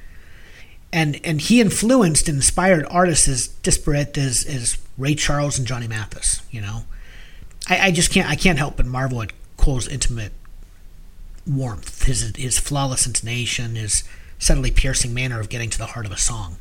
And, 0.92 1.20
and 1.24 1.40
he 1.40 1.62
influenced 1.62 2.28
and 2.28 2.38
inspired 2.38 2.86
artists 2.90 3.28
as 3.28 3.48
disparate 3.48 4.18
as, 4.18 4.44
as 4.44 4.78
Ray 4.98 5.16
Charles 5.16 5.58
and 5.58 5.68
Johnny 5.68 5.88
Mathis, 5.88 6.42
you 6.52 6.62
know. 6.62 6.86
I, 7.68 7.88
I 7.88 7.92
just 7.92 8.12
can't 8.12 8.30
I 8.30 8.36
can't 8.36 8.58
help 8.58 8.78
but 8.78 8.86
marvel 8.86 9.22
at 9.22 9.32
Cole's 9.58 9.88
intimate 9.88 10.34
warmth, 11.48 12.04
his 12.04 12.34
his 12.36 12.60
flawless 12.60 13.06
intonation, 13.06 13.76
his 13.76 14.04
subtly 14.40 14.72
piercing 14.72 15.14
manner 15.14 15.40
of 15.40 15.50
getting 15.50 15.70
to 15.70 15.78
the 15.78 15.88
heart 15.88 16.06
of 16.06 16.12
a 16.12 16.18
song. 16.18 16.58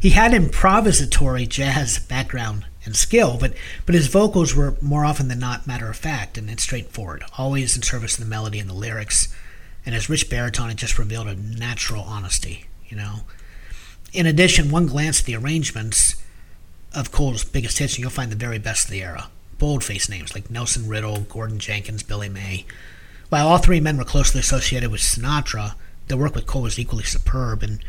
He 0.00 0.10
had 0.10 0.32
improvisatory 0.32 1.48
jazz 1.48 1.98
background 1.98 2.66
and 2.84 2.94
skill, 2.94 3.38
but 3.38 3.54
but 3.84 3.94
his 3.94 4.08
vocals 4.08 4.54
were 4.54 4.76
more 4.80 5.04
often 5.04 5.28
than 5.28 5.38
not 5.38 5.66
matter 5.66 5.88
of 5.88 5.96
fact 5.96 6.38
and, 6.38 6.60
straightforward, 6.60 7.24
always 7.38 7.76
in 7.76 7.82
service 7.82 8.14
of 8.18 8.24
the 8.24 8.30
melody 8.30 8.58
and 8.58 8.68
the 8.68 8.74
lyrics. 8.74 9.34
And 9.84 9.94
his 9.94 10.10
rich 10.10 10.28
baritone 10.28 10.68
had 10.68 10.78
just 10.78 10.98
revealed 10.98 11.28
a 11.28 11.36
natural 11.36 12.02
honesty, 12.02 12.66
you 12.88 12.96
know. 12.96 13.20
In 14.12 14.26
addition, 14.26 14.70
one 14.70 14.86
glance 14.86 15.20
at 15.20 15.26
the 15.26 15.36
arrangements 15.36 16.16
of 16.92 17.12
Cole's 17.12 17.44
biggest 17.44 17.78
hits, 17.78 17.94
and 17.94 18.00
you'll 18.00 18.10
find 18.10 18.32
the 18.32 18.36
very 18.36 18.58
best 18.58 18.86
of 18.86 18.90
the 18.90 19.02
era. 19.02 19.28
Boldface 19.58 20.08
names 20.08 20.34
like 20.34 20.50
Nelson 20.50 20.88
Riddle, 20.88 21.20
Gordon 21.20 21.58
Jenkins, 21.58 22.02
Billy 22.02 22.28
May. 22.28 22.66
While 23.28 23.48
all 23.48 23.58
three 23.58 23.80
men 23.80 23.96
were 23.96 24.04
closely 24.04 24.40
associated 24.40 24.90
with 24.90 25.00
Sinatra, 25.00 25.74
their 26.08 26.16
work 26.16 26.34
with 26.34 26.46
Cole 26.46 26.62
was 26.62 26.78
equally 26.78 27.04
superb, 27.04 27.62
and 27.62 27.80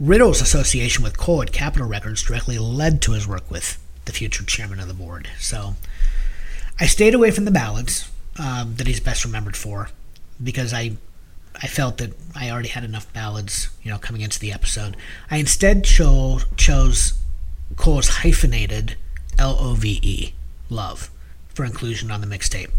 Riddle's 0.00 0.40
association 0.40 1.04
with 1.04 1.18
Cole 1.18 1.42
at 1.42 1.52
Capitol 1.52 1.86
Records 1.86 2.22
directly 2.22 2.58
led 2.58 3.00
to 3.02 3.12
his 3.12 3.28
work 3.28 3.48
with 3.50 3.78
the 4.04 4.12
future 4.12 4.44
chairman 4.44 4.80
of 4.80 4.88
the 4.88 4.94
board. 4.94 5.28
So 5.38 5.76
I 6.80 6.86
stayed 6.86 7.14
away 7.14 7.30
from 7.30 7.44
the 7.44 7.50
ballads 7.50 8.10
um, 8.38 8.74
that 8.76 8.86
he's 8.86 9.00
best 9.00 9.24
remembered 9.24 9.56
for 9.56 9.90
because 10.42 10.72
I 10.72 10.96
I 11.54 11.66
felt 11.66 11.98
that 11.98 12.12
I 12.34 12.50
already 12.50 12.70
had 12.70 12.82
enough 12.82 13.12
ballads, 13.12 13.68
you 13.82 13.90
know, 13.90 13.98
coming 13.98 14.22
into 14.22 14.40
the 14.40 14.52
episode. 14.52 14.96
I 15.30 15.36
instead 15.36 15.84
cho- 15.84 16.40
chose 16.56 17.12
Cole's 17.76 18.08
hyphenated 18.08 18.96
L 19.38 19.56
O 19.60 19.74
V 19.74 20.00
E, 20.02 20.32
Love, 20.72 21.10
for 21.54 21.64
inclusion 21.64 22.10
on 22.10 22.20
the 22.20 22.26
mixtape. 22.26 22.70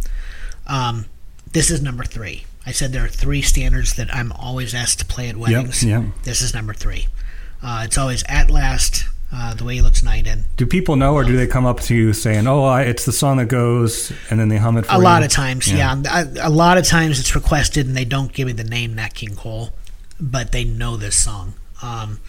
Um, 0.67 1.05
this 1.51 1.69
is 1.71 1.81
number 1.81 2.03
three. 2.03 2.45
I 2.65 2.71
said 2.71 2.91
there 2.93 3.03
are 3.05 3.09
three 3.09 3.41
standards 3.41 3.93
that 3.95 4.13
I'm 4.13 4.31
always 4.31 4.73
asked 4.73 4.99
to 4.99 5.05
play 5.05 5.29
at 5.29 5.37
weddings. 5.37 5.83
yep. 5.83 6.03
This 6.23 6.41
is 6.41 6.53
number 6.53 6.73
three. 6.73 7.07
Uh, 7.61 7.83
it's 7.85 7.97
always 7.97 8.23
At 8.27 8.49
Last, 8.49 9.05
uh, 9.31 9.53
The 9.53 9.63
Way 9.63 9.75
He 9.75 9.81
Looks 9.81 10.03
Night 10.03 10.27
and 10.27 10.43
Do 10.57 10.65
people 10.65 10.95
know, 10.95 11.13
or 11.13 11.23
do 11.23 11.35
they 11.35 11.47
come 11.47 11.65
up 11.65 11.79
to 11.81 11.95
you 11.95 12.13
saying, 12.13 12.47
"Oh, 12.47 12.63
I, 12.63 12.83
it's 12.83 13.05
the 13.05 13.11
song 13.11 13.37
that 13.37 13.45
goes," 13.47 14.11
and 14.29 14.39
then 14.39 14.47
they 14.49 14.57
hum 14.57 14.77
it 14.77 14.85
for 14.85 14.93
A 14.93 14.97
you? 14.97 15.03
lot 15.03 15.23
of 15.23 15.29
times, 15.31 15.71
yeah. 15.71 16.01
A, 16.09 16.47
a 16.47 16.49
lot 16.49 16.77
of 16.77 16.85
times 16.85 17.19
it's 17.19 17.35
requested 17.35 17.85
and 17.87 17.95
they 17.95 18.05
don't 18.05 18.31
give 18.33 18.47
me 18.47 18.53
the 18.53 18.63
name 18.63 18.95
Nat 18.95 19.13
King 19.13 19.35
Cole, 19.35 19.71
but 20.19 20.51
they 20.51 20.63
know 20.63 20.97
this 20.97 21.15
song. 21.15 21.53
Um, 21.81 22.19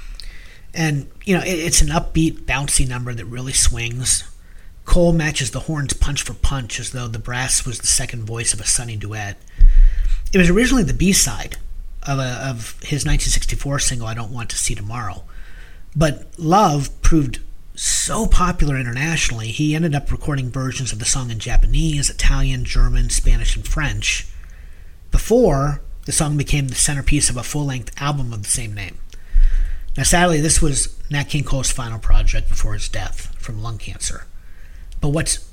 and, 0.73 1.09
you 1.25 1.37
know, 1.37 1.43
it, 1.45 1.51
it's 1.59 1.81
an 1.83 1.89
upbeat, 1.89 2.43
bouncy 2.47 2.89
number 2.89 3.15
that 3.15 3.25
really 3.27 3.53
swings. 3.53 4.25
Cole 4.85 5.13
matches 5.13 5.51
the 5.51 5.61
horns 5.61 5.93
punch 5.95 6.23
for 6.23 6.35
punch 6.35 6.79
as 6.79 6.91
though 6.91 7.09
the 7.09 7.19
brass 7.19 7.65
was 7.65 7.79
the 7.79 7.87
second 7.87 8.25
voice 8.25 8.53
of 8.53 8.61
a 8.61 8.67
sunny 8.67 8.97
duet. 8.97 9.37
It 10.33 10.39
was 10.39 10.51
originally 10.51 10.83
the 10.83 10.93
B 10.93 11.13
side 11.13 11.57
of, 12.03 12.19
of 12.19 12.73
his 12.81 13.05
1964 13.05 13.79
single, 13.79 14.07
I 14.07 14.15
Don't 14.15 14.33
Want 14.33 14.51
to 14.51 14.57
See 14.57 14.75
Tomorrow. 14.75 15.25
But 15.97 16.27
Love 16.39 16.91
proved 17.03 17.41
so 17.77 18.27
popular 18.27 18.77
internationally, 18.77 19.49
he 19.49 19.75
ended 19.75 19.95
up 19.95 20.13
recording 20.13 20.51
versions 20.51 20.93
of 20.93 21.01
the 21.01 21.05
song 21.05 21.31
in 21.31 21.41
Japanese, 21.41 22.09
Italian, 22.09 22.65
German, 22.65 23.11
Spanish, 23.11 23.57
and 23.57 23.67
French 23.67 24.29
before 25.11 25.81
the 26.07 26.13
song 26.13 26.37
became 26.37 26.69
the 26.69 26.75
centerpiece 26.75 27.31
of 27.31 27.37
a 27.37 27.43
full 27.43 27.65
length 27.65 27.91
album 28.01 28.33
of 28.33 28.43
the 28.43 28.51
same 28.51 28.75
name. 28.75 28.99
Now, 29.97 30.03
sadly, 30.03 30.41
this 30.41 30.61
was 30.61 30.97
Nat 31.11 31.25
King 31.25 31.45
Cole's 31.45 31.71
final 31.71 31.99
project 31.99 32.49
before 32.49 32.75
his 32.75 32.89
death 32.89 33.35
from 33.39 33.63
lung 33.63 33.79
cancer. 33.79 34.27
But 35.05 35.11
what's 35.11 35.47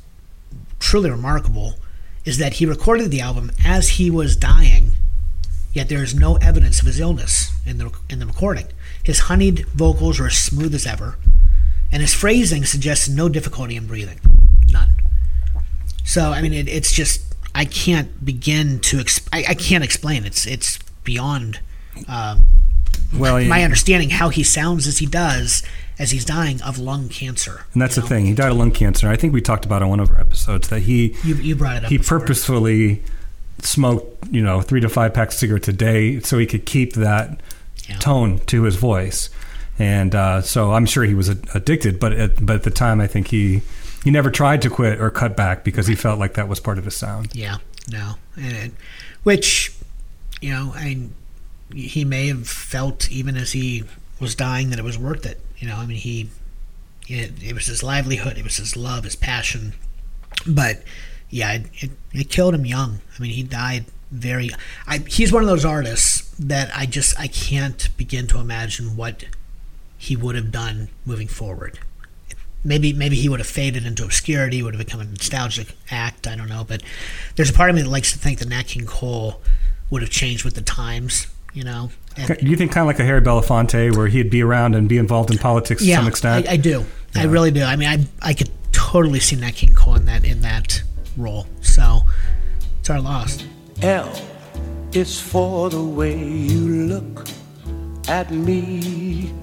truly 0.79 1.09
remarkable 1.11 1.73
is 2.23 2.37
that 2.37 2.53
he 2.53 2.65
recorded 2.65 3.11
the 3.11 3.19
album 3.19 3.51
as 3.65 3.89
he 3.99 4.09
was 4.09 4.37
dying, 4.37 4.91
yet 5.73 5.89
there 5.89 6.01
is 6.01 6.15
no 6.15 6.37
evidence 6.37 6.79
of 6.79 6.85
his 6.85 7.01
illness 7.01 7.51
in 7.65 7.77
the 7.77 7.91
in 8.09 8.19
the 8.19 8.25
recording. 8.25 8.67
His 9.03 9.19
honeyed 9.27 9.65
vocals 9.75 10.21
are 10.21 10.27
as 10.27 10.37
smooth 10.37 10.73
as 10.73 10.85
ever, 10.87 11.17
and 11.91 12.01
his 12.01 12.13
phrasing 12.13 12.63
suggests 12.63 13.09
no 13.09 13.27
difficulty 13.27 13.75
in 13.75 13.87
breathing, 13.87 14.21
none. 14.69 14.95
So, 16.05 16.31
I 16.31 16.41
mean, 16.41 16.53
it, 16.53 16.69
it's 16.69 16.93
just 16.93 17.35
I 17.53 17.65
can't 17.65 18.23
begin 18.23 18.79
to 18.79 18.99
exp- 18.99 19.27
I, 19.33 19.43
I 19.49 19.53
can't 19.53 19.83
explain. 19.83 20.23
It's 20.23 20.47
it's 20.47 20.79
beyond 21.03 21.59
uh, 22.07 22.39
Well, 23.13 23.43
my 23.43 23.57
he- 23.57 23.65
understanding 23.65 24.11
how 24.11 24.29
he 24.29 24.43
sounds 24.43 24.87
as 24.87 24.99
he 24.99 25.07
does 25.07 25.61
as 26.01 26.11
he's 26.11 26.25
dying 26.25 26.61
of 26.63 26.77
lung 26.79 27.07
cancer. 27.09 27.63
and 27.73 27.81
that's 27.81 27.95
the 27.95 28.01
know? 28.01 28.07
thing. 28.07 28.25
He 28.25 28.33
died 28.33 28.51
of 28.51 28.57
lung 28.57 28.71
cancer. 28.71 29.07
I 29.09 29.15
think 29.15 29.33
we 29.33 29.41
talked 29.41 29.65
about 29.65 29.81
it 29.81 29.85
on 29.85 29.89
one 29.89 29.99
of 29.99 30.09
our 30.09 30.19
episodes 30.19 30.67
that 30.69 30.81
he 30.81 31.15
You, 31.23 31.35
you 31.35 31.55
brought 31.55 31.77
it 31.77 31.83
up. 31.85 31.89
he 31.91 31.97
before. 31.97 32.19
purposefully 32.19 33.03
smoked, 33.59 34.27
you 34.31 34.41
know, 34.41 34.61
three 34.61 34.81
to 34.81 34.89
five 34.89 35.13
packs 35.13 35.35
of 35.35 35.39
cigarettes 35.39 35.67
a 35.67 35.73
day 35.73 36.19
so 36.21 36.37
he 36.39 36.45
could 36.47 36.65
keep 36.65 36.93
that 36.93 37.39
Yeah. 37.87 37.97
tone 37.99 38.39
to 38.47 38.63
his 38.63 38.75
voice. 38.77 39.29
And 39.79 40.13
uh, 40.15 40.41
so 40.41 40.73
I'm 40.73 40.85
sure 40.85 41.03
he 41.03 41.13
was 41.13 41.29
addicted, 41.29 41.99
but 41.99 42.13
at, 42.13 42.45
but 42.45 42.55
at 42.57 42.63
the 42.63 42.71
time, 42.71 42.99
I 43.01 43.07
think 43.07 43.27
he 43.27 43.61
he 44.03 44.09
never 44.11 44.29
tried 44.31 44.61
to 44.63 44.69
quit 44.69 44.99
or 44.99 45.09
cut 45.11 45.37
back 45.37 45.63
because 45.63 45.85
he 45.87 45.95
felt 45.95 46.17
like 46.19 46.33
that 46.33 46.47
was 46.47 46.59
part 46.59 46.77
of 46.79 46.85
his 46.85 46.95
sound. 46.95 47.29
Yeah, 47.35 47.57
no, 47.91 48.15
and 48.35 48.55
it, 48.55 48.71
which 49.23 49.73
you 50.41 50.49
know, 50.51 50.73
I 50.75 50.85
mean, 50.85 51.13
he 51.73 52.03
may 52.05 52.27
have 52.27 52.47
felt 52.47 53.11
even 53.11 53.35
as 53.37 53.51
he 53.53 53.83
was 54.21 54.35
dying 54.35 54.69
that 54.69 54.79
it 54.79 54.85
was 54.85 54.97
worth 54.97 55.25
it. 55.25 55.41
You 55.57 55.67
know, 55.67 55.75
I 55.75 55.85
mean, 55.85 55.97
he 55.97 56.29
it, 57.09 57.43
it 57.43 57.53
was 57.53 57.65
his 57.65 57.83
livelihood, 57.83 58.37
it 58.37 58.43
was 58.43 58.57
his 58.57 58.77
love, 58.77 59.03
his 59.03 59.15
passion, 59.15 59.73
but 60.47 60.83
yeah, 61.29 61.53
it, 61.53 61.65
it, 61.73 61.91
it 62.13 62.29
killed 62.29 62.53
him 62.53 62.65
young. 62.65 63.01
I 63.17 63.21
mean, 63.21 63.31
he 63.31 63.43
died 63.43 63.85
very. 64.11 64.51
I, 64.85 64.99
he's 64.99 65.31
one 65.31 65.41
of 65.41 65.49
those 65.49 65.65
artists 65.65 66.29
that 66.37 66.71
I 66.75 66.85
just 66.85 67.19
I 67.19 67.27
can't 67.27 67.89
begin 67.97 68.27
to 68.27 68.39
imagine 68.39 68.95
what 68.95 69.25
he 69.97 70.15
would 70.15 70.35
have 70.35 70.51
done 70.51 70.89
moving 71.05 71.27
forward. 71.27 71.79
Maybe 72.63 72.93
maybe 72.93 73.15
he 73.15 73.29
would 73.29 73.39
have 73.39 73.47
faded 73.47 73.85
into 73.85 74.03
obscurity, 74.03 74.61
would 74.61 74.75
have 74.75 74.85
become 74.85 75.01
a 75.01 75.05
nostalgic 75.05 75.75
act. 75.89 76.27
I 76.27 76.35
don't 76.35 76.49
know, 76.49 76.63
but 76.67 76.83
there's 77.35 77.49
a 77.49 77.53
part 77.53 77.69
of 77.69 77.75
me 77.75 77.81
that 77.81 77.89
likes 77.89 78.11
to 78.11 78.19
think 78.19 78.39
that 78.39 78.49
Nat 78.49 78.63
King 78.63 78.85
Cole 78.85 79.41
would 79.89 80.01
have 80.01 80.11
changed 80.11 80.43
with 80.45 80.55
the 80.55 80.61
times. 80.61 81.27
You 81.53 81.63
know, 81.65 81.89
and, 82.15 82.37
Do 82.39 82.45
you 82.47 82.55
think 82.55 82.71
kind 82.71 82.83
of 82.83 82.87
like 82.87 82.99
a 82.99 83.03
Harry 83.03 83.21
Belafonte, 83.21 83.95
where 83.95 84.07
he'd 84.07 84.29
be 84.29 84.41
around 84.41 84.75
and 84.75 84.87
be 84.87 84.97
involved 84.97 85.31
in 85.31 85.37
politics 85.37 85.81
yeah, 85.81 85.97
to 85.97 86.01
some 86.01 86.07
extent? 86.07 86.47
I, 86.47 86.53
I 86.53 86.57
do. 86.57 86.85
I 87.13 87.25
really 87.25 87.51
do. 87.51 87.63
I 87.63 87.75
mean, 87.75 87.89
I 87.89 88.29
I 88.29 88.33
could 88.33 88.49
totally 88.71 89.19
see 89.19 89.35
Nat 89.35 89.51
King 89.51 89.73
Cole 89.73 89.95
in 89.95 90.05
that 90.05 90.23
in 90.23 90.41
that 90.41 90.81
role. 91.17 91.47
So 91.61 92.01
it's 92.79 92.89
our 92.89 93.01
loss. 93.01 93.43
L 93.81 94.09
is 94.93 95.19
for 95.19 95.69
the 95.69 95.83
way 95.83 96.17
you 96.17 96.87
look 96.87 97.27
at 98.07 98.31
me. 98.31 99.33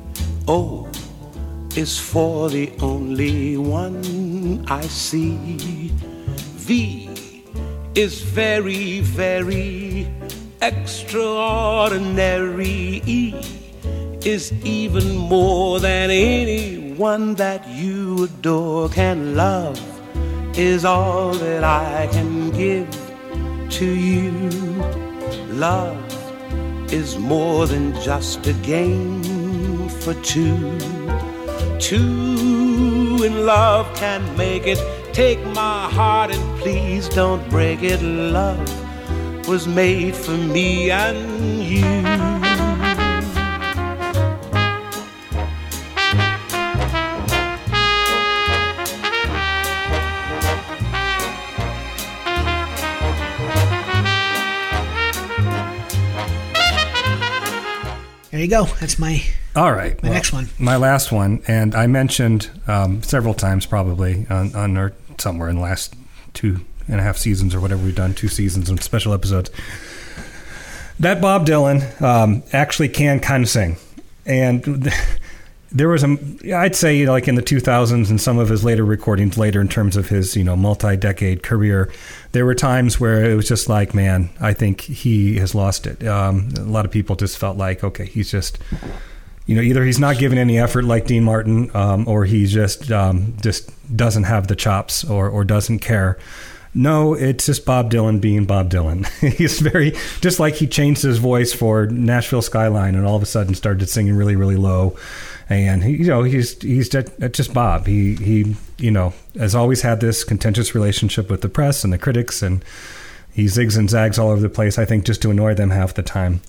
O 0.47 0.89
is 1.77 1.99
for 1.99 2.49
the 2.49 2.73
only 2.81 3.57
one 3.57 4.65
I 4.69 4.83
see. 4.83 5.93
V 6.57 7.45
is 7.95 8.23
very, 8.23 9.01
very 9.01 10.09
extraordinary. 10.63 13.35
Is 14.25 14.53
even 14.65 15.17
more 15.17 15.79
than 15.81 16.11
anyone 16.11 17.35
that 17.37 17.67
you 17.69 18.25
adore 18.25 18.89
can 18.89 19.37
love 19.37 19.79
is 20.59 20.85
all 20.85 21.33
that 21.35 21.63
I 21.63 22.09
can 22.11 22.51
give 22.51 22.89
to 23.71 23.87
you. 23.87 24.33
Love 25.53 25.97
is 26.93 27.17
more 27.17 27.67
than 27.67 27.95
just 28.01 28.45
a 28.47 28.53
game 28.55 29.89
for 29.89 30.15
two. 30.15 30.79
Two 31.79 33.23
in 33.25 33.47
love 33.47 33.87
can 33.95 34.37
make 34.37 34.67
it. 34.67 34.79
Take 35.13 35.45
my 35.47 35.89
heart 35.89 36.33
and 36.33 36.61
please 36.61 37.09
don't 37.09 37.49
break 37.49 37.83
it. 37.83 38.03
Love 38.03 38.88
was 39.49 39.67
made 39.67 40.15
for 40.15 40.33
me 40.37 40.91
and 40.91 41.63
you. 41.63 41.81
There 58.31 58.45
you 58.45 58.49
go. 58.49 58.67
That's 58.81 58.99
my 58.99 59.23
All 59.57 59.73
right. 59.73 60.01
My 60.03 60.11
next 60.11 60.35
one. 60.35 60.51
My 60.59 60.77
last 60.77 61.11
one, 61.11 61.43
and 61.49 61.75
I 61.75 61.87
mentioned 61.87 62.51
um, 62.67 63.03
several 63.03 63.33
times 63.33 63.65
probably 63.65 64.27
on, 64.29 64.55
on 64.55 64.77
or 64.77 64.93
somewhere 65.19 65.49
in 65.49 65.57
the 65.57 65.63
last 65.63 65.95
two 66.35 66.61
and 66.89 67.01
a 67.01 67.03
half 67.03 67.17
seasons 67.17 67.55
or 67.55 67.61
whatever 67.61 67.85
we've 67.85 67.95
done, 67.95 68.15
two 68.15 68.29
seasons 68.29 68.69
and 68.69 68.83
special 68.83 69.13
episodes. 69.13 69.51
That 71.01 71.21
Bob 71.21 71.47
Dylan 71.47 72.01
um, 72.03 72.43
actually 72.53 72.89
can 72.89 73.21
kind 73.21 73.45
of 73.45 73.49
sing, 73.49 73.77
and 74.27 74.93
there 75.73 75.89
was 75.89 76.03
a 76.03 76.17
I'd 76.55 76.75
say 76.75 77.07
like 77.07 77.29
in 77.29 77.35
the 77.35 77.43
2000s 77.43 78.09
and 78.09 78.21
some 78.21 78.39
of 78.39 78.49
his 78.49 78.65
later 78.65 78.85
recordings 78.85 79.37
later 79.37 79.61
in 79.61 79.69
terms 79.69 79.97
of 79.97 80.09
his 80.09 80.35
you 80.35 80.43
know 80.43 80.57
multi-decade 80.57 81.43
career 81.43 81.93
there 82.33 82.47
were 82.47 82.55
times 82.55 82.99
where 82.99 83.31
it 83.31 83.35
was 83.35 83.47
just 83.47 83.69
like 83.69 83.95
man 83.95 84.31
I 84.41 84.55
think 84.55 84.81
he 84.81 85.37
has 85.37 85.55
lost 85.55 85.87
it 85.87 86.07
um, 86.07 86.51
a 86.57 86.63
lot 86.63 86.87
of 86.87 86.91
people 86.91 87.17
just 87.17 87.37
felt 87.37 87.59
like 87.59 87.85
okay 87.85 88.07
he's 88.07 88.31
just 88.31 88.59
you 89.45 89.57
know 89.57 89.63
either 89.63 89.85
he's 89.85 89.99
not 89.99 90.19
giving 90.19 90.39
any 90.39 90.59
effort 90.59 90.85
like 90.85 91.07
Dean 91.07 91.25
Martin 91.25 91.71
um, 91.77 92.09
or 92.09 92.25
he 92.25 92.47
just 92.47 92.91
um, 92.91 93.35
just 93.43 93.71
doesn't 93.95 94.25
have 94.25 94.47
the 94.47 94.57
chops 94.57 95.05
or 95.05 95.29
or 95.29 95.45
doesn't 95.45 95.81
care 95.81 96.19
no, 96.75 97.15
it's 97.15 97.47
just 97.47 97.65
Bob 97.65 97.91
Dylan 97.91 98.21
being 98.21 98.45
Bob 98.45 98.71
Dylan. 98.71 99.07
He's 99.37 99.61
very 99.61 99.93
just 100.21 100.39
like 100.39 100.55
he 100.55 100.67
changed 100.67 101.03
his 101.03 101.19
voice 101.19 101.53
for 101.53 101.87
Nashville 101.87 102.43
Skyline, 102.43 102.95
and 102.95 103.07
all 103.07 103.17
of 103.17 103.23
a 103.23 103.27
sudden 103.27 103.55
started 103.55 103.89
singing 103.89 104.15
really, 104.15 104.37
really 104.37 104.57
low. 104.57 104.97
And 105.51 105.83
he, 105.83 105.93
you 105.93 106.07
know, 106.07 106.25
he's 106.25 106.61
he's 106.61 106.91
just, 106.91 107.23
uh, 107.23 107.29
just 107.29 107.55
Bob. 107.55 107.87
He 107.87 108.15
he, 108.17 108.57
you 108.77 108.91
know, 108.91 109.15
has 109.39 109.55
always 109.55 109.83
had 109.83 110.01
this 110.01 110.25
contentious 110.25 110.75
relationship 110.75 111.31
with 111.31 111.41
the 111.41 111.49
press 111.49 111.85
and 111.85 111.93
the 111.93 111.99
critics, 111.99 112.43
and 112.43 112.63
he 113.33 113.45
zigs 113.45 113.79
and 113.79 113.89
zags 113.89 114.19
all 114.19 114.31
over 114.31 114.43
the 114.43 114.51
place. 114.51 114.79
I 114.79 114.85
think 114.85 115.05
just 115.05 115.23
to 115.23 115.31
annoy 115.31 115.55
them 115.55 115.71
half 115.71 115.95
the 115.95 116.03
time. 116.03 116.41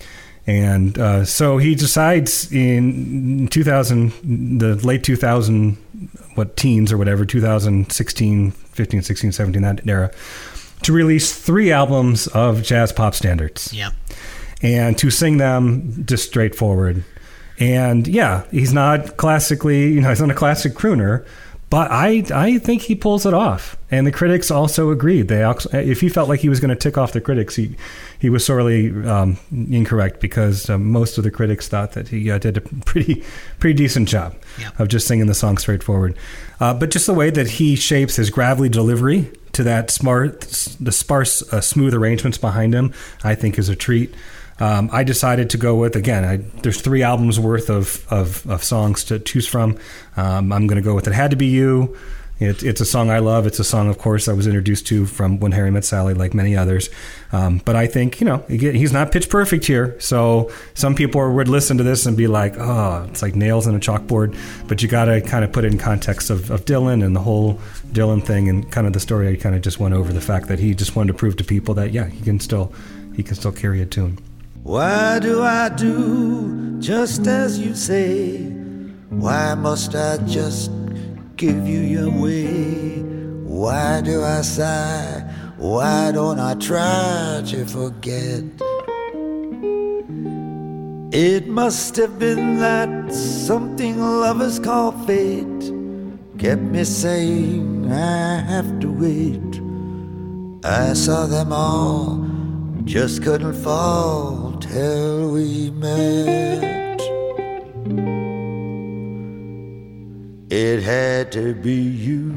And 0.49 0.97
uh, 0.97 1.25
so 1.25 1.59
he 1.59 1.75
decides 1.75 2.51
in 2.51 3.49
2000, 3.49 4.59
the 4.59 4.73
late 4.77 5.03
2000, 5.03 5.75
what 6.33 6.57
teens 6.57 6.91
or 6.91 6.97
whatever, 6.97 7.23
2016, 7.23 8.49
15, 8.49 9.01
16, 9.03 9.31
17, 9.31 9.61
that 9.61 9.87
era, 9.87 10.11
to 10.81 10.91
release 10.91 11.39
three 11.39 11.71
albums 11.71 12.25
of 12.27 12.63
jazz 12.63 12.91
pop 12.91 13.13
standards 13.13 13.71
yeah. 13.71 13.91
and 14.63 14.97
to 14.97 15.11
sing 15.11 15.37
them 15.37 16.03
just 16.07 16.27
straightforward. 16.27 17.03
And 17.59 18.07
yeah, 18.07 18.45
he's 18.49 18.73
not 18.73 19.17
classically, 19.17 19.91
you 19.91 20.01
know, 20.01 20.09
he's 20.09 20.19
not 20.19 20.31
a 20.31 20.35
classic 20.35 20.73
crooner, 20.73 21.27
but 21.69 21.91
I 21.91 22.23
I 22.33 22.57
think 22.57 22.81
he 22.83 22.95
pulls 22.95 23.25
it 23.25 23.33
off. 23.33 23.75
And 23.91 24.05
the 24.05 24.11
critics 24.11 24.51
also 24.51 24.91
agreed. 24.91 25.27
They 25.29 25.41
also, 25.43 25.69
if 25.77 25.99
he 26.01 26.09
felt 26.09 26.29
like 26.29 26.39
he 26.41 26.49
was 26.49 26.59
going 26.59 26.69
to 26.69 26.75
tick 26.75 26.97
off 26.97 27.11
the 27.13 27.21
critics, 27.21 27.55
he 27.55 27.75
he 28.19 28.29
was 28.29 28.45
sorely 28.45 28.91
um, 29.07 29.37
incorrect 29.51 30.19
because 30.19 30.69
uh, 30.69 30.77
most 30.77 31.17
of 31.17 31.23
the 31.23 31.31
critics 31.31 31.67
thought 31.67 31.93
that 31.93 32.07
he 32.09 32.29
uh, 32.29 32.37
did 32.37 32.57
a 32.57 32.61
pretty 32.61 33.23
pretty 33.59 33.75
decent 33.75 34.07
job 34.07 34.35
Yeah. 34.59 34.69
of 34.79 34.87
just 34.89 35.07
singing 35.07 35.27
the 35.27 35.33
song 35.33 35.57
straightforward. 35.57 36.15
Uh, 36.59 36.73
but 36.73 36.91
just 36.91 37.05
the 37.07 37.13
way 37.13 37.29
that 37.31 37.47
he 37.51 37.75
shapes 37.75 38.15
his 38.17 38.29
gravelly 38.29 38.69
delivery 38.69 39.31
to 39.53 39.63
that 39.63 39.89
smart, 39.89 40.41
the 40.79 40.91
sparse, 40.91 41.41
uh, 41.53 41.59
smooth 41.61 41.93
arrangements 41.93 42.37
behind 42.37 42.73
him, 42.75 42.93
I 43.23 43.33
think 43.35 43.57
is 43.57 43.69
a 43.69 43.75
treat. 43.75 44.13
Um, 44.59 44.89
I 44.91 45.03
decided 45.03 45.49
to 45.51 45.57
go 45.57 45.75
with 45.75 45.95
again. 45.95 46.25
I, 46.25 46.37
there's 46.61 46.81
three 46.81 47.03
albums 47.03 47.39
worth 47.39 47.69
of, 47.69 48.05
of, 48.11 48.49
of 48.49 48.63
songs 48.63 49.03
to 49.05 49.19
choose 49.19 49.47
from. 49.47 49.77
Um, 50.17 50.51
I'm 50.51 50.67
going 50.67 50.81
to 50.81 50.85
go 50.85 50.95
with 50.95 51.07
"It 51.07 51.13
Had 51.13 51.31
to 51.31 51.37
Be 51.37 51.47
You." 51.47 51.97
It, 52.39 52.63
it's 52.63 52.79
a 52.79 52.85
song 52.85 53.09
I 53.09 53.19
love. 53.19 53.45
It's 53.47 53.59
a 53.59 53.65
song, 53.65 53.89
of 53.89 53.97
course, 53.97 54.29
I 54.29 54.33
was 54.33 54.47
introduced 54.47 54.87
to 54.87 55.05
from 55.05 55.41
When 55.41 55.51
Harry 55.51 55.71
Met 55.71 55.83
Sally, 55.83 56.13
like 56.13 56.33
many 56.33 56.55
others. 56.55 56.89
Um, 57.33 57.61
but 57.65 57.75
I 57.75 57.85
think 57.85 58.21
you 58.21 58.25
know 58.25 58.37
he's 58.47 58.93
not 58.93 59.11
pitch 59.11 59.29
perfect 59.29 59.65
here. 59.65 59.99
So 59.99 60.49
some 60.73 60.95
people 60.95 61.33
would 61.33 61.49
listen 61.49 61.77
to 61.79 61.83
this 61.83 62.05
and 62.05 62.15
be 62.15 62.27
like, 62.27 62.57
"Oh, 62.57 63.05
it's 63.09 63.21
like 63.21 63.35
nails 63.35 63.67
in 63.67 63.75
a 63.75 63.79
chalkboard." 63.79 64.37
But 64.67 64.81
you 64.81 64.87
got 64.87 65.05
to 65.05 65.19
kind 65.19 65.43
of 65.43 65.51
put 65.51 65.65
it 65.65 65.73
in 65.73 65.77
context 65.77 66.29
of, 66.29 66.49
of 66.49 66.63
Dylan 66.63 67.03
and 67.03 67.13
the 67.13 67.21
whole 67.21 67.55
Dylan 67.91 68.23
thing, 68.23 68.47
and 68.47 68.71
kind 68.71 68.87
of 68.87 68.93
the 68.93 69.01
story. 69.01 69.27
I 69.29 69.35
kind 69.35 69.55
of 69.55 69.61
just 69.61 69.79
went 69.79 69.93
over 69.93 70.13
the 70.13 70.21
fact 70.21 70.47
that 70.47 70.59
he 70.59 70.73
just 70.73 70.95
wanted 70.95 71.11
to 71.11 71.17
prove 71.17 71.35
to 71.37 71.43
people 71.43 71.73
that 71.75 71.91
yeah, 71.91 72.07
he 72.07 72.21
can 72.21 72.39
still 72.39 72.73
he 73.15 73.21
can 73.21 73.35
still 73.35 73.51
carry 73.51 73.81
a 73.81 73.85
tune. 73.85 74.17
Why 74.69 75.17
do 75.17 75.41
I 75.41 75.69
do 75.69 76.77
just 76.79 77.25
as 77.25 77.57
you 77.57 77.73
say? 77.73 78.37
Why 79.09 79.55
must 79.55 79.95
I 79.95 80.17
just 80.27 80.69
give 81.37 81.67
you 81.67 81.79
your 81.79 82.11
way? 82.11 83.01
Why 83.49 84.01
do 84.01 84.23
I 84.23 84.41
sigh? 84.41 85.25
Why 85.57 86.11
don't 86.11 86.37
I 86.37 86.53
try 86.53 87.41
to 87.47 87.65
forget? 87.65 88.43
It 91.11 91.47
must 91.47 91.95
have 91.95 92.19
been 92.19 92.59
that 92.59 93.11
something 93.11 93.99
lovers 93.99 94.59
call 94.59 94.91
fate 95.07 95.73
kept 96.37 96.61
me 96.61 96.83
saying 96.83 97.91
I 97.91 98.41
have 98.41 98.79
to 98.81 98.91
wait. 98.91 99.51
I 100.63 100.93
saw 100.93 101.25
them 101.25 101.51
all, 101.51 102.23
just 102.85 103.23
couldn't 103.23 103.55
fall 103.63 104.48
till 104.71 105.31
we 105.31 105.71
met. 105.71 106.99
It 110.51 110.83
had 110.83 111.31
to 111.31 111.55
be 111.55 111.73
you. 111.73 112.35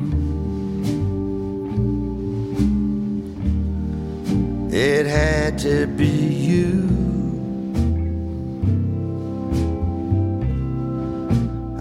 It 4.70 5.06
had 5.06 5.58
to 5.58 5.86
be 5.86 6.06
you. 6.06 6.88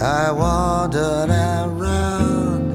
I 0.02 0.32
wandered 0.32 1.30
around 1.30 2.73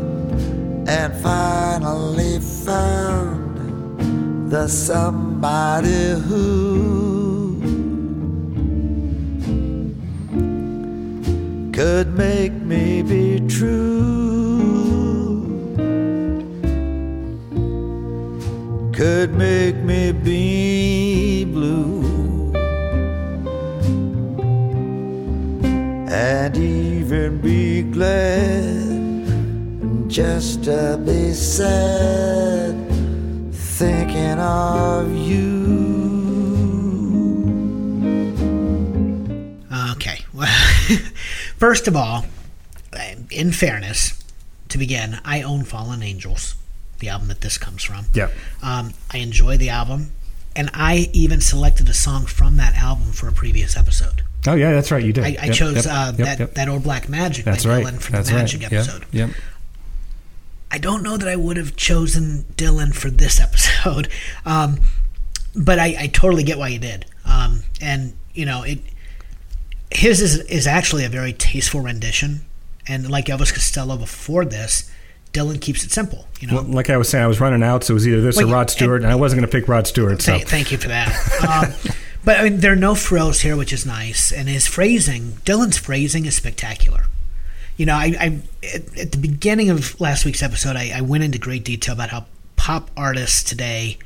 and 0.89 1.15
finally 1.23 2.39
found 2.41 4.51
the 4.51 4.69
somebody 4.69 6.13
who 6.27 7.06
could 11.77 12.17
make 12.17 12.55
me 12.55 13.03
be 13.03 13.39
true, 13.47 13.77
could 18.95 19.35
make 19.35 19.77
me 19.85 20.11
be 20.11 21.45
blue. 21.45 22.07
and 26.09 26.57
even 26.57 27.39
be 27.43 27.83
glad 27.83 29.29
just 30.09 30.65
to 30.65 30.99
be 31.05 31.35
sad 31.35 32.75
thinking 33.53 34.39
of 34.39 35.15
you. 35.15 35.56
First 41.67 41.89
of 41.89 41.97
all, 41.97 42.25
in 43.29 43.51
fairness, 43.51 44.23
to 44.69 44.79
begin, 44.79 45.19
I 45.25 45.43
own 45.43 45.65
Fallen 45.65 46.01
Angels, 46.01 46.55
the 47.01 47.09
album 47.09 47.27
that 47.27 47.41
this 47.41 47.59
comes 47.59 47.83
from. 47.83 48.05
Yeah. 48.15 48.31
Um, 48.63 48.93
I 49.13 49.19
enjoy 49.19 49.57
the 49.57 49.71
album, 49.71 50.13
and 50.55 50.71
I 50.73 51.11
even 51.13 51.41
selected 51.41 51.89
a 51.89 51.93
song 51.93 52.27
from 52.27 52.57
that 52.59 52.77
album 52.77 53.11
for 53.11 53.27
a 53.27 53.33
previous 53.33 53.77
episode. 53.77 54.23
Oh 54.47 54.55
yeah, 54.55 54.75
that's 54.75 54.93
right. 54.93 55.03
You 55.03 55.13
did. 55.13 55.25
I, 55.25 55.37
I 55.43 55.47
Yep, 55.47 55.55
chose 55.55 55.75
yep, 55.75 55.87
uh, 55.89 56.13
yep, 56.17 56.39
that 56.39 56.55
that 56.55 56.69
old 56.69 56.85
Black 56.85 57.09
Magic 57.09 57.45
That's 57.45 57.65
by 57.65 57.79
right. 57.79 57.85
Dylan 57.85 58.01
from 58.01 58.13
That's 58.13 58.29
the 58.29 58.37
Magic 58.37 58.63
right. 58.63 58.73
Episode. 58.73 59.05
Yep. 59.11 59.31
I 60.71 60.79
don't 60.79 61.03
know 61.03 61.17
that 61.17 61.27
I 61.27 61.35
would 61.35 61.57
have 61.57 61.75
chosen 61.75 62.45
Dylan 62.55 62.95
for 62.95 63.11
this 63.11 63.41
episode, 63.49 64.09
um, 64.45 64.79
but 65.57 65.81
I, 65.81 65.97
I 65.99 66.07
totally 66.07 66.45
get 66.45 66.59
why 66.59 66.69
you 66.69 66.79
did. 66.79 67.07
Um, 67.25 67.65
and 67.81 68.13
you 68.35 68.47
know, 68.47 68.63
it 68.63 68.79
his 69.91 70.21
is 70.21 70.39
is 70.47 70.67
actually 70.67 71.05
a 71.05 71.09
very 71.09 71.33
tasteful 71.33 71.81
rendition, 71.81 72.45
and 72.89 73.09
like 73.11 73.27
Elvis 73.27 73.53
Costello 73.53 73.97
before 73.97 74.45
this, 74.45 74.91
Dylan 75.33 75.61
keeps 75.61 75.85
it 75.85 75.93
simple. 75.93 76.27
You 76.41 76.49
know, 76.49 76.55
Well, 76.57 76.65
like 76.65 76.91
I 76.91 76.97
was 76.97 77.09
saying, 77.09 77.25
I 77.25 77.29
was 77.29 77.41
running 77.41 77.63
out, 77.63 77.85
so 77.85 77.93
it 77.93 77.95
was 77.95 78.09
either 78.09 78.21
this 78.21 78.37
Well, 78.37 78.49
or 78.49 78.53
Rod 78.53 78.71
Stewart, 78.71 79.03
and, 79.03 79.11
I 79.11 79.15
wasn't 79.15 79.41
going 79.41 79.51
to 79.51 79.61
pick 79.61 79.69
Rod 79.69 79.87
Stewart. 79.87 80.21
So 80.23 80.33
Thank, 80.33 80.49
thank 80.49 80.73
you 80.73 80.79
for 80.79 80.89
that. 80.89 81.09
Um, 81.49 81.95
but 82.25 82.39
I 82.39 82.45
mean, 82.45 82.59
there 82.59 82.73
are 82.73 82.77
no 82.77 82.95
frills 82.95 83.41
here, 83.41 83.57
which 83.57 83.73
is 83.73 83.87
nice. 83.87 84.33
And 84.33 84.49
his 84.49 84.67
phrasing, 84.67 85.33
Dylan's 85.45 85.79
phrasing 85.79 86.27
is 86.27 86.35
spectacular. 86.35 87.07
You 87.77 87.87
know, 87.87 87.95
I, 87.95 88.15
I 88.19 88.41
at, 88.75 88.99
at 88.99 89.13
the 89.13 89.19
beginning 89.19 89.71
of 89.71 90.01
last 90.01 90.25
week's 90.25 90.43
episode, 90.43 90.77
I, 90.77 90.93
I 90.95 91.01
went 91.03 91.25
into 91.25 91.39
great 91.39 91.65
detail 91.65 91.95
about 91.95 92.09
how 92.09 92.27
pop 92.57 92.91
artists 92.97 93.45
today 93.45 93.99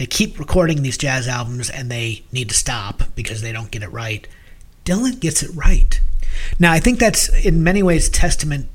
they 0.00 0.06
keep 0.06 0.38
recording 0.38 0.80
these 0.82 0.96
jazz 0.96 1.28
albums 1.28 1.68
and 1.68 1.90
they 1.90 2.22
need 2.32 2.48
to 2.48 2.54
stop 2.54 3.02
because 3.14 3.42
they 3.42 3.52
don't 3.52 3.70
get 3.70 3.82
it 3.82 3.92
right. 3.92 4.26
Dylan 4.84 5.20
gets 5.20 5.42
it 5.42 5.50
right. 5.54 6.00
Now, 6.58 6.72
I 6.72 6.80
think 6.80 6.98
that's 6.98 7.28
in 7.44 7.62
many 7.62 7.82
ways 7.82 8.08
testament 8.08 8.68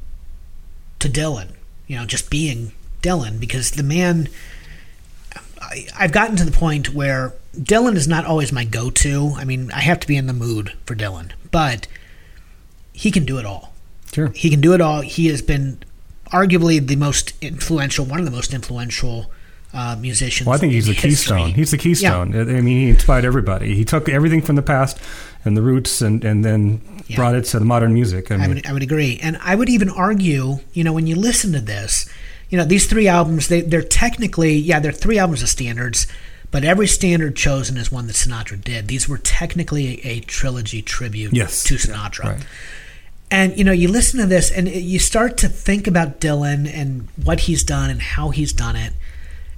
to 0.99 1.10
Dylan. 1.10 1.49
You 1.88 1.98
know, 1.98 2.06
just 2.06 2.30
being 2.30 2.73
Dylan 3.02 3.40
because 3.40 3.72
the 3.72 3.84
man. 3.84 4.30
I, 5.61 5.88
I've 5.98 6.11
gotten 6.11 6.36
to 6.38 6.45
the 6.45 6.52
point 6.52 6.94
where 6.94 7.34
Dylan 7.57 7.95
is 7.95 8.07
not 8.07 8.26
always 8.26 8.52
my 8.52 8.65
go-to. 8.65 9.34
I 9.36 9.45
mean, 9.45 9.72
I 9.72 9.80
have 9.80 9.99
to 10.02 10.07
be 10.07 10.18
in 10.18 10.27
the 10.27 10.34
mood 10.34 10.73
for 10.86 10.95
Dylan, 10.95 11.32
but 11.52 11.88
he 12.94 13.11
can 13.11 13.26
do 13.26 13.38
it 13.40 13.45
all. 13.45 13.73
Sure. 14.14 14.32
He 14.36 14.49
can 14.49 14.61
do 14.61 14.73
it 14.73 14.82
all. 14.82 15.02
He 15.02 15.27
has 15.27 15.41
been 15.41 15.84
arguably 16.27 16.86
the 16.86 16.95
most 16.95 17.34
influential, 17.41 18.06
one 18.06 18.19
of 18.19 18.26
the 18.26 18.32
most 18.32 18.53
influential 18.53 19.32
uh, 19.76 19.95
musicians. 19.99 20.47
Well, 20.47 20.56
I 20.56 20.60
think 20.60 20.73
he's 20.73 20.88
the 20.88 20.93
history. 20.93 21.10
keystone. 21.10 21.49
He's 21.53 21.72
the 21.72 21.77
keystone. 21.77 22.34
I 22.35 22.39
I 22.57 22.61
mean, 22.61 22.80
he 22.81 22.89
inspired 22.89 23.26
everybody. 23.26 23.76
He 23.76 23.85
took 23.85 24.07
everything 24.10 24.41
from 24.41 24.56
the 24.56 24.61
past 24.64 24.97
and 25.43 25.56
the 25.57 25.61
roots, 25.61 26.02
and 26.02 26.23
and 26.23 26.43
then 26.43 26.81
Yeah. 27.07 27.18
brought 27.18 27.35
it 27.35 27.45
to 27.45 27.60
the 27.60 27.65
modern 27.65 27.93
music. 27.93 28.31
I 28.31 28.43
I 28.43 28.47
would, 28.47 28.65
I 28.65 28.73
would 28.73 28.81
agree. 28.84 29.19
And 29.22 29.38
I 29.43 29.53
would 29.56 29.69
even 29.69 29.89
argue, 29.89 30.60
you 30.73 30.84
know, 30.84 30.93
when 30.93 31.06
you 31.07 31.15
listen 31.15 31.52
to 31.53 31.60
this, 31.61 32.07
you 32.49 32.57
know, 32.57 32.65
these 32.65 32.88
three 32.88 33.07
albums, 33.07 33.47
they, 33.47 33.61
they're 33.61 33.81
technically, 33.84 34.53
yeah, 34.56 34.80
they're 34.80 34.91
three 34.91 35.19
albums 35.19 35.43
of 35.43 35.49
standards, 35.49 36.07
but 36.52 36.64
every 36.64 36.88
standard 36.88 37.35
chosen 37.35 37.76
is 37.77 37.91
one 37.91 38.07
that 38.07 38.15
Sinatra 38.15 38.60
did. 38.64 38.88
These 38.88 39.10
were 39.10 39.18
technically 39.19 39.99
a, 40.03 40.07
a 40.07 40.19
trilogy 40.22 40.81
tribute 40.81 41.34
Yes. 41.34 41.64
to 41.65 41.76
Sinatra. 41.76 42.23
right. 42.23 42.45
And, 43.31 43.57
you 43.57 43.64
know, 43.64 43.72
you 43.72 43.88
listen 43.88 44.19
to 44.19 44.27
this 44.27 44.52
and 44.52 44.68
you 44.69 44.99
start 44.99 45.38
to 45.38 45.49
think 45.49 45.88
about 45.88 46.22
Dylan 46.22 46.72
and 46.72 47.07
what 47.23 47.41
he's 47.41 47.64
done 47.64 47.89
and 47.89 47.99
how 48.02 48.30
he's 48.30 48.53
done 48.53 48.76
it. 48.76 48.93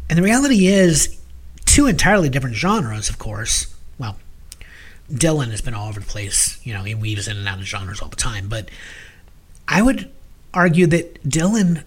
And 0.10 0.18
the 0.18 0.24
reality 0.24 0.68
is, 0.68 1.18
two 1.66 1.86
entirely 1.86 2.30
different 2.30 2.56
genres, 2.56 3.10
of 3.10 3.20
course. 3.20 3.74
Well, 3.98 4.18
Dylan 5.12 5.52
has 5.52 5.62
been 5.62 5.74
all 5.74 5.90
over 5.90 6.00
the 6.00 6.06
place. 6.06 6.60
You 6.64 6.74
know, 6.74 6.84
he 6.84 6.96
weaves 6.96 7.28
in 7.28 7.38
and 7.38 7.48
out 7.48 7.60
of 7.60 7.66
genres 7.66 8.02
all 8.02 8.10
the 8.10 8.16
time. 8.16 8.48
But 8.48 8.70
I 9.68 9.82
would 9.82 10.10
argue 10.54 10.88
that 10.88 11.24
Dylan 11.24 11.84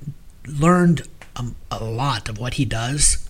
learned 0.47 1.03
um, 1.37 1.57
a 1.71 1.83
lot 1.83 2.29
of 2.29 2.39
what 2.39 2.55
he 2.55 2.65
does 2.65 3.29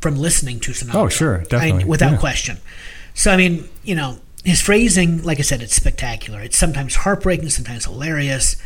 from 0.00 0.16
listening 0.16 0.60
to 0.60 0.72
Sinatra. 0.72 0.94
Oh, 0.94 1.08
sure, 1.08 1.40
I 1.40 1.44
definitely, 1.44 1.84
without 1.84 2.12
yeah. 2.12 2.18
question. 2.18 2.58
So, 3.14 3.30
I 3.30 3.36
mean, 3.36 3.68
you 3.82 3.94
know, 3.94 4.18
his 4.44 4.60
phrasing, 4.60 5.22
like 5.22 5.38
I 5.38 5.42
said, 5.42 5.62
it's 5.62 5.74
spectacular. 5.74 6.40
It's 6.40 6.58
sometimes 6.58 6.96
heartbreaking, 6.96 7.48
sometimes 7.50 7.84
hilarious. 7.86 8.56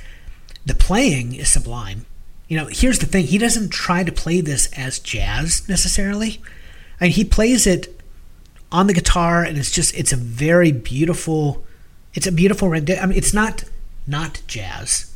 The 0.66 0.74
playing 0.74 1.34
is 1.34 1.48
sublime. 1.48 2.06
You 2.48 2.56
know, 2.56 2.66
here's 2.70 2.98
the 2.98 3.06
thing: 3.06 3.26
he 3.26 3.38
doesn't 3.38 3.70
try 3.70 4.02
to 4.04 4.12
play 4.12 4.40
this 4.40 4.66
as 4.72 4.98
jazz 4.98 5.68
necessarily. 5.68 6.40
I 7.00 7.04
mean, 7.04 7.12
he 7.12 7.24
plays 7.24 7.66
it 7.66 8.00
on 8.72 8.86
the 8.86 8.94
guitar, 8.94 9.44
and 9.44 9.56
it's 9.58 9.70
just 9.70 9.94
it's 9.96 10.12
a 10.12 10.16
very 10.16 10.72
beautiful. 10.72 11.64
It's 12.14 12.26
a 12.26 12.32
beautiful 12.32 12.68
rendition. 12.68 13.02
I 13.02 13.06
mean, 13.06 13.18
it's 13.18 13.34
not 13.34 13.64
not 14.06 14.40
jazz, 14.46 15.14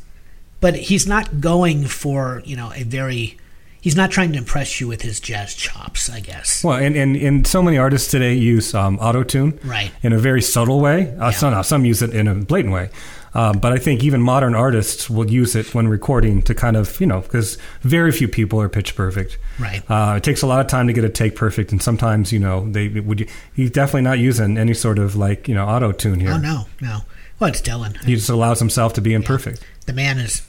but 0.60 0.74
he's 0.76 1.06
not 1.06 1.40
going 1.40 1.86
for 1.86 2.42
you 2.44 2.56
know 2.56 2.72
a 2.74 2.82
very. 2.84 3.38
He's 3.80 3.96
not 3.96 4.12
trying 4.12 4.30
to 4.30 4.38
impress 4.38 4.80
you 4.80 4.86
with 4.86 5.02
his 5.02 5.18
jazz 5.18 5.56
chops, 5.56 6.08
I 6.08 6.20
guess. 6.20 6.62
Well, 6.62 6.76
and, 6.78 6.94
and, 6.94 7.16
and 7.16 7.44
so 7.44 7.60
many 7.64 7.78
artists 7.78 8.08
today 8.08 8.32
use 8.34 8.76
um, 8.76 8.96
auto 9.00 9.24
tune 9.24 9.58
Right. 9.64 9.90
in 10.04 10.12
a 10.12 10.18
very 10.18 10.40
subtle 10.40 10.78
way. 10.80 11.12
Uh, 11.18 11.32
some, 11.32 11.60
some 11.64 11.84
use 11.84 12.00
it 12.00 12.14
in 12.14 12.28
a 12.28 12.34
blatant 12.36 12.72
way. 12.72 12.90
Um, 13.34 13.58
but 13.58 13.72
I 13.72 13.78
think 13.78 14.04
even 14.04 14.20
modern 14.20 14.54
artists 14.54 15.08
will 15.08 15.30
use 15.30 15.56
it 15.56 15.74
when 15.74 15.88
recording 15.88 16.42
to 16.42 16.54
kind 16.54 16.76
of, 16.76 17.00
you 17.00 17.06
know, 17.06 17.20
because 17.22 17.56
very 17.80 18.12
few 18.12 18.28
people 18.28 18.60
are 18.60 18.68
pitch 18.68 18.94
perfect. 18.94 19.38
Right. 19.58 19.82
Uh, 19.90 20.16
it 20.18 20.22
takes 20.22 20.42
a 20.42 20.46
lot 20.46 20.60
of 20.60 20.66
time 20.66 20.86
to 20.86 20.92
get 20.92 21.02
a 21.04 21.08
take 21.08 21.34
perfect. 21.34 21.72
And 21.72 21.82
sometimes, 21.82 22.30
you 22.32 22.38
know, 22.38 22.70
they 22.70 22.88
would, 22.88 23.28
he's 23.54 23.70
definitely 23.70 24.02
not 24.02 24.18
using 24.18 24.58
any 24.58 24.74
sort 24.74 24.98
of 24.98 25.16
like, 25.16 25.48
you 25.48 25.54
know, 25.54 25.66
auto 25.66 25.92
tune 25.92 26.20
here. 26.20 26.32
Oh 26.32 26.38
no, 26.38 26.66
no. 26.80 26.98
Well, 27.40 27.48
it's 27.48 27.62
Dylan. 27.62 27.96
He 28.04 28.14
just 28.14 28.28
allows 28.28 28.58
himself 28.58 28.92
to 28.94 29.00
be 29.00 29.14
imperfect. 29.14 29.64
the 29.86 29.92
man 29.92 30.18
has 30.18 30.42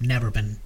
never 0.00 0.30
been 0.30 0.58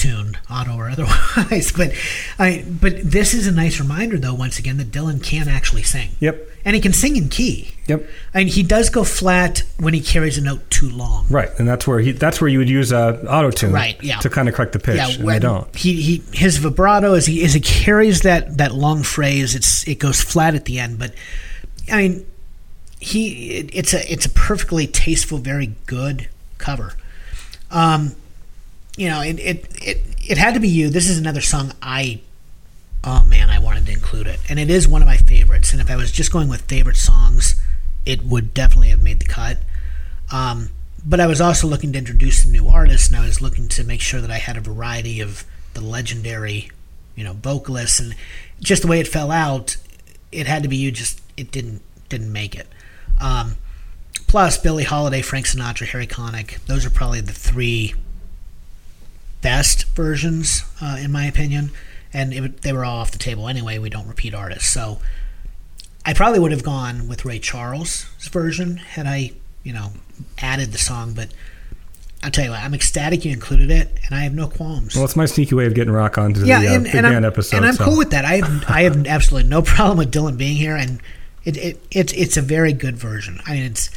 tuned, 0.00 0.38
auto 0.50 0.76
or 0.76 0.88
otherwise. 0.88 1.72
But 1.76 1.92
I, 2.38 2.64
but 2.68 3.00
this 3.02 3.34
is 3.34 3.46
a 3.46 3.52
nice 3.52 3.78
reminder, 3.78 4.18
though, 4.18 4.34
once 4.34 4.58
again, 4.58 4.76
that 4.78 4.90
Dylan 4.90 5.22
can 5.22 5.48
actually 5.48 5.82
sing. 5.82 6.10
Yep. 6.20 6.48
And 6.64 6.74
he 6.74 6.82
can 6.82 6.92
sing 6.92 7.16
in 7.16 7.28
key. 7.28 7.72
Yep. 7.86 8.06
And 8.34 8.48
he 8.48 8.62
does 8.62 8.90
go 8.90 9.04
flat 9.04 9.62
when 9.78 9.94
he 9.94 10.00
carries 10.00 10.36
a 10.36 10.42
note 10.42 10.68
too 10.70 10.90
long. 10.90 11.26
Right. 11.30 11.48
And 11.58 11.66
that's 11.66 11.86
where 11.86 12.00
he, 12.00 12.12
that's 12.12 12.40
where 12.40 12.48
you 12.48 12.58
would 12.58 12.68
use 12.68 12.92
uh, 12.92 13.24
auto 13.28 13.50
tune. 13.50 13.72
Right, 13.72 14.02
yeah. 14.02 14.18
To 14.18 14.28
kind 14.30 14.48
of 14.48 14.54
correct 14.54 14.72
the 14.72 14.78
pitch. 14.78 14.98
and 14.98 15.20
they 15.20 15.24
when 15.24 15.40
don't. 15.40 15.74
He, 15.76 16.02
he 16.02 16.22
his 16.32 16.58
vibrato 16.58 17.14
as 17.14 17.26
he 17.26 17.44
as 17.44 17.54
he 17.54 17.60
carries 17.60 18.22
that 18.22 18.58
that 18.58 18.74
long 18.74 19.02
phrase, 19.02 19.54
it's 19.54 19.86
it 19.88 19.98
goes 19.98 20.20
flat 20.20 20.54
at 20.54 20.66
the 20.66 20.78
end. 20.78 20.98
But 20.98 21.14
I 21.90 21.96
mean, 21.96 22.26
he 23.00 23.50
it, 23.58 23.70
it's 23.72 23.94
a 23.94 24.12
it's 24.12 24.26
a 24.26 24.30
perfectly 24.30 24.86
tasteful, 24.86 25.38
very 25.38 25.72
good 25.86 26.28
cover. 26.58 26.94
Um, 27.70 28.14
you 29.00 29.08
know, 29.08 29.22
it, 29.22 29.40
it 29.40 29.66
it 29.80 30.00
it 30.28 30.36
had 30.36 30.52
to 30.52 30.60
be 30.60 30.68
you. 30.68 30.90
This 30.90 31.08
is 31.08 31.16
another 31.16 31.40
song 31.40 31.72
I 31.80 32.20
oh 33.02 33.24
man, 33.24 33.48
I 33.48 33.58
wanted 33.58 33.86
to 33.86 33.92
include 33.92 34.26
it. 34.26 34.40
And 34.46 34.58
it 34.58 34.68
is 34.68 34.86
one 34.86 35.00
of 35.00 35.08
my 35.08 35.16
favorites. 35.16 35.72
And 35.72 35.80
if 35.80 35.90
I 35.90 35.96
was 35.96 36.12
just 36.12 36.30
going 36.30 36.50
with 36.50 36.60
favorite 36.62 36.98
songs, 36.98 37.58
it 38.04 38.22
would 38.22 38.52
definitely 38.52 38.90
have 38.90 39.02
made 39.02 39.18
the 39.18 39.24
cut. 39.24 39.56
Um, 40.30 40.68
but 41.02 41.18
I 41.18 41.26
was 41.26 41.40
also 41.40 41.66
looking 41.66 41.92
to 41.92 41.98
introduce 41.98 42.42
some 42.42 42.52
new 42.52 42.68
artists, 42.68 43.08
and 43.08 43.16
I 43.16 43.24
was 43.24 43.40
looking 43.40 43.68
to 43.68 43.84
make 43.84 44.02
sure 44.02 44.20
that 44.20 44.30
I 44.30 44.36
had 44.36 44.58
a 44.58 44.60
variety 44.60 45.20
of 45.20 45.46
the 45.72 45.80
legendary, 45.80 46.70
you 47.16 47.24
know, 47.24 47.32
vocalists. 47.32 48.00
And 48.00 48.14
just 48.60 48.82
the 48.82 48.88
way 48.88 49.00
it 49.00 49.08
fell 49.08 49.30
out, 49.30 49.78
it 50.30 50.46
had 50.46 50.62
to 50.62 50.68
be 50.68 50.76
you. 50.76 50.90
Just 50.90 51.22
it 51.38 51.50
didn't 51.50 51.80
didn't 52.10 52.30
make 52.30 52.54
it. 52.54 52.66
Um, 53.18 53.56
plus, 54.26 54.58
Billie 54.58 54.84
Holiday, 54.84 55.22
Frank 55.22 55.46
Sinatra, 55.46 55.86
Harry 55.88 56.06
Connick. 56.06 56.62
Those 56.66 56.84
are 56.84 56.90
probably 56.90 57.22
the 57.22 57.32
three 57.32 57.94
best 59.42 59.84
versions, 59.94 60.64
uh, 60.80 60.98
in 61.00 61.10
my 61.10 61.26
opinion 61.26 61.70
and 62.12 62.32
it, 62.32 62.62
they 62.62 62.72
were 62.72 62.84
all 62.84 62.98
off 62.98 63.12
the 63.12 63.18
table 63.18 63.48
anyway. 63.48 63.78
We 63.78 63.90
don't 63.90 64.08
repeat 64.08 64.34
artists, 64.34 64.68
so 64.68 65.00
I 66.04 66.14
probably 66.14 66.38
would 66.38 66.52
have 66.52 66.64
gone 66.64 67.08
with 67.08 67.24
Ray 67.24 67.38
Charles' 67.38 68.04
version 68.30 68.78
had 68.78 69.06
I, 69.06 69.32
you 69.62 69.72
know, 69.72 69.92
added 70.38 70.72
the 70.72 70.78
song. 70.78 71.14
But 71.14 71.30
I'll 72.22 72.30
tell 72.30 72.44
you 72.44 72.50
what, 72.50 72.60
I'm 72.60 72.74
ecstatic 72.74 73.24
you 73.24 73.32
included 73.32 73.70
it, 73.70 73.98
and 74.04 74.14
I 74.14 74.22
have 74.22 74.34
no 74.34 74.48
qualms. 74.48 74.96
Well, 74.96 75.04
it's 75.04 75.16
my 75.16 75.26
sneaky 75.26 75.54
way 75.54 75.66
of 75.66 75.74
getting 75.74 75.92
rock 75.92 76.18
onto 76.18 76.44
yeah, 76.44 76.60
the 76.60 76.68
uh, 76.68 76.74
and, 76.74 76.84
Big 76.84 76.94
and 76.96 77.04
Band 77.04 77.16
I'm, 77.16 77.24
episode. 77.24 77.56
and 77.58 77.66
I'm 77.66 77.74
so. 77.74 77.84
cool 77.84 77.98
with 77.98 78.10
that. 78.10 78.24
I 78.24 78.36
have 78.36 78.64
I 78.68 78.82
have 78.82 79.06
absolutely 79.06 79.48
no 79.48 79.62
problem 79.62 79.98
with 79.98 80.12
Dylan 80.12 80.36
being 80.36 80.56
here, 80.56 80.76
and 80.76 81.00
it, 81.44 81.56
it 81.56 81.82
it's 81.90 82.12
it's 82.12 82.36
a 82.36 82.42
very 82.42 82.72
good 82.72 82.96
version. 82.96 83.40
I 83.46 83.54
mean, 83.54 83.62
it's 83.64 83.90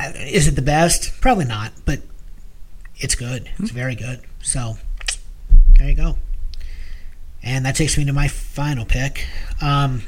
uh, 0.00 0.12
is 0.16 0.48
it 0.48 0.56
the 0.56 0.62
best? 0.62 1.20
Probably 1.20 1.44
not, 1.44 1.72
but 1.84 2.00
it's 3.04 3.14
good. 3.14 3.50
It's 3.58 3.70
very 3.70 3.94
good. 3.94 4.20
So 4.42 4.78
there 5.78 5.88
you 5.90 5.94
go. 5.94 6.16
And 7.42 7.66
that 7.66 7.76
takes 7.76 7.98
me 7.98 8.04
to 8.06 8.12
my 8.14 8.28
final 8.28 8.86
pick. 8.86 9.26
Um, 9.60 10.02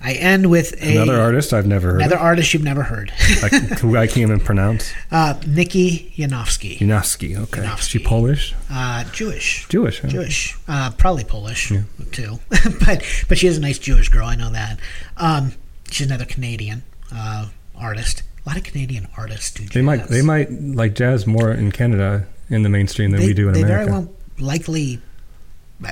I 0.00 0.12
end 0.12 0.50
with 0.50 0.74
a, 0.80 0.96
Another 0.96 1.18
artist 1.20 1.52
I've 1.52 1.66
never 1.66 1.92
heard. 1.92 2.02
another 2.02 2.18
artist 2.18 2.52
you've 2.54 2.62
never 2.62 2.82
heard, 2.82 3.10
like, 3.42 3.52
who 3.80 3.96
I 3.96 4.06
can't 4.06 4.18
even 4.18 4.38
pronounce. 4.38 4.92
uh, 5.10 5.40
Nikki 5.46 6.12
Yanofsky, 6.16 6.78
Yanowski. 6.78 7.36
Okay. 7.38 7.66
Is 7.66 7.88
she 7.88 7.98
Polish? 7.98 8.54
uh, 8.70 9.04
Jewish. 9.12 9.66
Jewish. 9.68 10.00
huh? 10.00 10.08
Jewish, 10.08 10.56
uh, 10.68 10.90
probably 10.98 11.24
Polish 11.24 11.72
too, 12.12 12.38
but 12.84 13.02
but 13.28 13.38
she 13.38 13.46
is 13.46 13.56
a 13.56 13.60
nice 13.62 13.78
Jewish 13.78 14.10
girl. 14.10 14.26
I 14.26 14.36
know 14.36 14.50
that. 14.52 14.78
Um, 15.16 15.54
she's 15.90 16.06
another 16.06 16.26
Canadian 16.26 16.82
uh, 17.10 17.48
artist. 17.74 18.22
A 18.44 18.50
lot 18.50 18.56
of 18.56 18.64
Canadian 18.64 19.08
artists 19.16 19.52
do. 19.52 19.64
They 19.66 19.82
might. 19.82 20.00
jazz. 20.00 20.08
They 20.08 20.22
might 20.22 20.50
like 20.52 20.94
jazz 20.94 21.26
more 21.26 21.50
in 21.52 21.72
Canada 21.72 22.26
in 22.50 22.62
the 22.62 22.68
mainstream 22.68 23.10
than 23.10 23.20
they, 23.20 23.28
we 23.28 23.34
do 23.34 23.48
in 23.48 23.54
they 23.54 23.62
America. 23.62 23.90
very 23.90 24.00
well 24.04 24.14
likely 24.38 25.00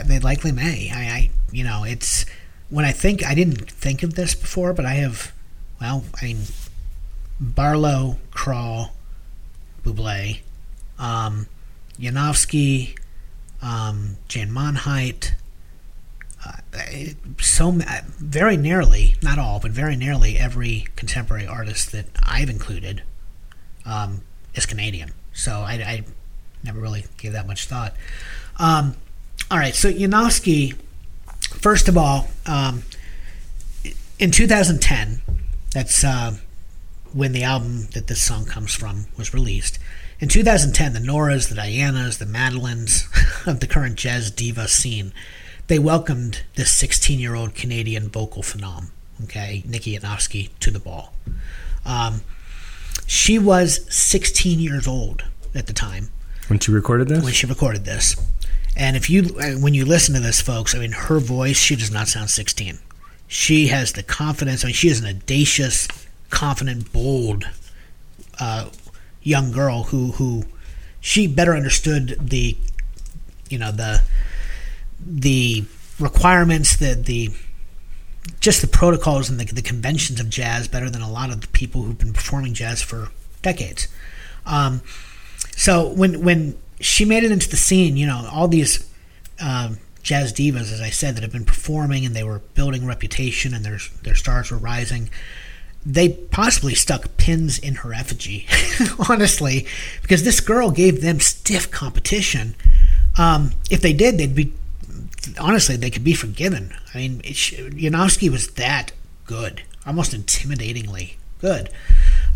they 0.07 0.19
likely 0.19 0.53
may 0.53 0.91
I, 0.93 1.01
I 1.01 1.31
you 1.51 1.65
know 1.65 1.85
it's 1.85 2.27
when 2.71 2.85
i 2.85 2.93
think 2.93 3.25
i 3.25 3.35
didn't 3.35 3.71
think 3.71 4.03
of 4.03 4.15
this 4.15 4.35
before 4.35 4.73
but 4.73 4.85
i 4.85 4.95
have 4.95 5.33
well 5.81 6.05
i 6.21 6.27
mean 6.27 6.39
barlow 7.41 8.19
Krall 8.31 8.91
buble 9.85 10.41
um 10.99 11.47
yanofsky 11.99 12.99
um 13.61 14.17
Jane 14.29 14.51
Monheit 14.51 15.33
so 17.41 17.79
very 18.19 18.57
nearly 18.57 19.15
not 19.23 19.39
all 19.39 19.61
but 19.61 19.71
very 19.71 19.97
nearly 19.97 20.37
every 20.39 20.87
contemporary 20.97 21.47
artist 21.47 21.93
that 21.93 22.07
i've 22.23 22.51
included 22.51 23.03
um, 23.85 24.23
is 24.55 24.67
canadian 24.67 25.11
so 25.33 25.61
I, 25.61 25.75
I 25.75 26.05
never 26.65 26.81
really 26.81 27.05
gave 27.17 27.33
that 27.33 27.47
much 27.47 27.67
thought 27.67 27.95
um, 28.59 28.97
all 29.51 29.59
right, 29.59 29.75
so 29.75 29.91
Yanofsky, 29.91 30.75
first 31.41 31.89
of 31.89 31.97
all, 31.97 32.29
um, 32.47 32.83
in 34.19 34.31
2010, 34.31 35.21
that's 35.73 36.05
uh, 36.05 36.37
when 37.13 37.33
the 37.33 37.43
album 37.43 37.89
that 37.93 38.07
this 38.07 38.23
song 38.23 38.45
comes 38.45 38.75
from 38.75 39.07
was 39.17 39.35
released. 39.35 39.79
In 40.21 40.29
2010, 40.29 40.93
the 40.93 41.01
Noras, 41.01 41.49
the 41.49 41.55
Dianas, 41.55 42.19
the 42.19 42.25
Madelines 42.25 43.07
of 43.47 43.61
the 43.61 43.67
current 43.67 43.97
jazz 43.97 44.31
diva 44.31 44.69
scene, 44.69 45.13
they 45.73 45.79
welcomed 45.79 46.43
this 46.55 46.71
16-year-old 46.83 47.55
Canadian 47.55 48.11
vocal 48.11 48.43
phenom, 48.43 48.91
okay, 49.25 49.63
Nikki 49.67 49.99
Yanofsky, 49.99 50.51
to 50.61 50.71
the 50.71 50.79
ball. 50.79 51.15
Um, 51.87 52.21
she 53.07 53.39
was 53.39 53.87
16 53.89 54.61
years 54.61 54.87
old 54.87 55.25
at 55.55 55.69
the 55.69 55.73
time 55.73 56.11
when 56.49 56.59
she 56.59 56.71
recorded 56.71 57.09
this. 57.09 57.25
when 57.25 57.33
she 57.33 57.47
recorded 57.47 57.87
this. 57.87 58.17
And 58.77 58.99
if 58.99 59.09
you, 59.09 59.35
uh, 59.41 59.53
when 59.53 59.73
you 59.73 59.87
listen 59.87 60.15
to 60.15 60.21
this, 60.21 60.43
folks, 60.43 60.75
I 60.75 60.79
mean, 60.79 60.93
her 60.93 61.19
voice, 61.19 61.57
she 61.57 61.75
does 61.75 61.91
not 61.91 62.07
sound 62.07 62.29
16. 62.29 62.79
She 63.27 63.69
has 63.69 63.95
the 63.95 64.03
confidence. 64.03 64.65
I 64.65 64.67
mean, 64.67 64.75
she 64.75 64.89
is 64.89 65.01
an 65.01 65.07
audacious, 65.07 65.89
confident, 66.29 66.93
bold 66.93 67.47
uh, 68.39 68.69
young 69.23 69.51
girl 69.53 69.85
who, 69.85 70.13
who 70.13 70.45
she 71.01 71.27
better 71.27 71.57
understood 71.57 72.19
the, 72.21 72.59
you 73.49 73.57
know, 73.57 73.73
the, 73.73 74.03
the 75.05 75.65
requirements, 75.99 76.77
the, 76.77 76.95
the, 76.95 77.31
just 78.41 78.61
the 78.61 78.69
protocols 78.69 79.31
and 79.31 79.39
the, 79.39 79.45
the 79.53 79.63
conventions 79.63 80.21
of 80.21 80.29
jazz 80.29 80.69
better 80.69 80.91
than 80.91 81.03
a 81.03 81.11
lot 81.11 81.31
of 81.31 81.41
the 81.41 81.49
people 81.49 81.83
who've 81.83 81.99
been 81.99 82.13
performing 82.13 82.55
jazz 82.55 82.83
for 82.83 83.09
decades. 83.43 83.89
Um, 84.47 84.83
so 85.57 85.89
when 85.89 86.25
when 86.25 86.59
she 86.81 87.05
made 87.05 87.25
it 87.25 87.31
into 87.31 87.49
the 87.49 87.57
scene, 87.57 87.97
you 87.97 88.07
know, 88.07 88.29
all 88.33 88.49
these 88.49 88.89
um, 89.41 89.79
jazz 90.03 90.33
divas, 90.33 90.73
as 90.73 90.81
I 90.81 90.91
said, 90.91 91.15
that 91.15 91.23
have 91.23 91.33
been 91.33 91.45
performing 91.45 92.05
and 92.05 92.15
they 92.15 92.25
were 92.25 92.41
building 92.55 92.87
reputation 92.87 93.55
and 93.55 93.65
their 93.65 93.79
their 94.03 94.15
stars 94.15 94.51
were 94.51 94.59
rising. 94.59 95.11
They 95.85 96.11
possibly 96.11 96.75
stuck 96.75 97.17
pins 97.17 97.59
in 97.59 97.77
her 97.77 97.93
effigy, 97.93 98.47
honestly, 99.09 99.67
because 100.01 100.23
this 100.23 100.39
girl 100.39 100.71
gave 100.71 101.03
them 101.03 101.19
stiff 101.19 101.71
competition. 101.73 102.55
Um, 103.19 103.53
if 103.69 103.81
they 103.81 103.93
did, 103.93 104.17
they'd 104.17 104.35
be 104.35 104.53
honestly 105.39 105.77
they 105.77 105.91
could 105.91 106.05
be 106.05 106.15
forgiven. 106.15 106.75
I 106.95 106.99
mean, 106.99 107.21
Yanofsky 107.21 108.31
was 108.31 108.53
that 108.53 108.93
good, 109.25 109.63
almost 109.87 110.13
intimidatingly 110.13 111.15
good. 111.41 111.71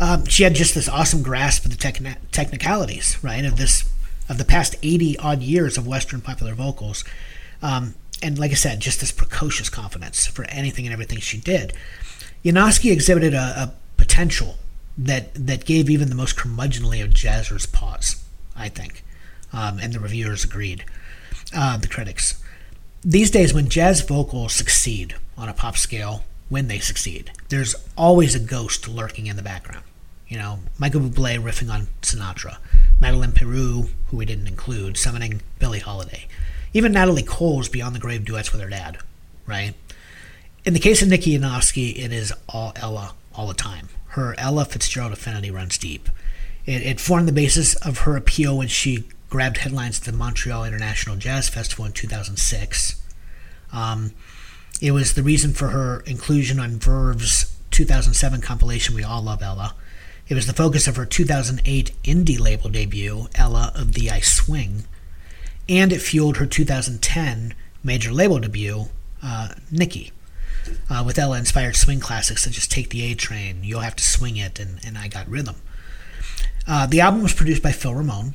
Um, 0.01 0.27
she 0.27 0.43
had 0.43 0.55
just 0.55 0.75
this 0.75 0.89
awesome 0.89 1.23
grasp 1.23 1.65
of 1.65 1.71
the 1.71 1.77
techni- 1.77 2.17
technicalities, 2.33 3.23
right, 3.23 3.45
of 3.45 3.57
this 3.57 3.89
of 4.29 4.39
the 4.39 4.45
past 4.45 4.77
eighty 4.83 5.17
odd 5.19 5.43
years 5.43 5.79
of 5.79 5.87
Western 5.87 6.21
popular 6.21 6.55
vocals, 6.55 7.05
um, 7.63 7.95
and 8.23 8.39
like 8.39 8.51
I 8.51 8.55
said, 8.55 8.81
just 8.81 9.01
this 9.01 9.13
precocious 9.13 9.69
confidence 9.69 10.27
for 10.27 10.45
anything 10.47 10.87
and 10.87 10.93
everything 10.93 11.19
she 11.19 11.39
did. 11.39 11.73
Yanofsky 12.45 12.93
exhibited 12.93 13.35
a, 13.35 13.39
a 13.39 13.75
potential 13.97 14.57
that 14.99 15.35
that 15.35 15.65
gave 15.65 15.89
even 15.89 16.09
the 16.09 16.15
most 16.15 16.37
curmudgeonly 16.37 17.03
of 17.03 17.11
jazzers 17.11 17.71
pause. 17.71 18.23
I 18.57 18.69
think, 18.69 19.05
um, 19.53 19.79
and 19.79 19.93
the 19.93 20.01
reviewers 20.01 20.45
agreed. 20.45 20.85
Uh, 21.55 21.77
the 21.77 21.89
critics. 21.89 22.43
These 23.09 23.31
days, 23.31 23.55
when 23.55 23.69
jazz 23.69 24.01
vocals 24.01 24.53
succeed 24.53 25.15
on 25.39 25.49
a 25.49 25.55
pop 25.55 25.77
scale, 25.77 26.24
when 26.49 26.66
they 26.66 26.81
succeed, 26.81 27.31
there's 27.51 27.77
always 27.97 28.35
a 28.35 28.41
ghost 28.41 28.89
lurking 28.89 29.28
in 29.28 29.37
the 29.37 29.43
background. 29.43 29.85
You 30.27 30.39
know, 30.39 30.59
Michael 30.77 31.03
Bublé 31.03 31.41
riffing 31.41 31.73
on 31.73 31.87
Sinatra, 32.03 32.57
Madeleine 33.01 33.31
Peyroux, 33.31 33.91
who 34.09 34.16
we 34.16 34.24
didn't 34.24 34.49
include, 34.49 34.97
summoning 34.97 35.41
Billie 35.61 35.78
Holiday, 35.78 36.27
even 36.74 36.91
Natalie 36.91 37.23
Cole's 37.23 37.69
Beyond 37.69 37.95
the 37.95 38.01
Grave 38.01 38.24
duets 38.24 38.51
with 38.51 38.61
her 38.61 38.69
dad, 38.69 38.99
right? 39.47 39.74
In 40.65 40.74
the 40.74 40.81
case 40.81 41.01
of 41.01 41.07
Nikki 41.07 41.39
Yanofsky, 41.39 41.97
it 41.97 42.11
is 42.11 42.33
all 42.49 42.73
Ella 42.74 43.15
all 43.37 43.47
the 43.47 43.55
time. 43.55 43.89
Her 44.09 44.35
Ella 44.37 44.65
Fitzgerald 44.65 45.12
affinity 45.12 45.53
runs 45.53 45.78
deep. 45.78 46.09
It, 46.65 46.83
it 46.83 46.99
formed 46.99 47.28
the 47.28 47.33
basis 47.33 47.77
of 47.77 47.99
her 47.99 48.16
appeal 48.16 48.59
when 48.59 48.66
she 48.66 49.05
grabbed 49.28 49.59
headlines 49.59 49.98
at 49.98 50.05
the 50.05 50.12
Montreal 50.12 50.65
International 50.65 51.16
Jazz 51.16 51.48
Festival 51.48 51.85
in 51.85 51.93
2006. 51.93 53.01
Um, 53.73 54.12
it 54.81 54.93
was 54.93 55.15
the 55.15 55.23
reason 55.23 55.53
for 55.53 55.69
her 55.69 56.01
inclusion 56.07 56.61
on 56.61 56.78
Verve's 56.78 57.57
2007 57.70 58.40
compilation 58.40 58.94
We 58.94 59.05
All 59.05 59.23
Love 59.23 59.43
Ella. 59.43 59.74
It 60.28 60.35
was 60.35 60.47
the 60.47 60.53
focus 60.53 60.86
of 60.86 60.97
her 60.97 61.07
2008 61.07 61.93
indie 62.05 62.39
label 62.39 62.69
debut, 62.69 63.28
Ella 63.35 63.73
of 63.74 63.94
Thee 63.94 64.11
I 64.11 64.20
Swing, 64.20 64.85
and 65.69 65.93
it 65.93 66.01
fueled 66.01 66.39
her 66.39 66.47
2010 66.47 67.55
major 67.82 68.12
label 68.12 68.39
debut, 68.39 68.86
uh, 69.23 69.51
Nikki, 69.70 70.12
uh, 70.90 71.03
with 71.07 71.19
Ella 71.19 71.39
inspired 71.39 71.77
swing 71.77 72.01
classics 72.01 72.44
such 72.44 72.59
as 72.59 72.66
Take 72.66 72.90
the 72.90 73.03
A 73.03 73.15
Train, 73.15 73.62
You'll 73.62 73.81
Have 73.81 73.97
to 73.97 74.05
Swing 74.05 74.36
It, 74.36 74.59
and, 74.59 74.81
and 74.85 74.98
I 74.98 75.09
Got 75.09 75.28
Rhythm. 75.28 75.57
Uh, 76.66 76.86
the 76.86 77.01
album 77.01 77.23
was 77.23 77.32
produced 77.32 77.62
by 77.62 77.73
Phil 77.73 77.94
Ramone, 77.94 78.35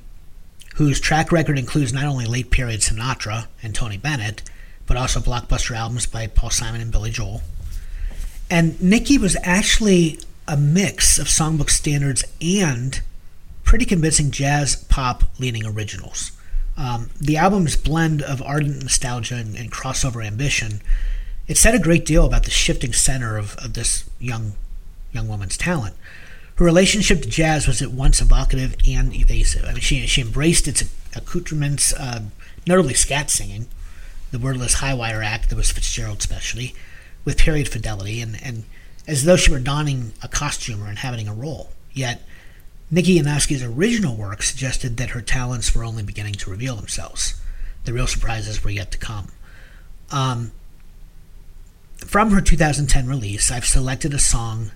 whose 0.81 0.99
track 0.99 1.31
record 1.31 1.59
includes 1.59 1.93
not 1.93 2.05
only 2.05 2.25
late 2.25 2.49
period 2.49 2.81
Sinatra 2.81 3.45
and 3.61 3.75
Tony 3.75 3.97
Bennett, 3.97 4.41
but 4.87 4.97
also 4.97 5.19
blockbuster 5.19 5.75
albums 5.75 6.07
by 6.07 6.25
Paul 6.25 6.49
Simon 6.49 6.81
and 6.81 6.91
Billy 6.91 7.11
Joel. 7.11 7.43
And 8.49 8.81
Nikki 8.81 9.19
was 9.19 9.37
actually 9.43 10.17
a 10.47 10.57
mix 10.57 11.19
of 11.19 11.27
songbook 11.27 11.69
standards 11.69 12.23
and 12.41 12.99
pretty 13.63 13.85
convincing 13.85 14.31
jazz 14.31 14.75
pop 14.75 15.23
leaning 15.39 15.67
originals. 15.67 16.31
Um, 16.75 17.11
the 17.19 17.37
album's 17.37 17.75
blend 17.75 18.23
of 18.23 18.41
ardent 18.41 18.81
nostalgia 18.81 19.35
and, 19.35 19.55
and, 19.55 19.71
crossover 19.71 20.25
ambition, 20.25 20.81
it 21.47 21.57
said 21.57 21.75
a 21.75 21.79
great 21.79 22.07
deal 22.07 22.25
about 22.25 22.43
the 22.43 22.49
shifting 22.49 22.91
center 22.91 23.37
of, 23.37 23.55
of 23.57 23.75
this 23.75 24.09
young 24.19 24.53
young 25.11 25.27
woman's 25.27 25.57
talent. 25.57 25.95
Her 26.55 26.65
relationship 26.65 27.21
to 27.21 27.29
jazz 27.29 27.67
was 27.67 27.81
at 27.81 27.91
once 27.91 28.21
evocative 28.21 28.75
and 28.87 29.13
evasive. 29.13 29.65
I 29.65 29.71
mean, 29.71 29.81
she, 29.81 30.05
she 30.05 30.21
embraced 30.21 30.67
its 30.67 30.83
accoutrements, 31.15 31.93
uh, 31.93 32.21
notably 32.67 32.93
scat 32.93 33.29
singing, 33.29 33.67
the 34.31 34.39
wordless 34.39 34.75
high 34.75 34.93
wire 34.93 35.23
act 35.23 35.49
that 35.49 35.55
was 35.55 35.71
Fitzgerald's 35.71 36.23
specialty, 36.23 36.75
with 37.25 37.37
period 37.37 37.67
fidelity, 37.67 38.21
and, 38.21 38.37
and 38.43 38.63
as 39.07 39.25
though 39.25 39.35
she 39.35 39.51
were 39.51 39.59
donning 39.59 40.13
a 40.21 40.27
costume 40.27 40.83
or 40.83 40.89
inhabiting 40.89 41.27
a 41.27 41.33
role. 41.33 41.71
Yet, 41.93 42.21
Nikki 42.89 43.19
Yanofsky's 43.19 43.63
original 43.63 44.15
work 44.15 44.43
suggested 44.43 44.97
that 44.97 45.11
her 45.11 45.21
talents 45.21 45.73
were 45.73 45.83
only 45.83 46.03
beginning 46.03 46.33
to 46.33 46.51
reveal 46.51 46.75
themselves. 46.75 47.39
The 47.85 47.93
real 47.93 48.07
surprises 48.07 48.63
were 48.63 48.69
yet 48.69 48.91
to 48.91 48.97
come. 48.97 49.29
Um, 50.11 50.51
from 51.97 52.31
her 52.31 52.41
2010 52.41 53.07
release, 53.07 53.49
I've 53.49 53.65
selected 53.65 54.13
a 54.13 54.19
song 54.19 54.71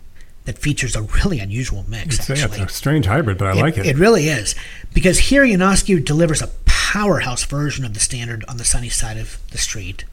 that 0.46 0.60
features 0.60 0.96
a 0.96 1.02
really 1.02 1.40
unusual 1.40 1.86
mix. 1.88 2.20
It's, 2.20 2.30
actually. 2.30 2.62
it's 2.62 2.74
a 2.74 2.76
strange 2.76 3.06
hybrid, 3.06 3.38
but 3.38 3.48
I 3.48 3.52
it, 3.52 3.62
like 3.62 3.78
it. 3.78 3.86
It 3.86 3.98
really 3.98 4.28
is. 4.28 4.56
Because 4.94 5.20
here 5.20 5.44
Yanofsky 5.44 6.04
delivers 6.04 6.42
a 6.42 6.50
powerhouse 6.66 7.44
version 7.46 7.84
of 7.84 7.94
the 7.94 8.00
standard 8.00 8.46
on 8.48 8.58
the 8.58 8.64
sunny 8.66 8.90
side 8.90 9.18
of 9.18 9.40
the 9.52 9.58
street. 9.58 10.06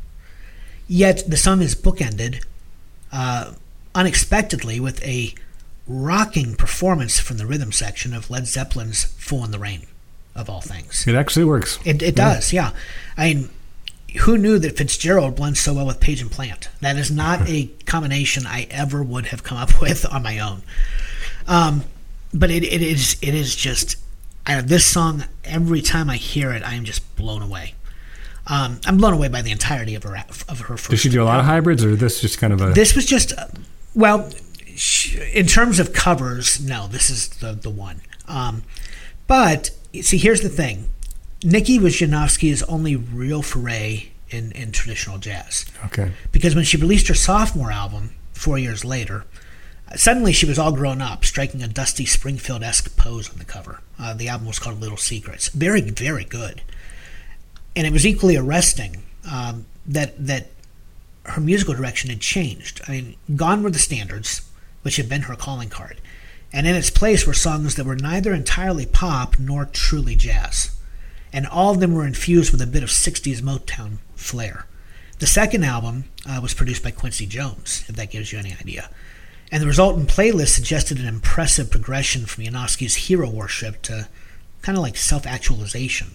Yet 0.89 1.23
the 1.29 1.37
song 1.37 1.63
is 1.63 1.75
bookended 1.75 2.45
uh, 3.13 3.53
unexpectedly 3.95 4.81
with 4.81 5.03
a 5.05 5.35
rocking 5.87 6.55
performance 6.55 7.19
from 7.21 7.37
the 7.37 7.47
rhythm 7.47 7.73
section 7.73 8.15
of 8.15 8.31
Led 8.31 8.47
Zeppelin's 8.47 9.05
Fool 9.05 9.45
in 9.45 9.51
the 9.51 9.59
Rain, 9.59 9.87
of 10.35 10.49
all 10.49 10.61
things. 10.61 11.07
It 11.07 11.15
actually 11.15 11.45
works. 11.45 11.79
It, 11.85 12.03
it 12.03 12.17
Yeah. 12.17 12.35
does, 12.35 12.53
yeah. 12.53 12.71
I 13.17 13.35
mean, 13.35 13.51
who 14.21 14.39
knew 14.39 14.59
that 14.59 14.77
Fitzgerald 14.77 15.37
blends 15.37 15.61
so 15.61 15.75
well 15.75 15.87
with 15.87 16.01
Page 16.01 16.21
and 16.21 16.31
Plant? 16.31 16.69
That 16.81 16.97
is 16.97 17.11
not 17.11 17.49
a 17.49 17.71
combination 17.87 18.47
I 18.47 18.67
ever 18.71 19.03
would 19.03 19.27
have 19.27 19.43
come 19.43 19.59
up 19.59 19.81
with 19.81 20.11
on 20.13 20.23
my 20.23 20.39
own. 20.39 20.63
Um, 21.47 21.85
but 22.35 22.51
it, 22.51 22.63
it 22.65 22.81
is 22.83 23.17
it 23.21 23.35
is 23.35 23.55
just 23.55 23.97
I 24.47 24.61
this 24.61 24.85
song. 24.85 25.25
Every 25.45 25.83
time 25.83 26.09
I 26.11 26.17
hear 26.17 26.53
it, 26.53 26.63
I 26.63 26.75
am 26.75 26.85
just 26.85 27.17
blown 27.17 27.43
away. 27.43 27.75
Um, 28.47 28.81
I'm 28.87 28.97
blown 28.97 29.13
away 29.13 29.29
by 29.29 29.43
the 29.43 29.53
entirety 29.53 29.95
of 29.95 30.03
her 30.03 30.17
of 30.49 30.61
her 30.61 30.77
first. 30.77 30.91
Does 30.91 31.01
she 31.01 31.09
do 31.09 31.23
a 31.23 31.25
lot 31.25 31.39
of 31.39 31.47
hybrids, 31.47 31.85
or 31.85 31.95
this 31.95 32.21
just 32.21 32.39
kind 32.39 32.53
of 32.53 32.61
a? 32.61 32.73
This 32.73 32.97
was 32.97 33.07
just, 33.07 33.37
uh, 33.39 33.47
well, 33.95 34.31
in 35.33 35.47
terms 35.47 35.79
of 35.79 35.93
covers, 35.93 36.61
no, 36.61 36.89
this 36.89 37.09
is 37.09 37.29
the 37.29 37.53
the 37.53 37.71
one. 37.71 38.01
Um, 38.27 38.65
but 39.29 39.71
see, 40.01 40.19
here's 40.19 40.41
the 40.41 40.49
thing: 40.49 40.89
Nikki 41.45 41.79
was 41.79 41.95
Yanofsky's 41.97 42.63
only 42.65 42.97
real 42.97 43.43
foray 43.43 44.09
in 44.31 44.53
in 44.53 44.73
traditional 44.73 45.19
jazz. 45.19 45.67
okay. 45.87 46.13
Because 46.31 46.55
when 46.55 46.65
she 46.65 46.77
released 46.77 47.09
her 47.09 47.15
sophomore 47.15 47.71
album 47.71 48.11
four 48.33 48.59
years 48.59 48.85
later, 48.85 49.25
suddenly 49.97 50.33
she 50.33 50.47
was 50.47 50.59
all 50.59 50.73
grown 50.73 51.01
up, 51.03 51.25
striking 51.25 51.63
a 51.63 51.69
Dusty 51.69 52.07
Springfield 52.07 52.63
esque 52.63 52.97
pose 52.97 53.31
on 53.31 53.39
the 53.39 53.45
cover. 53.45 53.81
Uh, 53.99 54.15
the 54.15 54.29
album 54.29 54.47
was 54.47 54.59
called 54.59 54.81
Little 54.81 54.97
Secrets. 54.97 55.49
Very, 55.49 55.81
very 55.81 56.25
good. 56.25 56.63
And 57.77 57.87
it 57.87 57.93
was 57.93 58.07
equally 58.07 58.37
arresting 58.37 59.03
um, 59.31 59.67
that 59.87 60.27
that 60.27 60.49
her 61.25 61.41
musical 61.41 61.75
direction 61.75 62.11
had 62.11 62.21
changed. 62.21 62.81
I 62.89 62.93
mean, 62.93 63.17
gone 63.37 63.63
were 63.63 63.71
the 63.71 63.79
standards, 63.79 64.43
which 64.83 64.97
had 64.97 65.09
been 65.09 65.23
her 65.23 65.37
calling 65.37 65.69
card, 65.69 66.01
and 66.53 66.67
in 66.67 66.75
its 66.75 66.91
place 66.91 67.27
were 67.27 67.35
songs 67.35 67.77
that 67.77 67.87
were 67.87 67.97
neither 67.97 68.35
entirely 68.35 68.87
pop 68.87 69.39
nor 69.39 69.65
truly 69.65 70.17
jazz. 70.17 70.71
And 71.33 71.47
all 71.47 71.73
of 71.73 71.81
them 71.81 71.95
were 71.95 72.07
infused 72.07 72.53
with 72.53 72.61
a 72.61 72.67
bit 72.67 72.83
of 72.83 72.91
60s 72.91 73.41
Motown 73.41 73.99
flair. 74.15 74.67
The 75.19 75.27
second 75.27 75.65
album 75.65 76.05
uh, 76.29 76.41
was 76.43 76.53
produced 76.53 76.83
by 76.83 76.91
Quincy 76.91 77.27
Jones, 77.27 77.85
if 77.89 77.97
that 77.97 78.11
gives 78.11 78.33
you 78.33 78.39
any 78.39 78.53
idea. 78.53 78.91
And 79.51 79.63
the 79.63 79.67
resultant 79.67 80.09
playlist 80.09 80.49
suggested 80.49 80.99
an 80.99 81.07
impressive 81.07 81.71
progression 81.71 82.27
from 82.27 82.45
Yanofsky's 82.45 82.95
hero 82.95 83.31
worship 83.31 83.83
to 83.83 84.09
kind 84.63 84.77
of 84.77 84.83
like 84.83 84.97
self 84.97 85.27
actualization. 85.27 86.09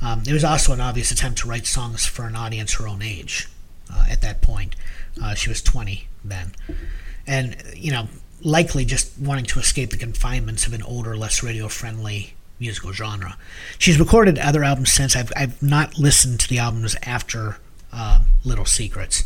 Um, 0.00 0.22
it 0.26 0.32
was 0.32 0.44
also 0.44 0.72
an 0.72 0.80
obvious 0.80 1.10
attempt 1.10 1.38
to 1.40 1.48
write 1.48 1.66
songs 1.66 2.06
for 2.06 2.26
an 2.26 2.36
audience 2.36 2.74
her 2.74 2.86
own 2.86 3.02
age 3.02 3.48
uh, 3.92 4.04
at 4.08 4.20
that 4.20 4.42
point. 4.42 4.76
Uh, 5.20 5.34
she 5.34 5.48
was 5.48 5.62
20 5.62 6.06
then. 6.24 6.52
And, 7.26 7.56
you 7.74 7.90
know, 7.90 8.08
likely 8.42 8.84
just 8.84 9.18
wanting 9.18 9.46
to 9.46 9.58
escape 9.58 9.90
the 9.90 9.96
confinements 9.96 10.66
of 10.66 10.72
an 10.72 10.82
older, 10.82 11.16
less 11.16 11.42
radio 11.42 11.68
friendly 11.68 12.34
musical 12.60 12.92
genre. 12.92 13.36
She's 13.78 13.98
recorded 13.98 14.38
other 14.38 14.64
albums 14.64 14.92
since. 14.92 15.16
I've, 15.16 15.32
I've 15.36 15.62
not 15.62 15.98
listened 15.98 16.40
to 16.40 16.48
the 16.48 16.58
albums 16.58 16.96
after 17.02 17.58
uh, 17.92 18.20
Little 18.44 18.64
Secrets. 18.64 19.24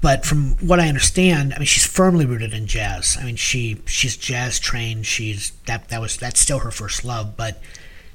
But 0.00 0.24
from 0.24 0.56
what 0.58 0.78
I 0.78 0.88
understand, 0.88 1.52
I 1.54 1.58
mean, 1.58 1.66
she's 1.66 1.86
firmly 1.86 2.24
rooted 2.24 2.54
in 2.54 2.66
jazz. 2.66 3.16
I 3.20 3.24
mean, 3.24 3.36
she 3.36 3.82
she's 3.86 4.16
jazz 4.16 4.60
trained. 4.60 5.06
She's 5.06 5.50
that 5.66 5.88
that 5.88 6.00
was 6.00 6.16
that's 6.16 6.40
still 6.40 6.60
her 6.60 6.70
first 6.70 7.04
love. 7.04 7.36
But 7.36 7.60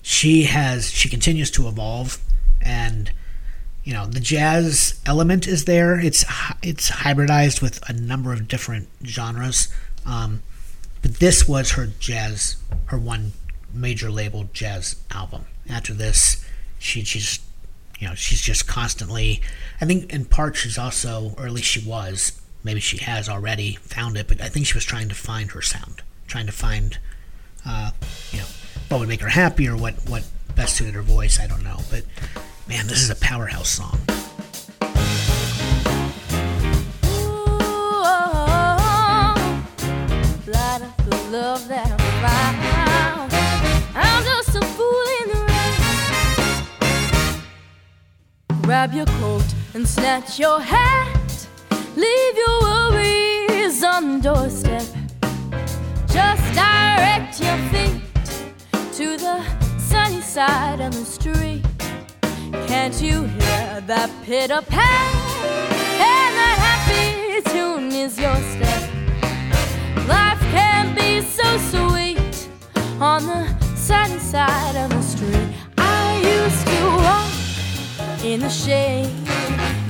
she 0.02 0.44
has 0.44 0.90
she 0.92 1.10
continues 1.10 1.52
to 1.52 1.68
evolve, 1.68 2.20
and 2.62 3.12
you 3.84 3.94
know 3.94 4.06
the 4.06 4.22
jazz 4.22 5.02
element 5.06 5.46
is 5.46 5.66
there. 5.66 6.00
It's 6.00 6.24
it's 6.62 6.90
hybridized 6.90 7.62
with 7.62 7.88
a 7.90 7.94
number 7.94 8.32
of 8.32 8.48
different 8.48 8.88
genres. 9.06 9.68
Um, 10.06 10.42
but 11.02 11.16
this 11.16 11.50
was 11.50 11.72
her 11.72 11.88
jazz, 12.00 12.56
her 12.86 12.98
one 12.98 13.34
major 13.74 14.12
label 14.12 14.50
jazz 14.54 14.96
album. 15.12 15.46
After 15.70 15.94
this, 15.94 16.46
she 16.80 17.04
she's 17.04 17.40
you 18.00 18.08
know 18.08 18.16
she's 18.16 18.42
just 18.42 18.68
constantly. 18.68 19.42
I 19.82 19.86
think 19.86 20.14
in 20.14 20.26
part 20.26 20.56
she's 20.56 20.78
also, 20.78 21.34
or 21.38 21.46
at 21.46 21.52
least 21.52 21.68
she 21.68 21.88
was, 21.88 22.40
maybe 22.64 22.80
she 22.80 22.98
has 22.98 23.28
already 23.30 23.76
found 23.82 24.18
it, 24.18 24.28
but 24.28 24.42
I 24.42 24.50
think 24.50 24.66
she 24.66 24.74
was 24.76 24.86
trying 24.86 25.10
to 25.10 25.16
find 25.16 25.52
her 25.52 25.62
sound, 25.62 26.02
trying 26.28 26.46
to 26.46 26.52
find, 26.52 26.98
uh, 27.66 27.92
you 28.32 28.40
know, 28.40 28.46
what 28.90 29.00
would 29.00 29.10
make 29.10 29.22
her 29.22 29.30
happy 29.30 29.68
or 29.68 29.76
what 29.76 29.96
what 30.08 30.24
best 30.56 30.76
suited 30.76 30.94
her 30.96 31.02
voice. 31.02 31.40
I 31.40 31.48
don't 31.48 31.64
know, 31.64 31.80
but 31.90 32.04
man, 32.68 32.88
this 32.88 33.02
is 33.02 33.10
a 33.10 33.16
powerhouse 33.16 33.70
song. 33.70 34.00
Light 40.46 40.82
up 40.82 40.98
the 41.06 41.28
love 41.32 41.68
that 41.70 42.03
Grab 48.74 48.92
your 48.92 49.06
coat 49.22 49.46
and 49.76 49.88
snatch 49.88 50.40
your 50.40 50.60
hat. 50.60 51.48
Leave 51.96 52.36
your 52.36 52.60
worries 52.62 53.84
on 53.84 54.14
the 54.14 54.34
doorstep. 54.34 54.82
Just 56.08 56.44
direct 56.56 57.40
your 57.40 57.58
feet 57.70 58.02
to 58.94 59.16
the 59.16 59.44
sunny 59.78 60.22
side 60.22 60.80
of 60.82 60.92
the 60.92 61.06
street. 61.06 61.62
Can't 62.66 63.00
you 63.00 63.26
hear 63.26 63.82
that 63.86 64.10
pitter 64.24 64.64
pat? 64.64 65.14
And 66.10 66.32
that 66.40 66.58
happy 66.68 67.44
tune 67.52 67.92
is 67.92 68.18
your 68.18 68.38
step. 68.54 68.90
Life 70.08 70.42
can 70.50 70.96
be 70.96 71.22
so 71.22 71.48
sweet 71.70 72.50
on 73.00 73.28
the 73.28 73.76
sunny 73.76 74.18
side 74.18 74.76
of 74.76 74.90
the 74.90 75.04
street. 75.04 75.50
I 75.78 76.18
used 76.18 76.66
to 76.66 76.86
walk 76.98 77.33
in 78.24 78.40
the 78.40 78.50
shade 78.50 79.12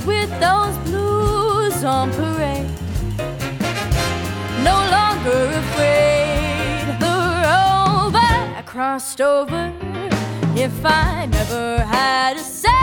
with 0.07 0.30
those 0.39 0.76
blues 0.89 1.84
on 1.84 2.11
parade. 2.14 2.68
No 4.64 4.77
longer 4.89 5.45
afraid 5.61 6.81
the 6.99 7.15
road 7.45 8.15
I 8.15 8.64
crossed 8.65 9.22
over. 9.22 9.72
If 10.55 10.73
I 10.84 11.27
never 11.27 11.84
had 11.84 12.38
a 12.38 12.39
cent, 12.39 12.73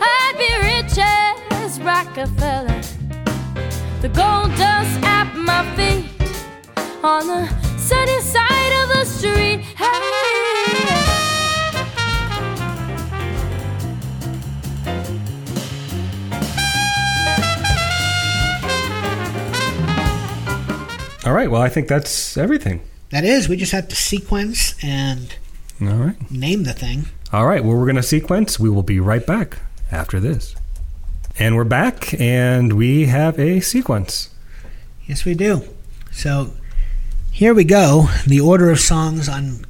I'd 0.00 0.34
be 0.38 0.50
rich 0.68 0.96
as 1.50 1.80
Rockefeller. 1.80 2.80
The 4.02 4.08
gold 4.08 4.54
dust 4.56 5.02
at 5.02 5.34
my 5.34 5.64
feet 5.74 6.06
on 7.02 7.26
the 7.26 7.48
sunny 7.76 8.20
side 8.20 8.72
of 8.82 8.88
the 8.96 9.04
street. 9.04 9.62
Hey. 9.76 10.17
All 21.28 21.34
right. 21.34 21.50
Well, 21.50 21.60
I 21.60 21.68
think 21.68 21.88
that's 21.88 22.38
everything. 22.38 22.80
That 23.10 23.22
is, 23.22 23.50
we 23.50 23.58
just 23.58 23.72
have 23.72 23.86
to 23.88 23.94
sequence 23.94 24.74
and 24.82 25.36
All 25.78 25.88
right. 25.88 26.30
name 26.30 26.64
the 26.64 26.72
thing. 26.72 27.04
All 27.34 27.46
right. 27.46 27.62
Well, 27.62 27.76
we're 27.76 27.84
going 27.84 27.96
to 27.96 28.02
sequence. 28.02 28.58
We 28.58 28.70
will 28.70 28.82
be 28.82 28.98
right 28.98 29.26
back 29.26 29.58
after 29.92 30.20
this. 30.20 30.56
And 31.38 31.54
we're 31.54 31.64
back, 31.64 32.18
and 32.18 32.72
we 32.72 33.04
have 33.06 33.38
a 33.38 33.60
sequence. 33.60 34.30
Yes, 35.06 35.26
we 35.26 35.34
do. 35.34 35.64
So 36.12 36.54
here 37.30 37.52
we 37.52 37.64
go. 37.64 38.08
The 38.26 38.40
order 38.40 38.70
of 38.70 38.80
songs 38.80 39.28
on 39.28 39.66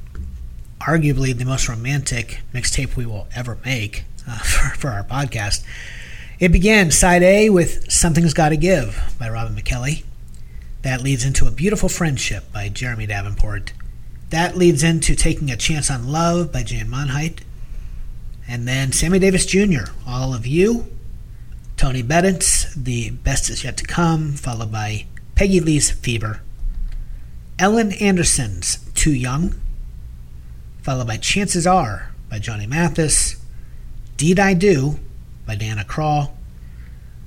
arguably 0.79 1.37
the 1.37 1.43
most 1.43 1.67
romantic 1.67 2.39
mixtape 2.53 2.95
we 2.95 3.05
will 3.05 3.27
ever 3.35 3.57
make 3.65 4.05
uh, 4.25 4.37
for, 4.37 4.77
for 4.77 4.87
our 4.91 5.03
podcast. 5.03 5.65
It 6.39 6.53
began 6.53 6.89
side 6.89 7.21
A 7.21 7.49
with 7.49 7.91
Something's 7.91 8.33
Gotta 8.33 8.55
Give 8.55 8.97
by 9.19 9.27
Robin 9.29 9.53
McKelle. 9.57 10.05
That 10.81 11.01
leads 11.01 11.25
into 11.25 11.45
A 11.45 11.51
Beautiful 11.51 11.89
Friendship 11.89 12.53
by 12.53 12.69
Jeremy 12.69 13.05
Davenport. 13.05 13.73
That 14.29 14.55
leads 14.55 14.81
into 14.81 15.13
Taking 15.13 15.51
a 15.51 15.57
Chance 15.57 15.91
on 15.91 16.07
Love 16.07 16.53
by 16.53 16.63
Jane 16.63 16.87
Monheit. 16.87 17.39
And 18.47 18.65
then 18.65 18.93
Sammy 18.93 19.19
Davis 19.19 19.45
Jr., 19.45 19.91
All 20.07 20.33
of 20.33 20.47
You. 20.47 20.87
Tony 21.75 22.01
Bennett's 22.01 22.73
The 22.75 23.09
Best 23.09 23.49
Is 23.49 23.63
Yet 23.63 23.75
to 23.77 23.83
Come, 23.83 24.33
followed 24.33 24.71
by 24.71 25.05
Peggy 25.35 25.59
Lee's 25.59 25.91
Fever. 25.91 26.41
Ellen 27.57 27.91
Andersson's 27.93 28.77
Too 28.95 29.13
Young, 29.13 29.55
followed 30.81 31.07
by 31.07 31.17
Chances 31.17 31.67
Are 31.67 32.11
by 32.29 32.39
Johnny 32.39 32.67
Mathis. 32.67 33.35
Deed 34.15 34.39
I 34.39 34.53
Do 34.53 34.99
by 35.45 35.55
Diana 35.55 35.83
Krall. 35.83 36.31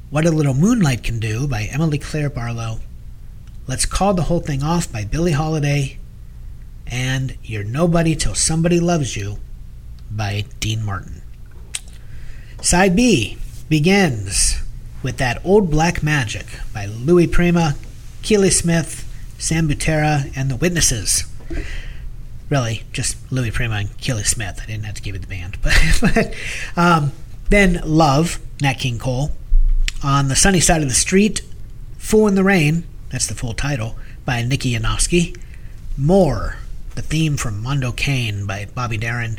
What 0.08 0.24
a 0.24 0.30
Little 0.30 0.54
Moonlight 0.54 1.02
Can 1.02 1.18
Do 1.18 1.46
by 1.46 1.64
Emily 1.64 1.98
Claire 1.98 2.30
Barlow. 2.30 2.80
Let's 3.68 3.86
Call 3.86 4.12
the 4.14 4.22
Whole 4.22 4.40
Thing 4.40 4.62
Off 4.62 4.90
by 4.90 5.04
Billie 5.04 5.32
Holiday. 5.32 5.98
And 6.84 7.36
You're 7.44 7.62
Nobody 7.62 8.16
Till 8.16 8.34
Somebody 8.34 8.80
Loves 8.80 9.16
You 9.16 9.38
by 10.10 10.44
Dean 10.58 10.84
Martin. 10.84 11.22
Side 12.60 12.96
B 12.96 13.38
begins 13.68 14.60
with 15.02 15.16
That 15.18 15.40
Old 15.44 15.70
Black 15.70 16.02
Magic 16.02 16.46
by 16.74 16.86
Louis 16.86 17.28
Prima, 17.28 17.76
Keely 18.22 18.50
Smith, 18.50 19.08
Sam 19.38 19.68
Butera, 19.68 20.32
and 20.36 20.50
The 20.50 20.56
Witnesses. 20.56 21.24
Really, 22.50 22.82
just 22.92 23.16
Louis 23.30 23.52
Prima 23.52 23.76
and 23.76 23.98
Keely 23.98 24.24
Smith. 24.24 24.60
I 24.60 24.66
didn't 24.66 24.84
have 24.86 24.96
to 24.96 25.02
give 25.02 25.14
it 25.14 25.22
the 25.22 25.28
band. 25.28 25.58
But, 25.62 26.00
but 26.00 26.34
um, 26.76 27.12
then 27.48 27.80
Love, 27.84 28.40
Nat 28.60 28.74
King 28.74 28.98
Cole. 28.98 29.30
On 30.02 30.26
the 30.26 30.36
Sunny 30.36 30.58
Side 30.58 30.82
of 30.82 30.88
the 30.88 30.94
Street, 30.94 31.42
Fool 31.96 32.26
in 32.26 32.34
the 32.34 32.42
Rain, 32.42 32.84
that's 33.12 33.26
the 33.26 33.34
full 33.34 33.52
title, 33.52 33.96
by 34.24 34.42
Nikki 34.42 34.74
Yanofsky. 34.74 35.38
More, 35.98 36.56
the 36.94 37.02
theme 37.02 37.36
from 37.36 37.62
Mondo 37.62 37.92
Cane 37.92 38.46
by 38.46 38.66
Bobby 38.74 38.96
Darin. 38.96 39.38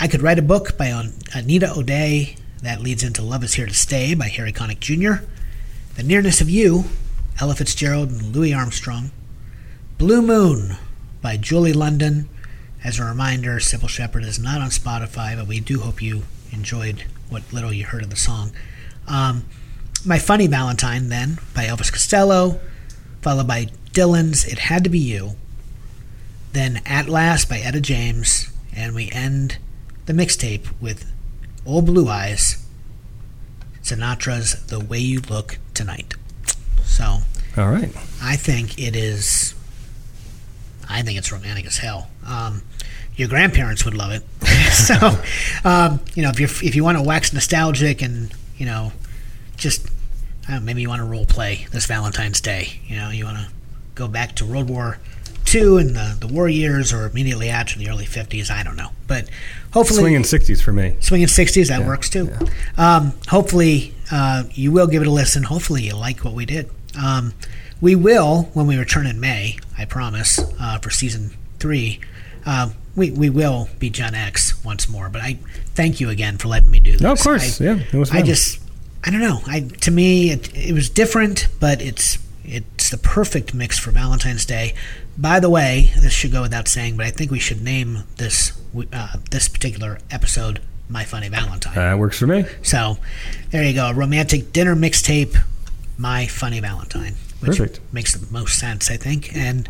I 0.00 0.08
Could 0.08 0.20
Write 0.20 0.40
a 0.40 0.42
Book 0.42 0.76
by 0.76 0.88
Anita 1.32 1.72
O'Day. 1.72 2.34
That 2.60 2.80
leads 2.80 3.04
into 3.04 3.22
Love 3.22 3.44
is 3.44 3.54
Here 3.54 3.66
to 3.66 3.74
Stay 3.74 4.14
by 4.14 4.26
Harry 4.26 4.52
Connick 4.52 4.80
Jr. 4.80 5.24
The 5.94 6.02
Nearness 6.02 6.40
of 6.40 6.50
You, 6.50 6.84
Ella 7.40 7.54
Fitzgerald 7.54 8.10
and 8.10 8.34
Louis 8.34 8.52
Armstrong. 8.52 9.12
Blue 9.96 10.20
Moon 10.20 10.76
by 11.20 11.36
Julie 11.36 11.72
London. 11.72 12.28
As 12.82 12.98
a 12.98 13.04
reminder, 13.04 13.60
Cybill 13.60 13.88
Shepherd 13.88 14.24
is 14.24 14.40
not 14.40 14.60
on 14.60 14.70
Spotify, 14.70 15.36
but 15.36 15.46
we 15.46 15.60
do 15.60 15.80
hope 15.80 16.02
you 16.02 16.24
enjoyed 16.50 17.04
what 17.28 17.52
little 17.52 17.72
you 17.72 17.84
heard 17.84 18.02
of 18.02 18.10
the 18.10 18.16
song. 18.16 18.50
Um, 19.06 19.44
My 20.04 20.18
Funny 20.18 20.48
Valentine, 20.48 21.08
then, 21.10 21.38
by 21.54 21.66
Elvis 21.66 21.92
Costello, 21.92 22.60
followed 23.22 23.46
by 23.46 23.66
Dylan's 23.92 24.44
It 24.44 24.58
Had 24.58 24.84
to 24.84 24.90
Be 24.90 24.98
You, 24.98 25.36
then 26.52 26.82
At 26.84 27.08
Last 27.08 27.48
by 27.48 27.58
Etta 27.58 27.80
James, 27.80 28.52
and 28.74 28.94
we 28.94 29.10
end 29.12 29.58
the 30.06 30.12
mixtape 30.12 30.68
with 30.80 31.10
Old 31.64 31.86
Blue 31.86 32.08
Eyes, 32.08 32.66
Sinatra's 33.82 34.66
The 34.66 34.80
Way 34.80 34.98
You 34.98 35.20
Look 35.20 35.58
Tonight. 35.72 36.14
So, 36.84 37.18
All 37.56 37.68
right. 37.68 37.90
I 38.20 38.36
think 38.36 38.78
it 38.78 38.96
is. 38.96 39.54
I 40.88 41.02
think 41.02 41.16
it's 41.16 41.32
romantic 41.32 41.64
as 41.66 41.78
hell. 41.78 42.10
Um, 42.26 42.62
your 43.14 43.28
grandparents 43.28 43.84
would 43.84 43.94
love 43.94 44.12
it. 44.12 44.22
so, 44.72 44.94
um, 45.64 46.00
you 46.14 46.22
know, 46.22 46.30
if 46.30 46.40
you 46.40 46.46
if 46.46 46.74
you 46.74 46.82
want 46.82 46.98
to 46.98 47.02
wax 47.02 47.32
nostalgic 47.32 48.02
and 48.02 48.34
you 48.58 48.66
know, 48.66 48.92
just 49.56 49.88
know, 50.48 50.60
maybe 50.60 50.82
you 50.82 50.88
want 50.88 51.00
to 51.00 51.06
role 51.06 51.26
play 51.26 51.66
this 51.70 51.86
Valentine's 51.86 52.40
Day. 52.40 52.80
You 52.86 52.96
know, 52.96 53.10
you 53.10 53.24
want 53.24 53.38
to 53.38 53.48
go 53.94 54.08
back 54.08 54.34
to 54.36 54.46
World 54.46 54.68
War 54.68 54.98
II 55.52 55.78
and 55.80 55.90
the 55.96 56.16
the 56.18 56.26
war 56.26 56.48
years, 56.48 56.92
or 56.92 57.06
immediately 57.06 57.48
after 57.48 57.78
the 57.78 57.88
early 57.88 58.06
fifties. 58.06 58.50
I 58.50 58.62
don't 58.62 58.76
know, 58.76 58.90
but 59.06 59.28
hopefully 59.72 60.00
Swinging 60.00 60.22
60s 60.22 60.62
for 60.62 60.72
me. 60.72 60.96
swinging 61.00 61.26
60s 61.26 61.68
that 61.68 61.86
works 61.86 62.10
too 62.10 62.30
um, 62.76 63.14
hopefully 63.28 63.94
uh, 64.10 64.44
you 64.52 64.70
will 64.70 64.86
give 64.86 65.00
it 65.00 65.08
a 65.08 65.10
listen 65.10 65.44
hopefully 65.44 65.82
you 65.82 65.96
like 65.96 66.24
what 66.24 66.34
we 66.34 66.44
did 66.44 66.68
um, 67.02 67.32
we 67.80 67.94
will 67.94 68.42
when 68.52 68.66
we 68.66 68.76
return 68.76 69.06
in 69.06 69.18
may 69.18 69.56
i 69.78 69.84
promise 69.86 70.38
uh, 70.60 70.78
for 70.78 70.90
season 70.90 71.30
three 71.58 72.00
uh, 72.44 72.68
we, 72.94 73.10
we 73.10 73.30
will 73.30 73.68
be 73.78 73.88
gen 73.88 74.14
x 74.14 74.62
once 74.62 74.88
more 74.90 75.08
but 75.08 75.22
i 75.22 75.38
thank 75.74 76.00
you 76.00 76.10
again 76.10 76.36
for 76.36 76.48
letting 76.48 76.70
me 76.70 76.78
do 76.80 76.92
this 76.92 77.00
No, 77.00 77.12
of 77.12 77.20
course. 77.20 77.58
I, 77.60 77.64
yeah, 77.64 77.78
it 77.90 77.94
was 77.96 78.10
fun. 78.10 78.18
I 78.18 78.22
just 78.22 78.60
I 79.04 79.10
don't 79.10 79.20
know. 79.20 79.40
I 79.46 79.60
to 79.60 79.90
me 79.90 80.30
it, 80.30 80.54
it 80.54 80.72
was 80.72 80.88
different, 80.88 81.48
but 81.58 81.82
it's 81.82 82.18
it's 82.44 82.90
the 82.90 82.98
perfect 82.98 83.54
mix 83.54 83.78
for 83.78 83.90
Valentine's 83.90 84.44
Day. 84.44 84.74
By 85.18 85.40
the 85.40 85.50
way, 85.50 85.92
this 85.98 86.12
should 86.12 86.32
go 86.32 86.42
without 86.42 86.68
saying, 86.68 86.96
but 86.96 87.06
I 87.06 87.10
think 87.10 87.30
we 87.30 87.38
should 87.38 87.62
name 87.62 88.04
this 88.16 88.52
uh, 88.92 89.16
this 89.30 89.48
particular 89.48 89.98
episode 90.10 90.60
"My 90.88 91.04
Funny 91.04 91.28
Valentine." 91.28 91.74
That 91.74 91.98
works 91.98 92.18
for 92.18 92.26
me. 92.26 92.44
So 92.62 92.98
there 93.50 93.64
you 93.64 93.74
go, 93.74 93.88
a 93.88 93.94
romantic 93.94 94.52
dinner 94.52 94.76
mixtape, 94.76 95.36
"My 95.98 96.26
Funny 96.26 96.60
Valentine," 96.60 97.14
which 97.40 97.58
Perfect. 97.58 97.80
makes 97.92 98.14
the 98.14 98.32
most 98.32 98.58
sense, 98.58 98.90
I 98.90 98.96
think. 98.96 99.34
And 99.36 99.68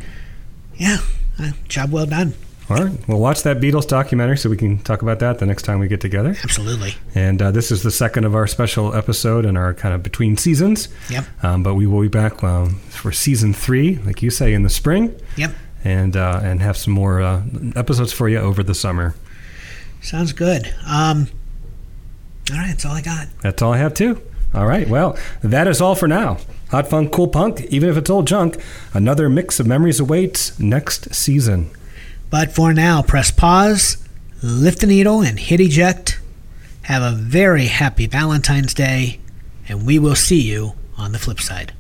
yeah, 0.77 0.99
uh, 1.39 1.53
job 1.69 1.91
well 1.91 2.07
done. 2.07 2.35
All 2.71 2.77
right. 2.77 3.09
Well, 3.09 3.19
watch 3.19 3.43
that 3.43 3.59
Beatles 3.61 3.87
documentary 3.87 4.39
so 4.39 4.49
we 4.49 4.57
can 4.57 4.79
talk 4.79 5.03
about 5.03 5.19
that 5.19 5.39
the 5.39 5.47
next 5.47 5.65
time 5.65 5.81
we 5.81 5.89
get 5.89 6.01
together. 6.01 6.37
Absolutely. 6.43 6.95
And 7.15 7.43
uh, 7.43 7.51
this 7.51 7.71
is 7.71 7.83
the 7.83 7.91
second 7.91 8.25
of 8.25 8.35
our 8.35 8.47
special 8.47 8.95
episode 8.95 9.45
and 9.45 9.59
our 9.59 9.75
kind 9.75 9.95
of 9.95 10.03
between 10.03 10.37
seasons. 10.37 10.89
Yep. 11.11 11.25
Um, 11.43 11.63
but 11.63 11.75
we 11.75 11.87
will 11.87 12.01
be 12.03 12.09
back 12.09 12.43
um, 12.43 12.77
for 12.89 13.13
season 13.13 13.53
three, 13.53 13.97
like 13.99 14.23
you 14.23 14.31
say, 14.31 14.55
in 14.55 14.63
the 14.63 14.71
spring. 14.71 15.19
Yep. 15.37 15.53
And 15.85 16.17
uh, 16.17 16.41
and 16.43 16.63
have 16.63 16.77
some 16.77 16.93
more 16.93 17.21
uh, 17.21 17.43
episodes 17.75 18.13
for 18.13 18.29
you 18.29 18.39
over 18.39 18.63
the 18.63 18.75
summer. 18.75 19.17
Sounds 20.01 20.33
good. 20.33 20.73
Um, 20.87 21.29
all 22.53 22.59
right, 22.59 22.69
that's 22.69 22.85
all 22.85 22.93
I 22.93 23.03
got. 23.03 23.27
That's 23.43 23.61
all 23.63 23.73
I 23.73 23.79
have 23.79 23.93
too. 23.93 24.23
All 24.55 24.67
right. 24.67 24.89
Well, 24.89 25.19
that 25.43 25.67
is 25.67 25.81
all 25.81 25.95
for 25.97 26.07
now. 26.07 26.39
Hot 26.71 26.89
fun, 26.89 27.09
cool 27.09 27.29
punk. 27.29 27.63
Even 27.63 27.89
if 27.89 27.97
it's 27.97 28.09
old 28.09 28.27
junk, 28.27 28.63
another 28.95 29.29
mix 29.29 29.59
of 29.59 29.67
memories 29.67 29.99
awaits 30.01 30.59
next 30.59 31.15
season. 31.15 31.71
But 32.33 32.51
for 32.51 32.73
now, 32.73 33.03
press 33.03 33.31
pause, 33.31 33.99
lift 34.43 34.81
the 34.81 34.87
needle, 34.87 35.21
and 35.21 35.39
hit 35.39 35.61
eject. 35.61 36.19
Have 36.85 37.03
a 37.03 37.15
very 37.15 37.67
happy 37.67 38.07
Valentine's 38.07 38.73
Day, 38.73 39.21
and 39.69 39.85
we 39.85 39.99
will 39.99 40.15
see 40.15 40.41
you 40.41 40.73
on 40.97 41.13
the 41.13 41.19
flip 41.19 41.41
side. 41.41 41.75